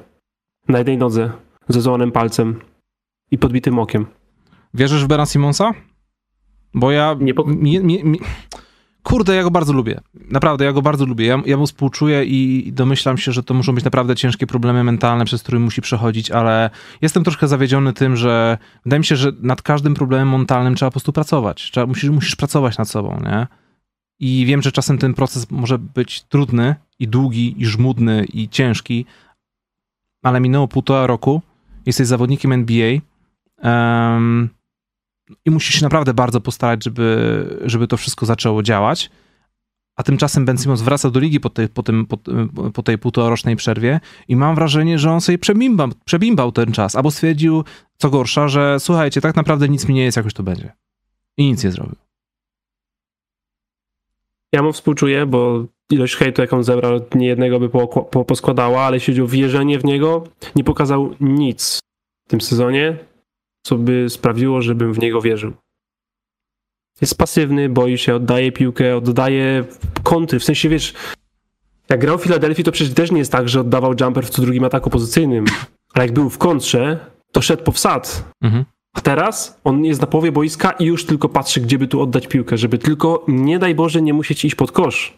Na 0.67 0.77
jednej 0.77 0.97
nodze, 0.97 1.31
ze 1.69 1.81
złamanym 1.81 2.11
palcem 2.11 2.61
i 3.31 3.37
podbitym 3.37 3.79
okiem. 3.79 4.05
Wierzysz 4.73 5.03
w 5.03 5.07
Bena 5.07 5.25
Simonsa? 5.25 5.71
Bo 6.73 6.91
ja... 6.91 7.15
Nie 7.19 7.33
po- 7.33 7.43
mi, 7.43 7.79
mi, 7.79 8.03
mi, 8.03 8.19
Kurde, 9.03 9.35
ja 9.35 9.43
go 9.43 9.51
bardzo 9.51 9.73
lubię. 9.73 10.01
Naprawdę, 10.13 10.65
ja 10.65 10.73
go 10.73 10.81
bardzo 10.81 11.05
lubię. 11.05 11.25
Ja, 11.25 11.41
ja 11.45 11.57
mu 11.57 11.67
współczuję 11.67 12.25
i 12.25 12.71
domyślam 12.73 13.17
się, 13.17 13.31
że 13.31 13.43
to 13.43 13.53
muszą 13.53 13.75
być 13.75 13.83
naprawdę 13.83 14.15
ciężkie 14.15 14.47
problemy 14.47 14.83
mentalne, 14.83 15.25
przez 15.25 15.43
które 15.43 15.59
musi 15.59 15.81
przechodzić, 15.81 16.31
ale 16.31 16.69
jestem 17.01 17.23
troszkę 17.23 17.47
zawiedziony 17.47 17.93
tym, 17.93 18.15
że 18.15 18.57
wydaje 18.85 18.99
mi 18.99 19.05
się, 19.05 19.15
że 19.15 19.31
nad 19.41 19.61
każdym 19.61 19.93
problemem 19.93 20.31
mentalnym 20.31 20.75
trzeba 20.75 20.89
po 20.89 20.93
prostu 20.93 21.13
pracować. 21.13 21.71
Trzeba, 21.71 21.85
musisz, 21.85 22.09
musisz 22.09 22.35
pracować 22.35 22.77
nad 22.77 22.89
sobą, 22.89 23.21
nie? 23.25 23.47
I 24.19 24.45
wiem, 24.45 24.61
że 24.61 24.71
czasem 24.71 24.97
ten 24.97 25.13
proces 25.13 25.51
może 25.51 25.79
być 25.79 26.23
trudny 26.23 26.75
i 26.99 27.07
długi, 27.07 27.61
i 27.61 27.65
żmudny, 27.65 28.25
i 28.33 28.49
ciężki, 28.49 29.05
ale 30.23 30.39
minęło 30.39 30.67
półtora 30.67 31.07
roku, 31.07 31.41
jesteś 31.85 32.07
zawodnikiem 32.07 32.51
NBA 32.51 32.99
um, 33.63 34.49
i 35.45 35.51
musisz 35.51 35.75
się 35.75 35.83
naprawdę 35.83 36.13
bardzo 36.13 36.41
postarać, 36.41 36.83
żeby, 36.83 37.59
żeby 37.65 37.87
to 37.87 37.97
wszystko 37.97 38.25
zaczęło 38.25 38.63
działać. 38.63 39.09
A 39.95 40.03
tymczasem 40.03 40.45
Ben 40.45 40.57
Simmons 40.57 40.81
wraca 40.81 41.09
do 41.09 41.19
ligi 41.19 41.39
po 41.39 41.49
tej, 41.49 41.69
po, 41.69 41.83
tym, 41.83 42.05
po, 42.05 42.17
po 42.73 42.83
tej 42.83 42.97
półtorocznej 42.97 43.55
przerwie 43.55 43.99
i 44.27 44.35
mam 44.35 44.55
wrażenie, 44.55 44.99
że 44.99 45.11
on 45.11 45.21
sobie 45.21 45.37
przebimbał, 45.37 45.89
przebimbał 46.05 46.51
ten 46.51 46.71
czas, 46.71 46.95
albo 46.95 47.11
stwierdził, 47.11 47.63
co 47.97 48.09
gorsza, 48.09 48.47
że 48.47 48.79
słuchajcie, 48.79 49.21
tak 49.21 49.35
naprawdę 49.35 49.69
nic 49.69 49.87
mi 49.87 49.95
nie 49.95 50.03
jest, 50.03 50.17
jakoś 50.17 50.33
to 50.33 50.43
będzie. 50.43 50.71
I 51.37 51.45
nic 51.45 51.63
nie 51.63 51.71
zrobił. 51.71 51.95
Ja 54.53 54.63
mu 54.63 54.73
współczuję, 54.73 55.25
bo 55.25 55.65
ilość 55.89 56.15
hejtu, 56.15 56.41
jaką 56.41 56.63
zebrał, 56.63 56.99
nie 57.15 57.27
jednego 57.27 57.59
by 57.59 57.69
po, 57.69 57.87
po, 57.87 58.25
poskładała, 58.25 58.81
ale 58.81 58.97
o 59.23 59.27
wierzenie 59.27 59.79
w 59.79 59.85
niego, 59.85 60.23
nie 60.55 60.63
pokazał 60.63 61.15
nic 61.19 61.79
w 62.27 62.29
tym 62.29 62.41
sezonie, 62.41 62.97
co 63.61 63.75
by 63.77 64.09
sprawiło, 64.09 64.61
żebym 64.61 64.93
w 64.93 64.99
niego 64.99 65.21
wierzył. 65.21 65.53
Jest 67.01 67.17
pasywny, 67.17 67.69
boi 67.69 67.97
się, 67.97 68.15
oddaje 68.15 68.51
piłkę, 68.51 68.97
oddaje 68.97 69.65
kąty, 70.03 70.39
w 70.39 70.43
sensie 70.43 70.69
wiesz, 70.69 70.93
jak 71.89 71.99
grał 71.99 72.17
w 72.17 72.23
Filadelfii, 72.23 72.63
to 72.63 72.71
przecież 72.71 72.93
też 72.93 73.11
nie 73.11 73.19
jest 73.19 73.31
tak, 73.31 73.49
że 73.49 73.61
oddawał 73.61 73.93
jumper 73.99 74.25
w 74.25 74.29
co 74.29 74.41
drugim 74.41 74.63
ataku 74.63 74.89
pozycyjnym, 74.89 75.45
ale 75.93 76.05
jak 76.05 76.13
był 76.13 76.29
w 76.29 76.37
kontrze, 76.37 76.99
to 77.31 77.41
szedł 77.41 77.63
po 77.63 77.71
wsad. 77.71 78.31
Mhm. 78.41 78.65
A 78.93 79.01
teraz 79.01 79.59
on 79.63 79.85
jest 79.85 80.01
na 80.01 80.07
połowie 80.07 80.31
boiska 80.31 80.71
i 80.71 80.85
już 80.85 81.05
tylko 81.05 81.29
patrzy, 81.29 81.61
gdzie 81.61 81.77
by 81.77 81.87
tu 81.87 82.01
oddać 82.01 82.27
piłkę, 82.27 82.57
żeby 82.57 82.77
tylko, 82.77 83.25
nie 83.27 83.59
daj 83.59 83.75
Boże, 83.75 84.01
nie 84.01 84.13
musieć 84.13 84.45
iść 84.45 84.55
pod 84.55 84.71
kosz. 84.71 85.17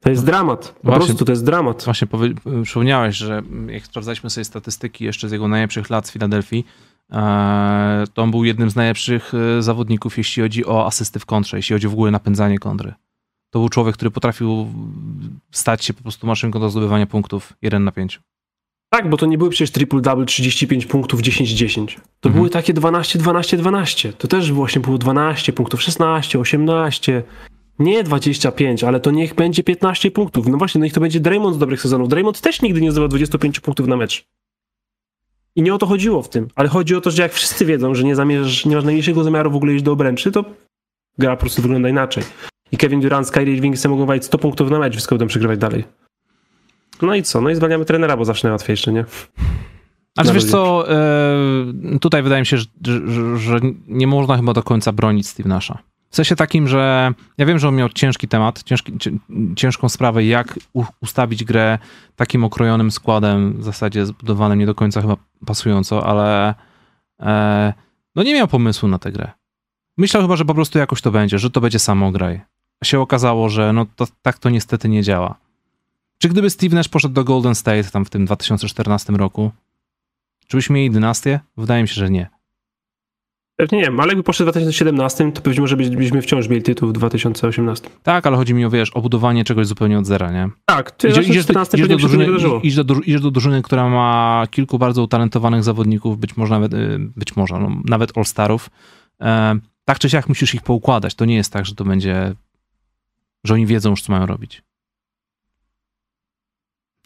To 0.00 0.10
jest 0.10 0.26
dramat. 0.26 0.68
Po 0.68 0.88
właśnie, 0.88 1.06
prostu 1.06 1.24
to 1.24 1.32
jest 1.32 1.44
dramat. 1.44 1.84
Właśnie 1.84 2.08
przypomniałeś, 2.62 3.16
że 3.16 3.42
jak 3.68 3.86
sprawdzaliśmy 3.86 4.30
sobie 4.30 4.44
statystyki 4.44 5.04
jeszcze 5.04 5.28
z 5.28 5.32
jego 5.32 5.48
najlepszych 5.48 5.90
lat 5.90 6.06
z 6.06 6.12
Filadelfii, 6.12 6.64
to 8.14 8.22
on 8.22 8.30
był 8.30 8.44
jednym 8.44 8.70
z 8.70 8.76
najlepszych 8.76 9.32
e, 9.34 9.62
zawodników, 9.62 10.18
jeśli 10.18 10.42
chodzi 10.42 10.66
o 10.66 10.86
asysty 10.86 11.18
w 11.18 11.26
kontrze, 11.26 11.56
jeśli 11.56 11.74
chodzi 11.74 11.88
w 11.88 11.92
ogóle 11.92 12.10
napędzanie 12.10 12.58
kontry. 12.58 12.94
To 13.50 13.58
był 13.58 13.68
człowiek, 13.68 13.94
który 13.94 14.10
potrafił 14.10 14.66
stać 15.50 15.84
się 15.84 15.94
po 15.94 16.02
prostu 16.02 16.26
maszynką 16.26 16.60
do 16.60 16.70
zdobywania 16.70 17.06
punktów 17.06 17.52
1 17.62 17.84
na 17.84 17.92
5. 17.92 18.20
Tak, 18.90 19.10
bo 19.10 19.16
to 19.16 19.26
nie 19.26 19.38
były 19.38 19.50
przecież 19.50 19.70
triple-double 19.70 20.24
35 20.24 20.86
punktów 20.86 21.20
10-10. 21.20 21.86
To 22.20 22.28
mhm. 22.28 22.34
były 22.34 22.50
takie 22.50 22.74
12-12-12. 22.74 24.12
To 24.12 24.28
też 24.28 24.52
właśnie 24.52 24.80
było 24.80 24.98
12 24.98 25.52
punktów, 25.52 25.82
16, 25.82 26.38
18. 26.38 27.22
Nie 27.78 28.04
25, 28.04 28.84
ale 28.84 29.00
to 29.00 29.10
niech 29.10 29.34
będzie 29.34 29.62
15 29.62 30.10
punktów. 30.10 30.48
No 30.48 30.58
właśnie, 30.58 30.78
no 30.78 30.84
niech 30.84 30.92
to 30.92 31.00
będzie 31.00 31.20
Draymond 31.20 31.56
z 31.56 31.58
dobrych 31.58 31.80
sezonów. 31.80 32.08
Draymond 32.08 32.40
też 32.40 32.62
nigdy 32.62 32.80
nie 32.80 32.92
zdobył 32.92 33.08
25 33.08 33.60
punktów 33.60 33.86
na 33.86 33.96
mecz. 33.96 34.24
I 35.58 35.62
nie 35.62 35.74
o 35.74 35.78
to 35.78 35.86
chodziło 35.86 36.22
w 36.22 36.28
tym, 36.28 36.48
ale 36.54 36.68
chodzi 36.68 36.96
o 36.96 37.00
to, 37.00 37.10
że 37.10 37.22
jak 37.22 37.32
wszyscy 37.32 37.64
wiedzą, 37.64 37.94
że 37.94 38.04
nie 38.04 38.16
zamierzasz, 38.16 38.66
nie 38.66 38.76
masz 38.76 38.84
najmniejszego 38.84 39.24
zamiaru 39.24 39.50
w 39.50 39.56
ogóle 39.56 39.74
iść 39.74 39.84
do 39.84 39.92
obręczy, 39.92 40.32
to 40.32 40.44
gra 41.18 41.36
po 41.36 41.40
prostu 41.40 41.62
wygląda 41.62 41.88
inaczej. 41.88 42.24
I 42.72 42.76
Kevin 42.76 43.00
Durant 43.00 43.26
z 43.26 43.30
Kyrie 43.30 43.54
Irving 43.54 43.84
mogą 43.88 44.06
walić 44.06 44.24
100 44.24 44.38
punktów 44.38 44.70
na 44.70 44.78
mecz, 44.78 44.92
wszystko 44.92 45.14
będą 45.14 45.26
przegrywać 45.26 45.58
dalej. 45.58 45.84
No 47.02 47.14
i 47.14 47.22
co? 47.22 47.40
No 47.40 47.50
i 47.50 47.54
zwalniamy 47.54 47.84
trenera, 47.84 48.16
bo 48.16 48.24
zawsze 48.24 48.48
najłatwiejsze, 48.48 48.92
nie? 48.92 49.04
Ale 50.16 50.32
wiesz 50.32 50.44
co, 50.44 50.90
e, 50.90 51.98
tutaj 52.00 52.22
wydaje 52.22 52.42
mi 52.42 52.46
się, 52.46 52.56
że, 52.56 52.66
że, 52.86 53.38
że, 53.38 53.60
nie 53.88 54.06
można 54.06 54.36
chyba 54.36 54.52
do 54.52 54.62
końca 54.62 54.92
bronić 54.92 55.28
Steve 55.28 55.48
Nasha. 55.48 55.78
W 56.10 56.16
sensie 56.16 56.36
takim, 56.36 56.68
że 56.68 57.12
ja 57.38 57.46
wiem, 57.46 57.58
że 57.58 57.68
on 57.68 57.76
miał 57.76 57.88
ciężki 57.88 58.28
temat, 58.28 58.62
ciężki, 58.62 58.92
ciężką 59.56 59.88
sprawę, 59.88 60.24
jak 60.24 60.58
ustawić 61.02 61.44
grę 61.44 61.78
takim 62.16 62.44
okrojonym 62.44 62.90
składem, 62.90 63.60
w 63.60 63.64
zasadzie 63.64 64.06
zbudowanym 64.06 64.58
nie 64.58 64.66
do 64.66 64.74
końca 64.74 65.00
chyba 65.00 65.16
pasująco, 65.46 66.06
ale 66.06 66.54
e, 67.20 67.72
no 68.14 68.22
nie 68.22 68.34
miał 68.34 68.48
pomysłu 68.48 68.88
na 68.88 68.98
tę 68.98 69.12
grę. 69.12 69.30
Myślał 69.96 70.22
chyba, 70.22 70.36
że 70.36 70.44
po 70.44 70.54
prostu 70.54 70.78
jakoś 70.78 71.02
to 71.02 71.10
będzie, 71.10 71.38
że 71.38 71.50
to 71.50 71.60
będzie 71.60 71.78
samograj. 71.78 72.40
A 72.80 72.84
się 72.84 73.00
okazało, 73.00 73.48
że 73.48 73.72
no 73.72 73.86
to, 73.96 74.06
tak 74.22 74.38
to 74.38 74.50
niestety 74.50 74.88
nie 74.88 75.02
działa. 75.02 75.34
Czy 76.18 76.28
gdyby 76.28 76.50
Steve 76.50 76.76
Nash 76.76 76.88
poszedł 76.88 77.14
do 77.14 77.24
Golden 77.24 77.54
State 77.54 77.84
tam 77.84 78.04
w 78.04 78.10
tym 78.10 78.24
2014 78.24 79.12
roku, 79.12 79.50
czy 80.46 80.56
byśmy 80.56 80.74
mieli 80.74 80.90
dynastię? 80.90 81.40
Wydaje 81.56 81.82
mi 81.82 81.88
się, 81.88 81.94
że 81.94 82.10
nie. 82.10 82.37
Pewnie 83.60 83.78
nie, 83.78 83.88
ale 83.88 84.08
jakby 84.08 84.22
poszedł 84.22 84.50
w 84.50 84.52
2017, 84.52 85.32
to 85.32 85.42
pewnie 85.42 85.60
może 85.60 85.76
byśmy 85.76 86.22
wciąż 86.22 86.48
mieli 86.48 86.62
tytuł 86.62 86.88
w 86.88 86.92
2018. 86.92 87.90
Tak, 88.02 88.26
ale 88.26 88.36
chodzi 88.36 88.54
mi 88.54 88.64
o, 88.64 88.70
wiesz, 88.70 88.90
o 88.90 89.00
budowanie 89.00 89.44
czegoś 89.44 89.66
zupełnie 89.66 89.98
od 89.98 90.06
zera, 90.06 90.32
nie? 90.32 90.48
Tak, 90.66 90.90
ty 90.90 91.08
idziesz, 91.08 91.28
idziesz, 91.28 91.46
do, 91.46 91.62
idziesz, 91.74 91.88
do 91.88 91.96
drużyny, 91.96 92.26
idziesz, 92.62 92.84
do, 92.84 92.94
idziesz 92.94 93.20
do 93.20 93.30
drużyny, 93.30 93.62
która 93.62 93.88
ma 93.88 94.46
kilku 94.50 94.78
bardzo 94.78 95.02
utalentowanych 95.02 95.64
zawodników, 95.64 96.18
być 96.18 96.36
może 96.36 96.54
nawet, 96.54 96.74
y, 96.74 96.98
być 97.16 97.36
może, 97.36 97.58
no, 97.58 97.70
nawet 97.84 98.18
all-starów. 98.18 98.70
E, 99.20 99.58
tak 99.84 99.98
czy 99.98 100.10
siak 100.10 100.28
musisz 100.28 100.54
ich 100.54 100.62
poukładać. 100.62 101.14
To 101.14 101.24
nie 101.24 101.36
jest 101.36 101.52
tak, 101.52 101.66
że 101.66 101.74
to 101.74 101.84
będzie, 101.84 102.34
że 103.44 103.54
oni 103.54 103.66
wiedzą 103.66 103.90
już, 103.90 104.02
co 104.02 104.12
mają 104.12 104.26
robić. 104.26 104.62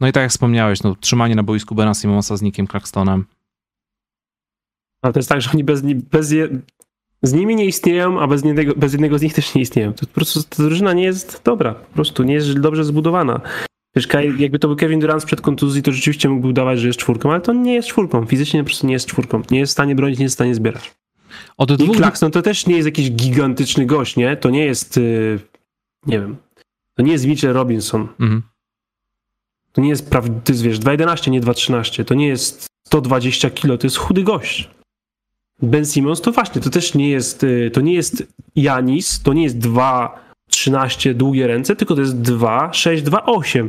No 0.00 0.08
i 0.08 0.12
tak 0.12 0.20
jak 0.20 0.30
wspomniałeś, 0.30 0.82
no, 0.82 0.96
trzymanie 1.00 1.34
na 1.34 1.42
boisku 1.42 1.74
Bena 1.74 1.94
Simonsa 1.94 2.36
z 2.36 2.42
Nickiem 2.42 2.66
Claxtonem. 2.66 3.24
Ale 5.02 5.12
to 5.12 5.18
jest 5.18 5.28
tak, 5.28 5.40
że 5.40 5.50
oni 5.54 5.64
bez, 5.64 5.82
bez 6.10 6.30
je, 6.30 6.48
z 7.22 7.32
nimi 7.32 7.56
nie 7.56 7.64
istnieją, 7.64 8.20
a 8.20 8.26
bez 8.26 8.44
jednego, 8.44 8.74
bez 8.76 8.92
jednego 8.92 9.18
z 9.18 9.22
nich 9.22 9.34
też 9.34 9.54
nie 9.54 9.62
istnieją. 9.62 9.92
To 9.92 10.06
po 10.06 10.12
prostu 10.12 10.42
ta 10.42 10.62
drużyna 10.62 10.92
nie 10.92 11.04
jest 11.04 11.40
dobra, 11.44 11.74
po 11.74 11.94
prostu 11.94 12.22
nie 12.22 12.34
jest 12.34 12.60
dobrze 12.60 12.84
zbudowana. 12.84 13.40
Wiesz, 13.96 14.08
jakby 14.38 14.58
to 14.58 14.68
był 14.68 14.76
Kevin 14.76 15.00
Durant 15.00 15.24
przed 15.24 15.40
kontuzji, 15.40 15.82
to 15.82 15.92
rzeczywiście 15.92 16.28
mógłby 16.28 16.48
udawać, 16.48 16.80
że 16.80 16.86
jest 16.86 16.98
czwórką, 16.98 17.32
ale 17.32 17.40
to 17.40 17.52
nie 17.52 17.74
jest 17.74 17.88
czwórką. 17.88 18.26
Fizycznie 18.26 18.60
po 18.60 18.66
prostu 18.66 18.86
nie 18.86 18.92
jest 18.92 19.06
czwórką. 19.06 19.42
Nie 19.50 19.58
jest 19.58 19.70
w 19.70 19.72
stanie 19.72 19.94
bronić, 19.94 20.18
nie 20.18 20.24
jest 20.24 20.34
w 20.34 20.38
stanie 20.38 20.54
zbierać. 20.54 20.94
Od 21.56 21.72
dwóch... 21.72 21.96
Claxton 21.96 22.30
to 22.30 22.42
też 22.42 22.66
nie 22.66 22.76
jest 22.76 22.86
jakiś 22.86 23.10
gigantyczny 23.10 23.86
gość, 23.86 24.16
nie? 24.16 24.36
To 24.36 24.50
nie 24.50 24.64
jest, 24.64 24.96
yy, 24.96 25.40
nie 26.06 26.20
wiem, 26.20 26.36
to 26.94 27.02
nie 27.02 27.12
jest 27.12 27.26
Mitchell 27.26 27.52
Robinson. 27.52 28.08
Mhm. 28.20 28.42
To 29.72 29.80
nie 29.80 29.88
jest, 29.88 30.10
to 30.44 30.52
jest 30.52 30.62
wiesz, 30.62 30.78
2,11, 30.78 31.30
nie 31.30 31.40
2,13. 31.40 32.04
To 32.04 32.14
nie 32.14 32.28
jest 32.28 32.66
120 32.86 33.50
kilo, 33.50 33.78
to 33.78 33.86
jest 33.86 33.96
chudy 33.96 34.22
gość. 34.22 34.70
Ben 35.62 35.86
Simmons 35.86 36.20
to 36.20 36.32
właśnie, 36.32 36.60
to 36.60 36.70
też 36.70 36.94
nie 36.94 37.10
jest, 37.10 37.44
y, 37.44 37.70
to 37.72 37.80
nie 37.80 37.94
jest 37.94 38.26
Janis, 38.56 39.22
to 39.22 39.32
nie 39.32 39.42
jest 39.42 39.58
2,13 39.58 41.14
długie 41.14 41.46
ręce, 41.46 41.76
tylko 41.76 41.94
to 41.94 42.00
jest 42.00 42.16
2,6, 42.16 43.02
2,8. 43.02 43.68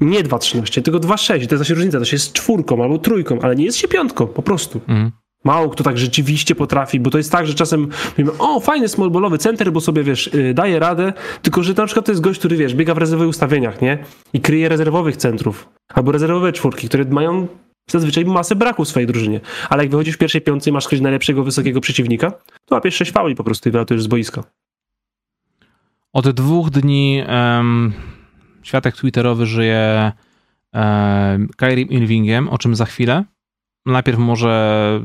Nie 0.00 0.24
2,13, 0.24 0.82
tylko 0.82 1.00
2,6. 1.00 1.26
To 1.26 1.34
jest 1.34 1.56
właśnie 1.56 1.74
różnica, 1.74 1.98
to 1.98 2.04
się 2.04 2.14
jest 2.14 2.32
czwórką 2.32 2.82
albo 2.82 2.98
trójką, 2.98 3.38
ale 3.40 3.56
nie 3.56 3.64
jest 3.64 3.78
się 3.78 3.88
piątką, 3.88 4.26
po 4.26 4.42
prostu. 4.42 4.80
Mm. 4.88 5.10
Mało 5.44 5.68
kto 5.68 5.84
tak 5.84 5.98
rzeczywiście 5.98 6.54
potrafi, 6.54 7.00
bo 7.00 7.10
to 7.10 7.18
jest 7.18 7.32
tak, 7.32 7.46
że 7.46 7.54
czasem 7.54 7.88
mówimy, 8.10 8.38
o, 8.38 8.60
fajny 8.60 8.88
smallballowy 8.88 9.38
center, 9.38 9.72
bo 9.72 9.80
sobie, 9.80 10.02
wiesz, 10.02 10.30
yy, 10.34 10.54
daje 10.54 10.78
radę, 10.78 11.12
tylko 11.42 11.62
że 11.62 11.74
na 11.74 11.86
przykład 11.86 12.06
to 12.06 12.12
jest 12.12 12.22
gość, 12.22 12.38
który, 12.38 12.56
wiesz, 12.56 12.74
biega 12.74 12.94
w 12.94 12.98
rezerwowych 12.98 13.30
ustawieniach, 13.30 13.80
nie? 13.82 13.98
I 14.32 14.40
kryje 14.40 14.68
rezerwowych 14.68 15.16
centrów. 15.16 15.68
Albo 15.88 16.12
rezerwowe 16.12 16.52
czwórki, 16.52 16.88
które 16.88 17.04
mają 17.04 17.48
zazwyczaj 17.92 18.24
masę 18.24 18.56
braku 18.56 18.84
w 18.84 18.88
swojej 18.88 19.06
drużynie. 19.06 19.40
Ale 19.68 19.82
jak 19.82 19.90
wychodzisz 19.90 20.14
w 20.14 20.18
pierwszej 20.18 20.40
piątce 20.40 20.70
i 20.70 20.72
masz 20.72 20.86
ktoś 20.86 21.00
najlepszego, 21.00 21.44
wysokiego 21.44 21.80
przeciwnika, 21.80 22.32
to 22.64 22.74
łapiesz 22.74 22.94
sześć 22.94 23.12
fauli 23.12 23.34
po 23.34 23.44
prostu 23.44 23.68
i 23.68 23.72
wylatujesz 23.72 24.02
z 24.02 24.06
boiska. 24.06 24.44
Od 26.12 26.28
dwóch 26.30 26.70
dni 26.70 27.22
um, 27.28 27.92
światek 28.62 28.96
twitterowy 28.96 29.46
żyje 29.46 30.12
um, 30.72 31.48
Kyrie 31.56 31.84
Irvingiem, 31.84 32.48
o 32.48 32.58
czym 32.58 32.74
za 32.74 32.84
chwilę. 32.84 33.24
Najpierw 33.86 34.18
może 34.18 35.00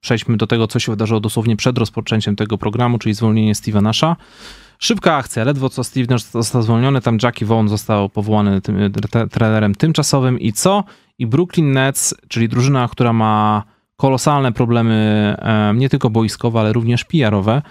przejdźmy 0.00 0.36
do 0.36 0.46
tego, 0.46 0.66
co 0.66 0.78
się 0.78 0.92
wydarzyło 0.92 1.20
dosłownie 1.20 1.56
przed 1.56 1.78
rozpoczęciem 1.78 2.36
tego 2.36 2.58
programu, 2.58 2.98
czyli 2.98 3.14
zwolnienie 3.14 3.54
Steve'a 3.54 3.82
Nasha. 3.82 4.16
Szybka 4.78 5.16
akcja, 5.16 5.44
ledwo 5.44 5.68
co 5.68 5.84
Steve 5.84 6.06
Nash 6.10 6.22
został 6.22 6.62
zwolniony, 6.62 7.00
tam 7.00 7.18
Jackie 7.22 7.46
Vaughn 7.46 7.68
został 7.68 8.08
powołany 8.08 8.60
tym, 8.60 8.76
trenerem 9.30 9.74
tymczasowym 9.74 10.40
i 10.40 10.52
co? 10.52 10.84
I 11.18 11.26
Brooklyn 11.26 11.72
Nets, 11.72 12.14
czyli 12.28 12.48
drużyna, 12.48 12.88
która 12.88 13.12
ma 13.12 13.62
kolosalne 13.96 14.52
problemy 14.52 15.36
nie 15.74 15.88
tylko 15.88 16.10
boiskowe, 16.10 16.60
ale 16.60 16.72
również 16.72 17.04
PR-owe, 17.04 17.62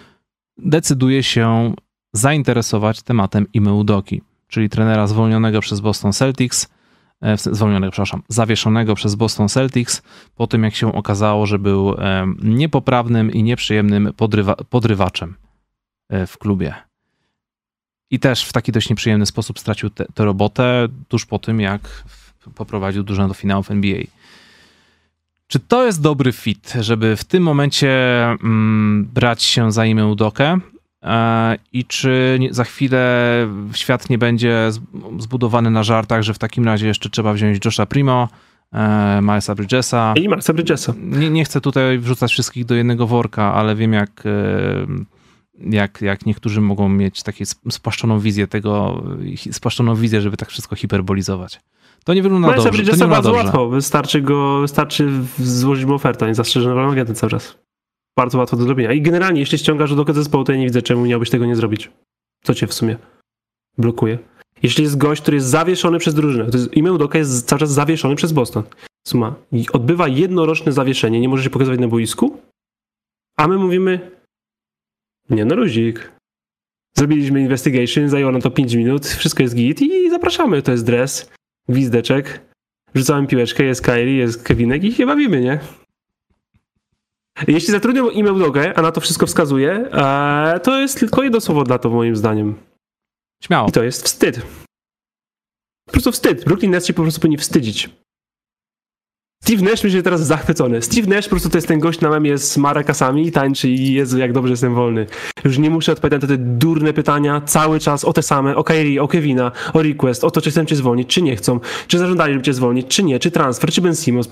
decyduje 0.57 1.24
się 1.24 1.74
zainteresować 2.14 3.02
tematem 3.02 3.45
Ime 3.53 3.74
Udoki, 3.74 4.22
czyli 4.48 4.70
trenera 4.70 5.07
zwolnionego 5.07 5.61
przez 5.61 5.80
Boston 5.80 6.14
Celtics, 6.14 6.70
e, 7.22 7.38
zwolnionego, 7.38 7.91
przepraszam, 7.91 8.24
zawieszonego 8.28 8.95
przez 8.95 9.15
Boston 9.15 9.49
Celtics, 9.49 10.02
po 10.36 10.48
tym 10.48 10.64
jak 10.64 10.76
się 10.76 10.94
okazało, 10.94 11.45
że 11.45 11.60
był 11.60 11.95
niepoprawnym 12.44 13.32
i 13.32 13.44
nieprzyjemnym 13.44 14.14
podrywa, 14.18 14.56
podrywaczem 14.56 15.36
e, 16.10 16.28
w 16.28 16.38
klubie. 16.38 16.74
I 18.11 18.20
też 18.20 18.45
w 18.45 18.53
taki 18.53 18.72
dość 18.72 18.90
nieprzyjemny 18.90 19.26
sposób 19.26 19.60
stracił 19.60 19.90
tę 19.90 20.26
robotę 20.26 20.88
tuż 21.07 21.26
po 21.26 21.40
tym, 21.40 21.60
jak 21.60 22.03
poprowadził 22.56 23.03
drużynę 23.03 23.28
do 23.28 23.34
finałów 23.34 23.72
NBA. 23.72 24.03
Czy 25.48 25.60
to 25.60 25.86
jest 25.86 26.02
dobry 26.02 26.32
fit, 26.32 26.74
żeby 26.80 27.15
w 27.15 27.24
tym 27.24 27.44
momencie 27.44 27.90
mm, 28.24 29.10
brać 29.14 29.44
się 29.44 29.72
za 29.72 29.86
imię 29.86 30.06
Udokę? 30.06 30.60
E, 31.03 31.57
I 31.74 31.86
czy 31.86 32.40
za 32.52 32.64
chwilę 32.64 33.48
świat 33.74 34.10
nie 34.10 34.18
będzie 34.18 34.70
zbudowany 35.20 35.72
na 35.72 35.84
żartach, 35.84 36.22
że 36.22 36.34
w 36.34 36.40
takim 36.40 36.65
razie 36.65 36.88
jeszcze 36.88 37.10
trzeba 37.10 37.34
wziąć 37.34 37.65
Josha 37.65 37.86
Primo, 37.86 38.30
e, 38.74 39.20
Milesa 39.22 39.56
Bridgesa. 39.56 40.14
I 40.18 40.22
Milesa 40.22 40.53
Bridgesa. 40.53 40.94
Nie, 41.02 41.30
nie 41.30 41.45
chcę 41.45 41.61
tutaj 41.61 41.99
wrzucać 41.99 42.32
wszystkich 42.32 42.65
do 42.65 42.76
jednego 42.76 43.07
worka, 43.07 43.53
ale 43.53 43.76
wiem 43.76 43.94
jak, 43.94 44.24
e, 44.26 44.32
jak, 45.60 46.02
jak 46.02 46.26
niektórzy 46.26 46.61
mogą 46.61 46.90
mieć 46.90 47.24
taką 47.24 47.45
spłaszczoną 47.70 48.20
wizję 48.20 48.48
tego, 48.48 49.03
spłaszczoną 49.52 49.95
wizję, 49.95 50.22
żeby 50.22 50.38
tak 50.38 50.49
wszystko 50.49 50.76
hiperbolizować. 50.76 51.60
To 52.04 52.14
nie 52.14 52.24
wygląda 52.24 52.48
Milesa 52.48 52.64
dobrze. 52.64 52.78
Bridgesa 52.78 53.06
to 53.06 53.12
bardzo 53.12 53.30
dobrze. 53.30 53.46
łatwo. 53.46 53.70
Wystarczy 53.70 54.22
go, 54.22 54.62
wystarczy 54.62 55.10
złożyć 55.40 55.86
mu 55.86 55.94
ofertę, 55.94 56.28
nie 56.28 56.36
zastrzeżony 56.36 56.82
agent 56.82 57.18
cały 57.18 57.32
czas. 57.32 57.58
Bardzo 58.18 58.38
łatwo 58.38 58.58
do 58.58 58.64
zrobienia. 58.64 58.94
I 58.94 59.02
generalnie, 59.02 59.40
jeśli 59.40 59.58
ściągasz 59.58 59.96
do 59.96 60.14
zespołu, 60.14 60.44
to 60.44 60.52
ja 60.52 60.58
nie 60.58 60.66
widzę, 60.66 60.82
czemu 60.82 61.06
miałbyś 61.06 61.30
tego 61.30 61.46
nie 61.46 61.56
zrobić. 61.56 61.92
Co 62.44 62.54
cię 62.54 62.68
w 62.68 62.74
sumie 62.74 62.98
blokuje? 63.78 64.20
Jeśli 64.64 64.84
jest 64.84 64.98
gość, 64.98 65.22
który 65.22 65.36
jest 65.36 65.48
zawieszony 65.48 66.00
przez 66.00 66.14
drużynę, 66.14 66.52
to 66.52 66.58
jest, 66.58 66.74
imię 66.74 66.94
Udoka 66.94 67.18
jest 67.18 67.48
cały 67.48 67.60
czas 67.60 67.72
zawieszony 67.72 68.16
przez 68.16 68.32
Boston. 68.32 68.64
Suma. 69.08 69.36
I 69.52 69.66
odbywa 69.74 70.08
jednoroczne 70.08 70.72
zawieszenie, 70.72 71.20
nie 71.20 71.30
może 71.30 71.44
się 71.44 71.50
pokazywać 71.50 71.80
na 71.80 71.88
boisku, 71.88 72.38
a 73.38 73.48
my 73.48 73.58
mówimy 73.58 74.12
nie 75.30 75.46
no 75.46 75.56
luzik. 75.56 76.12
Zrobiliśmy 76.98 77.42
investigation, 77.42 78.10
zajęło 78.10 78.32
nam 78.32 78.42
to 78.42 78.52
5 78.52 78.74
minut, 78.74 79.06
wszystko 79.06 79.44
jest 79.44 79.56
git 79.56 79.82
i 79.82 80.10
zapraszamy. 80.10 80.62
To 80.62 80.72
jest 80.72 80.86
dres, 80.86 81.32
gwizdeczek, 81.69 82.41
rzucamy 82.95 83.27
piłeczkę, 83.27 83.64
jest 83.64 83.81
Kyrie, 83.81 84.18
jest 84.18 84.44
Kevinek 84.44 84.84
i 84.84 84.94
się 84.94 85.06
bawimy, 85.06 85.41
nie? 85.41 85.60
Jeśli 87.48 87.72
zatrudnią 87.72 88.10
e-mail 88.10 88.40
dogę, 88.40 88.73
a 88.77 88.81
na 88.81 88.91
to 88.91 89.02
wszystko 89.02 89.26
wskazuje, 89.26 89.72
e, 89.72 90.60
to 90.64 90.80
jest 90.80 90.99
tylko 90.99 91.23
jedno 91.23 91.41
słowo 91.41 91.64
dla 91.64 91.80
to 91.80 91.90
moim 91.90 92.15
zdaniem. 92.15 92.56
Śmiało. 93.44 93.69
I 93.69 93.72
to 93.72 93.84
jest 93.84 94.03
wstyd. 94.03 94.41
Po 95.85 95.91
prostu 95.91 96.11
wstyd. 96.11 96.45
Brooklyn 96.45 96.72
Nets 96.72 96.88
się 96.88 96.94
po 96.94 97.02
prostu 97.02 97.22
powinni 97.22 97.38
wstydzić. 97.38 97.90
Steve 99.44 99.64
Nash 99.64 99.82
będzie 99.82 100.03
teraz 100.03 100.26
zachwycony. 100.26 100.82
Steve 100.82 101.07
Nash 101.07 101.26
po 101.26 101.30
prostu 101.30 101.49
to 101.49 101.57
jest 101.57 101.68
ten 101.68 101.80
gość 101.80 102.02
na 102.02 102.10
memie 102.10 102.38
z 102.38 102.57
marakasami 102.57 103.28
i 103.28 103.32
tańczy 103.32 103.70
i 103.70 103.94
Jezu, 103.94 104.18
jak 104.18 104.34
dobrze 104.34 104.52
jestem 104.52 104.76
wolny. 104.76 105.06
Już 105.44 105.57
nie 105.57 105.70
muszę 105.70 105.91
odpowiadać 105.91 106.22
na 106.22 106.28
te 106.28 106.38
durne 106.38 106.94
pytania 106.94 107.41
cały 107.41 107.80
czas 107.80 108.06
o 108.06 108.14
te 108.14 108.22
same, 108.22 108.56
o 108.56 108.64
Kyrie, 108.64 109.02
o 109.02 109.07
Kevina, 109.07 109.52
o 109.74 109.82
request, 109.82 110.24
o 110.24 110.32
to, 110.32 110.41
czy 110.41 110.52
chcą 110.52 110.65
cię 110.65 110.76
zwolnić, 110.76 111.07
czy 111.07 111.22
nie 111.22 111.36
chcą, 111.36 111.60
czy 111.88 111.99
zażądali, 111.99 112.34
żeby 112.34 112.45
cię 112.45 112.53
zwolnić, 112.53 112.88
czy 112.88 113.03
nie, 113.03 113.20
czy 113.20 113.32
transfer, 113.32 113.72
czy 113.72 113.82
Ben 113.82 113.95
Simmons. 113.95 114.30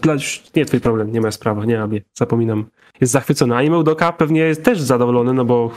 Nie 0.56 0.66
twój 0.66 0.80
problem, 0.80 1.12
nie 1.12 1.22
ma 1.22 1.32
sprawa, 1.32 1.66
nie 1.66 1.82
abie, 1.82 2.02
zapominam. 2.18 2.66
Jest 3.02 3.14
zachwycony. 3.14 3.56
A 3.56 3.84
Doka 3.84 4.12
pewnie 4.12 4.40
jest 4.40 4.64
też 4.64 4.82
zadowolony, 4.82 5.34
no 5.34 5.46
bo 5.46 5.72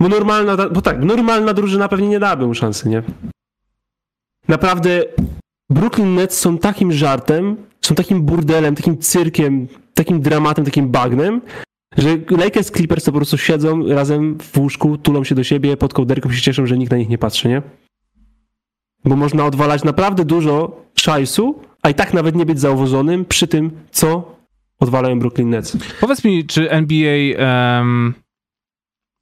bo 0.00 0.08
normalna, 0.08 0.56
bo 0.56 0.82
tak, 0.82 1.04
normalna 1.04 1.54
drużyna 1.54 1.88
pewnie 1.88 2.08
nie 2.08 2.18
dałaby 2.18 2.46
mu 2.46 2.54
szansy, 2.54 2.88
nie? 2.88 3.02
Naprawdę 4.48 5.04
Brooklyn 5.70 6.14
Nets 6.14 6.38
są 6.38 6.58
takim 6.58 6.92
żartem, 6.92 7.56
są 7.86 7.94
takim 7.94 8.22
burdelem, 8.22 8.74
takim 8.74 8.98
cyrkiem, 8.98 9.68
takim 9.94 10.20
dramatem, 10.20 10.64
takim 10.64 10.88
bagnem, 10.88 11.40
że 11.96 12.18
Lakers 12.30 12.70
Clippers 12.70 13.04
to 13.04 13.12
po 13.12 13.18
prostu 13.18 13.38
siedzą 13.38 13.86
razem 13.86 14.38
w 14.38 14.58
łóżku, 14.58 14.98
tulą 14.98 15.24
się 15.24 15.34
do 15.34 15.44
siebie, 15.44 15.76
pod 15.76 15.94
kołderką 15.94 16.32
się 16.32 16.40
cieszą, 16.40 16.66
że 16.66 16.78
nikt 16.78 16.90
na 16.90 16.96
nich 16.96 17.08
nie 17.08 17.18
patrzy, 17.18 17.48
nie? 17.48 17.62
Bo 19.04 19.16
można 19.16 19.44
odwalać 19.44 19.84
naprawdę 19.84 20.24
dużo 20.24 20.84
szajsu, 20.96 21.60
a 21.82 21.90
i 21.90 21.94
tak 21.94 22.14
nawet 22.14 22.34
nie 22.34 22.46
być 22.46 22.60
zauważonym 22.60 23.24
przy 23.24 23.48
tym, 23.48 23.70
co 23.90 24.36
odwalają 24.80 25.18
Brooklyn 25.18 25.50
Nets. 25.50 25.76
Powiedz 26.00 26.24
mi, 26.24 26.46
czy 26.46 26.70
NBA 26.70 27.16
um, 27.78 28.14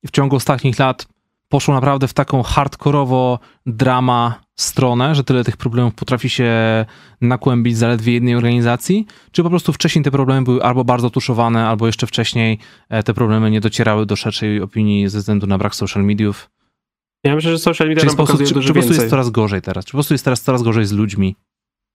w 0.06 0.10
ciągu 0.10 0.36
ostatnich 0.36 0.78
lat 0.78 1.06
poszło 1.52 1.74
naprawdę 1.74 2.08
w 2.08 2.14
taką 2.14 2.42
hardkorowo 2.42 3.38
drama 3.66 4.40
stronę, 4.56 5.14
że 5.14 5.24
tyle 5.24 5.44
tych 5.44 5.56
problemów 5.56 5.94
potrafi 5.94 6.30
się 6.30 6.50
nakłębić 7.20 7.76
zaledwie 7.76 8.12
jednej 8.12 8.34
organizacji, 8.34 9.06
czy 9.32 9.42
po 9.42 9.50
prostu 9.50 9.72
wcześniej 9.72 10.04
te 10.04 10.10
problemy 10.10 10.42
były 10.42 10.62
albo 10.62 10.84
bardzo 10.84 11.10
tuszowane, 11.10 11.66
albo 11.66 11.86
jeszcze 11.86 12.06
wcześniej 12.06 12.58
e, 12.88 13.02
te 13.02 13.14
problemy 13.14 13.50
nie 13.50 13.60
docierały 13.60 14.06
do 14.06 14.16
szerszej 14.16 14.60
opinii 14.60 15.08
ze 15.08 15.18
względu 15.18 15.46
na 15.46 15.58
brak 15.58 15.74
social 15.74 16.04
mediów? 16.04 16.50
Ja 17.24 17.34
myślę, 17.34 17.50
że 17.50 17.58
social 17.58 17.88
media 17.88 18.04
nam 18.04 18.26
czy, 18.26 18.36
dużo 18.38 18.60
czy 18.60 18.68
po 18.68 18.72
prostu 18.72 18.92
jest 18.94 19.10
coraz 19.10 19.30
gorzej 19.30 19.62
teraz? 19.62 19.84
Czy 19.84 19.92
po 19.92 19.96
prostu 19.96 20.14
jest 20.14 20.24
teraz 20.24 20.42
coraz 20.42 20.62
gorzej 20.62 20.86
z 20.86 20.92
ludźmi? 20.92 21.36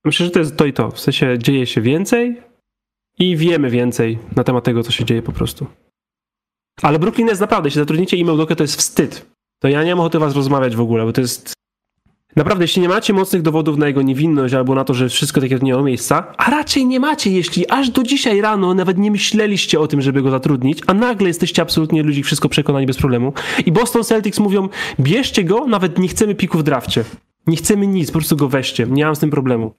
Myślę, 0.06 0.26
że 0.26 0.32
to 0.32 0.40
jest 0.40 0.58
to 0.58 0.66
i 0.66 0.74
to. 0.74 0.92
W 0.92 1.00
sensie 1.00 1.38
dzieje 1.40 1.66
się 1.66 1.82
więcej 1.82 2.42
i 3.20 3.38
wiemy 3.38 3.70
więcej 3.70 4.20
na 4.36 4.44
temat 4.44 4.64
tego, 4.64 4.84
co 4.84 4.92
się 4.92 5.06
dzieje 5.06 5.22
po 5.22 5.32
prostu. 5.32 5.68
Ale 6.82 7.00
Brooklyn 7.00 7.28
jest 7.28 7.42
naprawdę, 7.42 7.68
jeśli 7.68 7.82
zatrudnicie 7.82 8.18
e-mail 8.18 8.48
to 8.48 8.64
jest 8.64 8.76
wstyd. 8.76 9.37
To 9.60 9.68
ja 9.68 9.84
nie 9.84 9.96
mam 9.96 10.00
ochoty 10.00 10.20
was 10.20 10.36
rozmawiać 10.36 10.76
w 10.76 10.82
ogóle, 10.82 11.06
bo 11.06 11.14
to 11.14 11.22
jest 11.22 11.58
Naprawdę, 12.38 12.64
jeśli 12.64 12.82
nie 12.82 12.90
macie 12.90 13.14
mocnych 13.14 13.42
dowodów 13.42 13.78
na 13.78 13.88
jego 13.88 14.02
niewinność 14.02 14.54
albo 14.54 14.76
na 14.76 14.84
to, 14.84 14.94
że 14.94 15.10
wszystko 15.10 15.42
takie 15.42 15.60
nie 15.62 15.74
ma 15.76 15.82
miejsca, 15.82 16.34
a 16.38 16.52
raczej 16.52 16.86
nie 16.86 17.00
macie, 17.00 17.32
jeśli 17.32 17.70
aż 17.70 17.90
do 17.90 18.04
dzisiaj 18.04 18.42
rano 18.42 18.74
nawet 18.74 18.98
nie 18.98 19.12
myśleliście 19.12 19.80
o 19.80 19.88
tym, 19.88 20.02
żeby 20.02 20.22
go 20.22 20.32
zatrudnić, 20.32 20.80
a 20.88 20.94
nagle 20.94 21.28
jesteście 21.28 21.62
absolutnie 21.62 22.04
ludzi 22.04 22.24
wszystko 22.24 22.50
przekonani 22.50 22.86
bez 22.86 22.98
problemu 22.98 23.34
i 23.66 23.72
Boston 23.72 24.04
Celtics 24.04 24.40
mówią, 24.40 24.70
bierzcie 25.00 25.44
go, 25.44 25.68
nawet 25.68 26.00
nie 26.00 26.08
chcemy 26.08 26.36
piku 26.36 26.58
w 26.58 26.64
drafcie. 26.64 27.04
Nie 27.48 27.58
chcemy 27.58 27.88
nic, 27.88 28.12
po 28.12 28.18
prostu 28.18 28.36
go 28.36 28.48
weźcie. 28.48 28.86
Nie 28.90 29.06
mam 29.06 29.16
z 29.16 29.20
tym 29.20 29.30
problemu. 29.30 29.74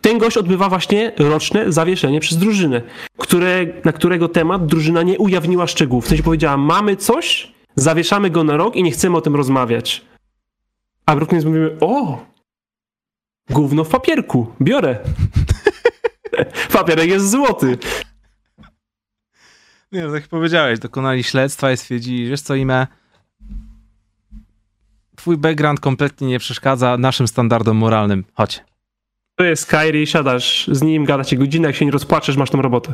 Ten 0.00 0.18
gość 0.18 0.36
odbywa 0.36 0.68
właśnie 0.68 1.12
roczne 1.18 1.72
zawieszenie 1.72 2.20
przez 2.20 2.38
drużynę, 2.38 2.82
które, 3.18 3.66
na 3.84 3.92
którego 3.92 4.28
temat 4.28 4.66
drużyna 4.66 5.02
nie 5.02 5.18
ujawniła 5.18 5.66
szczegółów. 5.66 6.04
W 6.04 6.08
sensie 6.08 6.22
powiedziała, 6.22 6.56
mamy 6.56 6.96
coś, 6.96 7.55
zawieszamy 7.76 8.30
go 8.30 8.44
na 8.44 8.56
rok 8.56 8.76
i 8.76 8.82
nie 8.82 8.90
chcemy 8.90 9.16
o 9.16 9.20
tym 9.20 9.36
rozmawiać. 9.36 10.04
A 11.06 11.16
Brooklyn 11.16 11.46
mówimy, 11.46 11.76
o, 11.80 12.24
gówno 13.50 13.84
w 13.84 13.88
papierku, 13.88 14.54
biorę. 14.62 14.98
Papierek 16.72 17.08
jest 17.08 17.30
złoty. 17.30 17.78
Nie, 19.92 20.02
tak 20.02 20.12
jak 20.12 20.28
powiedziałeś, 20.28 20.78
dokonali 20.78 21.24
śledztwa 21.24 21.72
i 21.72 21.76
stwierdzili, 21.76 22.28
wiesz 22.28 22.40
co, 22.40 22.54
Ime, 22.54 22.86
twój 25.16 25.36
background 25.36 25.80
kompletnie 25.80 26.28
nie 26.28 26.38
przeszkadza 26.38 26.96
naszym 26.98 27.28
standardom 27.28 27.76
moralnym. 27.76 28.24
Chodź. 28.34 28.64
To 29.34 29.44
jest 29.44 29.66
Kyrie, 29.66 30.06
siadasz 30.06 30.68
z 30.72 30.82
nim, 30.82 31.04
gadacie 31.04 31.36
godzinę, 31.36 31.66
jak 31.66 31.76
się 31.76 31.84
nie 31.84 31.90
rozpłaczesz, 31.90 32.36
masz 32.36 32.50
tą 32.50 32.62
robotę. 32.62 32.92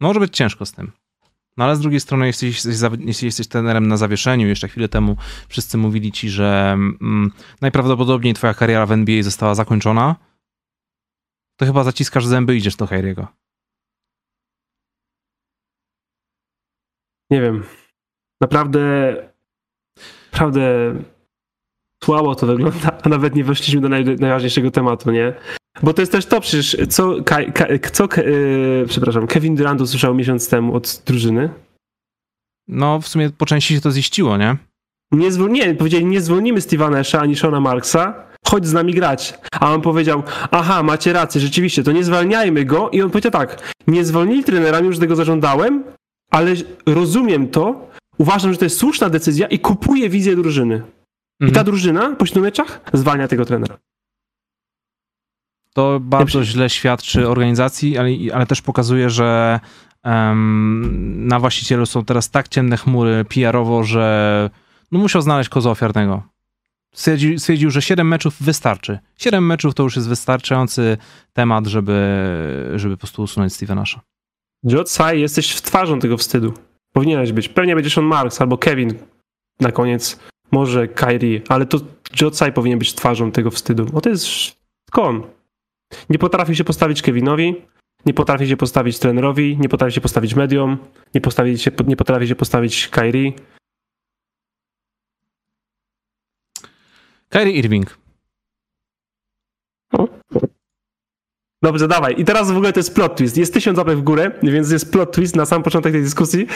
Może 0.00 0.20
być 0.20 0.36
ciężko 0.36 0.66
z 0.66 0.72
tym. 0.72 0.92
No 1.58 1.64
ale 1.64 1.76
z 1.76 1.80
drugiej 1.80 2.00
strony, 2.00 2.26
jeśli 2.26 2.48
jesteś, 2.48 2.76
jeśli 3.00 3.26
jesteś 3.26 3.46
na 3.80 3.96
zawieszeniu, 3.96 4.48
jeszcze 4.48 4.68
chwilę 4.68 4.88
temu 4.88 5.16
wszyscy 5.48 5.78
mówili 5.78 6.12
ci, 6.12 6.30
że 6.30 6.72
mm, 6.72 7.32
najprawdopodobniej 7.60 8.34
twoja 8.34 8.54
kariera 8.54 8.86
w 8.86 8.92
NBA 8.92 9.22
została 9.22 9.54
zakończona, 9.54 10.16
to 11.56 11.66
chyba 11.66 11.84
zaciskasz 11.84 12.26
zęby 12.26 12.54
i 12.54 12.58
idziesz 12.58 12.76
do 12.76 12.84
Harry'ego. 12.86 13.26
Nie 17.30 17.40
wiem. 17.40 17.64
Naprawdę, 18.40 18.80
naprawdę 20.32 20.94
słabo 22.04 22.34
to 22.34 22.46
wygląda, 22.46 22.98
a 23.02 23.08
nawet 23.08 23.34
nie 23.34 23.44
weszliśmy 23.44 23.80
do 23.80 23.88
naj, 23.88 24.04
najważniejszego 24.04 24.70
tematu, 24.70 25.10
nie? 25.10 25.34
Bo 25.82 25.94
to 25.94 26.02
jest 26.02 26.12
też 26.12 26.26
to, 26.26 26.40
przecież 26.40 26.76
co, 26.88 27.22
ka, 27.24 27.44
ka, 27.44 27.66
co 27.92 28.08
yy, 28.16 28.84
przepraszam, 28.88 29.26
Kevin 29.26 29.54
Durant 29.56 29.80
usłyszał 29.80 30.14
miesiąc 30.14 30.48
temu 30.48 30.74
od 30.74 31.02
drużyny? 31.06 31.50
No, 32.68 33.00
w 33.00 33.08
sumie 33.08 33.30
po 33.30 33.46
części 33.46 33.74
się 33.74 33.80
to 33.80 33.90
ziściło, 33.90 34.36
nie? 34.36 34.56
Nie, 35.12 35.30
zwol- 35.30 35.50
nie 35.50 35.74
powiedzieli, 35.74 36.04
nie 36.06 36.20
zwolnimy 36.20 36.60
Steve'a 36.60 36.90
Nasha 36.90 37.20
ani 37.20 37.36
Shona 37.36 37.60
Marksa, 37.60 38.14
chodź 38.46 38.66
z 38.66 38.72
nami 38.72 38.94
grać. 38.94 39.38
A 39.60 39.74
on 39.74 39.80
powiedział, 39.80 40.22
aha, 40.50 40.82
macie 40.82 41.12
rację, 41.12 41.40
rzeczywiście, 41.40 41.82
to 41.82 41.92
nie 41.92 42.04
zwalniajmy 42.04 42.64
go. 42.64 42.90
I 42.90 43.02
on 43.02 43.10
powiedział 43.10 43.32
tak, 43.32 43.74
nie 43.86 44.04
zwolnili 44.04 44.44
trenera, 44.44 44.78
już 44.78 44.98
tego 44.98 45.16
zażądałem, 45.16 45.84
ale 46.30 46.54
rozumiem 46.86 47.48
to, 47.48 47.88
uważam, 48.18 48.52
że 48.52 48.58
to 48.58 48.64
jest 48.64 48.78
słuszna 48.78 49.10
decyzja 49.10 49.46
i 49.46 49.58
kupuję 49.58 50.08
wizję 50.08 50.36
drużyny. 50.36 50.74
Mhm. 50.74 51.50
I 51.50 51.52
ta 51.52 51.64
drużyna 51.64 52.16
po 52.16 52.26
siedmiu 52.26 52.42
meczach 52.42 52.80
zwalnia 52.92 53.28
tego 53.28 53.44
trenera. 53.44 53.78
To 55.78 56.00
bardzo 56.00 56.44
źle 56.44 56.70
świadczy 56.70 57.28
organizacji, 57.28 57.98
ale, 57.98 58.10
ale 58.34 58.46
też 58.46 58.62
pokazuje, 58.62 59.10
że 59.10 59.60
um, 60.04 61.26
na 61.26 61.40
właścicielu 61.40 61.86
są 61.86 62.04
teraz 62.04 62.30
tak 62.30 62.48
ciemne 62.48 62.76
chmury 62.76 63.24
PR-owo, 63.24 63.84
że 63.84 64.50
no 64.92 64.98
musiał 64.98 65.22
znaleźć 65.22 65.50
koza 65.50 65.70
ofiarnego. 65.70 66.22
Stwierdził, 66.94 67.38
stwierdził, 67.38 67.70
że 67.70 67.82
7 67.82 68.08
meczów 68.08 68.34
wystarczy. 68.40 68.98
7 69.16 69.46
meczów 69.46 69.74
to 69.74 69.82
już 69.82 69.96
jest 69.96 70.08
wystarczający 70.08 70.98
temat, 71.32 71.66
żeby, 71.66 72.72
żeby 72.76 72.96
po 72.96 73.00
prostu 73.00 73.22
usunąć 73.22 73.52
Steve'a 73.52 73.74
Nasha. 73.74 74.00
Joe 74.64 74.84
Tsai, 74.84 75.20
jesteś 75.20 75.50
w 75.50 75.62
twarzą 75.62 75.98
tego 75.98 76.16
wstydu. 76.16 76.54
Powinieneś 76.92 77.32
być. 77.32 77.48
Pewnie 77.48 77.74
będziesz 77.74 77.98
on 77.98 78.04
Marks 78.04 78.40
albo 78.40 78.58
Kevin. 78.58 78.94
na 79.60 79.72
koniec 79.72 80.18
może 80.50 80.88
Kyrie, 80.88 81.42
ale 81.48 81.66
to 81.66 81.78
Joe 82.20 82.30
Tsai 82.30 82.52
powinien 82.52 82.78
być 82.78 82.94
twarzą 82.94 83.32
tego 83.32 83.50
wstydu, 83.50 83.86
bo 83.86 84.00
to 84.00 84.08
jest 84.08 84.26
kon. 84.90 85.37
Nie 86.10 86.18
potrafi 86.18 86.56
się 86.56 86.64
postawić 86.64 87.02
Kevinowi, 87.02 87.62
nie 88.06 88.14
potrafi 88.14 88.48
się 88.48 88.56
postawić 88.56 88.98
trenerowi, 88.98 89.58
nie 89.60 89.68
potrafi 89.68 89.94
się 89.94 90.00
postawić 90.00 90.34
medium, 90.34 90.78
nie, 91.14 91.20
postawi 91.20 91.58
się, 91.58 91.70
nie 91.86 91.96
potrafi 91.96 92.28
się 92.28 92.34
postawić 92.34 92.88
Kyrie. 92.88 93.32
Kyrie 97.28 97.52
Irving. 97.52 97.98
Dobrze, 101.62 101.88
dawaj. 101.88 102.14
I 102.18 102.24
teraz 102.24 102.50
w 102.50 102.56
ogóle 102.56 102.72
to 102.72 102.80
jest 102.80 102.94
plot 102.94 103.16
twist. 103.16 103.36
Jest 103.36 103.54
tysiąc 103.54 103.78
łapek 103.78 103.98
w 103.98 104.02
górę, 104.02 104.30
więc 104.42 104.70
jest 104.70 104.92
plot 104.92 105.12
twist 105.12 105.36
na 105.36 105.46
sam 105.46 105.62
początek 105.62 105.92
tej 105.92 106.02
dyskusji, 106.02 106.46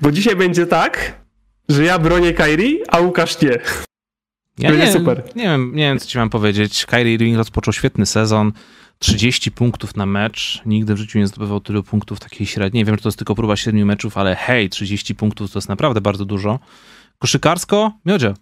bo 0.00 0.12
dzisiaj 0.12 0.36
będzie 0.36 0.66
tak, 0.66 1.20
że 1.68 1.84
ja 1.84 1.98
bronię 1.98 2.32
Kyrie, 2.32 2.84
a 2.88 3.00
Łukasz 3.00 3.40
nie. 3.40 3.58
Ja 4.58 4.70
nie, 4.70 4.92
super. 4.92 5.22
Nie 5.36 5.42
wiem, 5.42 5.72
nie 5.74 5.82
wiem, 5.82 5.98
co 5.98 6.06
ci 6.06 6.18
mam 6.18 6.30
powiedzieć. 6.30 6.86
Kyrie 6.86 7.14
Irving 7.14 7.36
rozpoczął 7.36 7.72
świetny 7.72 8.06
sezon. 8.06 8.52
30 8.98 9.50
punktów 9.52 9.96
na 9.96 10.06
mecz. 10.06 10.62
Nigdy 10.66 10.94
w 10.94 10.98
życiu 10.98 11.18
nie 11.18 11.26
zdobywał 11.26 11.60
tylu 11.60 11.82
punktów 11.82 12.20
takiej 12.20 12.46
średniej. 12.46 12.84
Wiem, 12.84 12.96
że 12.96 13.02
to 13.02 13.08
jest 13.08 13.18
tylko 13.18 13.34
próba 13.34 13.56
7 13.56 13.86
meczów, 13.86 14.16
ale 14.16 14.36
hej, 14.36 14.68
30 14.68 15.14
punktów 15.14 15.52
to 15.52 15.58
jest 15.58 15.68
naprawdę 15.68 16.00
bardzo 16.00 16.24
dużo. 16.24 16.58
Koszykarsko? 17.18 17.92
Miodzie. 18.04 18.34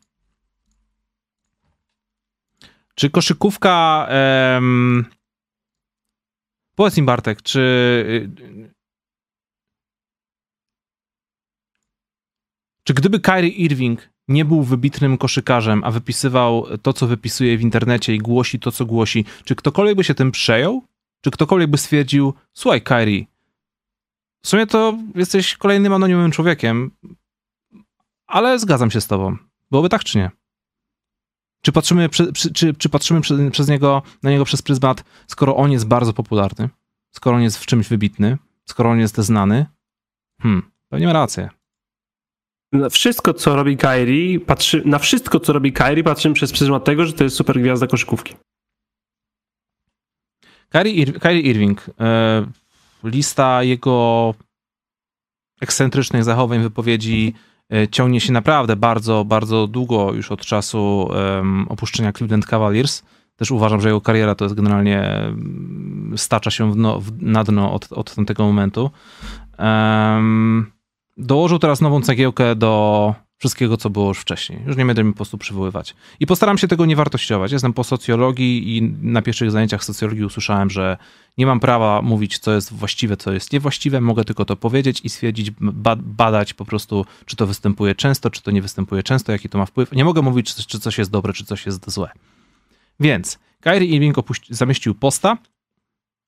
Czy 2.95 3.11
koszykówka... 3.11 4.07
Em... 4.11 5.05
Powiedz 6.75 6.97
mi 6.97 7.03
Bartek, 7.03 7.43
czy... 7.43 8.31
Czy 12.85 12.95
gdyby 12.95 13.21
Kyrie 13.21 13.51
Irving 13.51 14.09
nie 14.29 14.45
był 14.45 14.63
wybitnym 14.63 15.19
koszykarzem, 15.19 15.85
a 15.85 15.91
wypisywał 15.91 16.67
to, 16.83 16.93
co 16.93 17.07
wypisuje 17.07 17.59
w 17.59 17.63
internecie 17.63 18.15
i 18.15 18.19
głosi 18.19 18.61
to, 18.61 18.73
co 18.73 18.87
głosi, 18.87 19.25
czy 19.45 19.55
ktokolwiek 19.55 19.97
by 19.97 20.05
się 20.05 20.15
tym 20.15 20.33
przejął? 20.33 20.83
Czy 21.21 21.31
ktokolwiek 21.31 21.71
by 21.71 21.79
stwierdził, 21.79 22.35
słuchaj, 22.53 22.83
Kyrie, 22.83 23.25
w 24.43 24.49
sumie 24.49 24.67
to 24.67 24.99
jesteś 25.15 25.57
kolejnym 25.57 25.93
anonimowym 25.93 26.31
człowiekiem, 26.31 26.91
ale 28.27 28.59
zgadzam 28.59 28.91
się 28.91 29.01
z 29.01 29.07
tobą. 29.07 29.37
Byłoby 29.71 29.89
tak, 29.89 30.05
czy 30.05 30.19
nie? 30.19 30.31
Czy 31.63 31.73
patrzymy, 31.73 32.09
przy, 32.09 32.33
przy, 32.33 32.53
czy, 32.53 32.75
czy 32.75 32.89
patrzymy 32.89 33.21
przy, 33.21 33.51
przez 33.51 33.69
niego, 33.69 34.03
na 34.23 34.31
niego 34.31 34.45
przez 34.45 34.63
pryzmat, 34.63 35.05
skoro 35.27 35.57
on 35.57 35.73
jest 35.73 35.87
bardzo 35.87 36.13
popularny, 36.13 36.69
skoro 37.11 37.37
on 37.37 37.43
jest 37.43 37.59
w 37.59 37.67
czymś 37.67 37.89
wybitny, 37.89 38.39
skoro 38.65 38.91
on 38.91 38.99
jest 38.99 39.17
znany? 39.17 39.67
Hmm, 40.43 40.71
pewnie 40.89 41.07
ma 41.07 41.13
rację 41.13 41.56
na 42.73 42.89
wszystko, 42.89 43.35
co 43.35 43.57
robi 43.57 43.77
Kyrie, 43.77 44.41
patrzy, 44.41 44.83
na 44.85 44.99
wszystko, 44.99 45.41
co 45.41 45.53
robi 45.53 45.73
Kyrie, 45.73 46.05
patrzymy 46.05 46.35
przez 46.35 46.53
pryzmat 46.53 46.85
tego, 46.85 47.07
że 47.07 47.13
to 47.13 47.25
jest 47.25 47.37
super 47.37 47.61
gwiazda 47.61 47.87
koszykówki. 47.87 48.35
Kyrie, 50.69 50.93
Ir 50.93 51.21
Kyrie 51.21 51.41
Irving. 51.41 51.91
E, 52.01 52.47
lista 53.05 53.63
jego 53.63 54.35
ekscentrycznych 55.61 56.25
zachowań, 56.25 56.63
wypowiedzi 56.63 57.35
e, 57.73 57.89
ciągnie 57.89 58.21
się 58.21 58.33
naprawdę 58.33 58.77
bardzo, 58.77 59.25
bardzo 59.25 59.67
długo 59.67 60.13
już 60.13 60.33
od 60.33 60.41
czasu 60.41 61.09
opuszczenia 61.69 62.13
Cleveland 62.13 62.47
Cavaliers. 62.47 63.03
Też 63.37 63.51
uważam, 63.51 63.81
że 63.81 63.89
jego 63.89 64.01
kariera 64.01 64.35
to 64.35 64.45
jest 64.45 64.55
generalnie 64.55 65.33
stacza 66.17 66.51
się 66.51 66.73
w 66.73 66.77
w, 67.01 67.23
na 67.23 67.45
dno 67.45 67.73
od, 67.73 67.93
od 67.93 68.15
tamtego 68.15 68.45
momentu. 68.45 68.91
Um, 69.59 70.76
dołożył 71.17 71.59
teraz 71.59 71.81
nową 71.81 72.03
cegiełkę 72.03 72.57
do 72.57 73.15
wszystkiego, 73.39 73.77
co 73.77 73.91
było 73.91 74.09
już 74.09 74.19
wcześniej. 74.19 74.63
Już 74.67 74.77
nie 74.77 74.87
będę 74.87 75.05
mi 75.05 75.13
po 75.13 75.17
prostu 75.17 75.39
przywoływać. 75.39 75.95
I 76.21 76.27
postaram 76.27 76.59
się 76.59 76.69
tego 76.69 76.87
nie 76.87 76.97
wartościować. 76.97 77.53
Jestem 77.53 77.73
po 77.73 77.85
socjologii 77.85 78.77
i 78.77 78.83
na 79.03 79.23
pierwszych 79.23 79.51
zajęciach 79.51 79.85
socjologii 79.85 80.25
usłyszałem, 80.25 80.71
że 80.71 80.97
nie 81.39 81.47
mam 81.47 81.61
prawa 81.61 82.03
mówić, 82.03 82.39
co 82.39 82.53
jest 82.53 82.73
właściwe, 82.73 83.17
co 83.17 83.33
jest 83.33 83.53
niewłaściwe. 83.53 84.01
Mogę 84.01 84.25
tylko 84.25 84.45
to 84.45 84.57
powiedzieć 84.57 85.01
i 85.05 85.09
stwierdzić, 85.09 85.51
badać 86.03 86.55
po 86.55 86.65
prostu, 86.65 87.07
czy 87.27 87.37
to 87.37 87.47
występuje 87.47 87.95
często, 87.95 88.31
czy 88.31 88.43
to 88.43 88.51
nie 88.51 88.63
występuje 88.63 89.03
często, 89.03 89.33
jaki 89.33 89.49
to 89.49 89.59
ma 89.59 89.67
wpływ. 89.67 89.93
Nie 89.93 90.05
mogę 90.05 90.23
mówić, 90.23 90.55
czy 90.67 90.81
coś 90.81 90.99
jest 90.99 91.11
dobre, 91.11 91.33
czy 91.33 91.45
coś 91.45 91.67
jest 91.67 91.91
złe. 91.91 92.11
Więc 93.01 93.39
Kyrie 93.61 93.89
Irving 93.89 94.17
zamieścił 94.51 94.95
posta, 94.95 95.37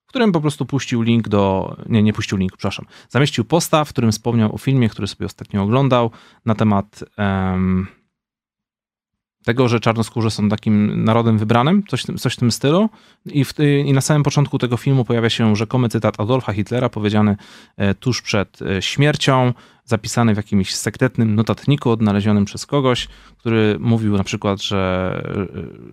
w 0.08 0.10
którym 0.10 0.32
po 0.32 0.40
prostu 0.40 0.66
puścił 0.66 1.02
link 1.02 1.28
do. 1.28 1.76
Nie, 1.88 2.02
nie 2.02 2.12
puścił 2.12 2.38
link, 2.38 2.52
przepraszam. 2.52 2.86
Zamieścił 3.08 3.44
posta, 3.44 3.84
w 3.84 3.88
którym 3.88 4.12
wspomniał 4.12 4.54
o 4.54 4.58
filmie, 4.58 4.88
który 4.88 5.08
sobie 5.08 5.26
ostatnio 5.26 5.62
oglądał, 5.62 6.10
na 6.44 6.54
temat 6.54 7.04
um, 7.18 7.86
tego, 9.44 9.68
że 9.68 9.80
czarnoskórze 9.80 10.30
są 10.30 10.48
takim 10.48 11.04
narodem 11.04 11.38
wybranym, 11.38 11.82
coś, 11.88 12.02
coś 12.02 12.34
w 12.34 12.36
tym 12.36 12.50
stylu. 12.50 12.88
I, 13.26 13.44
w, 13.44 13.54
I, 13.84 13.92
na 13.92 14.00
samym 14.00 14.22
początku 14.22 14.58
tego 14.58 14.76
filmu 14.76 15.04
pojawia 15.04 15.30
się 15.30 15.56
rzekomy 15.56 15.88
cytat 15.88 16.20
Adolfa 16.20 16.52
Hitlera, 16.52 16.88
powiedziany 16.88 17.36
e, 17.76 17.94
tuż 17.94 18.22
przed 18.22 18.62
e, 18.62 18.82
śmiercią, 18.82 19.52
zapisany 19.88 20.34
w 20.34 20.36
jakimś 20.36 20.74
sekretnym 20.74 21.34
notatniku 21.34 21.90
odnalezionym 21.90 22.44
przez 22.44 22.66
kogoś, 22.66 23.08
który 23.36 23.76
mówił 23.80 24.16
na 24.16 24.24
przykład, 24.24 24.62
że 24.62 25.22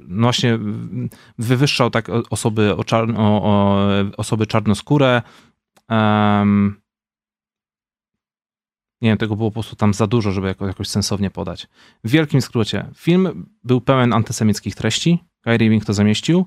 no 0.08 0.22
właśnie 0.22 0.60
wywyższał 1.38 1.90
tak 1.90 2.10
osoby, 2.30 2.76
o 2.76 2.84
czarno, 2.84 3.44
o, 3.44 3.88
osoby 4.18 4.48
czarnoskóre. 4.48 5.22
Um, 5.90 6.82
nie 9.02 9.10
wiem, 9.10 9.18
tego 9.18 9.36
było 9.36 9.50
po 9.50 9.54
prostu 9.54 9.76
tam 9.76 9.94
za 9.94 10.08
dużo, 10.08 10.32
żeby 10.32 10.48
jako, 10.48 10.68
jakoś 10.68 10.88
sensownie 10.88 11.30
podać. 11.30 11.68
W 12.04 12.10
wielkim 12.10 12.42
skrócie, 12.42 12.86
film 12.96 13.46
był 13.64 13.82
pełen 13.82 14.14
antysemickich 14.14 14.76
treści. 14.76 15.24
Kyrie 15.42 15.66
Irving 15.66 15.86
to 15.86 15.94
zamieścił. 15.94 16.46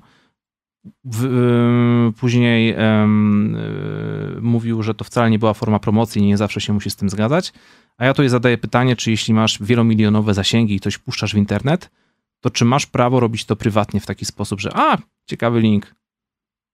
W, 1.03 1.23
yy, 1.23 2.13
później 2.19 2.67
yy, 2.67 2.75
yy, 2.75 4.41
mówił, 4.41 4.83
że 4.83 4.93
to 4.93 5.03
wcale 5.03 5.29
nie 5.29 5.39
była 5.39 5.53
forma 5.53 5.79
promocji 5.79 6.21
i 6.21 6.25
nie 6.25 6.37
zawsze 6.37 6.61
się 6.61 6.73
musi 6.73 6.89
z 6.89 6.95
tym 6.95 7.09
zgadzać. 7.09 7.53
A 7.97 8.05
ja 8.05 8.13
tutaj 8.13 8.29
zadaję 8.29 8.57
pytanie, 8.57 8.95
czy 8.95 9.11
jeśli 9.11 9.33
masz 9.33 9.63
wielomilionowe 9.63 10.33
zasięgi 10.33 10.75
i 10.75 10.79
coś 10.79 10.97
puszczasz 10.97 11.33
w 11.33 11.37
internet, 11.37 11.91
to 12.39 12.49
czy 12.49 12.65
masz 12.65 12.85
prawo 12.85 13.19
robić 13.19 13.45
to 13.45 13.55
prywatnie 13.55 13.99
w 13.99 14.05
taki 14.05 14.25
sposób, 14.25 14.59
że 14.59 14.69
a, 14.73 14.97
ciekawy 15.25 15.59
link. 15.59 15.95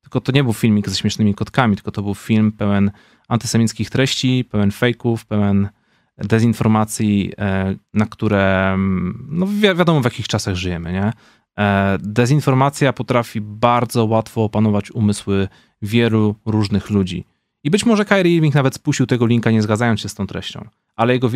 Tylko 0.02 0.22
to 0.22 0.32
nie 0.32 0.44
był 0.44 0.53
filmik 0.53 0.90
ze 0.90 0.95
śmiesznymi 0.95 1.36
kotkami, 1.36 1.76
tylko 1.76 1.91
to 1.91 2.02
był 2.02 2.15
film 2.15 2.52
pełen 2.52 2.91
antysemickich 3.27 3.90
treści, 3.90 4.45
pełen 4.52 4.72
fejków, 4.72 5.26
pełen 5.26 5.69
dezinformacji, 6.18 7.34
e, 7.38 7.76
na 7.94 8.06
które, 8.06 8.72
mm, 8.73 9.27
no 9.32 9.48
wi 9.48 9.61
wiadomo 9.61 10.02
w 10.02 10.06
jakich 10.06 10.27
czasach 10.27 10.56
żyjemy, 10.56 10.94
nie? 10.94 11.14
E, 11.60 11.98
dezinformacja 11.99 12.94
potrafi 12.94 13.41
bardzo 13.41 14.06
łatwo 14.06 14.44
opanować 14.44 14.91
umysły 14.91 15.48
wielu 15.82 16.36
różnych 16.45 16.90
ludzi. 16.90 17.26
I 17.64 17.69
być 17.69 17.86
może 17.86 18.06
Kyrie 18.06 18.36
Irving 18.36 18.56
nawet 18.56 18.76
spuścił 18.76 19.06
tego 19.06 19.26
linka, 19.26 19.52
nie 19.52 19.61
zgadzając 19.61 19.99
się 19.99 20.10
z 20.10 20.15
tą 20.15 20.27
treścią. 20.27 20.68
Ale 20.95 21.14
jego 21.14 21.30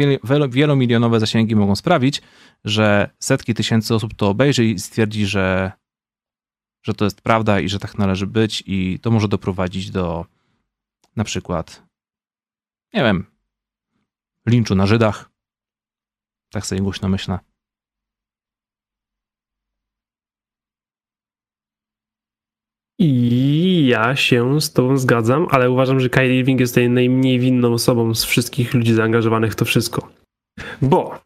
wielomilionowe 0.49 1.19
zasięgi 1.19 1.55
mogą 1.55 1.75
sprawić, 1.75 2.21
że 2.65 3.09
setki 3.19 3.53
tysięcy 3.53 3.95
osób 3.95 4.13
to 4.13 4.29
obejrzy 4.29 4.65
i 4.65 4.79
stwierdzi, 4.79 5.25
że, 5.25 5.71
że 6.83 6.93
to 6.93 7.05
jest 7.05 7.21
prawda 7.21 7.59
i 7.59 7.69
że 7.69 7.79
tak 7.79 7.97
należy 7.97 8.27
być, 8.27 8.63
i 8.65 8.99
to 9.01 9.11
może 9.11 9.27
doprowadzić 9.27 9.91
do 9.91 10.25
na 11.15 11.23
przykład, 11.23 11.83
nie 12.93 13.03
wiem, 13.03 13.25
linczu 14.47 14.75
na 14.75 14.87
Żydach. 14.87 15.31
Tak 16.51 16.65
sobie 16.65 16.81
głośno 16.81 17.09
myślę. 17.09 17.39
I 22.99 23.87
ja 23.87 24.15
się 24.15 24.61
z 24.61 24.73
tobą 24.73 24.97
zgadzam, 24.97 25.47
ale 25.49 25.71
uważam, 25.71 25.99
że 25.99 26.09
Kyrie 26.09 26.39
Irving 26.39 26.59
jest 26.59 26.75
tej 26.75 26.89
najmniej 26.89 27.39
winną 27.39 27.73
osobą 27.73 28.15
z 28.15 28.25
wszystkich 28.25 28.73
ludzi 28.73 28.93
zaangażowanych 28.93 29.51
w 29.51 29.55
to 29.55 29.65
wszystko. 29.65 30.07
Bo 30.81 31.19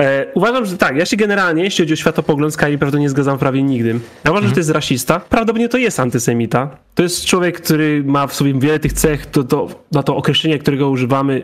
E, 0.00 0.26
uważam, 0.34 0.66
że 0.66 0.76
tak, 0.76 0.96
ja 0.96 1.06
się 1.06 1.16
generalnie, 1.16 1.64
jeśli 1.64 1.84
chodzi 1.84 1.92
o 1.92 1.96
światopogląd, 1.96 2.54
z 2.54 2.56
Kylie 2.56 2.78
prawda 2.78 2.98
nie 2.98 3.08
zgadzam 3.08 3.38
prawie 3.38 3.62
nigdy. 3.62 3.88
Ja 4.24 4.30
uważam, 4.30 4.36
mhm. 4.36 4.48
że 4.48 4.54
to 4.54 4.60
jest 4.60 4.70
rasista. 4.70 5.20
Prawdopodobnie 5.20 5.68
to 5.68 5.78
jest 5.78 6.00
antysemita. 6.00 6.76
To 6.94 7.02
jest 7.02 7.24
człowiek, 7.24 7.60
który 7.60 8.04
ma 8.04 8.26
w 8.26 8.34
sobie 8.34 8.54
wiele 8.54 8.78
tych 8.78 8.92
cech, 8.92 9.26
to, 9.26 9.44
to, 9.44 9.68
na 9.92 10.02
to 10.02 10.16
określenie, 10.16 10.58
którego 10.58 10.90
używamy, 10.90 11.42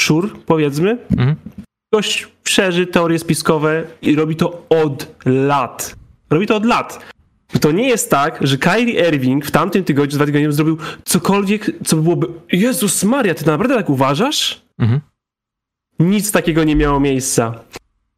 szur, 0.00 0.44
powiedzmy. 0.46 0.98
Mhm. 1.10 1.36
Ktoś 1.92 2.28
szerzy 2.44 2.86
teorie 2.86 3.18
spiskowe 3.18 3.84
i 4.02 4.16
robi 4.16 4.36
to 4.36 4.62
od 4.68 5.14
lat. 5.26 5.96
Robi 6.30 6.46
to 6.46 6.56
od 6.56 6.64
lat. 6.64 7.11
To 7.60 7.72
nie 7.72 7.88
jest 7.88 8.10
tak, 8.10 8.38
że 8.40 8.58
Kyrie 8.58 9.08
Irving 9.08 9.46
w 9.46 9.50
tamtym 9.50 9.84
tygodniu, 9.84 10.16
dwa 10.16 10.26
tygodnie 10.26 10.52
zrobił 10.52 10.78
cokolwiek, 11.04 11.70
co 11.84 11.96
byłoby. 11.96 12.26
Jezus 12.52 13.04
Maria, 13.04 13.34
ty 13.34 13.46
naprawdę 13.46 13.74
tak 13.74 13.90
uważasz? 13.90 14.62
Mhm. 14.78 15.00
Nic 15.98 16.32
takiego 16.32 16.64
nie 16.64 16.76
miało 16.76 17.00
miejsca. 17.00 17.64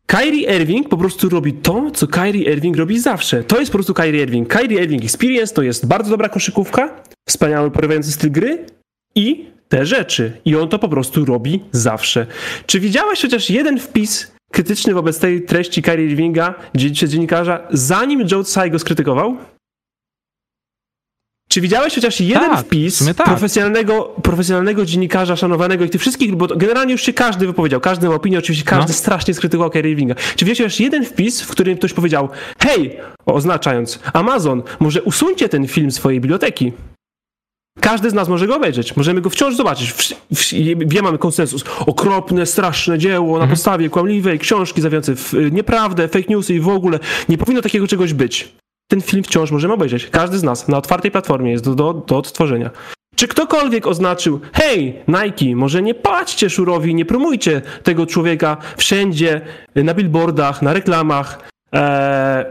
Kyrie 0.06 0.56
Irving 0.56 0.89
po 0.89 0.97
prostu 0.97 1.28
robi 1.28 1.52
to, 1.52 1.90
co 1.90 2.06
Kyrie 2.06 2.52
Irving 2.52 2.77
robi 2.77 2.98
zawsze. 2.98 3.44
To 3.44 3.59
jest 3.59 3.73
po 3.73 3.78
prostu 3.78 3.94
Kyrie 3.94 4.23
Irving. 4.23 4.48
Kyrie 4.48 4.82
Irving 4.82 5.05
Experience 5.05 5.55
to 5.55 5.62
jest 5.62 5.86
bardzo 5.86 6.11
dobra 6.11 6.28
koszykówka, 6.28 7.02
wspaniały, 7.28 7.70
porywający 7.70 8.12
styl 8.12 8.31
gry 8.31 8.66
i 9.15 9.47
te 9.69 9.86
rzeczy. 9.86 10.32
I 10.44 10.56
on 10.56 10.69
to 10.69 10.78
po 10.78 10.89
prostu 10.89 11.24
robi 11.24 11.65
zawsze. 11.73 12.27
Czy 12.66 12.81
widziałeś 12.81 13.23
chociaż 13.23 13.51
jeden 13.51 13.78
wpis 13.78 14.34
krytyczny 14.55 14.94
wobec 14.94 15.18
tej 15.18 15.43
treści 15.43 15.82
Kyrie 15.82 16.06
Irvinga 16.06 16.55
przez 16.94 17.10
dziennikarza, 17.10 17.60
zanim 17.70 18.26
Joe 18.31 18.44
Tsai 18.44 18.70
go 18.70 18.78
skrytykował? 18.78 19.36
Czy 21.48 21.60
widziałeś 21.60 21.94
chociaż 21.94 22.20
jeden 22.20 22.51
Tak, 22.51 22.66
wpis 22.66 23.05
tak. 23.16 23.26
profesjonalnego, 23.26 24.02
profesjonalnego 24.22 24.85
dziennikarza, 24.85 25.36
szanowanego 25.36 25.85
i 25.85 25.90
tych 25.90 26.01
wszystkich, 26.01 26.36
bo 26.36 26.47
generalnie 26.47 26.93
już 26.93 27.02
się 27.02 27.12
każdy 27.12 27.47
wypowiedział, 27.47 27.81
każdy 27.81 28.09
ma 28.09 28.14
opinię, 28.14 28.39
oczywiście 28.39 28.64
każdy 28.64 28.93
No. 28.93 28.98
strasznie 28.98 29.35
skrytykował 29.35 29.70
Kyrie 29.70 29.93
Irvinga. 29.93 30.14
Czy 30.36 30.44
widziałeś 30.44 30.59
chociaż 30.59 30.81
jeden 30.81 31.05
wpis, 31.05 31.43
w 31.43 31.48
którym 31.51 31.76
ktoś 31.78 31.93
powiedział, 31.93 32.28
hej, 32.59 32.97
oznaczając, 33.26 33.98
Amazon, 34.12 34.62
może 34.81 35.02
usuńcie 35.02 35.48
ten 35.48 35.68
film 35.68 35.90
z 35.90 35.94
swojej 35.97 36.20
biblioteki? 36.20 36.72
Każdy 37.81 38.11
z 38.11 38.15
nas 38.15 38.29
może 38.29 38.47
go 38.47 38.57
obejrzeć, 38.57 38.97
możemy 38.97 39.21
go 39.21 39.31
wciąż 39.31 39.57
zobaczyć. 39.57 39.93
W, 39.93 39.97
w, 40.35 40.53
wie, 40.87 41.03
mamy 41.03 41.19
konsensus. 41.19 41.65
Okropne, 41.87 42.47
straszne 42.47 42.99
dzieło 42.99 43.39
na 43.39 43.47
podstawie 43.47 43.91
kłamliwej 43.91 44.39
książki 44.39 44.81
zawierającej 44.83 45.17
w, 45.17 45.33
nieprawdę, 45.53 46.09
fake 46.09 46.25
newsy 46.29 46.55
i 46.55 46.61
w 46.61 46.69
ogóle. 46.69 46.99
Nie 47.29 47.39
powinno 47.39 47.63
takiego 47.63 47.87
czegoś 47.87 48.15
być. 48.15 48.55
Ten 48.91 49.01
film 49.01 49.23
wciąż 49.23 49.51
możemy 49.51 49.75
obejrzeć. 49.75 50.07
Każdy 50.11 50.39
z 50.39 50.43
nas 50.43 50.69
na 50.69 50.79
otwartej 50.79 51.11
platformie 51.11 51.51
jest 51.51 51.65
do, 51.65 51.75
do, 51.75 51.95
do 51.95 52.19
odtworzenia. 52.19 52.71
Czy 53.17 53.29
ktokolwiek 53.29 53.87
oznaczył, 53.87 54.41
hej, 54.53 55.03
Nike, 55.09 55.57
może 55.57 55.83
nie 55.83 55.95
płaćcie 55.95 56.51
szurowi, 56.51 56.95
nie 56.95 57.05
promujcie 57.05 57.63
tego 57.83 58.07
człowieka 58.07 58.57
wszędzie, 58.77 59.41
na 59.75 59.95
billboardach, 59.95 60.63
na 60.63 60.73
reklamach. 60.73 61.51
Eee, 61.73 62.45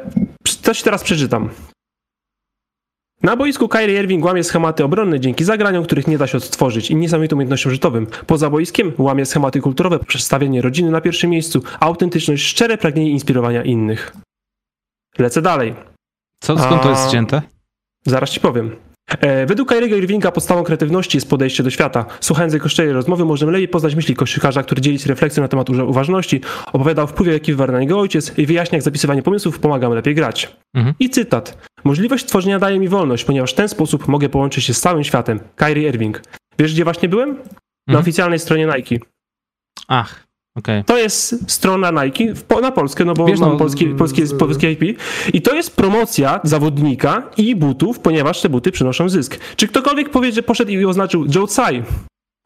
coś 0.61 0.81
teraz 0.81 1.03
przeczytam. 1.03 1.49
Na 3.23 3.35
boisku 3.35 3.67
Kyrie 3.67 3.99
Irving 3.99 4.25
łamie 4.25 4.43
schematy 4.43 4.83
obronne 4.83 5.19
dzięki 5.19 5.43
zagraniom, 5.43 5.83
których 5.83 6.07
nie 6.07 6.17
da 6.17 6.27
się 6.27 6.37
odtworzyć 6.37 6.91
i 6.91 6.95
niesamowitą 6.95 7.35
umiejętnością 7.35 7.69
żytowym. 7.69 8.07
Poza 8.27 8.49
boiskiem 8.49 8.91
łamie 8.97 9.25
schematy 9.25 9.61
kulturowe 9.61 9.99
poprzez 9.99 10.23
stawianie 10.23 10.61
rodziny 10.61 10.91
na 10.91 11.01
pierwszym 11.01 11.29
miejscu, 11.29 11.63
autentyczność, 11.79 12.43
szczere 12.43 12.77
pragnienie 12.77 13.11
inspirowania 13.11 13.63
innych. 13.63 14.13
Lecę 15.19 15.41
dalej. 15.41 15.75
Co, 16.39 16.57
skąd 16.57 16.81
to 16.83 16.89
jest 16.89 17.07
wzięte? 17.07 17.41
Zaraz 18.05 18.29
ci 18.29 18.39
powiem. 18.39 18.75
E, 19.09 19.45
według 19.45 19.69
Kyriego 19.69 19.95
Irvinga 19.95 20.31
podstawą 20.31 20.63
kreatywności 20.63 21.17
jest 21.17 21.29
podejście 21.29 21.63
do 21.63 21.69
świata. 21.69 22.05
Słuchając 22.19 22.53
jego 22.53 22.69
szczerej 22.69 22.93
rozmowy 22.93 23.25
możemy 23.25 23.51
lepiej 23.51 23.67
poznać 23.67 23.95
myśli 23.95 24.15
koszykarza, 24.15 24.63
który 24.63 24.81
dzieli 24.81 24.99
się 24.99 25.07
refleksją 25.09 25.43
na 25.43 25.47
temat 25.47 25.69
uważności, 25.69 26.41
opowiada 26.73 27.03
o 27.03 27.07
wpływie, 27.07 27.33
jaki 27.33 27.51
wywarł 27.51 27.71
na 27.71 27.79
niego 27.79 27.99
ojciec 27.99 28.37
i 28.37 28.45
wyjaśnia, 28.45 28.75
jak 28.75 28.83
zapisywanie 28.83 29.23
pomysłów 29.23 29.59
pomaga 29.59 29.89
mu 29.89 29.95
lepiej 29.95 30.15
grać. 30.15 30.55
Mhm. 30.73 30.95
I 30.99 31.09
cytat. 31.09 31.57
Możliwość 31.83 32.25
tworzenia 32.25 32.59
daje 32.59 32.79
mi 32.79 32.87
wolność, 32.87 33.23
ponieważ 33.25 33.51
w 33.51 33.55
ten 33.55 33.69
sposób 33.69 34.07
mogę 34.07 34.29
połączyć 34.29 34.63
się 34.65 34.73
z 34.73 34.81
całym 34.81 35.03
światem. 35.03 35.39
Kyrie 35.55 35.89
Irving. 35.89 36.21
Wiesz, 36.59 36.73
gdzie 36.73 36.83
właśnie 36.83 37.09
byłem? 37.09 37.29
Na 37.29 37.35
Mhm. 37.87 37.99
oficjalnej 38.01 38.39
stronie 38.39 38.65
Nike. 38.75 39.05
Ach, 39.87 40.23
okej. 40.57 40.83
To 40.83 40.97
jest 40.97 41.51
strona 41.51 42.03
Nike 42.03 42.35
w, 42.35 42.61
na 42.61 42.71
Polskę, 42.71 43.05
no 43.05 43.13
bo 43.13 43.25
Wiesz, 43.25 43.39
mam 43.39 43.49
no, 43.51 43.57
polskie, 43.57 43.95
z- 43.95 43.97
polskie, 43.97 44.27
z- 44.27 44.33
polskie 44.33 44.71
IP. 44.71 44.99
I 45.33 45.41
to 45.41 45.55
jest 45.55 45.75
promocja 45.75 46.39
zawodnika 46.43 47.29
i 47.37 47.55
butów, 47.55 47.99
ponieważ 47.99 48.41
te 48.41 48.49
buty 48.49 48.71
przynoszą 48.71 49.09
zysk. 49.09 49.39
Czy 49.55 49.67
ktokolwiek 49.67 50.09
powie, 50.09 50.31
że 50.31 50.43
poszedł 50.43 50.71
i 50.71 50.85
oznaczył 50.85 51.25
Joe 51.35 51.47
Tsai? 51.47 51.83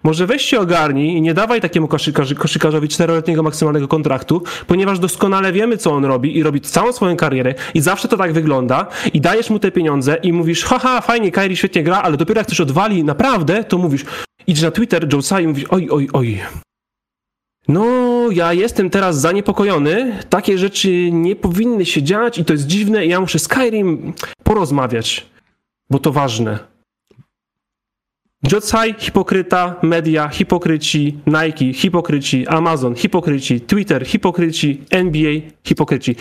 Może 0.03 0.27
weź 0.27 0.41
się 0.41 0.59
ogarnij 0.59 1.17
i 1.17 1.21
nie 1.21 1.33
dawaj 1.33 1.61
takiemu 1.61 1.87
koszykarz, 1.87 2.33
koszykarzowi 2.33 2.87
czteroletniego 2.87 3.43
maksymalnego 3.43 3.87
kontraktu, 3.87 4.43
ponieważ 4.67 4.99
doskonale 4.99 5.51
wiemy, 5.51 5.77
co 5.77 5.91
on 5.91 6.05
robi 6.05 6.37
i 6.37 6.43
robi 6.43 6.61
całą 6.61 6.93
swoją 6.93 7.15
karierę 7.15 7.55
i 7.73 7.81
zawsze 7.81 8.07
to 8.07 8.17
tak 8.17 8.33
wygląda 8.33 8.87
i 9.13 9.21
dajesz 9.21 9.49
mu 9.49 9.59
te 9.59 9.71
pieniądze 9.71 10.17
i 10.23 10.33
mówisz, 10.33 10.63
haha, 10.63 11.01
fajnie, 11.01 11.31
Kyrie 11.31 11.57
świetnie 11.57 11.83
gra, 11.83 12.01
ale 12.01 12.17
dopiero 12.17 12.39
jak 12.39 12.47
coś 12.47 12.61
odwali 12.61 13.03
naprawdę, 13.03 13.63
to 13.63 13.77
mówisz, 13.77 14.05
idziesz 14.47 14.63
na 14.63 14.71
Twitter, 14.71 15.13
Joe 15.13 15.21
Tsai 15.21 15.43
i 15.43 15.47
mówisz, 15.47 15.65
oj, 15.69 15.87
oj, 15.91 16.09
oj, 16.13 16.39
no, 17.67 17.85
ja 18.31 18.53
jestem 18.53 18.89
teraz 18.89 19.19
zaniepokojony. 19.19 20.19
Takie 20.29 20.57
rzeczy 20.57 21.11
nie 21.11 21.35
powinny 21.35 21.85
się 21.85 22.03
dziać 22.03 22.37
i 22.37 22.45
to 22.45 22.53
jest 22.53 22.67
dziwne 22.67 23.05
i 23.05 23.09
ja 23.09 23.21
muszę 23.21 23.39
z 23.39 23.43
Skyrim 23.43 24.13
porozmawiać, 24.43 25.25
bo 25.89 25.99
to 25.99 26.11
ważne. 26.11 26.76
Jotsai, 28.43 28.95
hipokryta, 28.97 29.75
media, 29.83 30.29
hipokryci, 30.29 31.17
Nike, 31.27 31.73
hipokryci, 31.73 32.47
Amazon, 32.47 32.95
hipokryci, 32.95 33.61
Twitter, 33.61 34.05
hipokryci, 34.05 34.83
NBA, 34.91 35.31
hipokryci. 35.63 36.15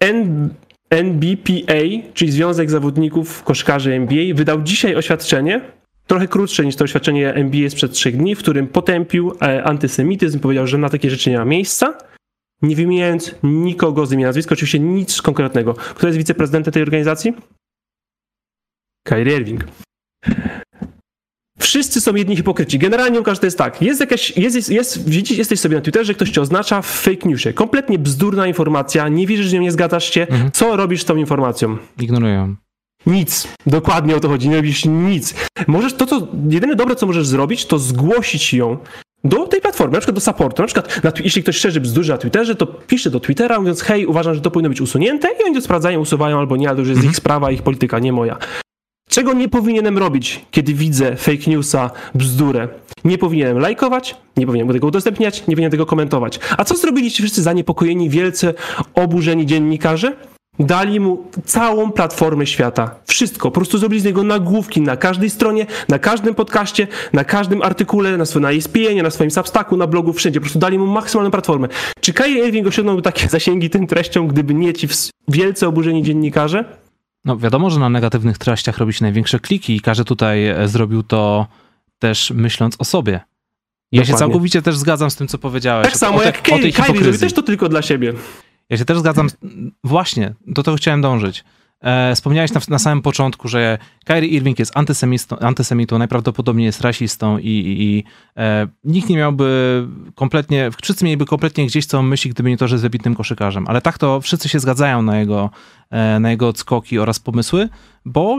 N 0.00 0.48
NBPA, 0.90 2.10
czyli 2.14 2.32
Związek 2.32 2.70
Zawodników 2.70 3.42
Koszkarzy 3.42 3.92
NBA, 3.92 4.34
wydał 4.34 4.62
dzisiaj 4.62 4.96
oświadczenie, 4.96 5.60
trochę 6.06 6.28
krótsze 6.28 6.66
niż 6.66 6.76
to 6.76 6.84
oświadczenie 6.84 7.34
NBA 7.34 7.70
sprzed 7.70 7.92
trzech 7.92 8.16
dni, 8.16 8.34
w 8.34 8.38
którym 8.38 8.68
potępił 8.68 9.32
e, 9.42 9.64
antysemityzm, 9.64 10.40
powiedział, 10.40 10.66
że 10.66 10.78
na 10.78 10.88
takie 10.88 11.10
rzeczy 11.10 11.30
nie 11.30 11.38
ma 11.38 11.44
miejsca, 11.44 11.98
nie 12.62 12.76
wymieniając 12.76 13.34
nikogo 13.42 14.06
z 14.06 14.12
imienia 14.12 14.28
nazwiska, 14.28 14.52
oczywiście 14.52 14.78
nic 14.78 15.22
konkretnego. 15.22 15.74
Kto 15.74 16.06
jest 16.06 16.18
wiceprezydentem 16.18 16.72
tej 16.72 16.82
organizacji? 16.82 17.34
Kyrie 19.04 19.36
Irving. 19.36 19.64
Wszyscy 21.58 22.00
są 22.00 22.14
jedni 22.14 22.36
hipokryci. 22.36 22.78
Generalnie 22.78 23.18
Łukasz 23.18 23.38
to 23.38 23.46
jest 23.46 23.58
tak. 23.58 23.82
Jest 23.82 24.00
jakaś, 24.00 24.36
jest, 24.36 24.56
jest, 24.56 24.70
jest, 24.70 25.10
widzisz, 25.10 25.38
jesteś 25.38 25.60
sobie 25.60 25.76
na 25.76 25.82
Twitterze, 25.82 26.14
ktoś 26.14 26.30
cię 26.30 26.40
oznacza 26.40 26.82
w 26.82 26.86
fake 26.86 27.28
newsie. 27.28 27.52
Kompletnie 27.52 27.98
bzdurna 27.98 28.46
informacja, 28.46 29.08
nie 29.08 29.26
wierzysz, 29.26 29.46
że 29.46 29.56
nią 29.56 29.62
nie 29.62 29.72
zgadzasz 29.72 30.10
się. 30.14 30.20
Mhm. 30.30 30.50
Co 30.52 30.76
robisz 30.76 31.02
z 31.02 31.04
tą 31.04 31.16
informacją? 31.16 31.76
Ignorują. 32.00 32.54
Nic. 33.06 33.48
Dokładnie 33.66 34.16
o 34.16 34.20
to 34.20 34.28
chodzi. 34.28 34.48
Nie 34.48 34.56
robisz 34.56 34.84
nic. 34.84 35.34
Możesz 35.66 35.94
to, 35.94 36.06
co 36.06 36.28
jedyne 36.50 36.74
dobre, 36.74 36.96
co 36.96 37.06
możesz 37.06 37.26
zrobić, 37.26 37.66
to 37.66 37.78
zgłosić 37.78 38.54
ją 38.54 38.76
do 39.24 39.46
tej 39.46 39.60
platformy, 39.60 39.92
na 39.92 39.98
przykład 40.00 40.14
do 40.14 40.20
supportu. 40.20 40.62
Na 40.62 40.66
przykład, 40.66 41.04
na, 41.04 41.12
jeśli 41.24 41.42
ktoś 41.42 41.56
szerzy 41.56 41.80
bzdurzy 41.80 42.12
na 42.12 42.18
Twitterze, 42.18 42.54
to 42.54 42.66
pisze 42.66 43.10
do 43.10 43.20
Twittera, 43.20 43.60
mówiąc, 43.60 43.82
hej, 43.82 44.06
uważam, 44.06 44.34
że 44.34 44.40
to 44.40 44.50
powinno 44.50 44.68
być 44.68 44.80
usunięte 44.80 45.28
i 45.40 45.44
oni 45.44 45.54
to 45.54 45.60
sprawdzają, 45.60 46.00
usuwają 46.00 46.38
albo 46.38 46.56
nie, 46.56 46.68
ale 46.68 46.76
to 46.76 46.80
już 46.80 46.88
jest 46.88 46.98
Mhm. 46.98 47.10
ich 47.10 47.16
sprawa, 47.16 47.50
ich 47.50 47.62
polityka, 47.62 47.98
nie 47.98 48.12
moja. 48.12 48.36
Czego 49.08 49.32
nie 49.32 49.48
powinienem 49.48 49.98
robić, 49.98 50.44
kiedy 50.50 50.74
widzę 50.74 51.16
fake 51.16 51.50
newsa, 51.50 51.90
bzdurę? 52.14 52.68
Nie 53.04 53.18
powinienem 53.18 53.58
lajkować, 53.58 54.16
nie 54.36 54.46
powinienem 54.46 54.74
tego 54.74 54.86
udostępniać, 54.86 55.40
nie 55.40 55.54
powinienem 55.54 55.70
tego 55.70 55.86
komentować. 55.86 56.40
A 56.58 56.64
co 56.64 56.76
zrobili 56.76 57.10
ci 57.10 57.22
wszyscy 57.22 57.42
zaniepokojeni, 57.42 58.10
wielce 58.10 58.54
oburzeni 58.94 59.46
dziennikarze? 59.46 60.16
Dali 60.58 61.00
mu 61.00 61.24
całą 61.44 61.92
platformę 61.92 62.46
świata. 62.46 62.94
Wszystko. 63.06 63.50
Po 63.50 63.54
prostu 63.54 63.78
zrobili 63.78 64.00
z 64.00 64.04
niego 64.04 64.22
nagłówki 64.22 64.80
na 64.80 64.96
każdej 64.96 65.30
stronie, 65.30 65.66
na 65.88 65.98
każdym 65.98 66.34
podcaście, 66.34 66.86
na 67.12 67.24
każdym 67.24 67.62
artykule, 67.62 68.16
na 68.16 68.26
swoim 68.26 68.42
na 68.42 68.52
ESPN, 68.52 69.02
na 69.02 69.10
swoim 69.10 69.30
Substacku, 69.30 69.76
na 69.76 69.86
blogu, 69.86 70.12
wszędzie. 70.12 70.40
Po 70.40 70.44
prostu 70.44 70.58
dali 70.58 70.78
mu 70.78 70.86
maksymalną 70.86 71.30
platformę. 71.30 71.68
Czy 72.00 72.12
Kyrie 72.12 72.46
Irving 72.46 72.66
osiągnąłby 72.66 73.02
takie 73.02 73.28
zasięgi 73.28 73.70
tym 73.70 73.86
treścią, 73.86 74.26
gdyby 74.26 74.54
nie 74.54 74.72
ci 74.72 74.88
wielce 75.28 75.68
oburzeni 75.68 76.02
dziennikarze? 76.02 76.87
No 77.24 77.36
wiadomo, 77.36 77.70
że 77.70 77.80
na 77.80 77.88
negatywnych 77.88 78.38
treściach 78.38 78.78
robi 78.78 78.92
się 78.92 79.04
największe 79.04 79.40
kliki 79.40 79.76
i 79.76 79.80
każdy 79.80 80.04
tutaj 80.04 80.46
e, 80.48 80.68
zrobił 80.68 81.02
to 81.02 81.46
też 81.98 82.30
myśląc 82.34 82.76
o 82.78 82.84
sobie. 82.84 83.12
Ja 83.92 84.04
się 84.04 84.12
Dokładnie. 84.12 84.18
całkowicie 84.18 84.62
też 84.62 84.76
zgadzam 84.76 85.10
z 85.10 85.16
tym, 85.16 85.28
co 85.28 85.38
powiedziałeś. 85.38 85.86
Tak 85.86 85.96
samo 85.96 86.16
o, 86.16 86.20
te, 86.20 86.26
jak 86.26 86.46
zrobi 86.46 86.72
hipokryzji. 86.72 87.20
też 87.20 87.32
to 87.32 87.42
tylko 87.42 87.68
dla 87.68 87.82
siebie. 87.82 88.12
Ja 88.70 88.76
się 88.76 88.84
też 88.84 88.98
zgadzam. 88.98 89.30
z- 89.30 89.36
Właśnie, 89.84 90.34
do 90.46 90.62
tego 90.62 90.76
chciałem 90.76 91.00
dążyć. 91.02 91.44
E, 91.80 92.14
wspomniałeś 92.14 92.52
na, 92.52 92.60
na 92.68 92.78
samym 92.78 93.02
początku, 93.02 93.48
że 93.48 93.78
Kyrie 94.04 94.28
Irving 94.28 94.58
jest 94.58 94.76
antysemitą, 94.76 95.38
antysemitą 95.38 95.98
najprawdopodobniej 95.98 96.66
jest 96.66 96.80
rasistą 96.80 97.38
i, 97.38 97.48
i, 97.48 97.82
i 97.82 98.04
e, 98.36 98.68
nikt 98.84 99.08
nie 99.08 99.16
miałby 99.16 99.88
kompletnie, 100.14 100.70
wszyscy 100.82 101.04
mieliby 101.04 101.26
kompletnie 101.26 101.66
gdzieś 101.66 101.86
co 101.86 102.02
myśli, 102.02 102.30
gdyby 102.30 102.50
nie 102.50 102.56
to, 102.56 102.68
że 102.68 102.74
jest 102.74 102.82
wybitnym 102.82 103.14
koszykarzem. 103.14 103.64
Ale 103.68 103.80
tak 103.80 103.98
to 103.98 104.20
wszyscy 104.20 104.48
się 104.48 104.60
zgadzają 104.60 105.02
na 105.02 105.18
jego, 105.18 105.50
e, 105.90 106.20
na 106.20 106.30
jego 106.30 106.48
odskoki 106.48 106.98
oraz 106.98 107.20
pomysły, 107.20 107.68
bo 108.04 108.38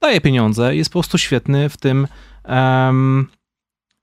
daje 0.00 0.20
pieniądze, 0.20 0.76
jest 0.76 0.90
po 0.90 0.92
prostu 0.92 1.18
świetny 1.18 1.68
w 1.68 1.76
tym, 1.76 2.06
em, 2.44 3.26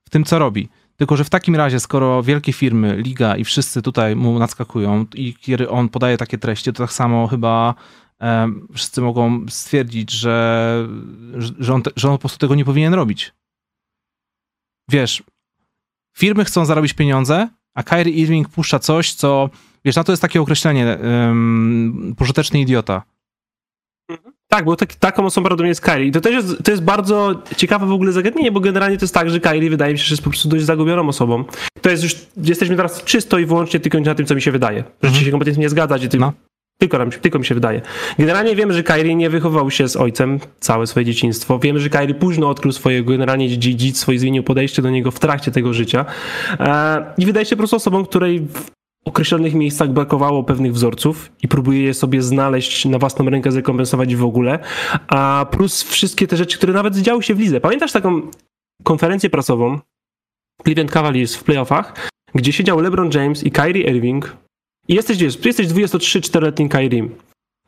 w 0.04 0.10
tym 0.10 0.24
co 0.24 0.38
robi. 0.38 0.68
Tylko, 0.96 1.16
że 1.16 1.24
w 1.24 1.30
takim 1.30 1.56
razie, 1.56 1.80
skoro 1.80 2.22
wielkie 2.22 2.52
firmy, 2.52 2.96
liga 2.96 3.36
i 3.36 3.44
wszyscy 3.44 3.82
tutaj 3.82 4.16
mu 4.16 4.38
nadskakują 4.38 5.06
i 5.14 5.34
kiedy 5.34 5.70
on 5.70 5.88
podaje 5.88 6.16
takie 6.16 6.38
treści, 6.38 6.72
to 6.72 6.82
tak 6.82 6.92
samo 6.92 7.26
chyba 7.26 7.74
wszyscy 8.74 9.00
mogą 9.00 9.48
stwierdzić, 9.48 10.10
że, 10.10 10.88
że, 11.58 11.74
on 11.74 11.82
że 11.96 12.08
on 12.08 12.14
po 12.14 12.18
prostu 12.18 12.38
tego 12.38 12.54
nie 12.54 12.64
powinien 12.64 12.94
robić. 12.94 13.32
Wiesz, 14.90 15.22
firmy 16.16 16.44
chcą 16.44 16.64
zarobić 16.64 16.92
pieniądze, 16.92 17.48
a 17.74 17.82
Kyrie 17.82 18.14
Irving 18.14 18.48
puszcza 18.48 18.78
coś, 18.78 19.14
co, 19.14 19.50
wiesz, 19.84 19.96
na 19.96 20.04
to 20.04 20.12
jest 20.12 20.22
takie 20.22 20.40
określenie, 20.40 20.98
um, 21.02 22.14
pożyteczny 22.18 22.60
idiota. 22.60 23.02
Tak, 24.48 24.64
bo 24.64 24.76
tak, 24.76 24.94
taką 24.94 25.26
osobą 25.26 25.44
prawdopodobnie 25.44 25.68
jest 25.68 25.80
Kyrie. 25.80 26.06
I 26.06 26.12
to 26.12 26.20
też 26.20 26.32
jest, 26.32 26.64
to 26.64 26.70
jest 26.70 26.82
bardzo 26.82 27.42
ciekawe 27.56 27.86
w 27.86 27.92
ogóle 27.92 28.12
zagadnienie, 28.12 28.52
bo 28.52 28.60
generalnie 28.60 28.98
to 28.98 29.04
jest 29.04 29.14
tak, 29.14 29.30
że 29.30 29.40
Kyrie 29.40 29.70
wydaje 29.70 29.92
mi 29.92 29.98
się, 29.98 30.04
że 30.04 30.12
jest 30.12 30.22
po 30.22 30.30
prostu 30.30 30.48
dość 30.48 30.64
zagubioną 30.64 31.08
osobą. 31.08 31.44
To 31.80 31.90
jest 31.90 32.02
już, 32.02 32.16
jesteśmy 32.36 32.76
teraz 32.76 33.04
czysto 33.04 33.38
i 33.38 33.46
wyłącznie 33.46 33.80
tylko 33.80 34.00
na 34.00 34.14
tym, 34.14 34.26
co 34.26 34.34
mi 34.34 34.42
się 34.42 34.52
wydaje. 34.52 34.84
Że 35.02 35.24
się 35.24 35.30
kompletnie 35.30 35.60
nie 35.60 35.68
zgadzać 35.68 36.04
i 36.04 36.08
ty, 36.08 36.18
No. 36.18 36.32
Tylko, 36.80 36.98
nam, 36.98 37.10
tylko 37.10 37.38
mi 37.38 37.44
się 37.44 37.54
wydaje. 37.54 37.80
Generalnie 38.18 38.56
wiemy, 38.56 38.74
że 38.74 38.82
Kyrie 38.82 39.14
nie 39.14 39.30
wychował 39.30 39.70
się 39.70 39.88
z 39.88 39.96
ojcem 39.96 40.40
całe 40.60 40.86
swoje 40.86 41.06
dzieciństwo. 41.06 41.58
Wiemy, 41.58 41.80
że 41.80 41.90
Kyrie 41.90 42.14
późno 42.14 42.48
odkrył 42.48 42.72
swojego 42.72 43.10
generalnie 43.10 43.58
dziedzictwo 43.58 44.12
i 44.12 44.18
zmienił 44.18 44.42
podejście 44.42 44.82
do 44.82 44.90
niego 44.90 45.10
w 45.10 45.18
trakcie 45.18 45.50
tego 45.50 45.74
życia. 45.74 46.04
E, 46.60 47.14
I 47.18 47.26
wydaje 47.26 47.46
się 47.46 47.56
po 47.56 47.60
prostu 47.60 47.76
osobą, 47.76 48.04
której 48.04 48.46
określonych 49.04 49.54
miejscach 49.54 49.88
brakowało 49.92 50.44
pewnych 50.44 50.72
wzorców 50.72 51.32
i 51.42 51.48
próbuje 51.48 51.82
je 51.82 51.94
sobie 51.94 52.22
znaleźć 52.22 52.84
na 52.84 52.98
własną 52.98 53.30
rękę, 53.30 53.52
zrekompensować 53.52 54.16
w 54.16 54.24
ogóle, 54.24 54.58
a 55.08 55.46
plus 55.50 55.82
wszystkie 55.82 56.26
te 56.26 56.36
rzeczy, 56.36 56.58
które 56.58 56.72
nawet 56.72 56.96
działy 56.96 57.22
się 57.22 57.34
w 57.34 57.40
lidze. 57.40 57.60
Pamiętasz 57.60 57.92
taką 57.92 58.20
konferencję 58.82 59.30
prasową 59.30 59.78
Cleveland 60.64 60.90
Cavaliers 60.90 61.34
w 61.34 61.44
playoffach, 61.44 62.10
gdzie 62.34 62.52
siedział 62.52 62.80
LeBron 62.80 63.10
James 63.14 63.44
i 63.44 63.50
Kyrie 63.50 63.90
Irving 63.90 64.36
i 64.90 64.94
jesteś, 64.94 65.18
wiesz, 65.18 65.44
jesteś 65.44 65.66
23-4-letnim 65.68 66.68
Kyrie. 66.68 67.08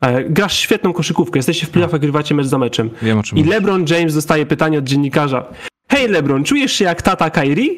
E, 0.01 0.23
grasz 0.23 0.57
świetną 0.57 0.93
koszykówkę, 0.93 1.39
jesteście 1.39 1.65
w 1.65 1.69
playoffach, 1.69 2.01
grywacie 2.01 2.35
mecz 2.35 2.45
za 2.45 2.57
meczem. 2.57 2.89
Wiem 3.01 3.19
o 3.19 3.23
czym 3.23 3.37
I. 3.37 3.43
LeBron 3.43 3.85
James 3.89 4.13
dostaje 4.13 4.45
pytanie 4.45 4.77
od 4.79 4.83
dziennikarza. 4.85 5.45
Hej 5.89 6.07
LeBron, 6.07 6.43
czujesz 6.43 6.71
się 6.73 6.85
jak 6.85 7.01
tata 7.01 7.29
Kyrie? 7.29 7.69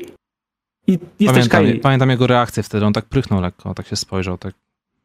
I 0.88 1.00
jesteś 1.20 1.48
Kyrie. 1.50 1.76
pamiętam 1.80 2.10
jego 2.10 2.28
reakcję 2.28 2.64
wtedy, 2.64 2.86
on 2.86 2.94
tak 2.94 3.06
prychnął 3.06 3.42
lekko, 3.42 3.74
tak 3.74 3.88
się 3.88 3.96
spojrzał, 3.96 4.38
tak, 4.38 4.54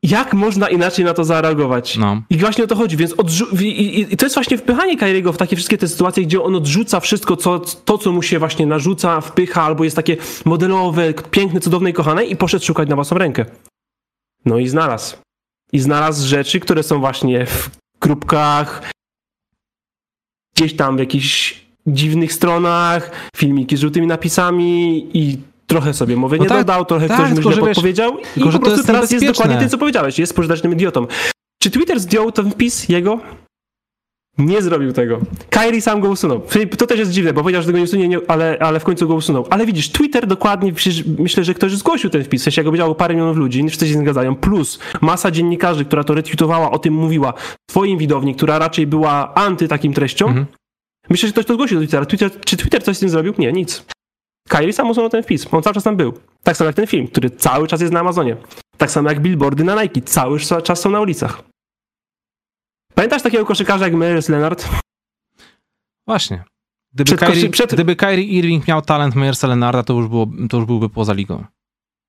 Jak 0.02 0.34
można 0.34 0.68
inaczej 0.68 1.04
na 1.04 1.14
to 1.14 1.24
zareagować? 1.24 1.96
no. 1.96 2.22
I 2.30 2.36
właśnie 2.38 2.64
o 2.64 2.66
to 2.66 2.76
chodzi, 2.76 2.96
więc 2.96 3.14
odrzu- 3.14 3.62
i, 3.62 3.66
i, 3.66 4.14
i 4.14 4.16
to 4.16 4.26
jest 4.26 4.36
właśnie 4.36 4.58
wpychanie 4.58 4.96
Kyriego 4.96 5.32
w 5.32 5.36
takie 5.36 5.56
wszystkie 5.56 5.78
te 5.78 5.88
sytuacje, 5.88 6.22
gdzie 6.24 6.42
on 6.42 6.54
odrzuca 6.54 7.00
wszystko, 7.00 7.36
co, 7.36 7.58
to, 7.58 7.98
co 7.98 8.12
mu 8.12 8.22
się 8.22 8.38
właśnie 8.38 8.66
narzuca, 8.66 9.20
wpycha, 9.20 9.62
albo 9.62 9.84
jest 9.84 9.96
takie 9.96 10.16
modelowe, 10.44 11.14
piękne, 11.30 11.60
cudowne 11.60 11.90
i 11.90 11.92
kochane 11.92 12.24
i 12.24 12.36
poszedł 12.36 12.64
szukać 12.64 12.88
na 12.88 12.94
własną 12.94 13.18
rękę. 13.18 13.44
No 14.44 14.58
i 14.58 14.68
znalazł. 14.68 15.16
I 15.72 15.78
znalazł 15.78 16.28
rzeczy, 16.28 16.60
które 16.60 16.82
są 16.82 17.00
właśnie 17.00 17.46
w 17.46 17.70
grupkach, 18.00 18.90
gdzieś 20.56 20.76
tam 20.76 20.96
w 20.96 21.00
jakichś 21.00 21.64
dziwnych 21.86 22.32
stronach, 22.32 23.10
filmiki 23.36 23.76
z 23.76 23.80
żółtymi 23.80 24.06
napisami 24.06 25.06
i 25.16 25.38
trochę 25.66 25.94
sobie 25.94 26.16
mowy 26.16 26.36
No 26.36 26.42
nie 26.42 26.48
tak, 26.48 26.58
dodał, 26.58 26.84
trochę 26.84 27.08
tak, 27.08 27.16
ktoś 27.16 27.30
mu 27.30 27.42
źle 27.42 27.52
że 27.52 27.60
wiesz, 27.60 27.68
podpowiedział 27.68 28.18
i 28.36 28.40
po 28.40 28.50
prostu 28.50 28.70
jest 28.70 28.86
teraz 28.86 29.10
jest 29.10 29.26
dokładnie 29.26 29.58
to, 29.58 29.68
co 29.68 29.78
powiedziałeś. 29.78 30.18
Jest 30.18 30.36
pożytecznym 30.36 30.72
idiotą. 30.72 31.06
Czy 31.62 31.70
Twitter 31.70 32.00
zdjął 32.00 32.32
ten 32.32 32.50
wpis 32.50 32.88
jego? 32.88 33.20
Nie 34.40 34.62
zrobił 34.62 34.92
tego. 34.92 35.18
Kyrie 35.50 35.82
sam 35.82 36.00
go 36.00 36.08
usunął. 36.08 36.42
To 36.78 36.86
też 36.86 36.98
jest 36.98 37.10
dziwne, 37.10 37.32
bo 37.32 37.40
powiedział, 37.40 37.62
że 37.62 37.66
tego 37.66 37.78
nie 37.78 37.84
usunie, 37.84 38.08
nie- 38.08 38.20
ale, 38.28 38.56
ale 38.60 38.80
w 38.80 38.84
końcu 38.84 39.08
go 39.08 39.14
usunął. 39.14 39.46
Ale 39.50 39.66
widzisz, 39.66 39.90
Twitter 39.92 40.26
dokładnie, 40.26 40.72
myślę, 41.18 41.44
że 41.44 41.54
ktoś 41.54 41.72
zgłosił 41.76 42.10
ten 42.10 42.24
wpis. 42.24 42.40
W 42.40 42.44
sensie, 42.44 42.60
jak 42.60 42.64
go 42.66 42.72
widziało 42.72 42.94
parę 42.94 43.14
milionów 43.14 43.36
ludzi, 43.36 43.68
wszyscy 43.68 43.88
się 43.88 43.98
zgadzają, 43.98 44.36
plus 44.36 44.78
masa 45.00 45.30
dziennikarzy, 45.30 45.84
która 45.84 46.04
to 46.04 46.14
retweetowała, 46.14 46.70
o 46.70 46.78
tym 46.78 46.94
mówiła, 46.94 47.32
twoim 47.70 47.98
widowni, 47.98 48.34
która 48.34 48.58
raczej 48.58 48.86
była 48.86 49.34
anty 49.34 49.68
takim 49.68 49.92
treściom. 49.92 50.28
Mhm. 50.28 50.46
Myślę, 51.10 51.26
że 51.26 51.32
ktoś 51.32 51.46
to 51.46 51.54
zgłosił 51.54 51.76
do 51.76 51.82
Twittera. 51.82 52.06
Twitter. 52.06 52.30
Czy 52.44 52.56
Twitter 52.56 52.82
coś 52.84 52.96
z 52.96 53.00
tym 53.00 53.08
zrobił? 53.08 53.34
Nie, 53.38 53.52
nic. 53.52 53.84
Kyrie 54.48 54.72
sam 54.72 54.90
usunął 54.90 55.10
ten 55.10 55.22
wpis. 55.22 55.46
On 55.52 55.62
cały 55.62 55.74
czas 55.74 55.84
tam 55.84 55.96
był. 55.96 56.12
Tak 56.42 56.56
samo 56.56 56.66
jak 56.66 56.76
ten 56.76 56.86
film, 56.86 57.06
który 57.08 57.30
cały 57.30 57.68
czas 57.68 57.80
jest 57.80 57.92
na 57.92 58.00
Amazonie. 58.00 58.36
Tak 58.76 58.90
samo 58.90 59.08
jak 59.08 59.20
billboardy 59.20 59.64
na 59.64 59.82
Nike. 59.82 60.00
Cały 60.00 60.38
czas 60.40 60.80
są 60.80 60.90
na 60.90 61.00
ulicach. 61.00 61.42
Pamiętasz 62.94 63.22
takiego 63.22 63.44
koszykarza 63.44 63.84
jak 63.84 63.94
Myers 63.94 64.28
Leonard? 64.28 64.68
Właśnie. 66.06 66.44
Gdyby, 66.94 67.04
Przed 67.16 67.20
Kyrie, 67.20 67.34
koszy- 67.34 67.50
przed- 67.50 67.72
gdyby 67.74 67.96
Kyrie 67.96 68.24
Irving 68.24 68.68
miał 68.68 68.82
talent 68.82 69.14
Meyersa 69.14 69.46
Leonarda, 69.46 69.82
to 69.82 69.92
już, 69.94 70.08
było, 70.08 70.26
to 70.50 70.56
już 70.56 70.66
byłby 70.66 70.88
poza 70.88 71.12
ligą. 71.12 71.44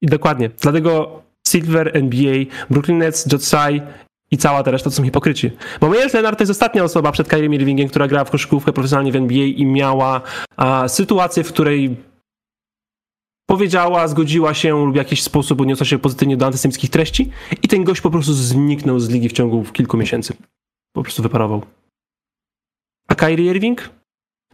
I 0.02 0.08
dokładnie. 0.08 0.50
Dlatego 0.62 1.22
Silver, 1.48 1.98
NBA, 1.98 2.46
Brooklyn 2.70 2.98
Nets, 2.98 3.32
Jotsai 3.32 3.82
i 4.32 4.38
cała 4.38 4.64
ta 4.64 4.72
reszta 4.72 4.90
to 4.90 4.96
są 4.96 5.04
hipokryci. 5.04 5.52
Bo 5.82 5.90
Myers 5.90 6.14
Leonard 6.14 6.38
to 6.38 6.42
jest 6.42 6.52
ostatnia 6.52 6.84
osoba 6.84 7.12
przed 7.12 7.28
Kyrie 7.28 7.56
Irvingiem, 7.56 7.88
która 7.90 8.08
grała 8.08 8.26
w 8.26 8.32
koszykówkę 8.32 8.74
profesjonalnie 8.74 9.12
w 9.12 9.16
NBA 9.16 9.46
i 9.46 9.66
miała 9.66 10.22
a, 10.58 10.88
sytuację, 10.88 11.44
w 11.44 11.48
której 11.54 11.96
powiedziała, 13.50 14.08
zgodziła 14.08 14.54
się 14.54 14.86
lub 14.86 14.94
w 14.94 14.96
jakiś 14.96 15.24
sposób 15.24 15.62
odniosła 15.62 15.86
się 15.86 16.00
pozytywnie 16.00 16.38
do 16.38 16.46
antysemickich 16.46 16.90
treści 16.90 17.32
i 17.64 17.68
ten 17.68 17.84
gość 17.84 18.02
po 18.02 18.10
prostu 18.12 18.34
zniknął 18.34 19.00
z 19.00 19.10
ligi 19.10 19.30
w 19.30 19.34
ciągu 19.34 19.64
kilku 19.64 19.98
miesięcy. 19.98 20.34
Po 20.94 21.04
prostu 21.04 21.24
wyparował. 21.24 21.62
A 23.08 23.16
Kyrie 23.16 23.52
Irving? 23.52 23.90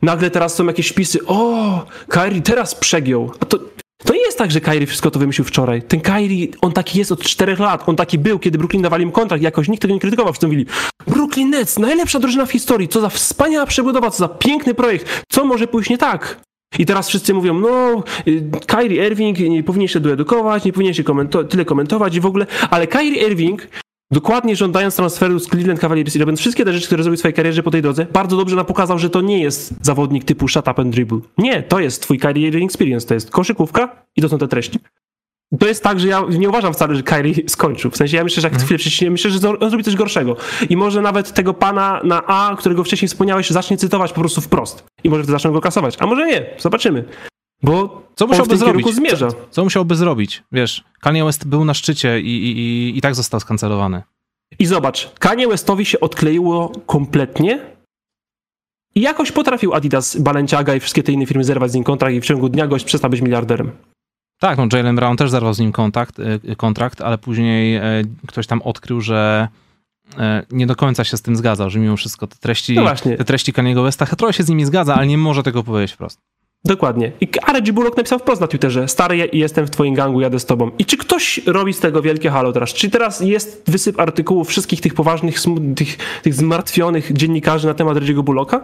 Nagle 0.01 0.31
teraz 0.31 0.55
są 0.55 0.65
jakieś 0.65 0.88
wpisy, 0.89 1.19
o, 1.27 1.85
Kyrie 2.07 2.41
teraz 2.41 2.76
przegiął. 2.76 3.31
A 3.39 3.45
to, 3.45 3.59
to 4.05 4.14
nie 4.14 4.19
jest 4.22 4.38
tak, 4.38 4.51
że 4.51 4.61
Kyrie 4.61 4.88
wszystko 4.88 5.11
to 5.11 5.19
wymyślił 5.19 5.45
wczoraj. 5.45 5.81
Ten 5.81 6.01
Kyrie, 6.01 6.47
on 6.61 6.72
taki 6.72 6.99
jest 6.99 7.11
od 7.11 7.22
czterech 7.23 7.59
lat. 7.59 7.89
On 7.89 7.95
taki 7.95 8.18
był, 8.19 8.39
kiedy 8.39 8.57
Brooklyn 8.57 8.81
dawali 8.81 9.05
mu 9.05 9.11
kontrakt. 9.11 9.43
Jakoś 9.43 9.68
nikt 9.68 9.81
tego 9.81 9.93
nie 9.93 9.99
krytykował. 9.99 10.34
Wszyscy 10.34 10.47
mówili, 10.47 10.65
Brooklyn 11.07 11.49
Nets, 11.49 11.80
najlepsza 11.80 12.19
drużyna 12.19 12.45
w 12.45 12.51
historii. 12.51 12.88
Co 12.88 13.01
za 13.01 13.09
wspaniała 13.09 13.65
przebudowa, 13.65 14.11
co 14.11 14.18
za 14.18 14.27
piękny 14.27 14.73
projekt. 14.73 15.23
Co 15.31 15.45
może 15.45 15.68
pójść 15.68 15.89
nie 15.89 15.97
tak? 15.97 16.41
I 16.80 16.85
teraz 16.85 17.09
wszyscy 17.09 17.34
mówią, 17.34 17.53
no, 17.53 18.03
y, 18.27 18.43
Kyrie 18.68 19.07
Irving 19.07 19.39
nie 19.39 19.64
powinien 19.64 19.88
się 19.88 19.99
doedukować, 19.99 20.65
nie 20.65 20.73
powinien 20.73 20.93
się 20.93 21.03
komento- 21.03 21.47
tyle 21.47 21.65
komentować 21.65 22.15
i 22.15 22.22
w 22.22 22.26
ogóle, 22.26 22.45
ale 22.69 22.88
Kyrie 22.88 23.27
Irving, 23.27 23.68
dokładnie 24.11 24.55
żądając 24.55 24.95
transferu 24.95 25.39
z 25.39 25.47
Cleveland 25.47 25.79
Cavaliers 25.79 26.15
i 26.15 26.19
robiąc 26.19 26.39
wszystkie 26.39 26.65
te 26.65 26.73
rzeczy, 26.73 26.88
które 26.88 27.03
zrobił 27.03 27.17
w 27.17 27.19
swojej 27.19 27.34
karierze 27.34 27.63
po 27.63 27.71
tej 27.71 27.81
drodze, 27.81 28.05
bardzo 28.13 28.38
dobrze 28.38 28.55
nam 28.55 28.65
pokazał, 28.65 28.99
że 28.99 29.09
to 29.09 29.21
nie 29.21 29.39
jest 29.41 29.73
zawodnik 29.81 30.23
typu 30.23 30.47
shut 30.47 30.67
up 30.67 30.81
and 30.81 30.93
dribble. 30.93 31.19
Nie, 31.38 31.63
to 31.63 31.79
jest 31.79 32.01
twój 32.01 32.19
Irving 32.35 32.71
experience, 32.71 33.07
to 33.07 33.13
jest 33.13 33.31
koszykówka 33.31 34.03
i 34.15 34.21
to 34.21 34.29
są 34.29 34.38
te 34.38 34.47
treści. 34.47 34.79
To 35.59 35.67
jest 35.67 35.84
tak, 35.84 35.99
że 35.99 36.07
ja 36.07 36.23
nie 36.29 36.49
uważam 36.49 36.73
wcale, 36.73 36.95
że 36.95 37.03
Kyrie 37.03 37.49
skończył. 37.49 37.91
W 37.91 37.97
sensie 37.97 38.17
ja 38.17 38.23
myślę, 38.23 38.41
że 38.41 38.47
jak 38.47 38.61
chwilę 38.61 38.77
przyciśnie, 38.77 39.11
myślę, 39.11 39.31
że 39.31 39.49
on 39.59 39.69
zrobi 39.69 39.84
coś 39.84 39.95
gorszego. 39.95 40.35
I 40.69 40.77
może 40.77 41.01
nawet 41.01 41.34
tego 41.34 41.53
pana 41.53 42.01
na 42.03 42.23
A, 42.25 42.55
którego 42.55 42.84
wcześniej 42.84 43.09
wspomniałeś, 43.09 43.49
zacznie 43.49 43.77
cytować 43.77 44.13
po 44.13 44.19
prostu 44.19 44.41
wprost. 44.41 44.84
I 45.03 45.09
może 45.09 45.23
wtedy 45.23 45.31
zaczną 45.31 45.51
go 45.51 45.61
kasować. 45.61 45.95
A 45.99 46.05
może 46.05 46.25
nie, 46.25 46.45
zobaczymy. 46.57 47.03
Bo 47.63 48.03
Co 48.15 48.27
musiałby 48.27 48.49
tym 48.49 48.57
zrobić? 48.57 48.88
Co, 49.19 49.27
co 49.49 49.63
musiałby 49.63 49.95
zrobić? 49.95 50.43
Wiesz, 50.51 50.84
Kanye 50.99 51.25
West 51.25 51.47
był 51.47 51.65
na 51.65 51.73
szczycie 51.73 52.21
i, 52.21 52.25
i, 52.25 52.57
i, 52.57 52.97
i 52.97 53.01
tak 53.01 53.15
został 53.15 53.39
skancelowany. 53.39 54.03
I 54.59 54.65
zobacz, 54.65 55.11
Kanye 55.19 55.47
Westowi 55.47 55.85
się 55.85 55.99
odkleiło 55.99 56.71
kompletnie 56.85 57.59
i 58.95 59.01
jakoś 59.01 59.31
potrafił 59.31 59.73
Adidas, 59.73 60.17
Balenciaga 60.17 60.75
i 60.75 60.79
wszystkie 60.79 61.03
te 61.03 61.11
inne 61.11 61.25
firmy 61.25 61.43
zerwać 61.43 61.71
z 61.71 61.73
nim 61.75 61.84
kontrakt 61.84 62.15
i 62.15 62.21
w 62.21 62.25
ciągu 62.25 62.49
dnia 62.49 62.67
gość 62.67 62.85
przestał 62.85 63.09
być 63.09 63.21
miliarderem. 63.21 63.71
Tak, 64.39 64.57
no 64.57 64.67
Jalen 64.77 64.95
Brown 64.95 65.17
też 65.17 65.31
zerwał 65.31 65.53
z 65.53 65.59
nim 65.59 65.71
kontakt, 65.71 66.19
y, 66.19 66.55
kontrakt, 66.55 67.01
ale 67.01 67.17
później 67.17 67.75
e, 67.75 67.84
ktoś 68.27 68.47
tam 68.47 68.61
odkrył, 68.61 69.01
że 69.01 69.47
e, 70.17 70.45
nie 70.51 70.67
do 70.67 70.75
końca 70.75 71.03
się 71.03 71.17
z 71.17 71.21
tym 71.21 71.35
zgadzał, 71.35 71.69
że 71.69 71.79
mimo 71.79 71.97
wszystko 71.97 72.27
te 72.27 72.35
treści, 72.35 72.75
No 72.75 72.81
właśnie. 72.81 73.17
te 73.17 73.25
treści 73.25 73.53
Kaniego 73.53 73.84
Westa, 73.84 74.05
trochę 74.05 74.34
się 74.34 74.43
z 74.43 74.49
nimi 74.49 74.65
zgadza, 74.65 74.95
ale 74.95 75.07
nie 75.07 75.17
może 75.17 75.43
tego 75.43 75.63
powiedzieć 75.63 75.91
wprost. 75.93 76.19
Dokładnie. 76.68 77.11
I 77.22 77.27
Reggie 77.53 77.73
Bullock 77.73 77.98
napisał 77.98 78.19
wprost 78.19 78.41
na 78.41 78.48
Twitterze, 78.48 78.88
stary, 78.88 79.30
jestem 79.34 79.68
w 79.68 79.69
twoim 79.69 79.94
gangu, 79.94 80.22
jadę 80.22 80.39
z 80.39 80.45
tobą. 80.45 80.72
I 80.80 80.85
czy 80.85 80.98
ktoś 80.98 81.41
robi 81.45 81.73
z 81.73 81.80
tego 81.80 82.02
wielkie 82.02 82.30
halo 82.30 82.53
teraz? 82.53 82.73
Czy 82.73 82.89
teraz 82.89 83.22
jest 83.22 83.64
wysyp 83.68 83.99
artykułów 83.99 84.48
wszystkich 84.48 84.81
tych 84.81 84.94
poważnych, 84.94 85.39
smu- 85.39 85.76
tych, 85.76 86.34
zmartwionych 86.34 87.14
dziennikarzy 87.14 87.68
na 87.68 87.73
temat 87.73 87.98
Reggie'ego 87.98 88.22
Bullocka? 88.23 88.61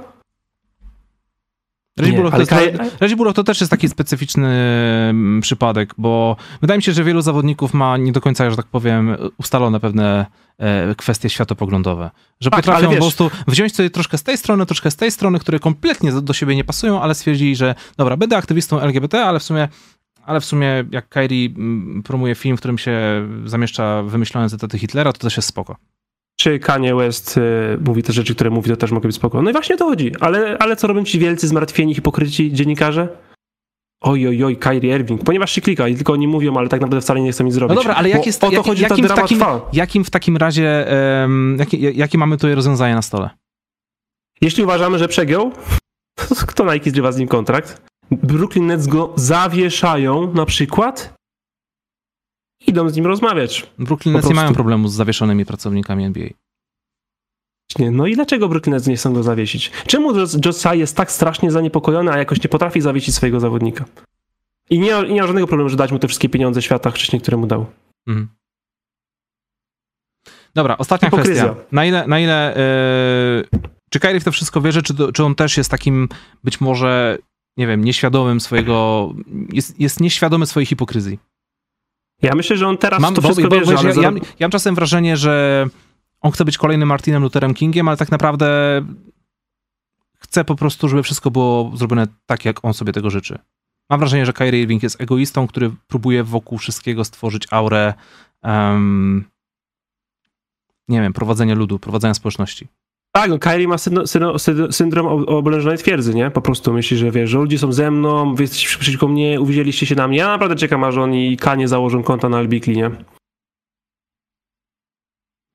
Bullock, 2.15 2.37
to 2.37 2.43
Kaj- 2.43 3.33
to 3.33 3.43
też 3.43 3.59
jest 3.61 3.71
taki 3.71 3.89
specyficzny 3.89 4.47
mm, 5.09 5.41
przypadek, 5.41 5.93
bo 5.97 6.35
wydaje 6.61 6.77
mi 6.77 6.83
się, 6.83 6.93
że 6.93 7.03
wielu 7.03 7.21
zawodników 7.21 7.73
ma 7.73 7.97
nie 7.97 8.11
do 8.11 8.21
końca, 8.21 8.49
że 8.49 8.55
tak 8.55 8.65
powiem, 8.65 9.17
ustalone 9.37 9.79
pewne 9.79 10.25
e, 10.57 10.95
kwestie 10.95 11.29
światopoglądowe. 11.29 12.11
Że 12.39 12.49
Tak, 12.49 12.59
potrafią 12.59 12.89
po 12.89 12.95
prostu 12.95 13.31
wziąć 13.47 13.75
sobie 13.75 13.89
troszkę 13.89 14.17
z 14.17 14.23
tej 14.23 14.37
strony, 14.37 14.65
troszkę 14.65 14.91
z 14.91 14.95
tej 14.95 15.11
strony, 15.11 15.39
które 15.39 15.59
kompletnie 15.59 16.11
do- 16.11 16.33
siebie 16.33 16.55
nie 16.55 16.63
pasują, 16.63 17.01
ale 17.01 17.15
stwierdzili, 17.15 17.55
że 17.55 17.75
dobra, 17.97 18.17
będę 18.17 18.37
aktywistą 18.37 18.79
LGBT, 18.79 19.25
ale 19.25 19.39
w 19.39 19.43
sumie 19.43 19.67
ale 20.25 20.41
w 20.41 20.45
sumie 20.45 20.83
jak 20.91 21.09
Kyrie 21.09 21.49
mm, 21.49 22.03
promuje 22.03 22.35
film, 22.35 22.57
w 22.57 22.59
którym 22.59 22.77
się 22.77 23.27
zamieszcza 23.45 24.03
wymyślone 24.03 24.49
cytaty 24.49 24.79
Hitlera, 24.79 25.13
to 25.13 25.19
też 25.19 25.37
jest 25.37 25.49
spoko. 25.49 25.77
Czy 26.39 26.59
Kanye 26.59 26.95
West 26.95 27.37
y, 27.37 27.41
mówi 27.85 28.03
te 28.03 28.13
rzeczy, 28.13 28.35
które 28.35 28.49
mówi, 28.49 28.69
to 28.69 28.77
też 28.77 28.91
mogę 28.91 29.07
być 29.07 29.15
spoko. 29.15 29.41
No 29.41 29.49
i 29.49 29.53
właśnie 29.53 29.75
o 29.75 29.77
to 29.77 29.85
chodzi. 29.85 30.11
Ale, 30.19 30.57
ale 30.59 30.75
co 30.75 30.87
robią 30.87 31.03
ci 31.03 31.19
wielcy, 31.19 31.47
zmartwieni, 31.47 31.95
hipokryci 31.95 32.53
dziennikarze? 32.53 33.07
Oj, 34.01 34.27
oj, 34.27 34.43
oj, 34.43 34.57
Kyrie 34.57 34.95
Irving. 34.95 35.23
Ponieważ 35.23 35.51
się 35.51 35.61
klika 35.61 35.87
i 35.87 35.95
tylko 35.95 36.13
oni 36.13 36.27
mówią, 36.27 36.57
ale 36.57 36.69
tak 36.69 36.81
naprawdę 36.81 37.01
wcale 37.01 37.21
nie 37.21 37.31
chcą 37.31 37.43
nic 37.43 37.53
zrobić. 37.53 37.75
No 37.75 37.81
dobra, 37.81 37.95
ale 37.95 38.09
jak 38.09 38.25
jest, 38.25 38.43
o 38.43 38.47
to 38.47 38.53
jak, 38.53 38.65
chodzi, 38.65 38.83
jakim, 38.83 39.07
ta 39.07 39.13
w 39.13 39.17
takim, 39.17 39.37
trwa. 39.37 39.69
jakim 39.73 40.03
w 40.03 40.09
takim 40.09 40.37
razie, 40.37 40.87
jakie, 41.57 41.77
jakie 41.77 42.17
mamy 42.17 42.37
tutaj 42.37 42.55
rozwiązanie 42.55 42.95
na 42.95 43.01
stole? 43.01 43.29
Jeśli 44.41 44.63
uważamy, 44.63 44.99
że 44.99 45.07
przegiął, 45.07 45.51
to 46.29 46.35
kto 46.47 46.73
Nike 46.73 46.91
zrywa 46.91 47.11
z 47.11 47.17
nim 47.17 47.27
kontrakt? 47.27 47.81
Brooklyn 48.11 48.67
Nets 48.67 48.87
go 48.87 49.13
zawieszają 49.15 50.33
na 50.33 50.45
przykład? 50.45 51.13
Idą 52.67 52.89
z 52.89 52.95
nim 52.95 53.05
rozmawiać. 53.07 53.67
Brooklyn 53.79 54.15
Nets 54.15 54.29
nie 54.29 54.35
mają 54.35 54.53
problemu 54.53 54.87
z 54.87 54.93
zawieszonymi 54.93 55.45
pracownikami 55.45 56.03
NBA. 56.05 56.27
Nie, 57.79 57.91
No 57.91 58.07
i 58.07 58.15
dlaczego 58.15 58.49
Brooklyn 58.49 58.73
Nets 58.75 58.87
nie 58.87 58.95
chcą 58.95 59.13
go 59.13 59.23
zawiesić? 59.23 59.71
Czemu 59.87 60.13
Jos- 60.13 60.45
Josiah 60.45 60.75
jest 60.77 60.97
tak 60.97 61.11
strasznie 61.11 61.51
zaniepokojony, 61.51 62.11
a 62.11 62.17
jakoś 62.17 62.43
nie 62.43 62.49
potrafi 62.49 62.81
zawiesić 62.81 63.15
swojego 63.15 63.39
zawodnika? 63.39 63.85
I 64.69 64.79
nie, 64.79 64.91
i 65.07 65.13
nie 65.13 65.21
ma 65.21 65.27
żadnego 65.27 65.47
problemu, 65.47 65.69
że 65.69 65.75
dać 65.77 65.91
mu 65.91 65.99
te 65.99 66.07
wszystkie 66.07 66.29
pieniądze 66.29 66.61
świata 66.61 66.91
wcześniej, 66.91 67.21
które 67.21 67.37
mu 67.37 67.47
dał. 67.47 67.65
Mhm. 68.07 68.27
Dobra, 70.55 70.77
ostatnia 70.77 71.09
Hipokryzja. 71.09 71.43
kwestia. 71.43 71.65
Na 71.71 71.85
ile, 71.85 72.07
na 72.07 72.19
ile 72.19 72.53
yy, 73.53 73.59
czy 73.89 73.99
Kyrie 73.99 74.19
w 74.19 74.23
to 74.23 74.31
wszystko 74.31 74.61
wierzy, 74.61 74.83
czy, 74.83 74.93
czy 75.13 75.23
on 75.23 75.35
też 75.35 75.57
jest 75.57 75.71
takim 75.71 76.09
być 76.43 76.61
może, 76.61 77.17
nie 77.57 77.67
wiem, 77.67 77.83
nieświadomym 77.83 78.39
swojego, 78.39 79.09
jest, 79.53 79.79
jest 79.79 79.99
nieświadomy 79.99 80.45
swojej 80.45 80.65
hipokryzji? 80.65 81.19
Ja 82.23 82.35
myślę, 82.35 82.57
że 82.57 82.67
on 82.67 82.77
teraz 82.77 83.01
Mam, 83.01 83.15
to 83.15 83.21
bo, 83.21 83.27
wszystko 83.27 83.49
bo, 83.49 83.65
bo, 83.65 83.77
ale 83.79 83.89
ja, 83.89 83.93
za... 83.93 84.01
ja, 84.01 84.11
ja 84.11 84.47
mam 84.47 84.51
czasem 84.51 84.75
wrażenie, 84.75 85.17
że 85.17 85.65
on 86.21 86.31
chce 86.31 86.45
być 86.45 86.57
kolejnym 86.57 86.89
Martinem 86.89 87.23
Lutherem 87.23 87.53
Kingiem, 87.53 87.87
ale 87.87 87.97
tak 87.97 88.11
naprawdę 88.11 88.81
chce 90.19 90.45
po 90.45 90.55
prostu, 90.55 90.89
żeby 90.89 91.03
wszystko 91.03 91.31
było 91.31 91.71
zrobione 91.75 92.07
tak, 92.25 92.45
jak 92.45 92.65
on 92.65 92.73
sobie 92.73 92.93
tego 92.93 93.09
życzy. 93.09 93.39
Mam 93.89 93.99
wrażenie, 93.99 94.25
że 94.25 94.33
Kyrie 94.33 94.61
Irving 94.61 94.83
jest 94.83 95.01
egoistą, 95.01 95.47
który 95.47 95.71
próbuje 95.87 96.23
wokół 96.23 96.57
wszystkiego 96.57 97.05
stworzyć 97.05 97.47
aurę 97.51 97.93
um, 98.43 99.25
nie 100.87 101.01
wiem, 101.01 101.13
prowadzenia 101.13 101.55
ludu, 101.55 101.79
prowadzenia 101.79 102.13
społeczności. 102.13 102.67
Tak, 103.15 103.29
no 103.29 103.39
Kyrie 103.39 103.67
ma 103.67 103.77
syndrom, 103.77 104.07
syndrom, 104.07 104.71
syndrom 104.71 105.07
oblężonej 105.27 105.77
twierdzy, 105.77 106.13
nie? 106.13 106.31
Po 106.31 106.41
prostu 106.41 106.73
myśli, 106.73 106.97
że 106.97 107.11
wiesz, 107.11 107.29
że 107.29 107.37
ludzie 107.37 107.59
są 107.59 107.73
ze 107.73 107.91
mną, 107.91 108.35
wy 108.35 108.43
jesteście 108.43 108.77
przeciwko 108.79 109.07
mnie, 109.07 109.41
uwzięliście 109.41 109.85
się 109.85 109.95
na 109.95 110.07
mnie. 110.07 110.17
Ja 110.17 110.27
naprawdę 110.27 110.55
czekam, 110.55 110.83
aż 110.83 110.97
on 110.97 111.13
i 111.13 111.37
Kanie 111.37 111.67
założą 111.67 112.03
konta 112.03 112.29
na 112.29 112.37
Albikli, 112.37 112.77
nie? 112.77 112.91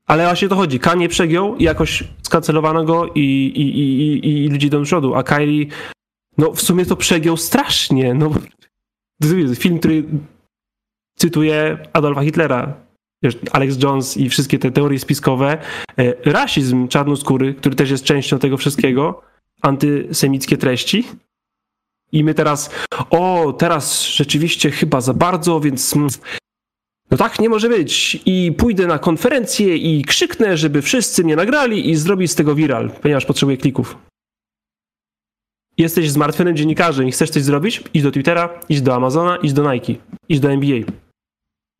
Ale 0.06 0.24
właśnie 0.24 0.48
to 0.48 0.56
chodzi. 0.56 0.80
Kanie 0.80 1.08
przegiął 1.08 1.56
i 1.56 1.64
jakoś 1.64 2.04
skancelowano 2.22 2.84
go 2.84 3.06
i, 3.14 3.20
i, 3.56 3.78
i, 3.78 4.02
i, 4.26 4.44
i 4.44 4.48
ludzie 4.48 4.66
idą 4.66 4.78
do 4.78 4.84
przodu, 4.84 5.14
a 5.14 5.22
Kyrie 5.22 5.66
no 6.38 6.52
w 6.52 6.62
sumie 6.62 6.86
to 6.86 6.96
przegiął 6.96 7.36
strasznie, 7.36 8.14
no. 8.14 8.30
Film, 9.60 9.78
który 9.78 10.04
cytuje 11.16 11.78
Adolfa 11.92 12.22
Hitlera, 12.22 12.87
Alex 13.52 13.82
Jones 13.82 14.16
i 14.16 14.28
wszystkie 14.28 14.58
te 14.58 14.70
teorie 14.70 14.98
spiskowe, 14.98 15.58
e, 15.98 16.14
rasizm 16.24 16.88
czarnoskóry, 16.88 17.54
który 17.54 17.76
też 17.76 17.90
jest 17.90 18.04
częścią 18.04 18.38
tego 18.38 18.56
wszystkiego, 18.56 19.22
antysemickie 19.62 20.56
treści. 20.56 21.04
I 22.12 22.24
my 22.24 22.34
teraz, 22.34 22.70
o, 23.10 23.52
teraz 23.52 24.06
rzeczywiście 24.06 24.70
chyba 24.70 25.00
za 25.00 25.14
bardzo, 25.14 25.60
więc 25.60 25.94
no 27.10 27.16
tak 27.16 27.38
nie 27.38 27.48
może 27.48 27.68
być. 27.68 28.22
I 28.26 28.52
pójdę 28.58 28.86
na 28.86 28.98
konferencję 28.98 29.76
i 29.76 30.04
krzyknę, 30.04 30.56
żeby 30.56 30.82
wszyscy 30.82 31.24
mnie 31.24 31.36
nagrali 31.36 31.90
i 31.90 31.96
zrobić 31.96 32.30
z 32.30 32.34
tego 32.34 32.54
viral, 32.54 32.90
ponieważ 32.90 33.24
potrzebuję 33.24 33.56
klików. 33.56 33.98
Jesteś 35.78 36.10
zmartwionym 36.10 36.56
dziennikarzem 36.56 37.08
i 37.08 37.12
chcesz 37.12 37.30
coś 37.30 37.42
zrobić? 37.42 37.82
Idź 37.94 38.02
do 38.02 38.10
Twittera, 38.10 38.60
idź 38.68 38.82
do 38.82 38.94
Amazona, 38.94 39.36
idź 39.36 39.52
do 39.52 39.72
Nike, 39.72 39.94
idź 40.28 40.40
do 40.40 40.50
NBA 40.50 41.07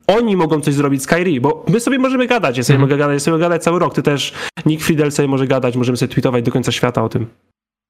oni 0.08 0.36
mogą 0.36 0.60
coś 0.60 0.74
zrobić 0.74 1.02
z 1.02 1.06
Kyrie, 1.06 1.40
bo 1.40 1.64
my 1.68 1.80
sobie 1.80 1.98
możemy 1.98 2.26
gadać, 2.26 2.56
ja 2.56 2.64
sobie 2.64 2.76
mm. 2.76 2.88
mogę 2.88 2.96
gadać, 2.98 3.14
ja 3.14 3.20
sobie 3.20 3.38
gadać 3.38 3.62
cały 3.62 3.78
rok, 3.78 3.94
ty 3.94 4.02
też, 4.02 4.32
Nick 4.66 4.84
Friedel 4.84 5.12
sobie 5.12 5.28
może 5.28 5.46
gadać, 5.46 5.76
możemy 5.76 5.96
sobie 5.96 6.12
tweetować 6.12 6.44
do 6.44 6.52
końca 6.52 6.72
świata 6.72 7.02
o 7.02 7.08
tym. 7.08 7.26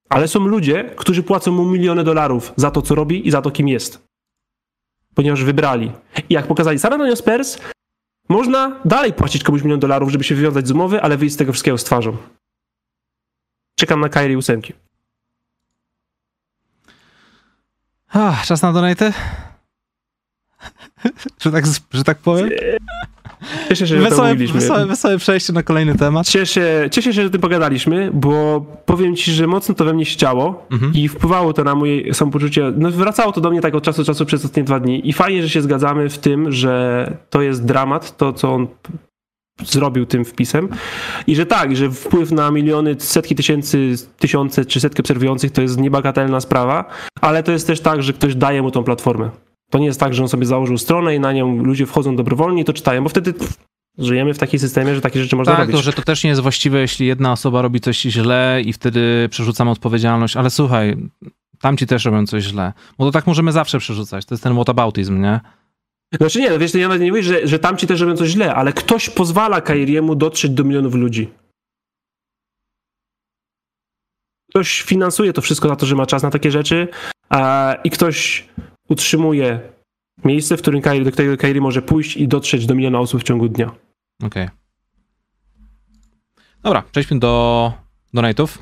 Ale 0.09 0.29
są 0.29 0.41
ludzie, 0.41 0.95
którzy 0.97 1.23
płacą 1.23 1.53
mu 1.53 1.65
miliony 1.65 2.05
dolarów 2.05 2.53
za 2.57 2.71
to, 2.71 2.83
co 2.83 2.95
robi 2.95 3.29
i 3.29 3.31
za 3.31 3.43
to, 3.43 3.51
kim 3.51 3.69
jest. 3.69 4.03
Ponieważ 5.15 5.45
wybrali. 5.45 5.93
I 6.29 6.35
jak 6.35 6.47
pokazali 6.47 6.79
San 6.79 6.93
Antonio 6.93 7.17
Spurs, 7.17 7.59
można 8.29 8.81
dalej 8.85 9.13
płacić 9.13 9.45
komuś 9.45 9.63
milion 9.63 9.81
dolarów, 9.81 10.11
żeby 10.11 10.25
się 10.25 10.35
wywiązać 10.35 10.69
z 10.69 10.71
umowy, 10.71 11.03
ale 11.03 11.17
wyjść 11.17 11.35
z 11.35 11.39
tego 11.39 11.53
wszystkiego 11.53 11.79
z 11.79 11.85
twarzą. 11.85 12.17
Czekam 13.79 14.01
na 14.01 14.09
Kyrie 14.09 14.39
ósemki. 14.39 14.73
Ah, 18.13 18.45
czas 18.47 18.63
na 18.63 18.73
donate? 18.73 19.13
że, 21.43 21.53
tak, 21.53 21.65
że 21.93 22.05
tak 22.05 22.19
powiem? 22.19 22.51
Cieszę 23.69 23.87
się, 23.87 23.87
że 23.87 24.11
wesołe, 24.11 24.37
to. 24.37 24.53
Wesołe, 24.53 24.87
wesołe 24.87 25.19
przejście 25.19 25.53
na 25.53 25.63
kolejny 25.63 25.95
temat. 25.95 26.29
Cieszę, 26.29 26.89
cieszę 26.91 27.15
się, 27.15 27.23
że 27.23 27.31
tym 27.31 27.41
pogadaliśmy, 27.41 28.11
bo 28.15 28.61
powiem 28.87 29.17
ci, 29.17 29.33
że 29.33 29.47
mocno 29.47 29.75
to 29.75 29.85
we 29.85 29.93
mnie 29.93 30.05
ściało 30.05 30.67
mhm. 30.71 30.93
i 30.95 31.09
wpływało 31.09 31.53
to 31.53 31.65
na 31.65 31.75
moje 31.75 32.15
samopoczucie. 32.15 32.73
No, 32.77 32.91
wracało 32.91 33.33
to 33.33 33.41
do 33.41 33.51
mnie 33.51 33.61
tak 33.61 33.75
od 33.75 33.85
czasu 33.85 34.03
do 34.03 34.07
czasu 34.07 34.27
przez 34.27 34.41
ostatnie 34.41 34.65
dwa 34.65 34.81
dni. 34.81 35.09
I 35.09 35.13
fajnie, 35.13 35.43
że 35.43 35.49
się 35.49 35.63
zgadzamy 35.63 36.09
w 36.09 36.19
tym, 36.19 36.53
że 36.53 37.13
to 37.31 37.43
jest 37.43 37.65
dramat, 37.65 38.17
to 38.17 38.33
co 38.33 38.55
on 38.55 38.67
zrobił 39.65 40.07
tym 40.07 40.25
wpisem. 40.25 40.69
I 41.27 41.37
że 41.37 41.47
tak, 41.47 41.77
że 41.77 41.91
wpływ 41.91 42.33
na 42.33 42.51
miliony, 42.51 42.97
setki 42.99 43.35
tysięcy, 43.35 43.95
tysiące 44.19 44.65
czy 44.65 44.81
setki 44.81 45.03
obserwujących 45.03 45.51
to 45.51 45.63
jest 45.63 45.81
niebagatelna 45.81 46.41
sprawa, 46.41 46.85
ale 47.21 47.43
to 47.43 47.53
jest 47.53 47.67
też 47.67 47.81
tak, 47.81 48.03
że 48.03 48.13
ktoś 48.13 48.35
daje 48.35 48.63
mu 48.63 48.71
tą 48.71 48.85
platformę. 48.85 49.31
To 49.71 49.79
nie 49.79 49.87
jest 49.87 50.01
tak, 50.01 50.15
że 50.15 50.23
on 50.23 50.29
sobie 50.29 50.47
założył 50.47 50.79
stronę 50.79 51.15
i 51.15 51.21
na 51.21 51.33
nią 51.33 51.63
ludzie 51.63 51.87
wchodzą 51.87 52.17
dobrowolnie 52.17 52.63
i 52.63 52.65
to 52.65 52.73
czytają, 52.73 53.03
bo 53.03 53.09
wtedy 53.09 53.33
pff, 53.33 53.57
żyjemy 53.99 54.35
w 54.35 54.39
takim 54.39 54.61
systemie, 54.61 54.95
że 54.95 55.01
takie 55.01 55.23
rzeczy 55.23 55.37
można 55.37 55.53
tak, 55.53 55.61
robić. 55.61 55.77
Tak, 55.77 55.85
że 55.85 55.93
to 55.93 56.03
też 56.03 56.25
nie 56.25 56.31
jest 56.31 56.43
właściwe, 56.43 56.81
jeśli 56.81 57.07
jedna 57.07 57.33
osoba 57.33 57.63
robi 57.63 57.81
coś 57.81 58.01
źle 58.01 58.63
i 58.65 58.73
wtedy 58.73 59.29
przerzucamy 59.31 59.71
odpowiedzialność, 59.71 60.37
ale 60.37 60.51
słuchaj, 60.51 60.97
tamci 61.61 61.87
też 61.87 62.05
robią 62.05 62.27
coś 62.27 62.45
źle. 62.45 62.73
Bo 62.99 63.05
to 63.05 63.11
tak 63.11 63.27
możemy 63.27 63.53
zawsze 63.53 63.79
przerzucać. 63.79 64.25
To 64.25 64.35
jest 64.35 64.45
ten 64.45 64.55
whataboutism, 64.55 65.23
nie? 65.23 65.41
Znaczy 66.15 66.41
nie, 66.41 66.51
no 66.51 66.59
wiesz, 66.59 66.75
ja 66.75 66.89
nawet 66.89 67.03
nie 67.03 67.11
mówię, 67.11 67.23
że, 67.23 67.47
że 67.47 67.59
tamci 67.59 67.87
też 67.87 68.01
robią 68.01 68.17
coś 68.17 68.29
źle, 68.29 68.55
ale 68.55 68.73
ktoś 68.73 69.11
pozwala 69.11 69.61
Kairiemu 69.61 70.15
dotrzeć 70.15 70.51
do 70.51 70.65
milionów 70.65 70.95
ludzi. 70.95 71.31
Ktoś 74.51 74.83
finansuje 74.83 75.33
to 75.33 75.43
wszystko 75.43 75.69
na 75.69 75.77
to, 75.77 75.87
że 75.87 75.95
ma 75.95 76.07
czas 76.07 76.23
na 76.23 76.31
takie 76.31 76.51
rzeczy 76.51 76.89
a, 77.29 77.75
i 77.85 77.91
ktoś 77.91 78.49
utrzymuje 78.89 79.61
miejsce, 80.25 80.57
w 80.57 80.63
którym 80.63 80.83
Kairi, 80.83 81.05
do 81.05 81.13
którego 81.13 81.37
Kairi 81.37 81.61
może 81.61 81.83
pójść 81.83 82.17
i 82.17 82.29
dotrzeć 82.29 82.67
do 82.67 82.75
miliona 82.75 83.01
osób 83.01 83.21
w 83.21 83.25
ciągu 83.25 83.49
dnia. 83.49 83.67
Okej. 84.23 84.45
Okay. 84.45 84.51
Dobra, 86.63 86.83
przejdźmy 86.93 87.19
do 87.19 87.73
donate'ów. 88.15 88.59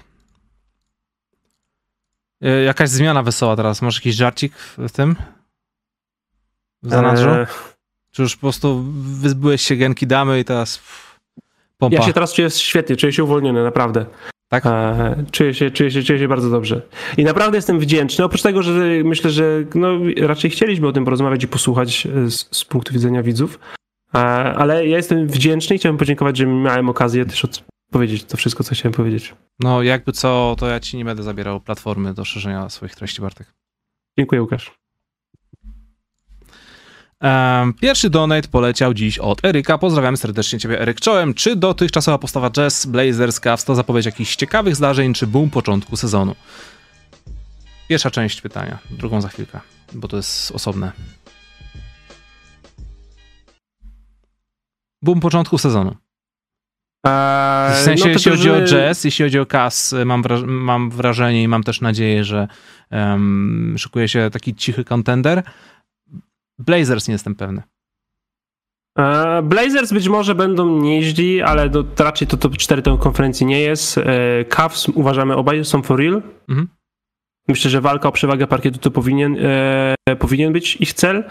E, 2.41 2.63
jakaś 2.63 2.89
zmiana 2.89 3.23
wesoła 3.23 3.57
teraz. 3.57 3.83
Masz 3.83 3.95
jakiś 3.95 4.15
żarcik 4.15 4.53
w 4.79 4.93
tym? 4.93 5.17
W 6.83 6.91
zanadrzu? 6.91 7.29
Eee... 7.29 7.47
Czy 8.11 8.23
już 8.23 8.37
po 8.37 8.41
prostu 8.41 8.85
wyzbyłeś 9.03 9.63
się 9.63 9.77
genki 9.77 10.07
damy 10.07 10.41
i 10.41 10.45
teraz 10.45 10.83
pompa? 11.79 11.97
Ja 11.97 12.03
się 12.03 12.13
teraz 12.13 12.33
czuję 12.33 12.51
świetnie, 12.51 12.97
czuję 12.97 13.13
się 13.13 13.25
uwolniony, 13.25 13.65
naprawdę. 13.65 14.07
Tak? 14.49 14.67
E, 14.67 15.25
czuję, 15.33 15.55
się, 15.55 15.71
czuję, 15.71 15.91
się, 15.91 16.03
czuję 16.03 16.19
się 16.19 16.29
bardzo 16.29 16.51
dobrze. 16.51 16.83
I 17.17 17.25
naprawdę 17.25 17.59
jestem 17.59 17.81
wdzięczny. 17.81 18.25
Oprócz 18.25 18.43
tego, 18.43 18.63
że 18.63 18.73
myślę, 19.05 19.31
że 19.31 19.65
no, 19.75 19.89
raczej 20.21 20.51
chcieliśmy 20.51 20.89
o 20.89 20.93
tym 20.93 21.05
porozmawiać 21.05 21.45
i 21.45 21.49
posłuchać 21.49 22.07
e, 22.07 22.31
z, 22.31 22.49
z 22.51 22.65
punktu 22.65 22.93
widzenia 22.95 23.23
widzów. 23.23 23.59
E, 24.15 24.19
ale 24.55 24.87
ja 24.87 24.97
jestem 24.97 25.27
wdzięczny 25.27 25.77
i 25.77 25.79
chciałem 25.79 25.99
podziękować, 25.99 26.37
że 26.37 26.47
miałem 26.47 26.89
okazję 26.89 27.27
też 27.27 27.47
powiedzieć 27.91 28.25
to 28.25 28.37
wszystko, 28.37 28.65
co 28.65 28.75
chciałem 28.75 28.93
powiedzieć. 28.93 29.35
No, 29.61 29.83
jakby 29.83 30.13
co, 30.13 30.57
to 30.59 30.67
ja 30.67 30.81
ci 30.81 30.97
nie 30.97 31.05
będę 31.05 31.23
zabierał 31.23 31.61
platformy 31.61 32.15
do 32.15 32.25
szerzenia 32.25 32.69
swoich 32.69 32.95
treści, 32.95 33.23
Bartek. 33.23 33.55
Dziękuję, 34.19 34.43
Łukasz. 34.43 34.86
Pierwszy 37.81 38.11
donate 38.11 38.49
poleciał 38.49 38.95
dziś 38.95 39.19
od 39.19 39.45
Eryka. 39.45 39.79
Pozdrawiamy 39.79 40.17
serdecznie 40.17 40.59
Ciebie, 40.59 40.81
Eryk 40.81 41.01
Czołem. 41.01 41.35
Czy 41.35 41.57
dotychczasowa 41.57 42.19
postawa 42.19 42.51
Jazz 42.51 42.87
Blazers 42.87 43.41
Cavs 43.41 43.65
to 43.65 43.75
zapowiedź 43.75 44.07
jakichś 44.07 44.37
ciekawych 44.37 44.77
zdarzeń, 44.77 45.15
czy 45.15 45.27
boom 45.27 45.51
początku 45.51 45.97
sezonu? 45.97 46.35
Pierwsza 47.89 48.11
część 48.11 48.41
pytania, 48.41 48.79
drugą 48.91 49.21
za 49.21 49.29
chwilkę, 49.29 49.61
bo 49.93 50.09
to 50.09 50.17
jest 50.17 50.51
osobne. 50.51 50.93
Boom 55.03 55.21
początku 55.21 55.59
sezonu. 55.59 55.97
Eee, 57.07 57.75
w 57.75 57.77
sensie, 57.77 58.05
no 58.05 58.11
jeśli 58.11 58.31
chodzi 58.31 58.51
o 58.51 58.63
jazz, 58.63 59.05
jeśli 59.05 59.25
chodzi 59.25 59.39
o 59.39 59.47
Cas, 59.47 59.95
mam, 60.05 60.23
wraż 60.23 60.41
mam 60.47 60.91
wrażenie 60.91 61.43
i 61.43 61.49
mam 61.49 61.63
też 61.63 61.81
nadzieję, 61.81 62.25
że 62.25 62.49
um, 62.91 63.75
szykuje 63.79 64.09
się 64.09 64.31
taki 64.33 64.55
cichy 64.55 64.85
kontender. 64.85 65.43
Blazers 66.59 67.09
nie 67.09 67.13
jestem 67.13 67.35
pewny. 67.35 67.63
E, 68.99 69.43
Blazers 69.43 69.93
być 69.93 70.09
może 70.09 70.35
będą 70.35 70.81
nieźli, 70.81 71.43
ale 71.43 71.71
to, 71.71 71.85
raczej 71.99 72.29
to 72.29 72.37
top 72.37 72.57
4 72.57 72.83
tej 72.83 72.99
konferencji 72.99 73.47
nie 73.47 73.61
jest. 73.61 73.99
E, 73.99 74.45
Cavs 74.45 74.89
uważamy 74.89 75.37
obaj 75.37 75.65
są 75.65 75.83
for 75.83 75.99
real. 75.99 76.23
Mhm. 76.49 76.69
Myślę, 77.49 77.71
że 77.71 77.81
walka 77.81 78.09
o 78.09 78.13
przewagę 78.13 78.47
parkietu 78.47 78.79
to 78.79 78.91
powinien, 78.91 79.37
e, 79.41 80.17
powinien 80.19 80.53
być 80.53 80.77
ich 80.77 80.93
cel. 80.93 81.25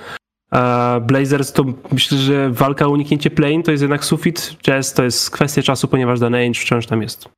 Blazers 1.02 1.54
to 1.54 1.66
myślę, 1.92 2.18
że 2.18 2.50
walka 2.50 2.86
o 2.86 2.90
uniknięcie 2.90 3.30
play 3.30 3.64
to 3.64 3.72
jest 3.72 3.82
jednak 3.82 4.06
sufit. 4.06 4.58
Jazz 4.64 4.94
to 4.94 5.04
jest 5.04 5.30
kwestia 5.30 5.62
czasu, 5.62 5.88
ponieważ 5.88 6.20
dany 6.20 6.38
Ainge 6.38 6.60
wciąż 6.60 6.88
tam 6.88 7.02
jest. 7.02 7.30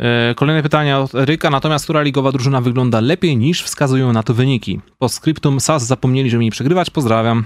E, 0.00 0.34
kolejne 0.34 0.62
pytanie 0.62 0.98
od 0.98 1.14
Ryka. 1.14 1.50
Natomiast 1.50 1.84
która 1.84 2.02
ligowa 2.02 2.32
drużyna 2.32 2.60
wygląda 2.60 3.00
lepiej 3.00 3.36
niż 3.36 3.62
wskazują 3.62 4.12
na 4.12 4.22
to 4.22 4.34
wyniki? 4.34 4.80
Po 4.98 5.08
skryptum 5.08 5.60
SAS 5.60 5.86
zapomnieli, 5.86 6.30
że 6.30 6.38
mieli 6.38 6.50
przegrywać. 6.50 6.90
Pozdrawiam. 6.90 7.44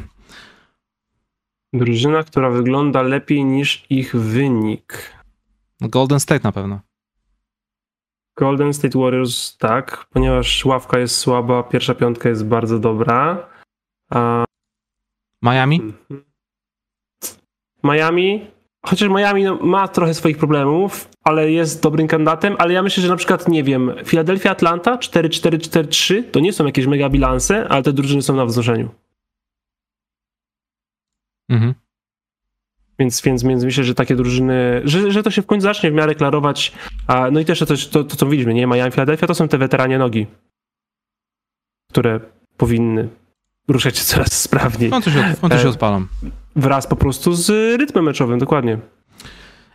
Drużyna, 1.73 2.23
która 2.23 2.51
wygląda 2.51 3.03
lepiej 3.03 3.45
niż 3.45 3.87
ich 3.91 4.17
wynik. 4.17 5.15
Golden 5.81 6.21
State 6.21 6.41
na 6.45 6.53
pewno. 6.53 6.81
Golden 8.37 8.75
State 8.75 8.99
Warriors 8.99 9.57
tak, 9.57 10.07
ponieważ 10.11 10.65
ławka 10.65 10.99
jest 10.99 11.19
słaba, 11.19 11.63
pierwsza 11.63 11.95
piątka 11.95 12.29
jest 12.29 12.47
bardzo 12.47 12.79
dobra. 12.79 13.49
A... 14.11 14.45
Miami? 15.43 15.81
Mhm. 15.81 16.25
Miami 17.85 18.54
Chociaż 18.86 19.09
Miami 19.09 19.44
ma 19.61 19.89
trochę 19.89 20.15
swoich 20.15 20.39
problemów, 20.39 21.09
ale 21.24 21.51
jest 21.51 21.82
dobrym 21.82 22.09
kandydatem, 22.09 22.56
ale 22.59 22.73
ja 22.73 22.82
myślę, 22.82 23.02
że 23.02 23.09
na 23.09 23.16
przykład, 23.16 23.48
nie 23.48 23.65
wiem, 23.65 23.93
Philadelphia, 24.06 24.51
Atlanta 24.51 24.97
4-4-4-3 24.97 26.23
to 26.31 26.40
nie 26.40 26.52
są 26.52 26.66
jakieś 26.66 26.86
mega 26.86 27.09
bilanse, 27.09 27.69
ale 27.69 27.82
te 27.82 27.93
drużyny 27.93 28.23
są 28.23 28.36
na 28.36 28.47
wznoszeniu. 28.47 28.89
Mhm. 31.48 31.74
Więc, 32.98 33.23
więc, 33.23 33.43
więc 33.43 33.65
myślę, 33.65 33.85
że 33.85 33.94
takie 33.94 34.16
drużyny, 34.16 34.81
że, 34.85 35.12
że 35.12 35.23
to 35.23 35.31
się 35.31 35.43
w 35.43 35.47
końcu 35.47 35.62
zacznie 35.62 35.90
w 35.90 35.94
miarę 35.94 36.15
klarować. 36.15 36.73
A, 37.06 37.31
no 37.31 37.40
i 37.40 37.44
też 37.44 37.59
to, 37.59 37.66
to, 37.66 38.05
to 38.05 38.16
co 38.16 38.27
widzimy, 38.27 38.55
nie? 38.55 38.66
Miami 38.66 38.90
Philadelphia 38.90 39.27
to 39.27 39.35
są 39.35 39.48
te 39.48 39.59
weteranie 39.59 39.98
nogi, 39.98 40.27
które 41.90 42.20
powinny 42.56 43.09
ruszać 43.69 43.98
się 43.98 44.05
coraz 44.05 44.32
sprawniej. 44.43 44.89
W 44.89 44.93
końcu 44.93 45.11
się, 45.11 45.35
E, 45.51 45.69
odpalam. 45.69 46.09
Wraz 46.57 46.87
po 46.87 46.97
prostu 46.97 47.35
z 47.35 47.51
rytmem 47.81 48.05
meczowym, 48.05 48.39
dokładnie. 48.39 48.79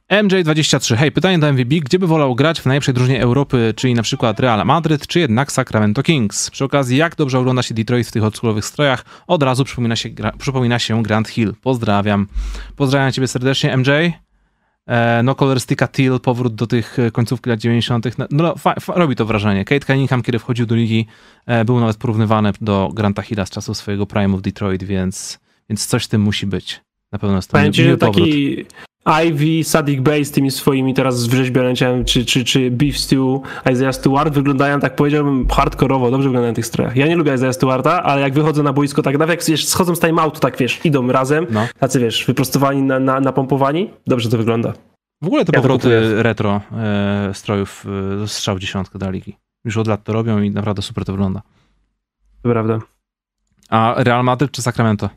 MJ23. 0.10 0.96
Hej, 0.96 1.12
pytanie 1.12 1.40
do 1.40 1.54
MVB. 1.54 1.74
Gdzie 1.84 2.00
by 2.00 2.08
wolał 2.08 2.36
grać 2.36 2.62
w 2.62 2.66
najlepszej 2.66 2.94
drużynie 2.94 3.22
Europy, 3.22 3.74
czyli 3.76 3.94
na 3.94 4.04
przykład 4.04 4.40
Real 4.40 4.66
Madryt, 4.66 5.08
czy 5.08 5.20
jednak 5.20 5.52
Sacramento 5.52 6.04
Kings? 6.04 6.52
Przy 6.52 6.66
okazji, 6.66 6.98
jak 6.98 7.16
dobrze 7.16 7.40
ogląda 7.40 7.64
się 7.64 7.74
Detroit 7.74 8.08
w 8.08 8.12
tych 8.12 8.24
oldschoolowych 8.24 8.66
strojach? 8.66 9.06
Od 9.28 9.44
razu 9.44 9.64
przypomina 9.64 9.96
się, 9.96 10.10
gra, 10.10 10.32
przypomina 10.38 10.80
się 10.80 11.04
Grant 11.04 11.30
Hill. 11.30 11.54
Pozdrawiam. 11.62 12.28
Pozdrawiam 12.76 13.12
ciebie 13.12 13.28
serdecznie, 13.28 13.78
MJ. 13.78 13.90
E, 14.88 15.24
no, 15.24 15.36
kolorystyka 15.36 15.88
Teal, 15.88 16.20
powrót 16.20 16.56
do 16.56 16.68
tych 16.68 17.00
e, 17.00 17.12
końcówki 17.12 17.50
lat 17.50 17.60
90. 17.60 18.18
No, 18.18 18.26
no, 18.32 18.56
fa, 18.56 18.76
fa, 18.80 18.94
robi 18.96 19.16
to 19.16 19.26
wrażenie. 19.26 19.66
Kate 19.66 19.86
Cunningham, 19.86 20.22
kiedy 20.22 20.40
wchodził 20.40 20.66
do 20.66 20.76
ligi, 20.76 21.08
e, 21.46 21.66
był 21.66 21.80
nawet 21.80 21.98
porównywany 21.98 22.52
do 22.62 22.90
Granta 22.94 23.22
Hilla 23.22 23.46
z 23.46 23.50
czasów 23.50 23.78
swojego 23.78 24.06
prime'u 24.06 24.38
w 24.38 24.42
Detroit, 24.42 24.84
więc, 24.84 25.40
więc 25.70 25.86
coś 25.86 26.06
w 26.06 26.08
tym 26.08 26.22
musi 26.22 26.48
być. 26.48 26.82
Na 27.12 27.20
pewno 27.20 27.36
jest 27.36 27.52
to 27.52 27.58
Powiem 27.58 27.74
ci, 27.74 27.82
miły 27.82 27.92
że 27.94 27.98
powrót. 27.98 28.16
taki 28.26 28.66
Ivy, 29.28 29.64
Sadiq 29.64 30.02
Bey 30.02 30.26
z 30.26 30.32
tymi 30.32 30.52
swoimi 30.52 30.94
teraz 30.94 31.28
wrzeźbioręciami, 31.28 32.06
czy, 32.06 32.26
czy, 32.26 32.44
czy 32.44 32.72
Beef 32.72 32.98
Stew, 32.98 33.20
Isaiah 33.72 33.96
Stewart 33.96 34.34
wyglądają, 34.34 34.80
tak 34.80 34.96
powiedziałbym, 34.96 35.48
hardkorowo, 35.48 36.12
dobrze 36.12 36.30
wyglądają 36.30 36.54
w 36.54 36.56
tych 36.56 36.66
strojach. 36.66 36.96
Ja 36.96 37.08
nie 37.08 37.16
lubię 37.16 37.34
Isaiah 37.34 37.54
Stewarta, 37.56 38.04
ale 38.04 38.22
jak 38.22 38.34
wychodzę 38.34 38.64
na 38.64 38.74
boisko, 38.74 39.02
tak 39.02 39.18
nawet 39.18 39.30
jak 39.40 39.48
wiesz, 39.50 39.68
schodzą 39.68 39.96
z 39.96 40.00
timeoutu, 40.00 40.40
tak 40.40 40.58
wiesz, 40.58 40.86
idą 40.86 41.08
razem, 41.12 41.48
No. 41.50 41.68
tacy 41.80 42.00
wiesz, 42.00 42.26
wyprostowani, 42.26 42.82
na, 42.82 43.00
na, 43.00 43.20
napompowani, 43.20 43.90
dobrze 44.08 44.30
to 44.30 44.38
wygląda. 44.38 44.74
W 45.22 45.28
ogóle 45.28 45.46
te 45.46 45.52
Ja 45.54 45.62
to 45.62 45.62
powroty 45.62 46.24
retro 46.24 46.62
e, 46.78 47.32
strojów 47.34 47.86
e, 48.24 48.28
strzał 48.28 48.56
w 48.56 48.60
dziesiątkę 48.60 49.00
dla 49.00 49.10
ligi. 49.10 49.38
Już 49.66 49.78
od 49.78 49.88
lat 49.88 50.04
to 50.04 50.14
robią 50.14 50.42
i 50.42 50.52
naprawdę 50.52 50.82
super 50.82 51.06
to 51.06 51.12
wygląda. 51.14 51.42
To 52.42 52.50
prawda. 52.50 52.80
A 53.70 53.96
Real 53.98 54.24
Madrid 54.24 54.52
czy 54.52 54.62
Sacramento? 54.62 55.10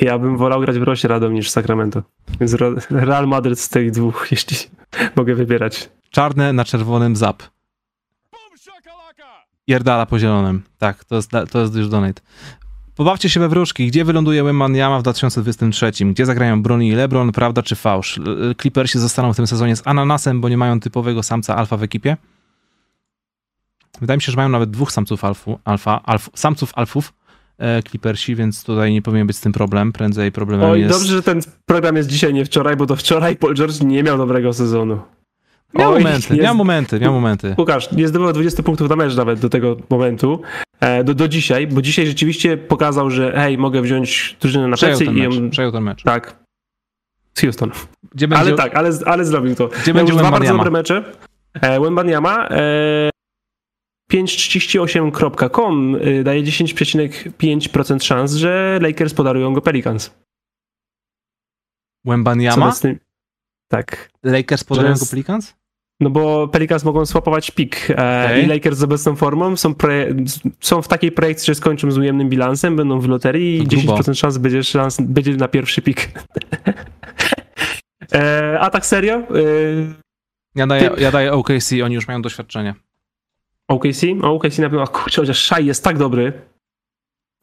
Ja 0.00 0.18
bym 0.18 0.36
wolał 0.36 0.60
grać 0.60 0.78
w 0.78 0.82
Rosie 0.82 1.08
Radom 1.08 1.34
niż 1.34 1.48
w 1.48 1.50
Sacramento. 1.50 2.02
Więc 2.40 2.54
Real 2.90 3.28
Madrid 3.28 3.60
z 3.60 3.68
tych 3.68 3.90
dwóch, 3.90 4.26
jeśli 4.30 4.56
mogę 5.16 5.34
wybierać. 5.34 5.88
Czarne 6.10 6.52
na 6.52 6.64
czerwonym 6.64 7.16
zap. 7.16 7.42
Jerdala 9.66 10.06
po 10.06 10.18
zielonym. 10.18 10.62
Tak, 10.78 11.04
to 11.04 11.16
jest, 11.16 11.30
to 11.50 11.60
jest 11.60 11.74
już 11.74 11.88
donate. 11.88 12.22
Pobawcie 12.96 13.28
się 13.28 13.40
we 13.40 13.48
wróżki. 13.48 13.86
Gdzie 13.86 14.04
wyląduje 14.04 14.44
Wembanyama 14.44 14.98
w 14.98 15.02
2023? 15.02 15.92
Gdzie 16.04 16.26
zagrają 16.26 16.62
Brony 16.62 16.86
i 16.86 16.92
LeBron? 16.92 17.32
Prawda 17.32 17.62
czy 17.62 17.76
fałsz? 17.76 18.20
Clippersi 18.60 18.98
zostaną 18.98 19.32
w 19.32 19.36
tym 19.36 19.46
sezonie 19.46 19.76
z 19.76 19.86
ananasem, 19.86 20.40
bo 20.40 20.48
nie 20.48 20.56
mają 20.56 20.80
typowego 20.80 21.22
samca 21.22 21.56
alfa 21.56 21.76
w 21.76 21.82
ekipie? 21.82 22.16
Wydaje 24.00 24.16
mi 24.16 24.22
się, 24.22 24.32
że 24.32 24.36
mają 24.36 24.48
nawet 24.48 24.70
dwóch 24.70 24.92
samców 24.92 25.24
alfu, 25.24 25.58
alfa, 25.64 26.02
alf, 26.02 26.30
samców 26.34 26.72
alfów 26.74 27.12
Clippersi, 27.88 28.34
więc 28.34 28.64
tutaj 28.64 28.92
nie 28.92 29.02
powinien 29.02 29.26
być 29.26 29.36
z 29.36 29.40
tym 29.40 29.52
problem. 29.52 29.92
Prędzej 29.92 30.32
problemem 30.32 30.70
Oj, 30.70 30.80
jest... 30.80 30.92
dobrze, 30.94 31.14
że 31.14 31.22
ten 31.22 31.40
program 31.66 31.96
jest 31.96 32.08
dzisiaj, 32.08 32.34
nie 32.34 32.44
wczoraj, 32.44 32.76
bo 32.76 32.86
do 32.86 32.96
wczoraj 32.96 33.36
Paul 33.36 33.54
George 33.54 33.80
nie 33.80 34.02
miał 34.02 34.18
dobrego 34.18 34.52
sezonu. 34.52 34.98
Miał 35.74 35.92
Oj, 35.92 36.02
momenty, 36.02 36.34
jest- 36.34 36.44
miał 36.44 36.54
momenty, 36.54 37.00
miał 37.00 37.12
momenty. 37.12 37.54
Łukasz, 37.58 37.92
nie 37.92 38.08
zdobywał 38.08 38.32
20 38.32 38.62
punktów 38.62 38.90
na 38.90 38.96
mecz 38.96 39.16
nawet 39.16 39.40
do 39.40 39.48
tego 39.48 39.76
momentu, 39.90 40.42
e, 40.80 41.04
do, 41.04 41.14
do 41.14 41.28
dzisiaj, 41.28 41.66
bo 41.66 41.82
dzisiaj 41.82 42.06
rzeczywiście 42.06 42.56
pokazał, 42.56 43.10
że 43.10 43.32
hej, 43.36 43.58
mogę 43.58 43.82
wziąć 43.82 44.36
drużynę 44.40 44.68
na 44.68 44.76
plecy 44.76 45.04
i 45.04 45.10
mecz. 45.10 45.34
ją... 45.34 45.50
Przejął 45.50 45.72
ten 45.72 45.82
mecz. 45.82 46.02
Tak. 46.02 46.36
Z 47.34 47.40
Houston. 47.40 47.70
Gdzie 48.14 48.28
będzie, 48.28 48.44
Ale 48.44 48.52
tak, 48.52 48.74
ale, 48.76 48.90
ale 49.06 49.24
zrobił 49.24 49.54
to. 49.54 49.68
Gdzie 49.82 49.94
Miał 49.94 50.06
będzie 50.06 50.20
dwa 50.20 50.30
bardzo 50.30 50.56
dobre 50.56 50.70
mecze. 50.70 51.04
E, 51.54 51.80
Wembanyama 51.80 52.48
e, 52.48 53.10
538.com 54.12 55.96
e, 55.96 56.22
daje 56.24 56.42
10,5% 56.42 58.02
szans, 58.02 58.34
że 58.34 58.78
Lakers 58.82 59.14
podarują 59.14 59.54
go 59.54 59.60
Pelicans. 59.60 60.14
Wembanyama? 62.04 62.66
obecny- 62.66 62.98
Tak. 63.68 64.10
Lakers 64.22 64.64
podają 64.64 64.88
jest- 64.88 65.04
go 65.04 65.10
Pelicans? 65.10 65.54
No 66.00 66.10
bo 66.10 66.48
Pelicans 66.48 66.84
mogą 66.84 67.06
swapować 67.06 67.50
pik 67.50 67.90
e, 67.90 67.94
Okej. 67.94 68.44
i 68.44 68.46
Lakers 68.46 68.78
z 68.78 68.82
obecną 68.82 69.16
formą 69.16 69.56
są, 69.56 69.74
proje- 69.74 70.14
są 70.60 70.82
w 70.82 70.88
takiej 70.88 71.12
projekcji, 71.12 71.46
że 71.46 71.54
skończą 71.54 71.90
z 71.90 71.98
ujemnym 71.98 72.28
bilansem, 72.28 72.76
będą 72.76 73.00
w 73.00 73.08
loterii 73.08 73.56
i 73.56 73.66
To 73.66 73.76
grubo. 73.76 73.96
10% 73.96 74.14
szans 74.14 74.38
będzie, 74.38 74.64
szans 74.64 74.96
będzie 75.00 75.36
na 75.36 75.48
pierwszy 75.48 75.82
pik. 75.82 76.08
e, 78.14 78.58
a 78.60 78.70
tak 78.70 78.86
serio? 78.86 79.14
E, 79.16 79.24
Ja 80.54 80.66
daję, 80.66 80.90
Ty- 80.90 81.02
ja 81.02 81.10
daję 81.10 81.32
OKC, 81.32 81.72
oni 81.84 81.94
już 81.94 82.08
mają 82.08 82.22
doświadczenie. 82.22 82.74
OKC? 83.68 84.02
O, 84.22 84.32
OKC 84.34 84.58
na 84.58 84.68
pewno, 84.68 84.82
a 84.82 84.86
kurczę, 84.86 85.20
chociaż 85.20 85.44
Shai 85.44 85.66
jest 85.66 85.84
tak 85.84 85.98
dobry. 85.98 86.32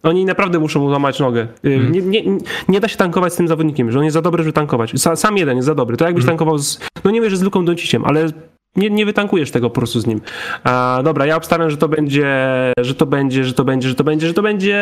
Oni 0.04 0.26
naprawdę 0.26 0.60
muszą 0.60 0.80
mu 0.80 0.90
złamać 0.90 1.20
nogę. 1.20 1.48
Mhm. 1.64 1.92
Nie, 1.92 2.02
nie, 2.02 2.38
nie 2.68 2.80
da 2.80 2.88
się 2.88 2.98
tankować 2.98 3.34
z 3.34 3.36
tym 3.36 3.48
zawodnikiem, 3.48 3.92
że 3.92 4.00
on 4.00 4.06
jest 4.06 4.14
za 4.14 4.22
dobry, 4.22 4.44
żeby 4.44 4.54
tankować. 4.54 4.94
Sa, 4.94 5.16
sam 5.16 5.38
jeden 5.38 5.56
jest 5.56 5.66
za 5.66 5.76
dobry. 5.76 5.98
To 5.98 6.06
jakbyś 6.06 6.24
Mhm. 6.24 6.38
tankował 6.38 6.58
z... 6.58 6.80
No 7.04 7.12
nie 7.12 7.22
wiem, 7.22 7.30
że 7.30 7.38
z 7.38 7.42
Luką 7.42 7.66
Donciciem, 7.66 8.06
ale 8.06 8.28
nie, 8.76 8.90
nie 8.90 9.06
wytankujesz 9.06 9.52
tego 9.52 9.70
po 9.70 9.76
prostu 9.76 10.00
z 10.00 10.06
nim. 10.06 10.22
A, 10.64 11.02
dobra, 11.04 11.26
ja 11.26 11.36
obstawiam, 11.38 11.70
że 11.70 11.78
to 11.78 11.88
będzie, 11.90 12.28
że 12.82 12.96
to 12.96 13.06
będzie, 13.06 13.44
że 13.44 13.54
to 13.54 13.64
będzie, 13.64 13.90
że 13.90 13.96
to 13.96 14.04
będzie, 14.04 14.28
że 14.28 14.34
to 14.34 14.42
będzie... 14.42 14.78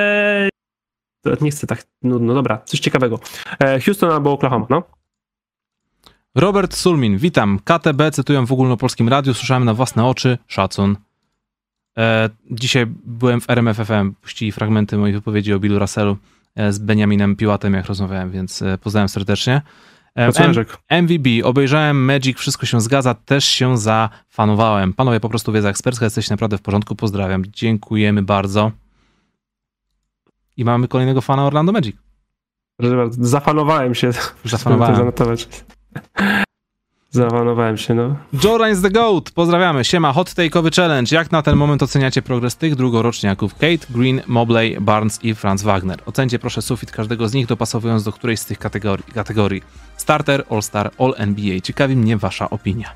Nie 1.41 1.51
chcę 1.51 1.67
tak 1.67 1.83
nudno, 2.03 2.33
dobra, 2.33 2.61
coś 2.65 2.79
ciekawego. 2.79 3.19
E, 3.59 3.79
Houston 3.79 4.11
albo 4.11 4.31
Oklahoma, 4.31 4.65
no? 4.69 4.83
Robert 6.35 6.75
Sulmin, 6.75 7.17
witam. 7.17 7.59
KTB 7.63 8.01
cytują 8.11 8.45
w 8.45 8.51
ogólnopolskim 8.51 9.09
radiu, 9.09 9.33
słyszałem 9.33 9.65
na 9.65 9.73
własne 9.73 10.05
oczy, 10.05 10.37
szacun. 10.47 10.95
E, 11.97 12.29
dzisiaj 12.51 12.85
byłem 13.05 13.41
w 13.41 13.49
RMFFM, 13.49 14.13
puścili 14.21 14.51
fragmenty 14.51 14.97
mojej 14.97 15.13
wypowiedzi 15.13 15.53
o 15.53 15.59
Billu 15.59 15.79
Russellu 15.79 16.17
e, 16.55 16.73
z 16.73 16.79
Benjaminem 16.79 17.35
Piłatem, 17.35 17.73
jak 17.73 17.85
rozmawiałem, 17.85 18.31
więc 18.31 18.61
e, 18.61 18.77
pozdrawiam 18.77 19.09
serdecznie. 19.09 19.61
M-. 20.15 20.65
MVB, 21.03 21.27
obejrzałem 21.43 22.05
Magic, 22.05 22.37
wszystko 22.37 22.65
się 22.65 22.81
zgadza, 22.81 23.13
też 23.13 23.45
się 23.45 23.77
zafanowałem. 23.77 24.93
Panowie, 24.93 25.19
po 25.19 25.29
prostu 25.29 25.51
wiedza 25.51 25.69
ekspercka, 25.69 26.05
jesteście 26.05 26.33
naprawdę 26.33 26.57
w 26.57 26.61
porządku, 26.61 26.95
pozdrawiam. 26.95 27.43
Dziękujemy 27.45 28.23
bardzo. 28.23 28.71
I 30.57 30.65
mamy 30.65 30.87
kolejnego 30.87 31.21
fana 31.21 31.45
Orlando 31.45 31.71
Magic. 31.71 31.95
Proszę 32.77 32.95
bardzo, 32.95 33.23
Zafanowałem 33.23 33.95
się. 33.95 34.11
Zafanowałem. 34.45 34.93
To 34.95 34.99
zanotować. 34.99 35.49
Zafanowałem 37.13 37.77
się, 37.77 37.93
no. 37.93 38.15
Jordan 38.43 38.71
is 38.71 38.81
the 38.81 38.89
GOAT, 38.89 39.31
pozdrawiamy. 39.31 39.83
Siema, 39.85 40.13
hot 40.13 40.29
take'owy 40.29 40.75
challenge. 40.75 41.15
Jak 41.15 41.31
na 41.31 41.41
ten 41.41 41.55
moment 41.55 41.83
oceniacie 41.83 42.21
progres 42.21 42.55
tych 42.55 42.75
drugoroczniaków? 42.75 43.53
Kate, 43.53 43.85
Green, 43.89 44.21
Mobley, 44.27 44.77
Barnes 44.81 45.23
i 45.23 45.35
Franz 45.35 45.63
Wagner. 45.63 45.99
Ocencie 46.05 46.39
proszę 46.39 46.61
sufit 46.61 46.91
każdego 46.91 47.27
z 47.27 47.33
nich, 47.33 47.47
dopasowując 47.47 48.03
do 48.03 48.11
którejś 48.11 48.39
z 48.39 48.45
tych 48.45 48.59
kategorii. 48.59 49.05
kategorii. 49.13 49.61
Starter, 49.97 50.43
All-Star, 50.49 50.91
All-NBA. 50.99 51.59
Ciekawi 51.59 51.95
mnie 51.95 52.17
wasza 52.17 52.49
opinia. 52.49 52.89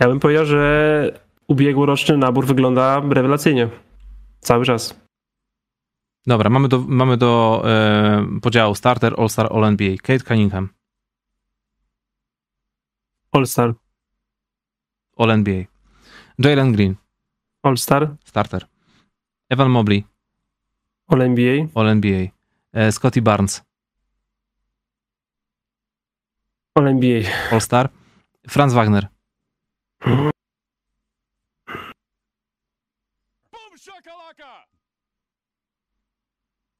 Ja 0.00 0.08
bym 0.08 0.20
powiedział, 0.20 0.46
że 0.46 1.12
ubiegłoroczny 1.48 2.16
nabór 2.16 2.46
wygląda 2.46 3.02
rewelacyjnie. 3.10 3.68
Cały 4.40 4.64
czas. 4.64 5.00
Dobra, 6.26 6.50
mamy 6.50 6.68
do, 6.68 6.78
mamy 6.88 7.16
do 7.16 7.62
e, 7.66 8.26
podziału 8.42 8.74
Starter, 8.74 9.14
All-Star, 9.18 9.48
All-NBA. 9.52 9.96
Kate 10.02 10.24
Cunningham, 10.24 10.68
All-Star. 13.34 13.74
All-NBA. 15.16 15.66
Jalen 16.38 16.72
Green, 16.72 16.98
All-Star. 17.62 18.16
Starter. 18.24 18.68
Evan 19.50 19.70
Mobley, 19.70 20.06
All-NBA. 21.06 21.68
All-NBA. 21.74 22.30
E, 22.72 22.92
Scotty 22.92 23.20
Barnes, 23.20 23.62
All-NBA. 26.74 27.22
All-Star. 27.52 27.90
Franz 28.48 28.74
Wagner, 28.74 29.10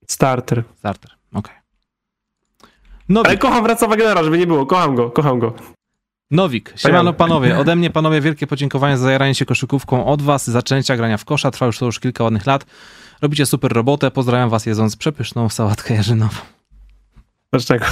Starter. 0.07 0.65
Starter. 0.79 1.19
Okej. 1.33 1.55
Nowik. 3.09 3.27
Ale 3.27 3.39
kocham 3.39 3.65
Wraca 3.65 3.87
Wagnera, 3.89 4.25
żeby 4.25 4.39
nie 4.39 4.47
było. 4.47 4.67
Kocham 4.67 4.95
go, 4.95 5.11
kocham 5.11 5.39
go. 5.39 5.55
Nowik, 6.31 6.73
siemano 6.77 7.13
panowie, 7.13 7.59
ode 7.61 7.77
mnie 7.77 7.91
panowie 7.91 8.21
wielkie 8.21 8.47
podziękowania 8.47 8.97
za 8.97 9.05
zajaranie 9.05 9.35
się 9.35 9.45
koszykówką, 9.45 10.07
od 10.07 10.23
was 10.23 10.51
zaczęcia 10.51 10.97
grania 10.97 11.17
w 11.17 11.25
kosza, 11.25 11.51
trwa 11.51 11.67
już 11.67 11.79
to 11.79 11.87
już 11.87 12.01
kilka 12.01 12.25
ładnych 12.25 12.47
lat. 12.47 12.67
Robicie 13.23 13.47
super 13.47 13.73
robotę, 13.73 14.11
pozdrawiam 14.11 14.51
was 14.51 14.67
jedząc 14.67 14.97
przepyszną 14.97 15.49
sałatkę 15.49 15.95
jarzynową. 15.95 16.39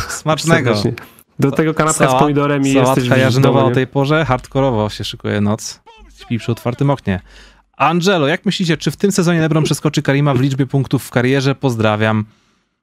Smacznego. 0.09 0.76
Serdecznie. 0.76 1.06
Do 1.38 1.50
tego 1.50 1.74
kanapka 1.74 2.06
Sała- 2.06 2.18
z 2.18 2.20
pomidorem 2.20 2.66
i 2.66 2.72
jesteś 2.72 3.09
jarzynowa 3.09 3.64
o 3.64 3.70
tej 3.70 3.86
porze, 3.86 4.24
hardkorowo 4.24 4.88
się 4.90 5.04
szykuje 5.04 5.40
noc. 5.40 5.80
Śpi 6.20 6.38
przy 6.38 6.52
otwartym 6.52 6.90
oknie. 6.90 7.20
Angelo, 7.76 8.26
jak 8.26 8.44
myślicie, 8.46 8.76
czy 8.76 8.90
w 8.90 8.96
tym 8.96 9.12
sezonie 9.12 9.40
LeBron 9.40 9.64
przeskoczy 9.64 10.02
Karima 10.02 10.34
w 10.34 10.40
liczbie 10.40 10.66
punktów 10.66 11.04
w 11.04 11.10
karierze? 11.10 11.54
Pozdrawiam. 11.54 12.24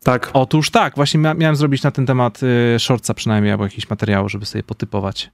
Tak. 0.03 0.29
Otóż 0.33 0.71
tak, 0.71 0.95
właśnie 0.95 1.19
mia 1.19 1.33
miałem 1.33 1.55
zrobić 1.55 1.83
na 1.83 1.91
ten 1.91 2.05
temat 2.05 2.39
y, 2.75 2.79
shortca 2.79 3.13
przynajmniej, 3.13 3.51
albo 3.51 3.63
jakiś 3.63 3.89
materiał, 3.89 4.29
żeby 4.29 4.45
sobie 4.45 4.63
potypować. 4.63 5.31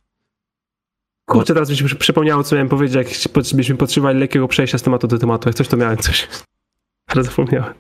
Kurczę, 1.26 1.54
teraz 1.54 1.70
mi 1.70 1.78
się 1.78 1.86
przy- 1.86 1.96
przypomniało, 1.96 2.44
co 2.44 2.56
miałem 2.56 2.70
powiedzieć, 2.70 2.96
jak 2.96 3.34
byśmy 3.56 3.76
potrzebowali 3.76 4.20
lekkiego 4.20 4.48
przejścia 4.48 4.78
z 4.78 4.82
tematu 4.82 5.08
do 5.08 5.18
tematu. 5.18 5.50
Jak 5.50 5.56
coś, 5.56 5.68
to 5.68 5.78
miałem 5.78 5.98
coś. 5.98 6.28
Ale 7.08 7.24
zapomniałem. 7.24 7.74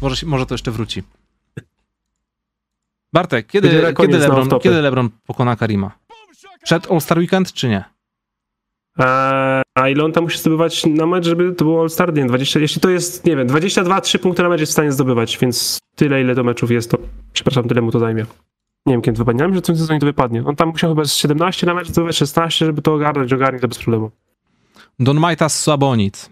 Może, 0.00 0.26
może 0.26 0.46
to 0.46 0.54
jeszcze 0.54 0.70
wróci. 0.70 1.02
Bartek, 3.12 3.46
kiedy, 3.46 3.68
kiedy, 3.96 4.18
na 4.18 4.28
Lebron, 4.28 4.60
kiedy 4.60 4.82
LeBron 4.82 5.10
pokona 5.26 5.56
Karima? 5.56 5.90
Przed 6.62 6.90
All-Star 6.90 7.18
Weekend, 7.18 7.52
czy 7.52 7.68
nie? 7.68 7.84
Eee, 8.98 9.62
a 9.74 9.88
ile 9.88 10.04
on 10.04 10.12
tam 10.12 10.24
musi 10.24 10.38
zdobywać 10.38 10.86
na 10.86 11.06
mecz, 11.06 11.24
żeby 11.24 11.52
to 11.52 11.64
było 11.64 11.80
All-Star? 11.80 12.14
Nie, 12.14 12.26
20, 12.26 12.60
jeśli 12.60 12.80
to 12.80 12.90
jest, 12.90 13.24
nie 13.24 13.36
wiem, 13.36 13.48
22-3 13.48 14.18
punkty 14.18 14.42
na 14.42 14.48
mecz 14.48 14.60
jest 14.60 14.72
w 14.72 14.72
stanie 14.72 14.92
zdobywać, 14.92 15.38
więc 15.38 15.78
tyle, 15.96 16.20
ile 16.20 16.34
to 16.34 16.44
meczów 16.44 16.70
jest, 16.70 16.90
to 16.90 16.98
przepraszam, 17.32 17.68
tyle 17.68 17.82
mu 17.82 17.90
to 17.92 17.98
zajmie. 17.98 18.26
Nie 18.86 18.94
wiem, 18.94 19.02
kiedy 19.02 19.18
to 19.18 19.24
wypadnie, 19.24 19.42
ale 19.44 19.48
myślę, 19.48 19.56
że 19.58 19.62
w 19.62 19.66
tym 19.66 19.76
sezonie 19.76 20.00
to 20.00 20.06
wypadnie. 20.06 20.44
On 20.46 20.56
tam 20.56 20.68
musiał 20.68 20.90
chyba 20.90 21.04
z 21.04 21.14
17 21.14 21.66
na 21.66 21.74
mecz 21.74 21.88
zdobywać, 21.88 22.16
16, 22.16 22.66
żeby 22.66 22.82
to 22.82 22.94
ogarnąć, 22.94 23.32
ogarnie 23.32 23.60
to 23.60 23.68
bez 23.68 23.78
problemu. 23.78 24.10
Don 24.98 25.20
Majtas 25.20 25.60
Słabonic. 25.60 26.30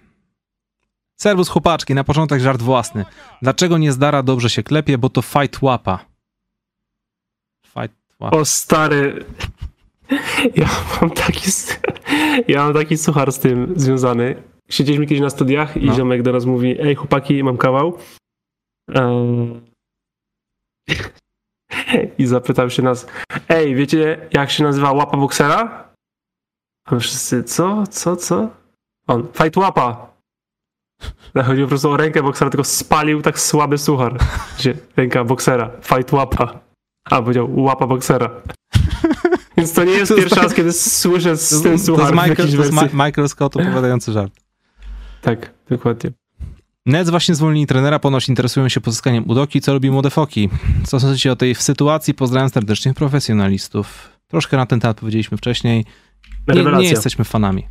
Serwus 1.20 1.48
chłopaczki, 1.48 1.94
na 1.94 2.05
początek 2.05 2.40
żart 2.40 2.62
własny. 2.62 3.05
Dlaczego 3.43 3.78
nie 3.78 3.93
zdara 3.93 4.22
dobrze 4.22 4.51
się 4.51 4.62
klepie, 4.62 4.98
bo 4.98 5.09
to 5.10 5.22
fight 5.22 5.62
łapa. 5.62 6.05
Fight 7.66 7.97
łapa. 8.20 8.36
O 8.36 8.44
stary, 8.44 9.24
ja 10.56 10.68
mam 11.01 11.10
taki, 11.10 11.51
ja 12.48 12.64
mam 12.64 12.74
taki 12.74 12.97
suchar 12.97 13.32
z 13.32 13.39
tym 13.39 13.72
związany. 13.77 14.43
Siedzieliśmy 14.70 15.06
kiedyś 15.06 15.22
na 15.22 15.31
studiach 15.31 15.77
i 15.77 15.86
No. 15.86 15.94
ziomek 15.94 16.22
do 16.22 16.32
nas 16.32 16.44
mówi, 16.44 16.81
ej 16.81 16.94
chłopaki, 16.94 17.44
mam 17.44 17.56
kawał. 17.56 17.98
Eee, 18.94 19.60
I 22.19 22.27
zapytał 22.27 22.71
się 22.71 22.83
nas, 22.83 23.07
ej, 23.49 23.75
wiecie 23.75 24.29
jak 24.33 24.51
się 24.51 24.65
nazywa 24.65 24.93
łapa 24.93 25.17
boksera? 25.17 25.85
A 26.85 26.95
my 26.95 27.01
wszyscy, 27.01 27.45
co, 27.45 27.85
co, 27.91 28.17
co? 28.17 28.49
On, 29.07 29.27
fight 29.33 29.57
łapa. 29.57 30.11
Chodzi 31.47 31.62
po 31.62 31.69
prostu 31.69 31.91
o 31.91 31.97
rękę 31.97 32.23
boksera, 32.23 32.51
tylko 32.51 32.65
spalił 32.65 33.23
tak 33.23 33.41
słaby 33.41 33.79
suchar. 33.79 34.19
Gdzie 34.59 34.75
Ręka 34.97 35.25
boksera, 35.25 35.71
fight 35.83 36.12
łapa. 36.12 36.61
A, 37.05 37.23
powiedział 37.23 37.61
łapa 37.61 37.87
boksera. 37.87 38.31
Więc 39.57 39.73
to 39.73 39.85
nie 39.85 39.93
jest 39.93 40.15
pierwszy 40.15 40.35
tak- 40.35 40.45
raz, 40.45 40.55
kiedy 40.55 40.73
słyszę 40.73 41.37
z 41.37 41.62
ten 41.62 41.73
jest- 41.73 41.87
to 41.87 41.93
suchar 41.97 42.15
jest 42.15 42.29
Michael, 42.29 42.57
to 42.57 42.83
jest 42.83 42.93
Michael 42.95 43.29
Scott 43.29 43.57
opowiadający 43.57 44.12
żart. 44.12 44.33
Tak, 45.23 45.51
dokładnie. 45.71 46.11
Nets 46.86 47.11
właśnie 47.11 47.35
zwolnili 47.35 47.66
trenera, 47.66 47.98
ponoć 47.98 48.28
interesują 48.28 48.69
się 48.69 48.81
pozyskaniem 48.81 49.31
Udoki, 49.31 49.61
co 49.61 49.73
robi 49.73 49.90
młode 49.90 50.11
foki. 50.11 50.48
Co 50.85 51.01
sądzicie 51.01 51.32
o 51.32 51.36
tej 51.36 51.55
sytuacji? 51.55 52.15
Pozdrawiam 52.15 52.51
serdecznie 52.51 52.94
profesjonalistów. 52.94 54.09
Troszkę 54.27 54.57
na 54.57 54.66
ten 54.66 54.81
temat 54.81 55.01
powiedzieliśmy 55.01 55.39
wcześniej. 55.39 55.85
Nie, 56.48 56.65
nie 56.65 56.89
jesteśmy 56.89 57.24
fanami. 57.24 57.66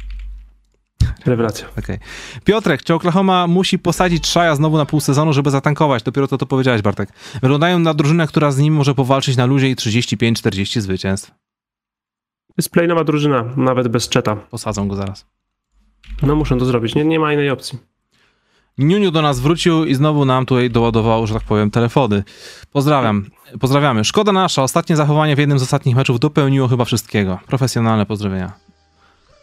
Rewelacja. 1.25 1.67
Okej. 1.79 1.97
Piotrek, 2.43 2.83
czy 2.83 2.93
Oklahoma 2.93 3.47
musi 3.47 3.79
posadzić 3.79 4.27
Szaja 4.27 4.55
znowu 4.55 4.77
na 4.77 4.85
pół 4.85 4.99
sezonu, 4.99 5.33
żeby 5.33 5.51
zatankować? 5.51 6.03
Dopiero 6.03 6.27
to 6.27 6.37
to 6.37 6.45
powiedziałeś, 6.45 6.81
Bartek. 6.81 7.09
Wyglądają 7.41 7.79
na 7.79 7.93
drużynę, 7.93 8.27
która 8.27 8.51
z 8.51 8.57
nim 8.57 8.73
może 8.73 8.95
powalczyć 8.95 9.37
na 9.37 9.45
luzie 9.45 9.69
i 9.69 9.75
35-40 9.75 10.79
zwycięstw. 10.79 11.31
Jest 12.57 12.69
playnowa 12.69 13.03
drużyna, 13.03 13.43
nawet 13.57 13.87
bez 13.87 14.09
czeta. 14.09 14.35
Posadzą 14.35 14.87
go 14.87 14.95
zaraz. 14.95 15.25
No 16.21 16.35
muszą 16.35 16.59
to 16.59 16.65
zrobić, 16.65 16.95
nie, 16.95 17.05
nie 17.05 17.19
ma 17.19 17.33
innej 17.33 17.49
opcji. 17.49 17.79
Niuniu 18.79 19.11
do 19.11 19.21
nas 19.21 19.39
wrócił 19.39 19.85
i 19.85 19.95
znowu 19.95 20.25
nam 20.25 20.45
tutaj 20.45 20.69
doładował, 20.69 21.27
że 21.27 21.33
tak 21.33 21.43
powiem, 21.43 21.71
telefony. 21.71 22.23
Pozdrawiam. 22.71 23.25
Pozdrawiamy. 23.59 24.03
Szkoda 24.05 24.31
nasza. 24.31 24.63
Ostatnie 24.63 24.95
zachowanie 24.95 25.35
w 25.35 25.39
jednym 25.39 25.59
z 25.59 25.63
ostatnich 25.63 25.95
meczów 25.95 26.19
dopełniło 26.19 26.67
chyba 26.67 26.85
wszystkiego. 26.85 27.39
Profesjonalne 27.47 28.05
pozdrowienia. 28.05 28.51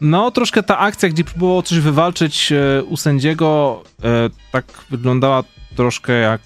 No, 0.00 0.30
troszkę 0.30 0.62
ta 0.62 0.78
akcja, 0.78 1.08
gdzie 1.08 1.24
próbował 1.24 1.62
coś 1.62 1.78
wywalczyć 1.78 2.52
e, 2.52 2.84
u 2.84 2.96
sędziego, 2.96 3.82
e, 4.04 4.30
tak 4.52 4.64
wyglądała 4.90 5.44
troszkę 5.76 6.12
jak 6.12 6.40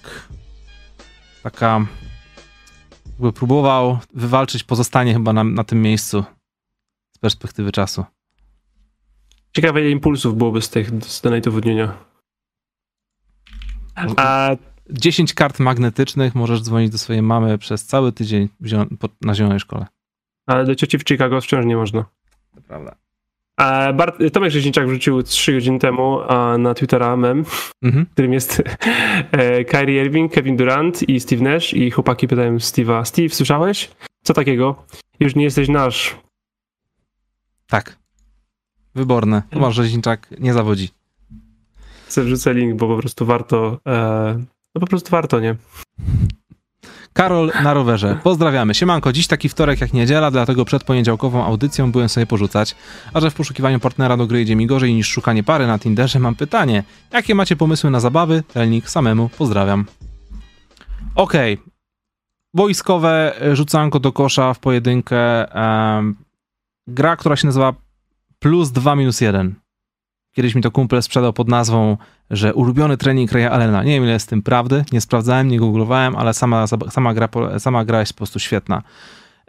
taka... 1.43 1.85
Jakby 3.05 3.33
próbował 3.33 3.99
wywalczyć 4.13 4.63
pozostanie 4.63 5.13
chyba 5.13 5.33
na, 5.33 5.43
na 5.43 5.63
tym 5.63 5.81
miejscu 5.81 6.23
z 7.15 7.17
perspektywy 7.17 7.71
czasu. 7.71 8.05
Ciekawe 9.53 9.81
ile 9.81 9.89
impulsów 9.89 10.37
byłoby 10.37 10.61
z 10.61 10.69
tych 10.69 10.89
z 10.89 11.21
donate'ów 11.21 11.61
dnia. 11.61 12.10
A 14.17 14.55
10 14.89 15.33
kart 15.33 15.59
magnetycznych, 15.59 16.35
możesz 16.35 16.61
dzwonić 16.61 16.91
do 16.91 16.97
swojej 16.97 17.21
mamy 17.21 17.57
przez 17.57 17.85
cały 17.85 18.11
tydzień 18.11 18.49
na 19.21 19.35
zielonej 19.35 19.59
szkole. 19.59 19.85
ale 20.45 20.65
do 20.65 20.75
cioci 20.75 20.97
w 20.97 21.03
Chicago 21.07 21.41
wciąż 21.41 21.65
nie 21.65 21.75
można. 21.75 22.05
To 22.55 22.61
prawda. 22.67 22.95
A 23.57 23.93
Bart, 23.93 24.15
Tomek 24.33 24.51
Rzeźniczak 24.51 24.87
wrzucił 24.87 25.23
3 25.23 25.53
godziny 25.53 25.79
temu 25.79 26.19
na 26.57 26.73
Twittera 26.73 27.15
mem, 27.17 27.43
Mhm. 27.81 28.05
którym 28.13 28.33
jest 28.33 28.61
e, 29.31 29.65
Kyrie 29.65 30.01
Irving, 30.05 30.33
Kevin 30.33 30.57
Durant 30.57 31.09
i 31.09 31.19
Steve 31.19 31.43
Nash 31.43 31.73
i 31.73 31.91
chłopaki 31.91 32.27
pytają 32.27 32.57
Steve'a, 32.57 33.05
Steve, 33.05 33.29
słyszałeś? 33.29 33.91
Co 34.23 34.33
takiego? 34.33 34.85
Już 35.19 35.35
nie 35.35 35.43
jesteś 35.43 35.69
nasz. 35.69 36.17
Tak. 37.67 37.97
Wyborne. 38.95 39.41
Tomasz 39.49 39.75
Rzeźniczak 39.75 40.27
nie 40.39 40.53
zawodzi. 40.53 40.89
Wrzucę 42.17 42.53
link, 42.53 42.75
bo 42.75 42.87
po 42.87 42.97
prostu 42.97 43.25
warto, 43.25 43.79
e, 43.87 44.37
no 44.75 44.79
po 44.79 44.87
prostu 44.87 45.11
warto, 45.11 45.39
nie? 45.39 45.55
Karol 47.13 47.51
na 47.63 47.73
rowerze. 47.73 48.17
Pozdrawiamy. 48.23 48.73
Siemanko, 48.75 49.13
dziś 49.13 49.27
taki 49.27 49.49
wtorek 49.49 49.81
jak 49.81 49.93
niedziela, 49.93 50.31
dlatego 50.31 50.65
przed 50.65 50.83
poniedziałkową 50.83 51.45
audycją 51.45 51.91
byłem 51.91 52.09
sobie 52.09 52.25
porzucać. 52.25 52.75
A 53.13 53.19
że 53.19 53.31
w 53.31 53.33
poszukiwaniu 53.33 53.79
partnera 53.79 54.17
do 54.17 54.27
gry 54.27 54.41
idzie 54.41 54.55
mi 54.55 54.67
gorzej 54.67 54.93
niż 54.93 55.07
szukanie 55.07 55.43
pary 55.43 55.67
na 55.67 55.79
Tinderze, 55.79 56.19
mam 56.19 56.35
pytanie. 56.35 56.83
Jakie 57.11 57.35
macie 57.35 57.55
pomysły 57.55 57.91
na 57.91 57.99
zabawy? 57.99 58.43
Telnik 58.53 58.89
samemu. 58.89 59.29
Pozdrawiam. 59.37 59.85
Okej. 61.15 61.57
Wojskowe 62.53 63.41
e, 63.41 63.55
rzucanko 63.55 63.99
do 63.99 64.11
kosza 64.11 64.53
w 64.53 64.59
pojedynkę. 64.59 65.45
gra, 66.87 67.15
która 67.15 67.35
się 67.35 67.47
nazywa 67.47 67.73
plus 68.39 68.71
2 68.71 68.95
minus 68.95 69.21
1. 69.21 69.60
Kiedyś 70.33 70.55
mi 70.55 70.61
to 70.61 70.71
kumple 70.71 71.01
sprzedał 71.01 71.33
pod 71.33 71.47
nazwą, 71.47 71.97
że 72.29 72.53
ulubiony 72.53 72.97
trening 72.97 73.31
Raya 73.31 73.45
Allena. 73.45 73.83
Nie 73.83 73.91
wiem, 73.91 74.03
ile 74.03 74.11
jest 74.13 74.25
z 74.25 74.29
tym 74.29 74.41
prawdy, 74.41 74.85
nie 74.91 75.01
sprawdzałem, 75.01 75.47
nie 75.47 75.59
googlowałem, 75.59 76.15
ale 76.15 76.33
sama, 76.33 76.67
sama, 76.67 77.13
gra, 77.13 77.29
sama 77.57 77.85
gra 77.85 77.99
jest 77.99 78.13
po 78.13 78.17
prostu 78.17 78.39
świetna. 78.39 78.83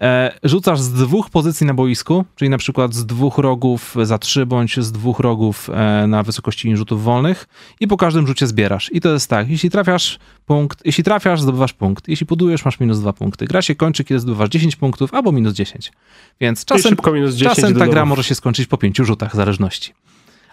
E, 0.03 0.39
rzucasz 0.43 0.81
z 0.81 0.93
dwóch 0.93 1.31
pozycji 1.31 1.67
na 1.67 1.75
boisku, 1.75 2.25
czyli 2.37 2.49
na 2.49 2.59
przykład 2.59 2.95
z 2.95 3.07
dwóch 3.07 3.39
rogów 3.39 3.97
za 4.03 4.19
trzy, 4.19 4.47
bądź 4.47 4.81
z 4.81 4.93
dwóch 4.93 5.21
rogów 5.21 5.71
e, 5.71 6.07
na 6.07 6.23
wysokości 6.23 6.77
rzutów 6.77 7.05
wolnych 7.05 7.49
i 7.81 7.89
po 7.89 7.97
każdym 7.97 8.27
rzucie 8.27 8.47
zbierasz. 8.47 8.91
I 8.93 9.01
to 9.01 9.13
jest 9.13 9.31
tak, 9.31 9.51
jeśli 9.51 9.71
trafiasz 9.71 10.19
punkt, 10.47 10.83
jeśli 10.85 11.05
trafiasz, 11.05 11.41
zdobywasz 11.41 11.73
punkt, 11.73 12.09
jeśli 12.09 12.27
budujesz, 12.27 12.65
masz 12.65 12.81
minus 12.81 13.01
dwa 13.01 13.13
punkty. 13.13 13.47
Gra 13.47 13.63
się 13.63 13.75
kończy, 13.75 14.05
kiedy 14.05 14.21
zdobywasz 14.21 14.49
10 14.49 14.77
punktów 14.77 15.15
albo 15.15 15.33
minus 15.33 15.55
10. 15.55 15.93
Więc 16.41 16.65
czasem 16.65 16.91
szybko 16.91 17.13
minus 17.13 17.35
10 17.35 17.57
Czasem 17.57 17.75
ta 17.75 17.87
gra 17.87 18.05
może 18.05 18.25
się 18.25 18.35
skończyć 18.35 18.67
po 18.67 18.79
pięciu 18.79 19.05
rzutach, 19.05 19.33
w 19.33 19.37
zależności. 19.37 19.93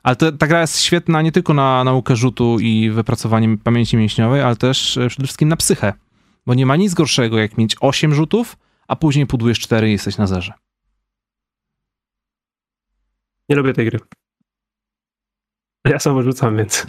Ale 0.03 0.15
to, 0.15 0.31
ta 0.31 0.47
gra 0.47 0.61
jest 0.61 0.81
świetna 0.81 1.21
nie 1.21 1.31
tylko 1.31 1.53
na 1.53 1.83
naukę 1.83 2.15
rzutu 2.15 2.59
i 2.59 2.89
wypracowanie 2.89 3.57
pamięci 3.57 3.97
mięśniowej, 3.97 4.41
ale 4.41 4.55
też 4.55 4.97
e, 4.97 5.07
przede 5.07 5.23
wszystkim 5.27 5.49
na 5.49 5.55
psychę. 5.55 5.93
Bo 6.45 6.53
nie 6.53 6.65
ma 6.65 6.75
nic 6.75 6.93
gorszego, 6.93 7.37
jak 7.39 7.57
mieć 7.57 7.75
8 7.79 8.13
rzutów, 8.13 8.57
a 8.87 8.95
później 8.95 9.27
pudujesz 9.27 9.59
4 9.59 9.89
i 9.89 9.91
jesteś 9.91 10.17
na 10.17 10.27
zerze. 10.27 10.53
Nie 13.49 13.55
lubię 13.55 13.73
tej 13.73 13.85
gry. 13.85 13.99
Ja 15.85 15.99
samo 15.99 16.23
rzucam, 16.23 16.57
więc. 16.57 16.85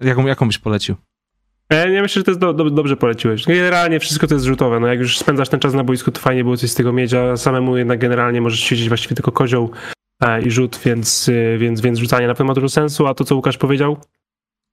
Jaką, 0.00 0.26
jaką 0.26 0.46
byś 0.46 0.58
polecił? 0.58 0.96
E, 1.70 1.92
Ja 1.92 2.02
myślę, 2.02 2.20
że 2.20 2.24
to 2.24 2.30
jest 2.30 2.40
do, 2.40 2.52
do, 2.52 2.70
dobrze 2.70 2.96
poleciłeś. 2.96 3.44
Generalnie 3.44 4.00
wszystko 4.00 4.26
to 4.26 4.34
jest 4.34 4.46
rzutowe. 4.46 4.80
No 4.80 4.86
jak 4.86 4.98
już 4.98 5.18
spędzasz 5.18 5.48
ten 5.48 5.60
czas 5.60 5.74
na 5.74 5.84
boisku, 5.84 6.10
to 6.10 6.20
fajnie 6.20 6.44
było 6.44 6.56
coś 6.56 6.70
z 6.70 6.74
tego 6.74 6.92
mieć, 6.92 7.14
a 7.14 7.36
samemu 7.36 7.76
jednak 7.76 7.98
generalnie 7.98 8.40
możesz 8.40 8.60
siedzieć 8.60 8.88
właściwie 8.88 9.16
tylko 9.16 9.32
kozioł 9.32 9.70
i 10.44 10.50
rzut, 10.50 10.80
więc, 10.84 11.28
e, 11.28 11.58
więc, 11.58 11.80
więc 11.80 11.98
rzucanie 11.98 12.26
na 12.26 12.34
pewno 12.34 12.46
ma 12.46 12.54
dużo 12.54 12.68
sensu, 12.68 13.06
a 13.06 13.14
to, 13.14 13.24
co 13.24 13.36
Łukasz 13.36 13.58
powiedział, 13.58 13.96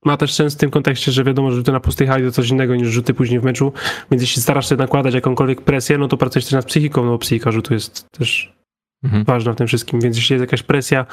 ma 0.06 0.18
też 0.18 0.34
sens 0.34 0.56
w 0.56 0.58
tym 0.58 0.72
kontekście, 0.72 1.12
że 1.12 1.24
wiadomo, 1.24 1.52
że 1.52 1.58
rzuty 1.58 1.72
na 1.72 1.80
pustej 1.80 2.08
hali 2.08 2.24
to 2.26 2.32
coś 2.32 2.50
innego 2.50 2.76
niż 2.76 2.88
rzuty 2.88 3.14
później 3.14 3.40
w 3.40 3.44
meczu, 3.44 3.74
więc 4.12 4.24
jeśli 4.24 4.42
starasz 4.42 4.70
się 4.70 4.76
nakładać 4.76 5.14
jakąkolwiek 5.14 5.62
presję, 5.62 5.98
no 5.98 6.08
to 6.08 6.18
pracujesz 6.18 6.46
też 6.46 6.54
nad 6.54 6.66
psychiką, 6.66 7.06
no 7.06 7.12
bo 7.12 7.18
psychika 7.18 7.52
rzutu 7.52 7.74
jest 7.74 8.12
też 8.12 8.58
Mhm. 9.04 9.24
ważna 9.24 9.54
w 9.54 9.56
tym 9.56 9.68
wszystkim, 9.68 10.00
więc 10.00 10.18
jeśli 10.18 10.34
jest 10.34 10.42
jakaś 10.42 10.64
presja, 10.64 11.06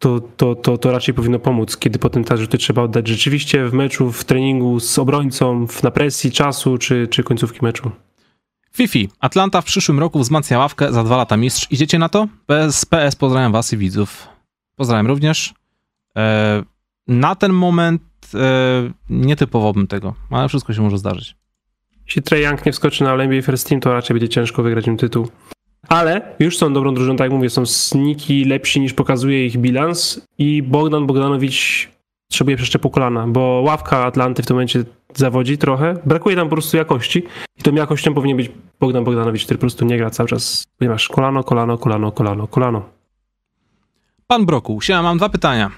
to, 0.00 0.20
to, 0.20 0.54
to, 0.54 0.78
to 0.78 0.92
raczej 0.92 1.14
powinno 1.14 1.38
pomóc, 1.38 1.76
kiedy 1.76 1.98
potem 1.98 2.24
te 2.24 2.36
rzuty 2.36 2.58
trzeba 2.58 2.82
oddać 2.82 3.08
rzeczywiście 3.08 3.66
w 3.66 3.72
meczu, 3.72 4.12
w 4.12 4.24
treningu 4.24 4.80
z 4.80 4.98
obrońcą, 4.98 5.66
w, 5.66 5.82
na 5.82 5.90
presji 5.90 6.32
czasu 6.32 6.78
czy, 6.78 7.08
czy 7.08 7.22
końcówki 7.22 7.58
meczu. 7.62 7.90
Fifi. 8.74 9.08
Atlanta 9.20 9.60
w 9.60 9.64
przyszłym 9.64 9.98
roku 9.98 10.18
wzmacnia 10.18 10.58
ławkę 10.58 10.92
za 10.92 11.04
dwa 11.04 11.16
lata 11.16 11.36
mistrz. 11.36 11.66
Idziecie 11.70 11.98
na 11.98 12.08
to? 12.08 12.28
PS, 12.46 12.84
PS 12.84 13.16
pozdrawiam 13.16 13.52
was 13.52 13.72
i 13.72 13.76
widzów. 13.76 14.28
Pozdrawiam 14.76 15.06
również. 15.06 15.54
E, 16.16 16.62
na 17.06 17.34
ten 17.34 17.52
moment 17.52 18.02
e, 18.34 18.90
nie 19.10 19.36
typowałbym 19.36 19.86
tego, 19.86 20.14
ale 20.30 20.48
wszystko 20.48 20.72
się 20.72 20.82
może 20.82 20.98
zdarzyć. 20.98 21.36
Jeśli 22.06 22.22
Trey 22.22 22.42
Young 22.42 22.66
nie 22.66 22.72
wskoczy 22.72 23.04
na 23.04 23.14
NBA 23.14 23.42
First 23.42 23.68
Team, 23.68 23.80
to 23.80 23.92
raczej 23.92 24.14
będzie 24.14 24.28
ciężko 24.28 24.62
wygrać 24.62 24.86
im 24.86 24.96
tytuł. 24.96 25.28
Ale 25.88 26.36
już 26.38 26.58
są 26.58 26.72
dobrą 26.72 26.94
drużyną, 26.94 27.16
tak 27.16 27.24
jak 27.24 27.32
mówię, 27.32 27.50
są 27.50 27.66
sniki 27.66 28.44
lepsi 28.44 28.80
niż 28.80 28.92
pokazuje 28.92 29.46
ich 29.46 29.56
bilans 29.56 30.26
i 30.38 30.62
Bogdan 30.62 31.06
Bogdanowicz 31.06 31.88
potrzebuje 32.30 32.56
przeszczepu 32.56 32.90
kolana, 32.90 33.26
bo 33.26 33.40
ławka 33.40 34.04
Atlanty 34.04 34.42
w 34.42 34.46
tym 34.46 34.56
momencie 34.56 34.84
zawodzi 35.14 35.58
trochę. 35.58 35.94
Brakuje 36.06 36.36
tam 36.36 36.48
po 36.48 36.56
prostu 36.56 36.76
jakości 36.76 37.22
i 37.58 37.62
tą 37.62 37.74
jakością 37.74 38.14
powinien 38.14 38.36
być 38.36 38.50
Bogdan 38.80 39.04
Bogdanowicz, 39.04 39.44
który 39.44 39.58
po 39.58 39.60
prostu 39.60 39.84
nie 39.84 39.98
gra 39.98 40.10
cały 40.10 40.28
czas, 40.28 40.66
ponieważ 40.78 41.08
kolano, 41.08 41.44
kolano, 41.44 41.78
kolano, 41.78 42.12
kolano, 42.12 42.46
kolano. 42.46 42.82
Pan 44.26 44.46
Broku, 44.46 44.80
siema, 44.80 45.02
mam 45.02 45.18
dwa 45.18 45.28
pytania. 45.28 45.70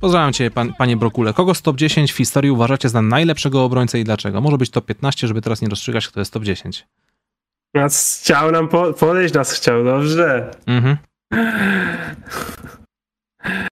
Pozdrawiam 0.00 0.32
cię, 0.32 0.50
pan, 0.50 0.72
panie 0.78 0.96
Brokule. 0.96 1.32
Kogo 1.32 1.54
z 1.54 1.62
top 1.62 1.76
10 1.76 2.12
w 2.12 2.16
historii 2.16 2.50
uważacie 2.50 2.88
za 2.88 3.02
najlepszego 3.02 3.64
obrońcę 3.64 4.00
i 4.00 4.04
dlaczego? 4.04 4.40
Może 4.40 4.58
być 4.58 4.70
top 4.70 4.86
15, 4.86 5.28
żeby 5.28 5.42
teraz 5.42 5.62
nie 5.62 5.68
rozstrzygać, 5.68 6.08
kto 6.08 6.20
jest 6.20 6.32
top 6.32 6.42
10. 6.42 6.86
Nas 7.74 8.20
chciał 8.22 8.50
nam 8.50 8.68
po, 8.68 8.92
podejść, 8.92 9.34
nas 9.34 9.52
chciał, 9.52 9.84
dobrze. 9.84 10.50
Mhm. 10.66 10.96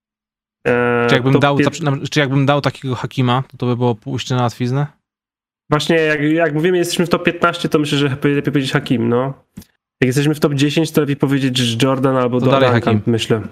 Eee, 0.65 1.09
Czy, 1.09 1.15
jakbym 1.15 1.41
dał, 1.41 1.59
czy 2.11 2.20
jakbym 2.20 2.47
dał 2.47 2.61
takiego 2.61 2.95
Hakima, 2.95 3.43
to 3.51 3.57
to 3.57 3.66
by 3.66 3.77
było 3.77 3.95
pójście 3.95 4.35
na 4.35 4.43
łatwiznę? 4.43 4.87
Właśnie 5.70 5.97
jak, 5.97 6.20
jak 6.23 6.55
mówimy, 6.55 6.78
jesteśmy 6.78 7.07
w 7.07 7.09
top 7.09 7.24
15, 7.24 7.69
to 7.69 7.78
myślę, 7.78 7.99
że 7.99 8.09
lepiej 8.09 8.43
powiedzieć 8.43 8.73
Hakim, 8.73 9.09
no. 9.09 9.35
Jak 10.01 10.07
jesteśmy 10.07 10.35
w 10.35 10.41
top 10.41 10.55
10, 10.55 10.91
to 10.93 11.01
lepiej 11.01 11.16
powiedzieć 11.16 11.57
że 11.57 11.77
Jordan 11.82 12.16
albo 12.16 12.41
To 12.41 12.47
dalej 12.47 12.70
Duncan, 12.70 12.95
Hakim. 12.99 13.12
myślę. 13.12 13.43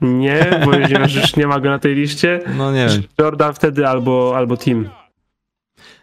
Nie, 0.00 0.60
bo 0.64 0.74
już, 0.76 1.14
już 1.14 1.36
nie 1.36 1.46
ma 1.46 1.60
go 1.60 1.70
na 1.70 1.78
tej 1.78 1.94
liście. 1.94 2.40
No 2.56 2.72
nie 2.72 2.86
wiem. 2.88 3.02
Jordan 3.20 3.54
wtedy 3.54 3.86
albo, 3.88 4.32
albo 4.36 4.56
Team. 4.56 4.88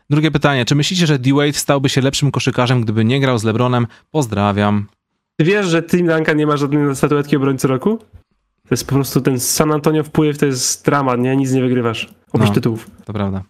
Drugie 0.09 0.31
pytanie. 0.31 0.65
Czy 0.65 0.75
myślicie, 0.75 1.07
że 1.07 1.19
D-Wade 1.19 1.53
stałby 1.53 1.89
się 1.89 2.01
lepszym 2.01 2.31
koszykarzem, 2.31 2.81
gdyby 2.81 3.05
nie 3.05 3.19
grał 3.19 3.37
z 3.37 3.43
LeBronem? 3.43 3.87
Pozdrawiam. 4.11 4.87
Ty 5.39 5.45
wiesz, 5.45 5.65
że 5.67 5.83
Team 5.83 6.07
Duncan 6.07 6.37
nie 6.37 6.47
ma 6.47 6.57
żadnej 6.57 6.95
statuetki 6.95 7.37
obrońcy 7.37 7.67
roku? 7.67 7.99
To 8.69 8.73
jest 8.75 8.87
po 8.87 8.95
prostu 8.95 9.21
ten 9.21 9.39
San 9.39 9.71
Antonio 9.71 10.03
wpływ, 10.03 10.37
to 10.37 10.45
jest 10.45 10.85
dramat, 10.85 11.19
nie? 11.19 11.35
Nic 11.35 11.51
nie 11.51 11.61
wygrywasz. 11.61 12.09
Oprócz 12.33 12.47
No. 12.49 12.53
tytułów. 12.55 12.89
To 13.05 13.13
prawda. 13.13 13.43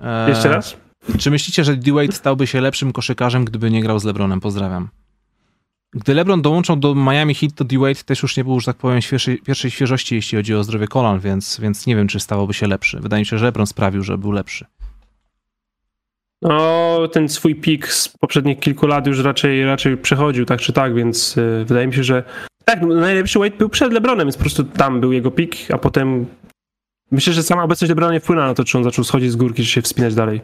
Eee, 0.00 0.28
Jeszcze 0.28 0.48
raz? 0.48 0.76
Czy 1.18 1.30
myślicie, 1.30 1.64
że 1.64 1.76
D-Wade 1.76 2.12
stałby 2.12 2.46
się 2.46 2.60
lepszym 2.60 2.92
koszykarzem, 2.92 3.44
gdyby 3.44 3.70
nie 3.70 3.82
grał 3.82 3.98
z 3.98 4.04
LeBronem? 4.04 4.40
Pozdrawiam. 4.40 4.88
Gdy 5.92 6.14
LeBron 6.14 6.42
dołączył 6.42 6.76
do 6.76 6.94
Miami 6.94 7.34
Heat, 7.34 7.54
to 7.54 7.64
D-Wade 7.64 8.04
też 8.04 8.22
już 8.22 8.36
nie 8.36 8.44
był, 8.44 8.60
że 8.60 8.66
tak 8.66 8.76
powiem, 8.76 9.02
świeżej, 9.02 9.38
pierwszej 9.38 9.70
świeżości, 9.70 10.14
jeśli 10.14 10.36
chodzi 10.38 10.54
o 10.54 10.64
zdrowie 10.64 10.86
kolan, 10.88 11.20
więc, 11.20 11.60
więc 11.60 11.86
nie 11.86 11.96
wiem, 11.96 12.08
czy 12.08 12.20
stałoby 12.20 12.54
się 12.54 12.66
lepszy. 12.66 13.00
Wydaje 13.00 13.20
mi 13.22 13.26
się, 13.26 13.38
że 13.38 13.44
LeBron 13.44 13.66
sprawił, 13.66 14.02
że 14.02 14.18
był 14.18 14.32
lepszy. 14.32 14.66
No, 16.42 16.98
ten 17.12 17.28
swój 17.28 17.54
pik 17.54 17.92
z 17.92 18.08
poprzednich 18.08 18.60
kilku 18.60 18.86
lat 18.86 19.06
już 19.06 19.18
raczej, 19.18 19.64
raczej 19.64 19.96
przechodził, 19.96 20.44
tak 20.44 20.60
czy 20.60 20.72
tak, 20.72 20.94
więc 20.94 21.38
y, 21.38 21.64
wydaje 21.66 21.86
mi 21.86 21.94
się, 21.94 22.04
że 22.04 22.24
tak, 22.64 22.82
no, 22.82 22.94
najlepszy 22.94 23.38
Wade 23.38 23.56
był 23.56 23.68
przed 23.68 23.92
LeBronem, 23.92 24.26
więc 24.26 24.36
po 24.36 24.40
prostu 24.40 24.64
tam 24.64 25.00
był 25.00 25.12
jego 25.12 25.30
pik, 25.30 25.56
a 25.72 25.78
potem 25.78 26.26
myślę, 27.10 27.32
że 27.32 27.42
sama 27.42 27.62
obecność 27.62 27.88
LeBrona 27.88 28.12
nie 28.12 28.20
wpłynęła 28.20 28.48
na 28.48 28.54
to, 28.54 28.64
czy 28.64 28.78
on 28.78 28.84
zaczął 28.84 29.04
schodzić 29.04 29.30
z 29.30 29.36
górki, 29.36 29.62
czy 29.62 29.70
się 29.70 29.82
wspinać 29.82 30.14
dalej. 30.14 30.40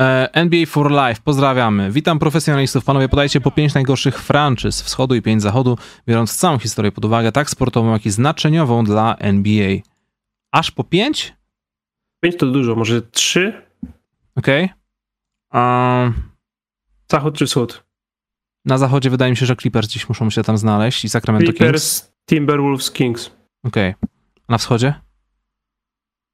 E, 0.00 0.28
NBA 0.32 0.66
for 0.66 0.90
Life, 0.90 1.20
pozdrawiamy. 1.24 1.90
Witam 1.90 2.18
profesjonalistów. 2.18 2.84
Panowie, 2.84 3.08
podajcie 3.08 3.40
po 3.40 3.50
pięć 3.50 3.74
najgorszych 3.74 4.22
franczyz 4.22 4.82
wschodu 4.82 5.14
i 5.14 5.22
pięć 5.22 5.42
zachodu, 5.42 5.78
biorąc 6.08 6.36
całą 6.36 6.58
historię 6.58 6.92
pod 6.92 7.04
uwagę, 7.04 7.32
tak 7.32 7.50
sportową, 7.50 7.92
jak 7.92 8.06
i 8.06 8.10
znaczeniową 8.10 8.84
dla 8.84 9.16
NBA. 9.16 9.76
Aż 10.52 10.70
po 10.70 10.84
pięć? 10.84 11.34
Pięć 12.20 12.36
to 12.36 12.46
dużo, 12.46 12.74
może 12.74 13.02
trzy? 13.02 13.62
Okej. 14.36 14.68
A 15.50 16.10
Zachód 17.10 17.38
czy 17.38 17.46
wschód? 17.46 17.83
Na 18.64 18.78
zachodzie 18.78 19.10
wydaje 19.10 19.30
mi 19.32 19.36
się, 19.36 19.46
że 19.46 19.56
Clippers 19.56 19.88
gdzieś 19.88 20.08
muszą 20.08 20.30
się 20.30 20.42
tam 20.42 20.58
znaleźć 20.58 21.04
i 21.04 21.08
Sacramento 21.08 21.46
Kings. 21.46 21.58
Clippers, 21.58 22.12
Timberwolves, 22.28 22.90
Kings. 22.90 23.30
Okej. 23.64 23.94
A 24.48 24.52
na 24.52 24.58
wschodzie? 24.58 24.94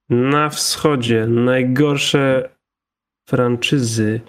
Na 0.08 0.48
wschodzie 0.50 1.26
najgorsze 1.26 2.50
franczyzy. 3.28 4.20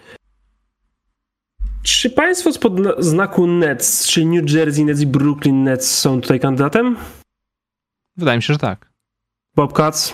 Czy 1.83 2.09
państwo 2.09 2.53
spod 2.53 2.79
na- 2.79 2.93
znaku 3.01 3.47
Nets, 3.47 4.07
czy 4.07 4.25
New 4.25 4.51
Jersey 4.51 4.85
Nets 4.85 5.01
i 5.01 5.07
Brooklyn 5.07 5.63
Nets 5.63 5.99
są 5.99 6.21
tutaj 6.21 6.39
kandydatem? 6.39 6.97
Wydaje 8.17 8.37
mi 8.37 8.43
się, 8.43 8.53
że 8.53 8.59
tak. 8.59 8.91
Bobcats. 9.55 10.13